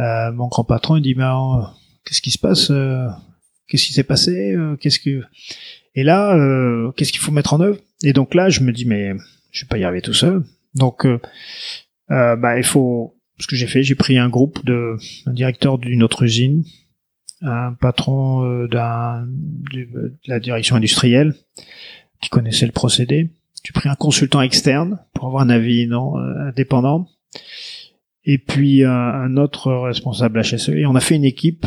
Euh, 0.00 0.32
mon 0.32 0.48
grand 0.48 0.64
patron 0.64 0.96
il 0.96 1.02
dit 1.02 1.14
bah, 1.14 1.74
qu'est-ce 2.04 2.22
qui 2.22 2.30
se 2.30 2.38
passe 2.38 2.72
Qu'est-ce 3.68 3.86
qui 3.86 3.92
s'est 3.94 4.04
passé 4.04 4.54
Qu'est-ce 4.80 4.98
que 4.98 5.22
et 5.94 6.04
là, 6.04 6.34
euh, 6.34 6.90
qu'est-ce 6.92 7.12
qu'il 7.12 7.20
faut 7.20 7.32
mettre 7.32 7.54
en 7.54 7.60
œuvre? 7.60 7.78
Et 8.02 8.12
donc 8.12 8.34
là, 8.34 8.48
je 8.48 8.60
me 8.60 8.72
dis, 8.72 8.84
mais 8.84 9.12
je 9.50 9.64
vais 9.64 9.68
pas 9.68 9.78
y 9.78 9.84
arriver 9.84 10.02
tout 10.02 10.14
seul. 10.14 10.44
Donc, 10.74 11.06
euh, 11.06 11.20
euh, 12.10 12.36
bah, 12.36 12.58
il 12.58 12.64
faut. 12.64 13.16
Ce 13.38 13.46
que 13.46 13.56
j'ai 13.56 13.66
fait, 13.66 13.82
j'ai 13.82 13.94
pris 13.94 14.18
un 14.18 14.28
groupe 14.28 14.64
de 14.64 14.96
un 15.26 15.32
directeur 15.32 15.78
d'une 15.78 16.02
autre 16.02 16.22
usine, 16.22 16.64
un 17.40 17.72
patron 17.72 18.66
d'un 18.66 19.26
de 19.26 20.16
la 20.26 20.38
direction 20.38 20.76
industrielle 20.76 21.34
qui 22.20 22.28
connaissait 22.28 22.66
le 22.66 22.72
procédé. 22.72 23.30
J'ai 23.64 23.72
pris 23.72 23.88
un 23.88 23.96
consultant 23.96 24.42
externe 24.42 25.00
pour 25.14 25.26
avoir 25.26 25.42
un 25.42 25.50
avis 25.50 25.88
non 25.88 26.14
indépendant, 26.16 27.08
et 28.24 28.38
puis 28.38 28.84
un, 28.84 29.36
autre 29.36 29.72
responsable 29.72 30.42
HSE. 30.42 30.68
Et 30.68 30.86
on 30.86 30.94
a 30.94 31.00
fait 31.00 31.16
une 31.16 31.24
équipe 31.24 31.66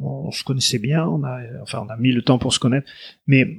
on 0.00 0.30
se 0.30 0.44
connaissait 0.44 0.78
bien, 0.78 1.06
on 1.06 1.22
a, 1.24 1.40
enfin, 1.62 1.84
on 1.86 1.90
a 1.90 1.96
mis 1.96 2.12
le 2.12 2.22
temps 2.22 2.38
pour 2.38 2.52
se 2.52 2.58
connaître, 2.58 2.90
mais 3.26 3.58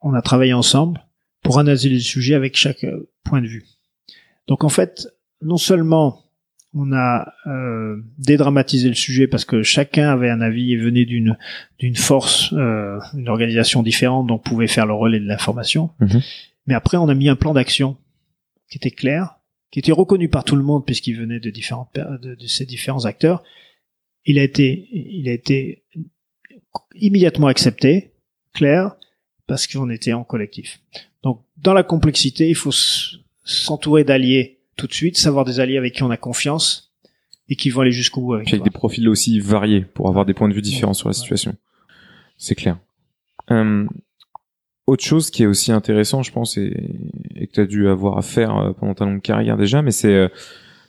on 0.00 0.14
a 0.14 0.22
travaillé 0.22 0.52
ensemble 0.52 1.04
pour 1.44 1.58
analyser 1.58 1.90
les 1.90 2.00
sujets 2.00 2.34
avec 2.34 2.56
chaque 2.56 2.82
euh, 2.82 3.08
point 3.22 3.40
de 3.40 3.46
vue. 3.46 3.64
Donc 4.48 4.64
en 4.64 4.68
fait, 4.68 5.06
non 5.42 5.58
seulement 5.58 6.24
on 6.72 6.92
a 6.92 7.32
euh, 7.46 8.02
dédramatisé 8.18 8.88
le 8.88 8.96
sujet 8.96 9.28
parce 9.28 9.44
que 9.44 9.62
chacun 9.62 10.08
avait 10.08 10.30
un 10.30 10.40
avis 10.40 10.72
et 10.72 10.76
venait 10.76 11.04
d'une 11.04 11.38
d'une 11.78 11.94
force, 11.94 12.52
euh, 12.54 12.98
une 13.14 13.28
organisation 13.28 13.84
différente, 13.84 14.26
donc 14.26 14.42
pouvait 14.42 14.66
faire 14.66 14.86
le 14.86 14.94
relais 14.94 15.20
de 15.20 15.26
l'information. 15.26 15.90
Mhm. 16.00 16.20
Mais 16.66 16.74
après, 16.74 16.96
on 16.96 17.08
a 17.08 17.14
mis 17.14 17.28
un 17.28 17.36
plan 17.36 17.52
d'action 17.52 17.96
qui 18.68 18.78
était 18.78 18.90
clair, 18.90 19.36
qui 19.70 19.78
était 19.78 19.92
reconnu 19.92 20.28
par 20.28 20.42
tout 20.42 20.56
le 20.56 20.64
monde 20.64 20.84
puisqu'il 20.84 21.16
venait 21.16 21.40
de 21.40 21.50
différents 21.50 21.88
de, 21.94 22.34
de, 22.34 22.46
ces 22.46 22.64
différents 22.64 23.04
acteurs, 23.04 23.44
il 24.24 24.38
a 24.38 24.42
été, 24.42 24.88
il 24.90 25.28
a 25.28 25.32
été 25.32 25.84
immédiatement 26.94 27.48
accepté, 27.48 28.14
clair, 28.54 28.96
parce 29.46 29.66
qu'on 29.66 29.90
était 29.90 30.12
en 30.12 30.24
collectif. 30.24 30.80
Donc, 31.22 31.42
dans 31.56 31.74
la 31.74 31.82
complexité, 31.82 32.48
il 32.48 32.54
faut 32.54 32.72
s'entourer 33.44 34.04
d'alliés 34.04 34.60
tout 34.76 34.86
de 34.86 34.92
suite, 34.92 35.16
savoir 35.16 35.44
des 35.44 35.60
alliés 35.60 35.78
avec 35.78 35.94
qui 35.94 36.02
on 36.02 36.10
a 36.10 36.16
confiance 36.16 36.92
et 37.48 37.56
qui 37.56 37.70
vont 37.70 37.82
aller 37.82 37.92
jusqu'au 37.92 38.22
bout 38.22 38.34
avec, 38.34 38.48
avec 38.48 38.62
des 38.62 38.70
profils 38.70 39.08
aussi 39.08 39.38
variés 39.38 39.82
pour 39.82 40.08
avoir 40.08 40.24
des 40.24 40.34
points 40.34 40.48
de 40.48 40.54
vue 40.54 40.62
différents 40.62 40.94
sur 40.94 41.08
la 41.08 41.12
situation. 41.12 41.54
C'est 42.38 42.54
clair. 42.54 42.78
Euh, 43.50 43.86
autre 44.86 45.04
chose 45.04 45.30
qui 45.30 45.42
est 45.42 45.46
aussi 45.46 45.72
intéressant, 45.72 46.22
je 46.22 46.32
pense, 46.32 46.56
et, 46.56 46.74
et 47.34 47.46
que 47.46 47.52
tu 47.52 47.60
as 47.60 47.66
dû 47.66 47.88
avoir 47.88 48.18
à 48.18 48.22
faire 48.22 48.56
euh, 48.56 48.72
pendant 48.72 48.94
ta 48.94 49.04
longue 49.04 49.22
carrière 49.22 49.56
déjà, 49.56 49.82
mais 49.82 49.90
c'est 49.90 50.14
euh, 50.14 50.28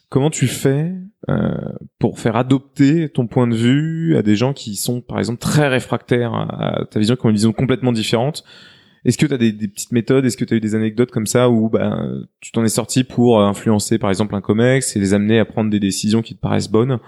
comment 0.09 0.29
tu 0.29 0.47
fais 0.47 0.93
euh, 1.29 1.51
pour 1.99 2.19
faire 2.19 2.35
adopter 2.35 3.09
ton 3.09 3.27
point 3.27 3.47
de 3.47 3.55
vue 3.55 4.15
à 4.17 4.21
des 4.21 4.35
gens 4.35 4.53
qui 4.53 4.75
sont, 4.75 5.01
par 5.01 5.19
exemple, 5.19 5.39
très 5.39 5.67
réfractaires 5.67 6.33
à, 6.33 6.85
ta 6.89 6.99
vision, 6.99 7.15
qui 7.15 7.25
ont 7.25 7.29
une 7.29 7.35
vision 7.35 7.53
complètement 7.53 7.91
différente? 7.91 8.43
Est-ce 9.03 9.17
que 9.17 9.25
tu 9.25 9.33
as 9.33 9.37
des, 9.37 9.53
petites 9.53 9.91
méthodes? 9.91 10.25
Est-ce 10.25 10.37
que 10.37 10.45
tu 10.45 10.55
as 10.55 10.57
eu 10.57 10.61
des 10.61 10.73
anecdotes 10.73 11.11
comme 11.11 11.27
ça 11.27 11.49
où 11.49 11.69
bah, 11.69 11.99
tu 12.41 12.51
t'en 12.51 12.63
es 12.63 12.69
sorti 12.69 13.03
pour 13.03 13.39
influencer, 13.39 13.99
par 13.99 14.09
exemple, 14.09 14.33
un 14.33 14.41
comex 14.41 14.95
et 14.95 14.99
les 14.99 15.13
amener 15.13 15.39
à 15.39 15.45
prendre 15.45 15.69
des 15.69 15.79
décisions 15.79 16.21
qui 16.21 16.35
te 16.35 16.41
paraissent 16.41 16.71
bonnes? 16.71 16.99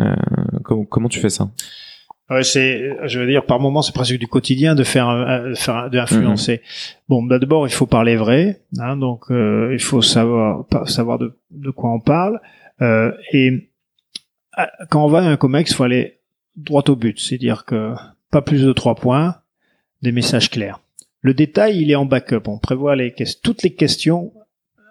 Euh, 0.00 0.14
comment 0.62 1.08
tu 1.08 1.20
fais 1.20 1.30
ça? 1.30 1.50
Ouais, 2.30 2.42
c'est, 2.42 3.08
je 3.08 3.20
veux 3.20 3.26
dire, 3.26 3.46
par 3.46 3.58
moment, 3.58 3.80
c'est 3.80 3.94
presque 3.94 4.18
du 4.18 4.26
quotidien 4.26 4.74
de 4.74 4.84
faire, 4.84 5.08
euh, 5.08 5.54
faire 5.54 5.88
d'influencer. 5.88 6.54
Mhm. 6.54 6.60
Bon, 7.08 7.22
bah, 7.22 7.38
d'abord, 7.38 7.66
il 7.66 7.72
faut 7.72 7.86
parler 7.86 8.16
vrai, 8.16 8.60
hein, 8.78 8.96
donc 8.96 9.30
euh, 9.30 9.70
il 9.72 9.80
faut 9.80 10.02
savoir, 10.02 10.66
savoir 10.86 11.18
de, 11.18 11.38
de 11.50 11.70
quoi 11.70 11.90
on 11.90 12.00
parle. 12.00 12.38
Euh, 12.82 13.12
et 13.32 13.70
quand 14.90 15.04
on 15.04 15.08
va 15.08 15.20
à 15.20 15.22
un 15.22 15.36
comex, 15.36 15.70
il 15.70 15.74
faut 15.74 15.84
aller 15.84 16.18
droit 16.56 16.82
au 16.88 16.96
but, 16.96 17.18
c'est-à-dire 17.18 17.64
que 17.64 17.94
pas 18.30 18.42
plus 18.42 18.62
de 18.62 18.72
trois 18.72 18.94
points, 18.94 19.36
des 20.02 20.12
messages 20.12 20.50
clairs. 20.50 20.80
Le 21.20 21.34
détail, 21.34 21.80
il 21.80 21.90
est 21.90 21.96
en 21.96 22.04
backup. 22.04 22.42
On 22.46 22.58
prévoit 22.58 22.94
les 22.94 23.14
toutes 23.42 23.62
les 23.62 23.74
questions. 23.74 24.32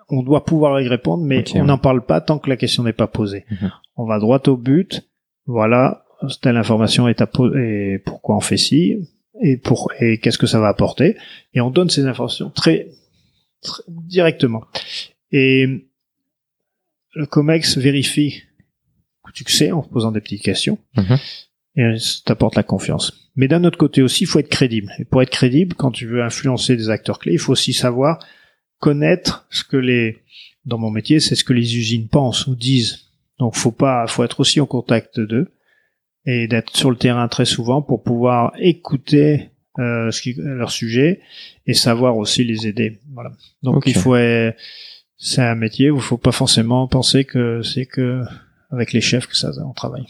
On 0.10 0.24
doit 0.24 0.46
pouvoir 0.46 0.80
y 0.82 0.88
répondre, 0.88 1.24
mais 1.24 1.44
on 1.56 1.66
n'en 1.66 1.78
parle 1.78 2.04
pas 2.06 2.22
tant 2.22 2.40
que 2.40 2.50
la 2.50 2.58
question 2.58 2.84
n'est 2.84 2.94
pas 2.94 3.08
posée. 3.08 3.46
Mhm. 3.52 3.72
On 3.96 4.06
va 4.06 4.20
droit 4.20 4.42
au 4.48 4.58
but. 4.58 5.08
Voilà, 5.46 6.06
telle 6.42 6.58
information 6.58 7.08
est 7.08 7.22
à 7.22 7.30
et 7.56 8.00
pourquoi 8.06 8.36
on 8.36 8.42
fait 8.42 8.58
ci 8.58 8.98
et 9.42 9.58
pour 9.58 9.92
et 10.00 10.20
qu'est-ce 10.20 10.38
que 10.38 10.48
ça 10.48 10.60
va 10.60 10.68
apporter. 10.68 11.16
Et 11.54 11.62
on 11.62 11.70
donne 11.70 11.90
ces 11.90 12.06
informations 12.06 12.50
très, 12.50 12.90
très 13.62 13.84
directement. 13.88 14.64
Et 15.32 15.90
le 17.14 17.26
Comex 17.26 17.78
vérifie 17.78 18.44
que 19.26 19.32
tu 19.32 19.44
sais 19.52 19.72
en 19.72 19.82
posant 19.82 20.12
des 20.12 20.22
petites 20.22 20.44
questions. 20.44 20.80
Mm-hmm. 20.96 21.20
et 21.76 22.00
ça 22.00 22.22
t'apporte 22.26 22.56
la 22.56 22.64
confiance. 22.64 23.32
Mais 23.36 23.48
d'un 23.48 23.64
autre 23.64 23.78
côté 23.78 24.02
aussi 24.02 24.24
il 24.24 24.28
faut 24.28 24.40
être 24.40 24.50
crédible. 24.50 24.92
Et 25.00 25.06
pour 25.06 25.22
être 25.22 25.30
crédible 25.30 25.76
quand 25.76 25.92
tu 25.92 26.08
veux 26.08 26.24
influencer 26.24 26.76
des 26.76 26.90
acteurs 26.90 27.20
clés 27.20 27.34
il 27.34 27.40
faut 27.40 27.52
aussi 27.52 27.74
savoir 27.74 28.26
connaître 28.80 29.48
ce 29.50 29.64
que 29.64 29.78
les 29.78 30.18
dans 30.66 30.78
mon 30.78 30.90
métier 30.90 31.20
c'est 31.20 31.36
ce 31.36 31.44
que 31.44 31.54
les 31.54 31.78
usines 31.78 32.08
pensent 32.08 32.48
ou 32.48 32.56
disent. 32.56 33.12
Donc 33.38 33.56
faut 33.56 33.72
pas 33.72 34.08
faut 34.08 34.24
être 34.24 34.40
aussi 34.40 34.60
en 34.60 34.66
contact 34.66 35.20
d'eux 35.20 35.52
et 36.28 36.48
d'être 36.48 36.76
sur 36.78 36.92
le 36.92 36.98
terrain 36.98 37.28
très 37.28 37.46
souvent 37.46 37.82
pour 37.82 38.04
pouvoir 38.04 38.52
écouter 38.60 39.50
euh, 39.80 40.12
ce 40.12 40.22
qui, 40.22 40.36
leur 40.38 40.70
sujet 40.70 41.22
et 41.66 41.74
savoir 41.74 42.18
aussi 42.18 42.44
les 42.44 42.68
aider. 42.68 43.00
Voilà. 43.14 43.32
Donc 43.64 43.84
il 43.88 43.96
faut, 43.96 44.16
c'est 45.18 45.42
un 45.42 45.56
métier 45.56 45.90
où 45.90 45.96
il 45.96 46.02
faut 46.02 46.18
pas 46.18 46.32
forcément 46.32 46.88
penser 46.88 47.26
que 47.26 47.62
c'est 47.64 47.86
que 47.86 48.22
avec 48.70 48.94
les 48.94 49.02
chefs 49.02 49.28
que 49.28 49.36
ça 49.36 49.52
on 49.66 49.74
travaille. 49.74 50.06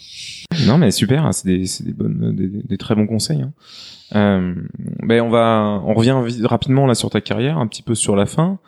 Non 0.66 0.78
mais 0.78 0.90
super, 0.90 1.24
hein, 1.24 1.32
c'est 1.32 1.46
des, 1.46 1.64
des, 1.80 1.92
bonnes, 1.92 2.34
des, 2.34 2.48
des, 2.48 2.78
très 2.78 2.94
bons 2.94 3.06
conseils. 3.06 3.40
Hein. 3.40 3.52
Euh, 4.14 4.54
ben 5.02 5.22
on 5.22 5.30
va, 5.30 5.80
on 5.84 5.94
revient 5.94 6.16
rapidement 6.44 6.86
là 6.86 6.94
sur 6.94 7.10
ta 7.10 7.20
carrière, 7.20 7.58
un 7.58 7.66
petit 7.66 7.82
peu 7.82 7.94
sur 7.94 8.16
la 8.16 8.26
fin. 8.26 8.58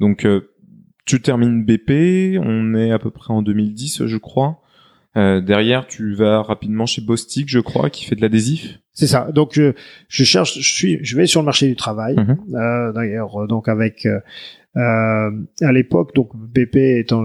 Donc 0.00 0.26
euh, 0.26 0.52
tu 1.04 1.22
termines 1.22 1.64
BP, 1.64 2.38
on 2.42 2.74
est 2.74 2.90
à 2.90 2.98
peu 2.98 3.10
près 3.10 3.32
en 3.32 3.42
2010 3.42 4.06
je 4.06 4.16
crois. 4.16 4.60
Euh, 5.16 5.40
derrière, 5.40 5.86
tu 5.86 6.14
vas 6.14 6.42
rapidement 6.42 6.86
chez 6.86 7.00
Bostik, 7.00 7.48
je 7.48 7.58
crois, 7.58 7.90
qui 7.90 8.04
fait 8.04 8.16
de 8.16 8.20
l'adhésif. 8.20 8.78
C'est 8.92 9.06
ça. 9.06 9.30
Donc 9.32 9.50
je, 9.52 9.72
je 10.08 10.24
cherche, 10.24 10.58
je 10.58 10.74
suis, 10.74 10.98
je 11.02 11.16
vais 11.16 11.26
sur 11.26 11.40
le 11.40 11.44
marché 11.44 11.68
du 11.68 11.76
travail. 11.76 12.16
Mhm. 12.16 12.54
euh, 12.54 12.92
D'ailleurs, 12.92 13.42
euh, 13.42 13.46
donc 13.46 13.68
avec 13.68 14.06
euh, 14.06 14.20
euh, 14.76 15.30
à 15.60 15.72
l'époque, 15.72 16.14
donc 16.14 16.30
BP 16.34 16.76
étant 16.98 17.24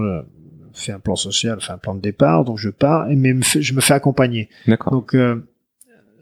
fait 0.74 0.92
un 0.92 1.00
plan 1.00 1.16
social, 1.16 1.60
fait 1.60 1.72
un 1.72 1.78
plan 1.78 1.94
de 1.94 2.00
départ, 2.00 2.44
donc 2.44 2.58
je 2.58 2.70
pars 2.70 3.10
et 3.10 3.16
mais 3.16 3.34
je 3.42 3.74
me 3.74 3.80
fais 3.80 3.94
accompagner. 3.94 4.48
D'accord. 4.66 4.92
Donc 4.92 5.16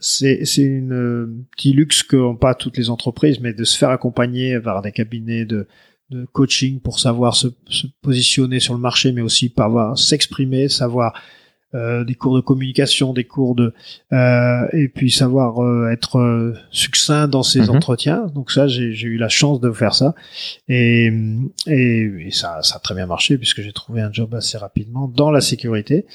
c'est 0.00 0.44
c'est 0.44 0.62
une 0.62 1.44
petit 1.56 1.72
luxe 1.72 2.02
qu'ont 2.02 2.36
pas 2.36 2.54
toutes 2.54 2.76
les 2.76 2.90
entreprises, 2.90 3.40
mais 3.40 3.52
de 3.52 3.64
se 3.64 3.78
faire 3.78 3.90
accompagner 3.90 4.58
par 4.60 4.82
des 4.82 4.92
cabinets 4.92 5.44
de 5.44 5.68
de 6.10 6.26
coaching 6.32 6.80
pour 6.80 6.98
savoir 6.98 7.36
se, 7.36 7.46
se 7.68 7.86
positionner 8.02 8.58
sur 8.58 8.74
le 8.74 8.80
marché, 8.80 9.12
mais 9.12 9.20
aussi 9.20 9.48
par 9.48 9.96
s'exprimer, 9.96 10.68
savoir 10.68 11.12
euh, 11.72 12.02
des 12.02 12.16
cours 12.16 12.34
de 12.34 12.40
communication, 12.40 13.12
des 13.12 13.22
cours 13.22 13.54
de 13.54 13.72
euh, 14.12 14.66
et 14.72 14.88
puis 14.88 15.08
savoir 15.08 15.62
euh, 15.62 15.88
être 15.92 16.52
succinct 16.72 17.28
dans 17.28 17.44
ses 17.44 17.60
mhm. 17.60 17.70
entretiens. 17.70 18.26
Donc 18.34 18.50
ça, 18.50 18.66
j'ai 18.66 18.90
eu 18.90 19.18
la 19.18 19.28
chance 19.28 19.60
de 19.60 19.70
faire 19.70 19.94
ça 19.94 20.16
et, 20.68 21.12
et, 21.68 22.28
ça, 22.32 22.58
ça 22.62 22.76
a 22.76 22.78
très 22.80 22.96
bien 22.96 23.06
marché 23.06 23.38
puisque 23.38 23.62
j'ai 23.62 23.72
trouvé 23.72 24.00
un 24.00 24.12
job 24.12 24.34
assez 24.34 24.58
rapidement 24.58 25.06
dans 25.06 25.30
la 25.30 25.40
sécurité 25.40 26.06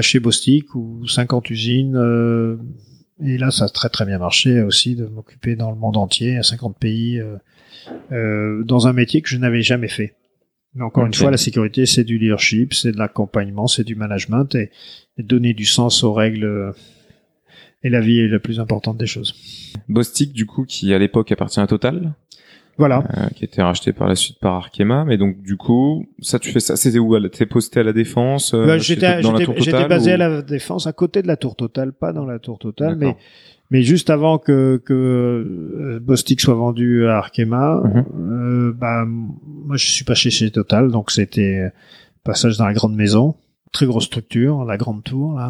chez 0.00 0.20
Bostik 0.20 0.74
ou 0.74 1.06
50 1.06 1.50
usines. 1.50 2.58
et 3.22 3.36
là, 3.36 3.50
ça 3.50 3.66
a 3.66 3.68
très 3.68 3.90
très 3.90 4.06
bien 4.06 4.18
marché 4.18 4.62
aussi 4.62 4.96
de 4.96 5.04
m'occuper 5.04 5.54
dans 5.54 5.70
le 5.70 5.76
monde 5.76 5.98
entier, 5.98 6.38
à 6.38 6.42
50 6.42 6.78
pays, 6.78 7.20
dans 8.10 8.86
un 8.86 8.92
métier 8.94 9.20
que 9.20 9.28
je 9.28 9.36
n'avais 9.36 9.62
jamais 9.62 9.88
fait. 9.88 10.14
Mais 10.74 10.84
encore 10.84 11.06
une 11.06 11.14
fois, 11.14 11.30
la 11.30 11.36
sécurité, 11.36 11.86
c'est 11.86 12.04
du 12.04 12.18
leadership, 12.18 12.74
c'est 12.74 12.92
de 12.92 12.98
l'accompagnement, 12.98 13.66
c'est 13.66 13.84
du 13.84 13.94
management 13.94 14.54
et, 14.54 14.70
donner 15.18 15.52
du 15.52 15.64
sens 15.64 16.04
aux 16.04 16.12
règles 16.12 16.72
et 17.82 17.90
la 17.90 18.00
vie 18.00 18.20
est 18.20 18.28
la 18.28 18.38
plus 18.38 18.60
importante 18.60 18.98
des 18.98 19.06
choses. 19.06 19.34
Bostik, 19.88 20.32
du 20.32 20.46
coup, 20.46 20.64
qui 20.64 20.92
à 20.92 20.98
l'époque 20.98 21.30
appartient 21.32 21.60
à 21.60 21.66
Total. 21.66 22.12
Voilà. 22.76 23.02
Euh, 23.16 23.28
qui 23.34 23.42
a 23.42 23.46
été 23.46 23.60
racheté 23.60 23.92
par 23.92 24.06
la 24.06 24.14
suite 24.14 24.38
par 24.38 24.54
Arkema. 24.54 25.04
Mais 25.04 25.16
donc, 25.16 25.42
du 25.42 25.56
coup, 25.56 26.06
ça, 26.20 26.38
tu 26.38 26.50
fais 26.52 26.60
ça, 26.60 26.76
c'était 26.76 26.98
où? 26.98 27.18
T'es 27.28 27.46
posté 27.46 27.80
à 27.80 27.82
la 27.82 27.92
Défense? 27.92 28.54
Euh, 28.54 28.66
bah, 28.66 28.78
j'étais, 28.78 29.20
j'étais 29.56 29.88
basé 29.88 30.12
à 30.12 30.16
la 30.16 30.42
Défense, 30.42 30.86
à 30.86 30.92
côté 30.92 31.22
de 31.22 31.26
la 31.26 31.36
Tour 31.36 31.56
Total, 31.56 31.92
pas 31.92 32.12
dans 32.12 32.24
la 32.24 32.38
Tour 32.38 32.58
Total, 32.58 32.94
mais 32.94 33.16
mais 33.70 33.82
juste 33.82 34.08
avant 34.10 34.38
que, 34.38 34.80
que 34.84 34.94
euh, 34.94 36.00
Bostik 36.00 36.40
soit 36.40 36.54
vendu 36.54 37.06
à 37.06 37.18
Arkema, 37.18 37.82
mhm. 37.84 38.04
euh, 38.18 38.72
bah, 38.72 39.04
moi 39.06 39.76
je 39.76 39.90
suis 39.90 40.04
pas 40.04 40.14
chez 40.14 40.30
chez 40.30 40.50
Total, 40.50 40.90
donc 40.90 41.10
c'était 41.10 41.70
passage 42.24 42.56
dans 42.56 42.66
la 42.66 42.72
grande 42.72 42.94
maison, 42.94 43.34
très 43.72 43.86
grosse 43.86 44.04
structure, 44.04 44.64
la 44.64 44.76
grande 44.76 45.04
tour. 45.04 45.34
Là, 45.34 45.48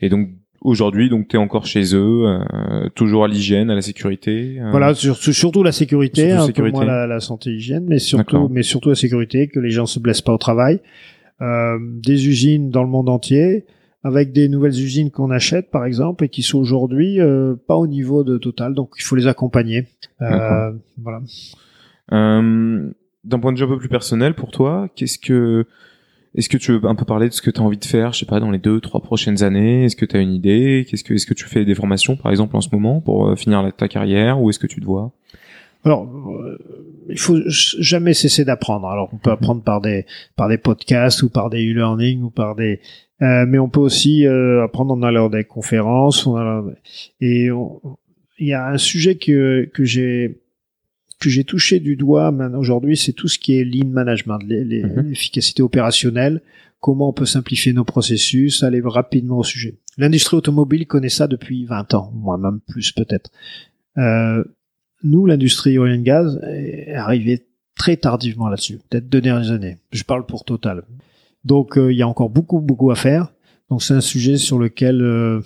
Et 0.00 0.08
donc 0.10 0.28
aujourd'hui, 0.60 1.08
donc 1.08 1.28
tu 1.28 1.36
es 1.36 1.38
encore 1.38 1.66
chez 1.66 1.94
eux, 1.94 2.26
euh, 2.26 2.88
toujours 2.94 3.24
à 3.24 3.28
l'hygiène, 3.28 3.70
à 3.70 3.74
la 3.74 3.82
sécurité. 3.82 4.58
Voilà, 4.70 4.94
surtout, 4.94 5.32
surtout 5.32 5.62
la 5.62 5.72
sécurité, 5.72 6.32
un 6.32 6.48
peu 6.50 6.70
moins 6.70 6.84
la, 6.84 7.06
la 7.06 7.20
santé 7.20 7.50
hygiène, 7.50 7.86
mais 7.88 7.98
surtout, 7.98 8.48
mais 8.50 8.62
surtout 8.62 8.90
la 8.90 8.94
sécurité, 8.94 9.48
que 9.48 9.60
les 9.60 9.70
gens 9.70 9.86
se 9.86 9.98
blessent 9.98 10.22
pas 10.22 10.34
au 10.34 10.38
travail. 10.38 10.80
des 11.40 12.28
usines 12.28 12.68
dans 12.68 12.82
le 12.82 12.90
monde 12.90 13.08
entier 13.08 13.64
avec 14.06 14.30
des 14.32 14.48
nouvelles 14.48 14.80
usines 14.80 15.10
qu'on 15.10 15.32
achète 15.32 15.70
par 15.72 15.84
exemple 15.84 16.24
et 16.24 16.28
qui 16.28 16.42
sont 16.42 16.58
aujourd'hui 16.58 17.20
euh, 17.20 17.56
pas 17.66 17.74
au 17.74 17.88
niveau 17.88 18.22
de 18.22 18.38
Total. 18.38 18.72
Donc 18.72 18.90
il 18.98 19.02
faut 19.02 19.16
les 19.16 19.26
accompagner. 19.26 19.88
Euh, 20.22 20.72
voilà. 21.02 21.22
Euh, 22.12 22.88
d'un 23.24 23.38
point 23.40 23.52
de 23.52 23.58
vue 23.58 23.64
un 23.64 23.68
peu 23.68 23.78
plus 23.78 23.88
personnel 23.88 24.34
pour 24.34 24.52
toi 24.52 24.88
qu'est-ce 24.94 25.18
que 25.18 25.66
est-ce 26.36 26.48
que 26.48 26.56
tu 26.56 26.70
veux 26.70 26.84
un 26.84 26.94
peu 26.94 27.04
parler 27.04 27.28
de 27.28 27.32
ce 27.32 27.42
que 27.42 27.50
tu 27.50 27.60
as 27.60 27.64
envie 27.64 27.78
de 27.78 27.84
faire 27.84 28.12
je 28.12 28.20
sais 28.20 28.26
pas 28.26 28.38
dans 28.38 28.52
les 28.52 28.58
deux 28.58 28.80
trois 28.80 29.00
prochaines 29.02 29.42
années? 29.42 29.86
Est-ce 29.86 29.96
que 29.96 30.04
tu 30.04 30.16
as 30.16 30.20
une 30.20 30.32
idée? 30.32 30.86
Qu'est-ce 30.88 31.02
que 31.02 31.14
est-ce 31.14 31.26
que 31.26 31.34
tu 31.34 31.46
fais 31.46 31.64
des 31.64 31.74
formations 31.74 32.16
par 32.16 32.30
exemple 32.30 32.56
en 32.56 32.60
ce 32.60 32.68
moment 32.70 33.00
pour 33.00 33.26
euh, 33.26 33.34
finir 33.34 33.68
ta 33.76 33.88
carrière 33.88 34.40
ou 34.40 34.50
est-ce 34.50 34.60
que 34.60 34.68
tu 34.68 34.80
te 34.80 34.86
vois? 34.86 35.12
Alors, 35.84 36.04
euh, 36.04 36.58
il 37.08 37.18
faut 37.18 37.38
jamais 37.46 38.12
cesser 38.12 38.44
d'apprendre. 38.44 38.88
Alors, 38.88 39.08
on 39.12 39.18
peut 39.18 39.30
apprendre 39.30 39.62
par 39.62 39.80
des 39.80 40.04
par 40.34 40.48
des 40.48 40.58
podcasts 40.58 41.22
ou 41.22 41.28
par 41.28 41.48
des 41.48 41.64
e-learning 41.64 42.22
ou 42.22 42.30
par 42.30 42.56
des 42.56 42.80
mais 43.20 43.58
on 43.58 43.68
peut 43.68 43.80
aussi 43.80 44.26
euh, 44.26 44.64
apprendre 44.64 44.94
en 44.94 45.02
allant 45.02 45.28
des 45.28 45.44
conférences. 45.44 46.28
et 47.20 47.48
il 48.38 48.46
y 48.46 48.52
a 48.52 48.68
un 48.68 48.78
sujet 48.78 49.16
que 49.16 49.68
que 49.72 49.84
j'ai 49.84 50.42
que 51.18 51.30
j'ai 51.30 51.44
touché 51.44 51.80
du 51.80 51.96
doigt 51.96 52.30
aujourd'hui, 52.56 52.96
c'est 52.96 53.12
tout 53.12 53.28
ce 53.28 53.38
qui 53.38 53.58
est 53.58 53.64
lean 53.64 53.88
management, 53.88 54.38
mhm. 54.38 55.08
l'efficacité 55.08 55.62
opérationnelle, 55.62 56.42
comment 56.80 57.08
on 57.08 57.12
peut 57.12 57.24
simplifier 57.26 57.72
nos 57.72 57.84
processus, 57.84 58.62
aller 58.62 58.82
rapidement 58.84 59.38
au 59.38 59.44
sujet. 59.44 59.78
L'industrie 59.96 60.36
automobile 60.36 60.86
connaît 60.86 61.08
ça 61.08 61.26
depuis 61.26 61.64
20 61.64 61.94
ans, 61.94 62.12
moi 62.14 62.36
même 62.36 62.60
plus 62.68 62.92
peut-être. 62.92 63.30
Euh, 63.96 64.44
nous, 65.02 65.24
l'industrie 65.24 65.78
oil 65.78 65.98
and 65.98 66.02
gas 66.02 66.36
est 66.42 66.92
arrivée 66.94 67.46
très 67.76 67.96
tardivement 67.96 68.48
là-dessus, 68.48 68.78
peut-être 68.90 69.08
deux 69.08 69.20
dernières 69.20 69.52
années. 69.52 69.78
Je 69.92 70.02
parle 70.02 70.26
pour 70.26 70.44
Total. 70.44 70.82
Donc 71.46 71.78
euh, 71.78 71.92
il 71.92 71.96
y 71.96 72.02
a 72.02 72.08
encore 72.08 72.28
beaucoup 72.28 72.60
beaucoup 72.60 72.90
à 72.90 72.96
faire. 72.96 73.32
Donc 73.70 73.82
c'est 73.82 73.94
un 73.94 74.00
sujet 74.00 74.36
sur 74.36 74.58
lequel 74.58 75.00
euh, 75.00 75.40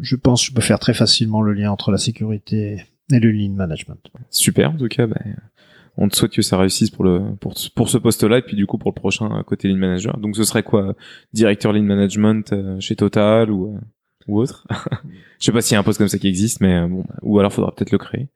je 0.00 0.16
pense 0.16 0.40
que 0.40 0.48
je 0.48 0.54
peux 0.54 0.62
faire 0.62 0.78
très 0.78 0.94
facilement 0.94 1.42
le 1.42 1.52
lien 1.52 1.70
entre 1.70 1.92
la 1.92 1.98
sécurité 1.98 2.84
et 3.12 3.20
le 3.20 3.30
lean 3.30 3.52
management. 3.52 4.00
Super, 4.30 4.70
en 4.70 4.76
tout 4.76 4.88
cas, 4.88 5.06
bah, 5.06 5.20
on 5.98 6.08
te 6.08 6.16
souhaite 6.16 6.32
que 6.32 6.40
ça 6.40 6.56
réussisse 6.56 6.88
pour 6.88 7.04
le 7.04 7.34
pour, 7.38 7.54
pour 7.74 7.90
ce 7.90 7.98
poste-là 7.98 8.38
et 8.38 8.42
puis 8.42 8.56
du 8.56 8.66
coup 8.66 8.78
pour 8.78 8.92
le 8.92 8.98
prochain 8.98 9.42
côté 9.46 9.68
lean 9.68 9.76
manager. 9.76 10.16
Donc 10.16 10.36
ce 10.36 10.44
serait 10.44 10.62
quoi, 10.62 10.94
directeur 11.34 11.74
lean 11.74 11.82
management 11.82 12.50
euh, 12.54 12.80
chez 12.80 12.96
Total 12.96 13.50
ou 13.50 13.78
ou 14.26 14.40
autre? 14.40 14.66
Je 15.38 15.44
sais 15.44 15.52
pas 15.52 15.60
s'il 15.60 15.74
y 15.74 15.76
a 15.76 15.80
un 15.80 15.84
poste 15.84 15.98
comme 15.98 16.08
ça 16.08 16.18
qui 16.18 16.28
existe, 16.28 16.62
mais 16.62 16.88
bon, 16.88 17.04
bah, 17.06 17.16
ou 17.20 17.38
alors 17.38 17.52
faudra 17.52 17.74
peut-être 17.74 17.92
le 17.92 17.98
créer. 17.98 18.28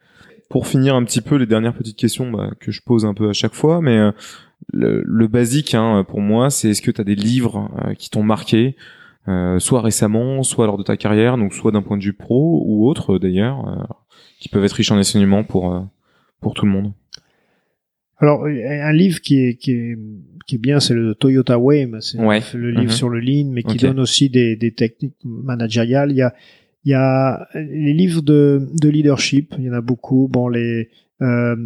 Pour 0.51 0.67
finir 0.67 0.95
un 0.95 1.03
petit 1.03 1.23
peu 1.23 1.37
les 1.37 1.47
dernières 1.47 1.75
petites 1.75 1.97
questions 1.97 2.31
bah, 2.31 2.51
que 2.61 2.71
je 2.71 2.83
pose 2.83 3.07
un 3.07 3.15
peu 3.15 3.31
à 3.31 3.33
chaque 3.33 3.55
fois, 3.55 3.81
mais 3.81 4.13
le, 4.73 5.03
le, 5.05 5.29
basique 5.29 5.75
hein, 5.75 6.05
pour 6.09 6.21
moi, 6.21 6.51
c'est 6.51 6.71
est-ce 6.71 6.83
que 6.83 6.91
tu 6.91 7.01
as 7.01 7.05
des 7.05 7.15
livres 7.15 7.71
qui 7.99 8.11
t'ont 8.11 8.23
marqué 8.23 8.77
euh, 9.29 9.59
soit 9.59 9.81
récemment, 9.81 10.45
soit 10.45 10.67
lors 10.67 10.79
de 10.79 10.85
ta 10.85 10.97
carrière, 10.97 11.37
donc 11.37 11.53
soit 11.53 11.73
d'un 11.73 11.83
point 11.83 11.97
de 11.97 12.03
vue 12.05 12.13
pro 12.13 12.63
ou 12.65 12.89
autre 12.89 13.19
d'ailleurs, 13.19 13.69
euh, 13.69 13.83
qui 14.39 14.49
peuvent 14.49 14.65
être 14.65 14.73
riches 14.73 14.93
en 14.93 14.99
enseignements 14.99 15.43
pour 15.43 15.75
euh, 15.75 15.81
pour 16.41 16.55
tout 16.55 16.65
le 16.65 16.71
monde? 16.71 16.93
Alors 18.19 18.45
un 18.45 18.93
livre 18.93 19.21
qui 19.21 19.41
est 19.41 19.57
qui 19.57 19.73
est, 19.73 19.99
qui 20.47 20.55
est 20.55 20.59
bien, 20.59 20.79
c'est 20.79 20.95
le 20.95 21.17
Toyota 21.17 21.59
Way, 21.59 21.91
c'est 22.01 22.19
le 22.19 22.71
livre 22.71 22.93
mm-hmm. 22.93 22.97
sur 22.97 23.09
le 23.09 23.19
lean, 23.19 23.51
mais 23.51 23.65
qui 23.65 23.79
donne 23.79 23.99
aussi 23.99 24.31
des, 24.31 24.55
des 24.55 24.73
techniques 24.73 25.17
managériales. 25.25 26.13
Il 26.13 26.17
y 26.17 26.23
a 26.23 26.33
il 26.85 26.93
y 26.93 26.95
a 26.95 27.49
les 27.55 27.93
livres 27.93 28.23
de, 28.23 28.69
de 28.81 28.89
leadership, 28.89 29.55
il 29.59 29.65
y 29.65 29.71
en 29.71 29.75
a 29.75 29.81
beaucoup. 29.81 30.29
Bon 30.29 30.49
les 30.49 30.89
euh, 31.21 31.57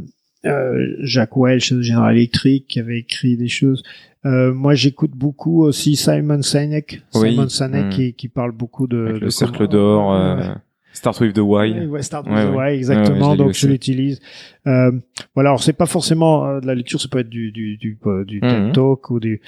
euh, 0.47 0.97
Jacques 1.01 1.36
Welch 1.36 1.72
de 1.72 1.82
General 1.82 2.16
Electric 2.16 2.66
qui 2.66 2.80
avait 2.80 2.99
écrit 2.99 3.36
des 3.36 3.49
choses. 3.49 3.82
Euh, 4.26 4.53
moi, 4.53 4.74
j'écoute 4.74 5.12
beaucoup 5.12 5.64
aussi 5.64 5.97
Simon 5.97 6.43
Sinek, 6.43 7.03
Simon 7.11 7.49
Sinek 7.49 7.86
hmm. 7.86 7.91
qui, 7.91 8.14
qui, 8.14 8.28
parle 8.28 8.53
beaucoup 8.53 8.86
de, 8.86 9.18
le 9.20 9.30
cercle 9.30 9.66
d'or. 9.66 10.12
Euh, 10.12 10.55
Start 10.93 11.20
with 11.20 11.34
the 11.34 11.38
why. 11.38 11.86
Ouais, 11.86 12.03
start 12.03 12.26
with 12.26 12.36
the 12.36 12.55
why, 12.55 12.74
exactement. 12.74 13.36
donc 13.36 13.55
je 13.55 13.68
l'utilise. 13.68 14.20
Euh, 14.66 14.91
voilà, 15.34 15.51
alors 15.51 15.62
c'est 15.62 15.72
pas 15.72 15.86
forcément 15.86 16.45
euh, 16.45 16.61
de 16.61 16.66
la 16.66 16.74
lecture, 16.74 17.01
ça 17.01 17.09
peut 17.09 17.20
être 17.20 17.28
du 17.28 17.53
du 17.53 17.76
du, 17.76 17.97
du 18.26 18.41
TED 18.41 18.68
hmm. 18.68 18.72
Talk 18.72 19.11
ou 19.11 19.20
du. 19.20 19.41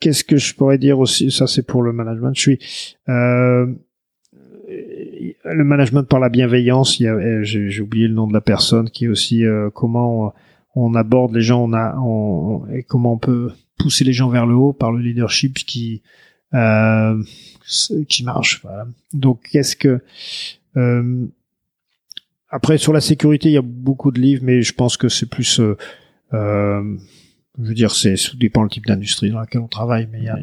Qu'est-ce 0.00 0.24
que 0.24 0.36
je 0.36 0.54
pourrais 0.54 0.78
dire 0.78 1.00
aussi? 1.00 1.30
Ça, 1.30 1.46
c'est 1.46 1.66
pour 1.66 1.82
le 1.82 1.92
management. 1.92 2.32
Je 2.34 2.40
suis 2.40 2.58
le 5.44 5.64
management 5.64 6.02
par 6.04 6.20
la 6.20 6.28
bienveillance. 6.28 7.00
A, 7.00 7.42
j'ai, 7.42 7.80
oublié 7.80 8.08
le 8.08 8.14
nom 8.14 8.26
de 8.26 8.32
la 8.32 8.40
personne 8.40 8.90
qui 8.90 9.06
est 9.06 9.08
aussi 9.08 9.44
comment 9.74 10.32
on 10.74 10.94
aborde 10.94 11.34
les 11.34 11.42
gens, 11.42 11.64
on 11.64 11.72
a, 11.74 11.94
et 12.74 12.82
comment 12.82 13.12
on 13.12 13.18
peut 13.18 13.50
pousser 13.78 14.04
les 14.04 14.12
gens 14.12 14.28
vers 14.28 14.46
le 14.46 14.54
haut 14.54 14.72
par 14.72 14.92
le 14.92 15.00
leadership 15.00 15.54
qui 15.54 16.02
euh, 16.54 17.22
qui 18.08 18.24
marche. 18.24 18.62
Donc, 19.12 19.48
qu'est-ce 19.50 19.76
que 19.76 20.00
euh, 20.76 21.26
après 22.50 22.76
sur 22.76 22.92
la 22.92 23.00
sécurité, 23.00 23.48
il 23.48 23.52
y 23.52 23.58
a 23.58 23.62
beaucoup 23.62 24.10
de 24.10 24.20
livres, 24.20 24.42
mais 24.44 24.62
je 24.62 24.74
pense 24.74 24.96
que 24.96 25.08
c'est 25.08 25.28
plus, 25.28 25.60
euh, 25.60 25.76
euh 26.34 26.96
je 27.58 27.68
veux 27.68 27.74
dire, 27.74 27.90
c'est 27.90 28.16
ça 28.16 28.32
dépend 28.34 28.62
le 28.62 28.70
type 28.70 28.86
d'industrie 28.86 29.30
dans 29.30 29.40
laquelle 29.40 29.60
on 29.60 29.68
travaille, 29.68 30.08
mais 30.10 30.18
il 30.18 30.24
y 30.24 30.28
a. 30.28 30.38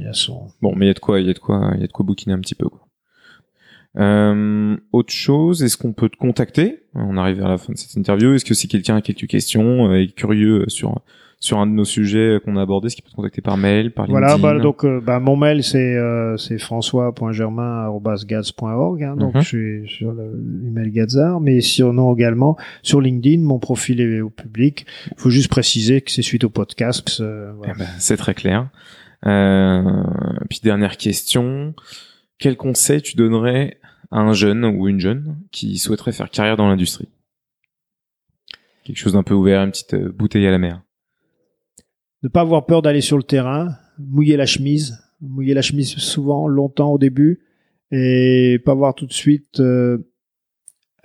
Bon, 0.61 0.75
mais 0.75 0.85
il 0.85 0.89
y 0.89 0.91
a 0.91 0.93
de 0.93 0.99
quoi, 0.99 1.19
il 1.19 1.27
y 1.27 1.29
a 1.29 1.33
de 1.33 1.39
quoi, 1.39 1.71
il 1.75 1.81
y 1.81 1.83
a 1.83 1.87
de 1.87 1.91
quoi 1.91 2.05
bouquiner 2.05 2.33
un 2.33 2.39
petit 2.39 2.55
peu. 2.55 2.69
Quoi. 2.69 2.87
Euh, 3.99 4.77
autre 4.91 5.13
chose, 5.13 5.63
est-ce 5.63 5.77
qu'on 5.77 5.93
peut 5.93 6.09
te 6.09 6.17
contacter? 6.17 6.83
On 6.95 7.17
arrive 7.17 7.43
à 7.43 7.49
la 7.49 7.57
fin 7.57 7.73
de 7.73 7.77
cette 7.77 7.95
interview. 7.95 8.33
Est-ce 8.33 8.45
que 8.45 8.53
si 8.53 8.67
quelqu'un 8.67 8.95
a 8.95 9.01
quelques 9.01 9.27
questions 9.27 9.91
euh, 9.91 10.01
est 10.01 10.15
curieux 10.15 10.65
sur 10.67 11.01
sur 11.41 11.59
un 11.59 11.67
de 11.67 11.71
nos 11.71 11.85
sujets 11.85 12.37
qu'on 12.43 12.57
a 12.57 12.61
abordé, 12.61 12.87
est-ce 12.87 12.97
qu'il 12.97 13.05
peut 13.05 13.11
te 13.11 13.15
contacter 13.15 13.41
par 13.41 13.55
mail, 13.55 13.91
par 13.91 14.07
LinkedIn 14.07 14.27
Voilà, 14.27 14.37
bah, 14.37 14.59
donc 14.61 14.83
euh, 14.83 14.99
bah, 14.99 15.21
mon 15.21 15.37
mail 15.37 15.63
c'est 15.63 15.95
euh, 15.95 16.35
c'est 16.35 16.59
françois.germain@gaz.org 16.59 19.03
hein, 19.03 19.15
donc 19.15 19.35
mhm. 19.35 19.41
je 19.41 19.47
suis 19.47 19.87
sur 19.87 20.11
l'email 20.11 20.91
Gazar, 20.91 21.39
mais 21.39 21.61
sinon 21.61 22.13
également 22.13 22.57
sur 22.83 22.99
LinkedIn, 22.99 23.41
mon 23.41 23.59
profil 23.59 24.01
est 24.01 24.19
au 24.19 24.29
public. 24.29 24.85
Il 25.11 25.17
faut 25.17 25.29
juste 25.29 25.49
préciser 25.49 26.01
que 26.01 26.11
c'est 26.11 26.21
suite 26.21 26.43
au 26.43 26.49
podcast. 26.49 27.21
Euh, 27.21 27.53
voilà. 27.55 27.71
eh 27.75 27.79
ben, 27.79 27.87
c'est 27.99 28.17
très 28.17 28.33
clair. 28.33 28.67
puis 29.23 30.59
dernière 30.61 30.97
question, 30.97 31.73
quel 32.37 32.57
conseil 32.57 33.01
tu 33.01 33.15
donnerais 33.15 33.77
un 34.11 34.33
jeune 34.33 34.65
ou 34.65 34.87
une 34.87 34.99
jeune 34.99 35.37
qui 35.51 35.77
souhaiterait 35.77 36.11
faire 36.11 36.29
carrière 36.29 36.57
dans 36.57 36.67
l'industrie. 36.67 37.09
Quelque 38.83 38.97
chose 38.97 39.13
d'un 39.13 39.23
peu 39.23 39.33
ouvert, 39.33 39.61
une 39.61 39.71
petite 39.71 39.93
euh, 39.93 40.11
bouteille 40.11 40.47
à 40.47 40.51
la 40.51 40.57
mer. 40.57 40.81
Ne 42.23 42.29
pas 42.29 42.41
avoir 42.41 42.65
peur 42.65 42.81
d'aller 42.81 43.01
sur 43.01 43.17
le 43.17 43.23
terrain, 43.23 43.75
mouiller 43.99 44.35
la 44.35 44.45
chemise, 44.45 44.97
mouiller 45.21 45.53
la 45.53 45.61
chemise 45.61 45.95
souvent, 45.97 46.47
longtemps 46.47 46.93
au 46.93 46.97
début, 46.97 47.39
et 47.91 48.59
pas 48.65 48.73
voir 48.73 48.95
tout 48.95 49.05
de 49.05 49.13
suite 49.13 49.59
euh, 49.59 49.97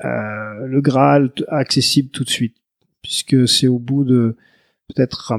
euh, 0.04 0.66
le 0.66 0.80
Graal 0.80 1.30
accessible 1.48 2.10
tout 2.10 2.24
de 2.24 2.30
suite, 2.30 2.56
puisque 3.02 3.46
c'est 3.46 3.68
au 3.68 3.78
bout 3.78 4.04
de 4.04 4.36
peut-être 4.88 5.34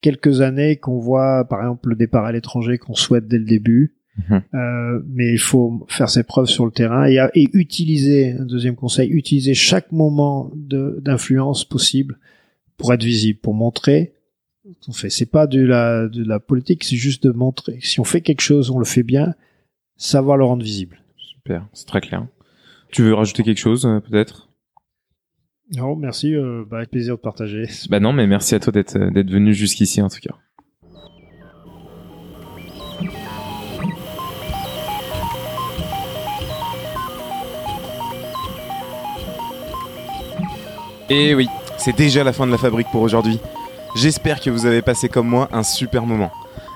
quelques 0.00 0.40
années 0.40 0.76
qu'on 0.76 0.98
voit, 0.98 1.46
par 1.48 1.60
exemple, 1.60 1.88
le 1.88 1.96
départ 1.96 2.24
à 2.24 2.32
l'étranger 2.32 2.78
qu'on 2.78 2.94
souhaite 2.94 3.26
dès 3.26 3.38
le 3.38 3.44
début, 3.44 3.94
Mhm. 4.16 4.42
Euh, 4.54 5.02
mais 5.08 5.32
il 5.32 5.38
faut 5.38 5.86
faire 5.88 6.10
ses 6.10 6.22
preuves 6.22 6.46
sur 6.46 6.66
le 6.66 6.70
terrain 6.70 7.06
et, 7.06 7.18
et 7.34 7.48
utiliser, 7.54 8.32
un 8.32 8.44
deuxième 8.44 8.76
conseil, 8.76 9.08
utiliser 9.08 9.54
chaque 9.54 9.90
moment 9.90 10.50
d'influence 10.54 11.64
possible 11.64 12.18
pour 12.76 12.92
être 12.92 13.04
visible, 13.04 13.38
pour 13.38 13.54
montrer 13.54 14.12
qu'on 14.84 14.92
fait. 14.92 15.10
C'est 15.10 15.26
pas 15.26 15.46
de 15.46 15.60
la, 15.62 16.08
de 16.08 16.24
la 16.24 16.40
politique, 16.40 16.84
c'est 16.84 16.96
juste 16.96 17.24
de 17.24 17.32
montrer. 17.32 17.78
Si 17.82 18.00
on 18.00 18.04
fait 18.04 18.20
quelque 18.20 18.42
chose, 18.42 18.70
on 18.70 18.78
le 18.78 18.84
fait 18.84 19.02
bien, 19.02 19.34
savoir 19.96 20.36
le 20.36 20.44
rendre 20.44 20.62
visible. 20.62 21.00
Super, 21.16 21.66
c'est 21.72 21.86
très 21.86 22.00
clair. 22.00 22.26
Tu 22.90 23.02
veux 23.02 23.14
rajouter 23.14 23.42
quelque 23.42 23.58
chose, 23.58 23.86
euh, 23.86 24.00
peut-être? 24.00 24.50
Non, 25.74 25.96
merci, 25.96 26.34
euh, 26.34 26.64
bah, 26.68 26.78
avec 26.78 26.90
plaisir 26.90 27.16
de 27.16 27.20
partager. 27.20 27.64
Bah 27.88 27.98
non, 27.98 28.12
mais 28.12 28.26
merci 28.26 28.54
à 28.54 28.60
toi 28.60 28.72
d'être 28.72 28.98
d'être 29.10 29.30
venu 29.30 29.54
jusqu'ici 29.54 30.02
en 30.02 30.10
tout 30.10 30.20
cas. 30.20 30.36
Et 41.14 41.34
oui, 41.34 41.46
c'est 41.76 41.94
déjà 41.94 42.24
la 42.24 42.32
fin 42.32 42.46
de 42.46 42.50
la 42.50 42.56
fabrique 42.56 42.90
pour 42.90 43.02
aujourd'hui. 43.02 43.38
J'espère 43.94 44.40
que 44.40 44.48
vous 44.48 44.64
avez 44.64 44.80
passé 44.80 45.10
comme 45.10 45.28
moi 45.28 45.46
un 45.52 45.62
super 45.62 46.06
moment. 46.06 46.32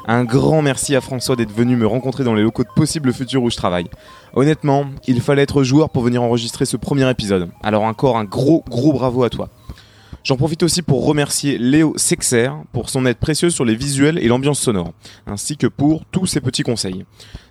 Un 0.06 0.24
grand 0.24 0.60
merci 0.60 0.94
à 0.94 1.00
François 1.00 1.36
d'être 1.36 1.54
venu 1.54 1.74
me 1.74 1.86
rencontrer 1.86 2.22
dans 2.22 2.34
les 2.34 2.42
locaux 2.42 2.62
de 2.62 2.68
Possible 2.76 3.14
Futur 3.14 3.42
où 3.42 3.48
je 3.48 3.56
travaille. 3.56 3.86
Honnêtement, 4.34 4.84
il 5.06 5.22
fallait 5.22 5.40
être 5.40 5.62
joueur 5.62 5.88
pour 5.88 6.02
venir 6.02 6.22
enregistrer 6.22 6.66
ce 6.66 6.76
premier 6.76 7.08
épisode. 7.08 7.48
Alors 7.62 7.84
encore 7.84 8.18
un 8.18 8.24
gros 8.24 8.62
gros 8.68 8.92
bravo 8.92 9.24
à 9.24 9.30
toi. 9.30 9.48
J'en 10.22 10.36
profite 10.36 10.62
aussi 10.62 10.82
pour 10.82 11.06
remercier 11.06 11.56
Léo 11.56 11.94
Sexer 11.96 12.50
pour 12.72 12.90
son 12.90 13.06
aide 13.06 13.16
précieuse 13.16 13.54
sur 13.54 13.64
les 13.64 13.74
visuels 13.74 14.18
et 14.18 14.28
l'ambiance 14.28 14.60
sonore, 14.60 14.92
ainsi 15.26 15.56
que 15.56 15.66
pour 15.66 16.04
tous 16.04 16.26
ses 16.26 16.42
petits 16.42 16.62
conseils. 16.62 17.06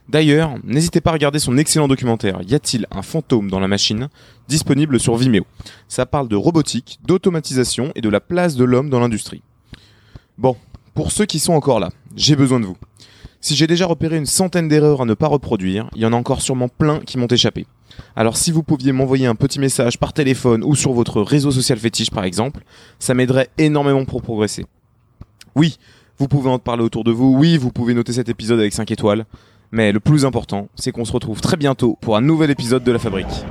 D'ailleurs, 0.08 0.56
n'hésitez 0.64 1.02
pas 1.02 1.10
à 1.10 1.14
regarder 1.14 1.40
son 1.40 1.58
excellent 1.58 1.88
documentaire 1.88 2.40
Y 2.48 2.54
a-t-il 2.54 2.88
un 2.92 3.02
fantôme 3.02 3.50
dans 3.50 3.60
la 3.60 3.68
machine 3.68 4.10
disponible 4.48 5.00
sur 5.00 5.16
Vimeo. 5.16 5.46
Ça 5.88 6.06
parle 6.06 6.28
de 6.28 6.36
robotique, 6.36 7.00
d'automatisation 7.06 7.92
et 7.96 8.02
de 8.02 8.10
la 8.10 8.20
place 8.20 8.56
de 8.56 8.64
l'homme 8.64 8.90
dans 8.90 9.00
l'industrie. 9.00 9.42
Bon, 10.38 10.56
pour 10.94 11.12
ceux 11.12 11.26
qui 11.26 11.40
sont 11.40 11.54
encore 11.54 11.80
là, 11.80 11.90
j'ai 12.16 12.36
besoin 12.36 12.60
de 12.60 12.66
vous. 12.66 12.78
Si 13.42 13.56
j'ai 13.56 13.68
déjà 13.68 13.86
repéré 13.86 14.18
une 14.18 14.26
centaine 14.26 14.68
d'erreurs 14.68 15.02
à 15.02 15.06
ne 15.06 15.14
pas 15.14 15.28
reproduire, 15.28 15.90
il 15.96 16.02
y 16.02 16.06
en 16.06 16.14
a 16.14 16.16
encore 16.16 16.42
sûrement 16.42 16.68
plein 16.68 17.00
qui 17.00 17.18
m'ont 17.18 17.28
échappé. 17.28 17.66
Alors 18.16 18.38
si 18.38 18.52
vous 18.52 18.64
pouviez 18.64 18.92
m'envoyer 18.92 19.28
un 19.28 19.36
petit 19.36 19.60
message 19.60 20.00
par 20.00 20.14
téléphone 20.14 20.64
ou 20.64 20.76
sur 20.76 20.94
votre 20.94 21.22
réseau 21.22 21.52
social 21.52 21.78
fétiche 21.78 22.12
par 22.12 22.24
exemple, 22.24 22.64
ça 23.00 23.14
m'aiderait 23.14 23.50
énormément 23.58 24.06
pour 24.06 24.22
progresser. 24.22 24.66
Oui, 25.56 25.78
vous 26.18 26.28
pouvez 26.28 26.50
en 26.50 26.60
parler 26.60 26.84
autour 26.84 27.04
de 27.04 27.12
vous, 27.12 27.36
oui, 27.38 27.58
vous 27.58 27.72
pouvez 27.72 27.94
noter 27.94 28.14
cet 28.14 28.30
épisode 28.30 28.60
avec 28.60 28.74
5 28.74 28.90
étoiles, 28.92 29.26
mais 29.76 29.92
le 29.92 30.00
plus 30.00 30.26
important, 30.26 30.70
c'est 30.76 30.94
qu'on 30.94 31.04
se 31.04 31.12
retrouve 31.12 31.42
très 31.42 31.58
bientôt 31.58 31.98
pour 32.00 32.16
un 32.16 32.22
nouvel 32.22 32.50
épisode 32.50 32.86
de 32.86 32.94
La 32.94 32.98
Fabrique. 32.98 33.46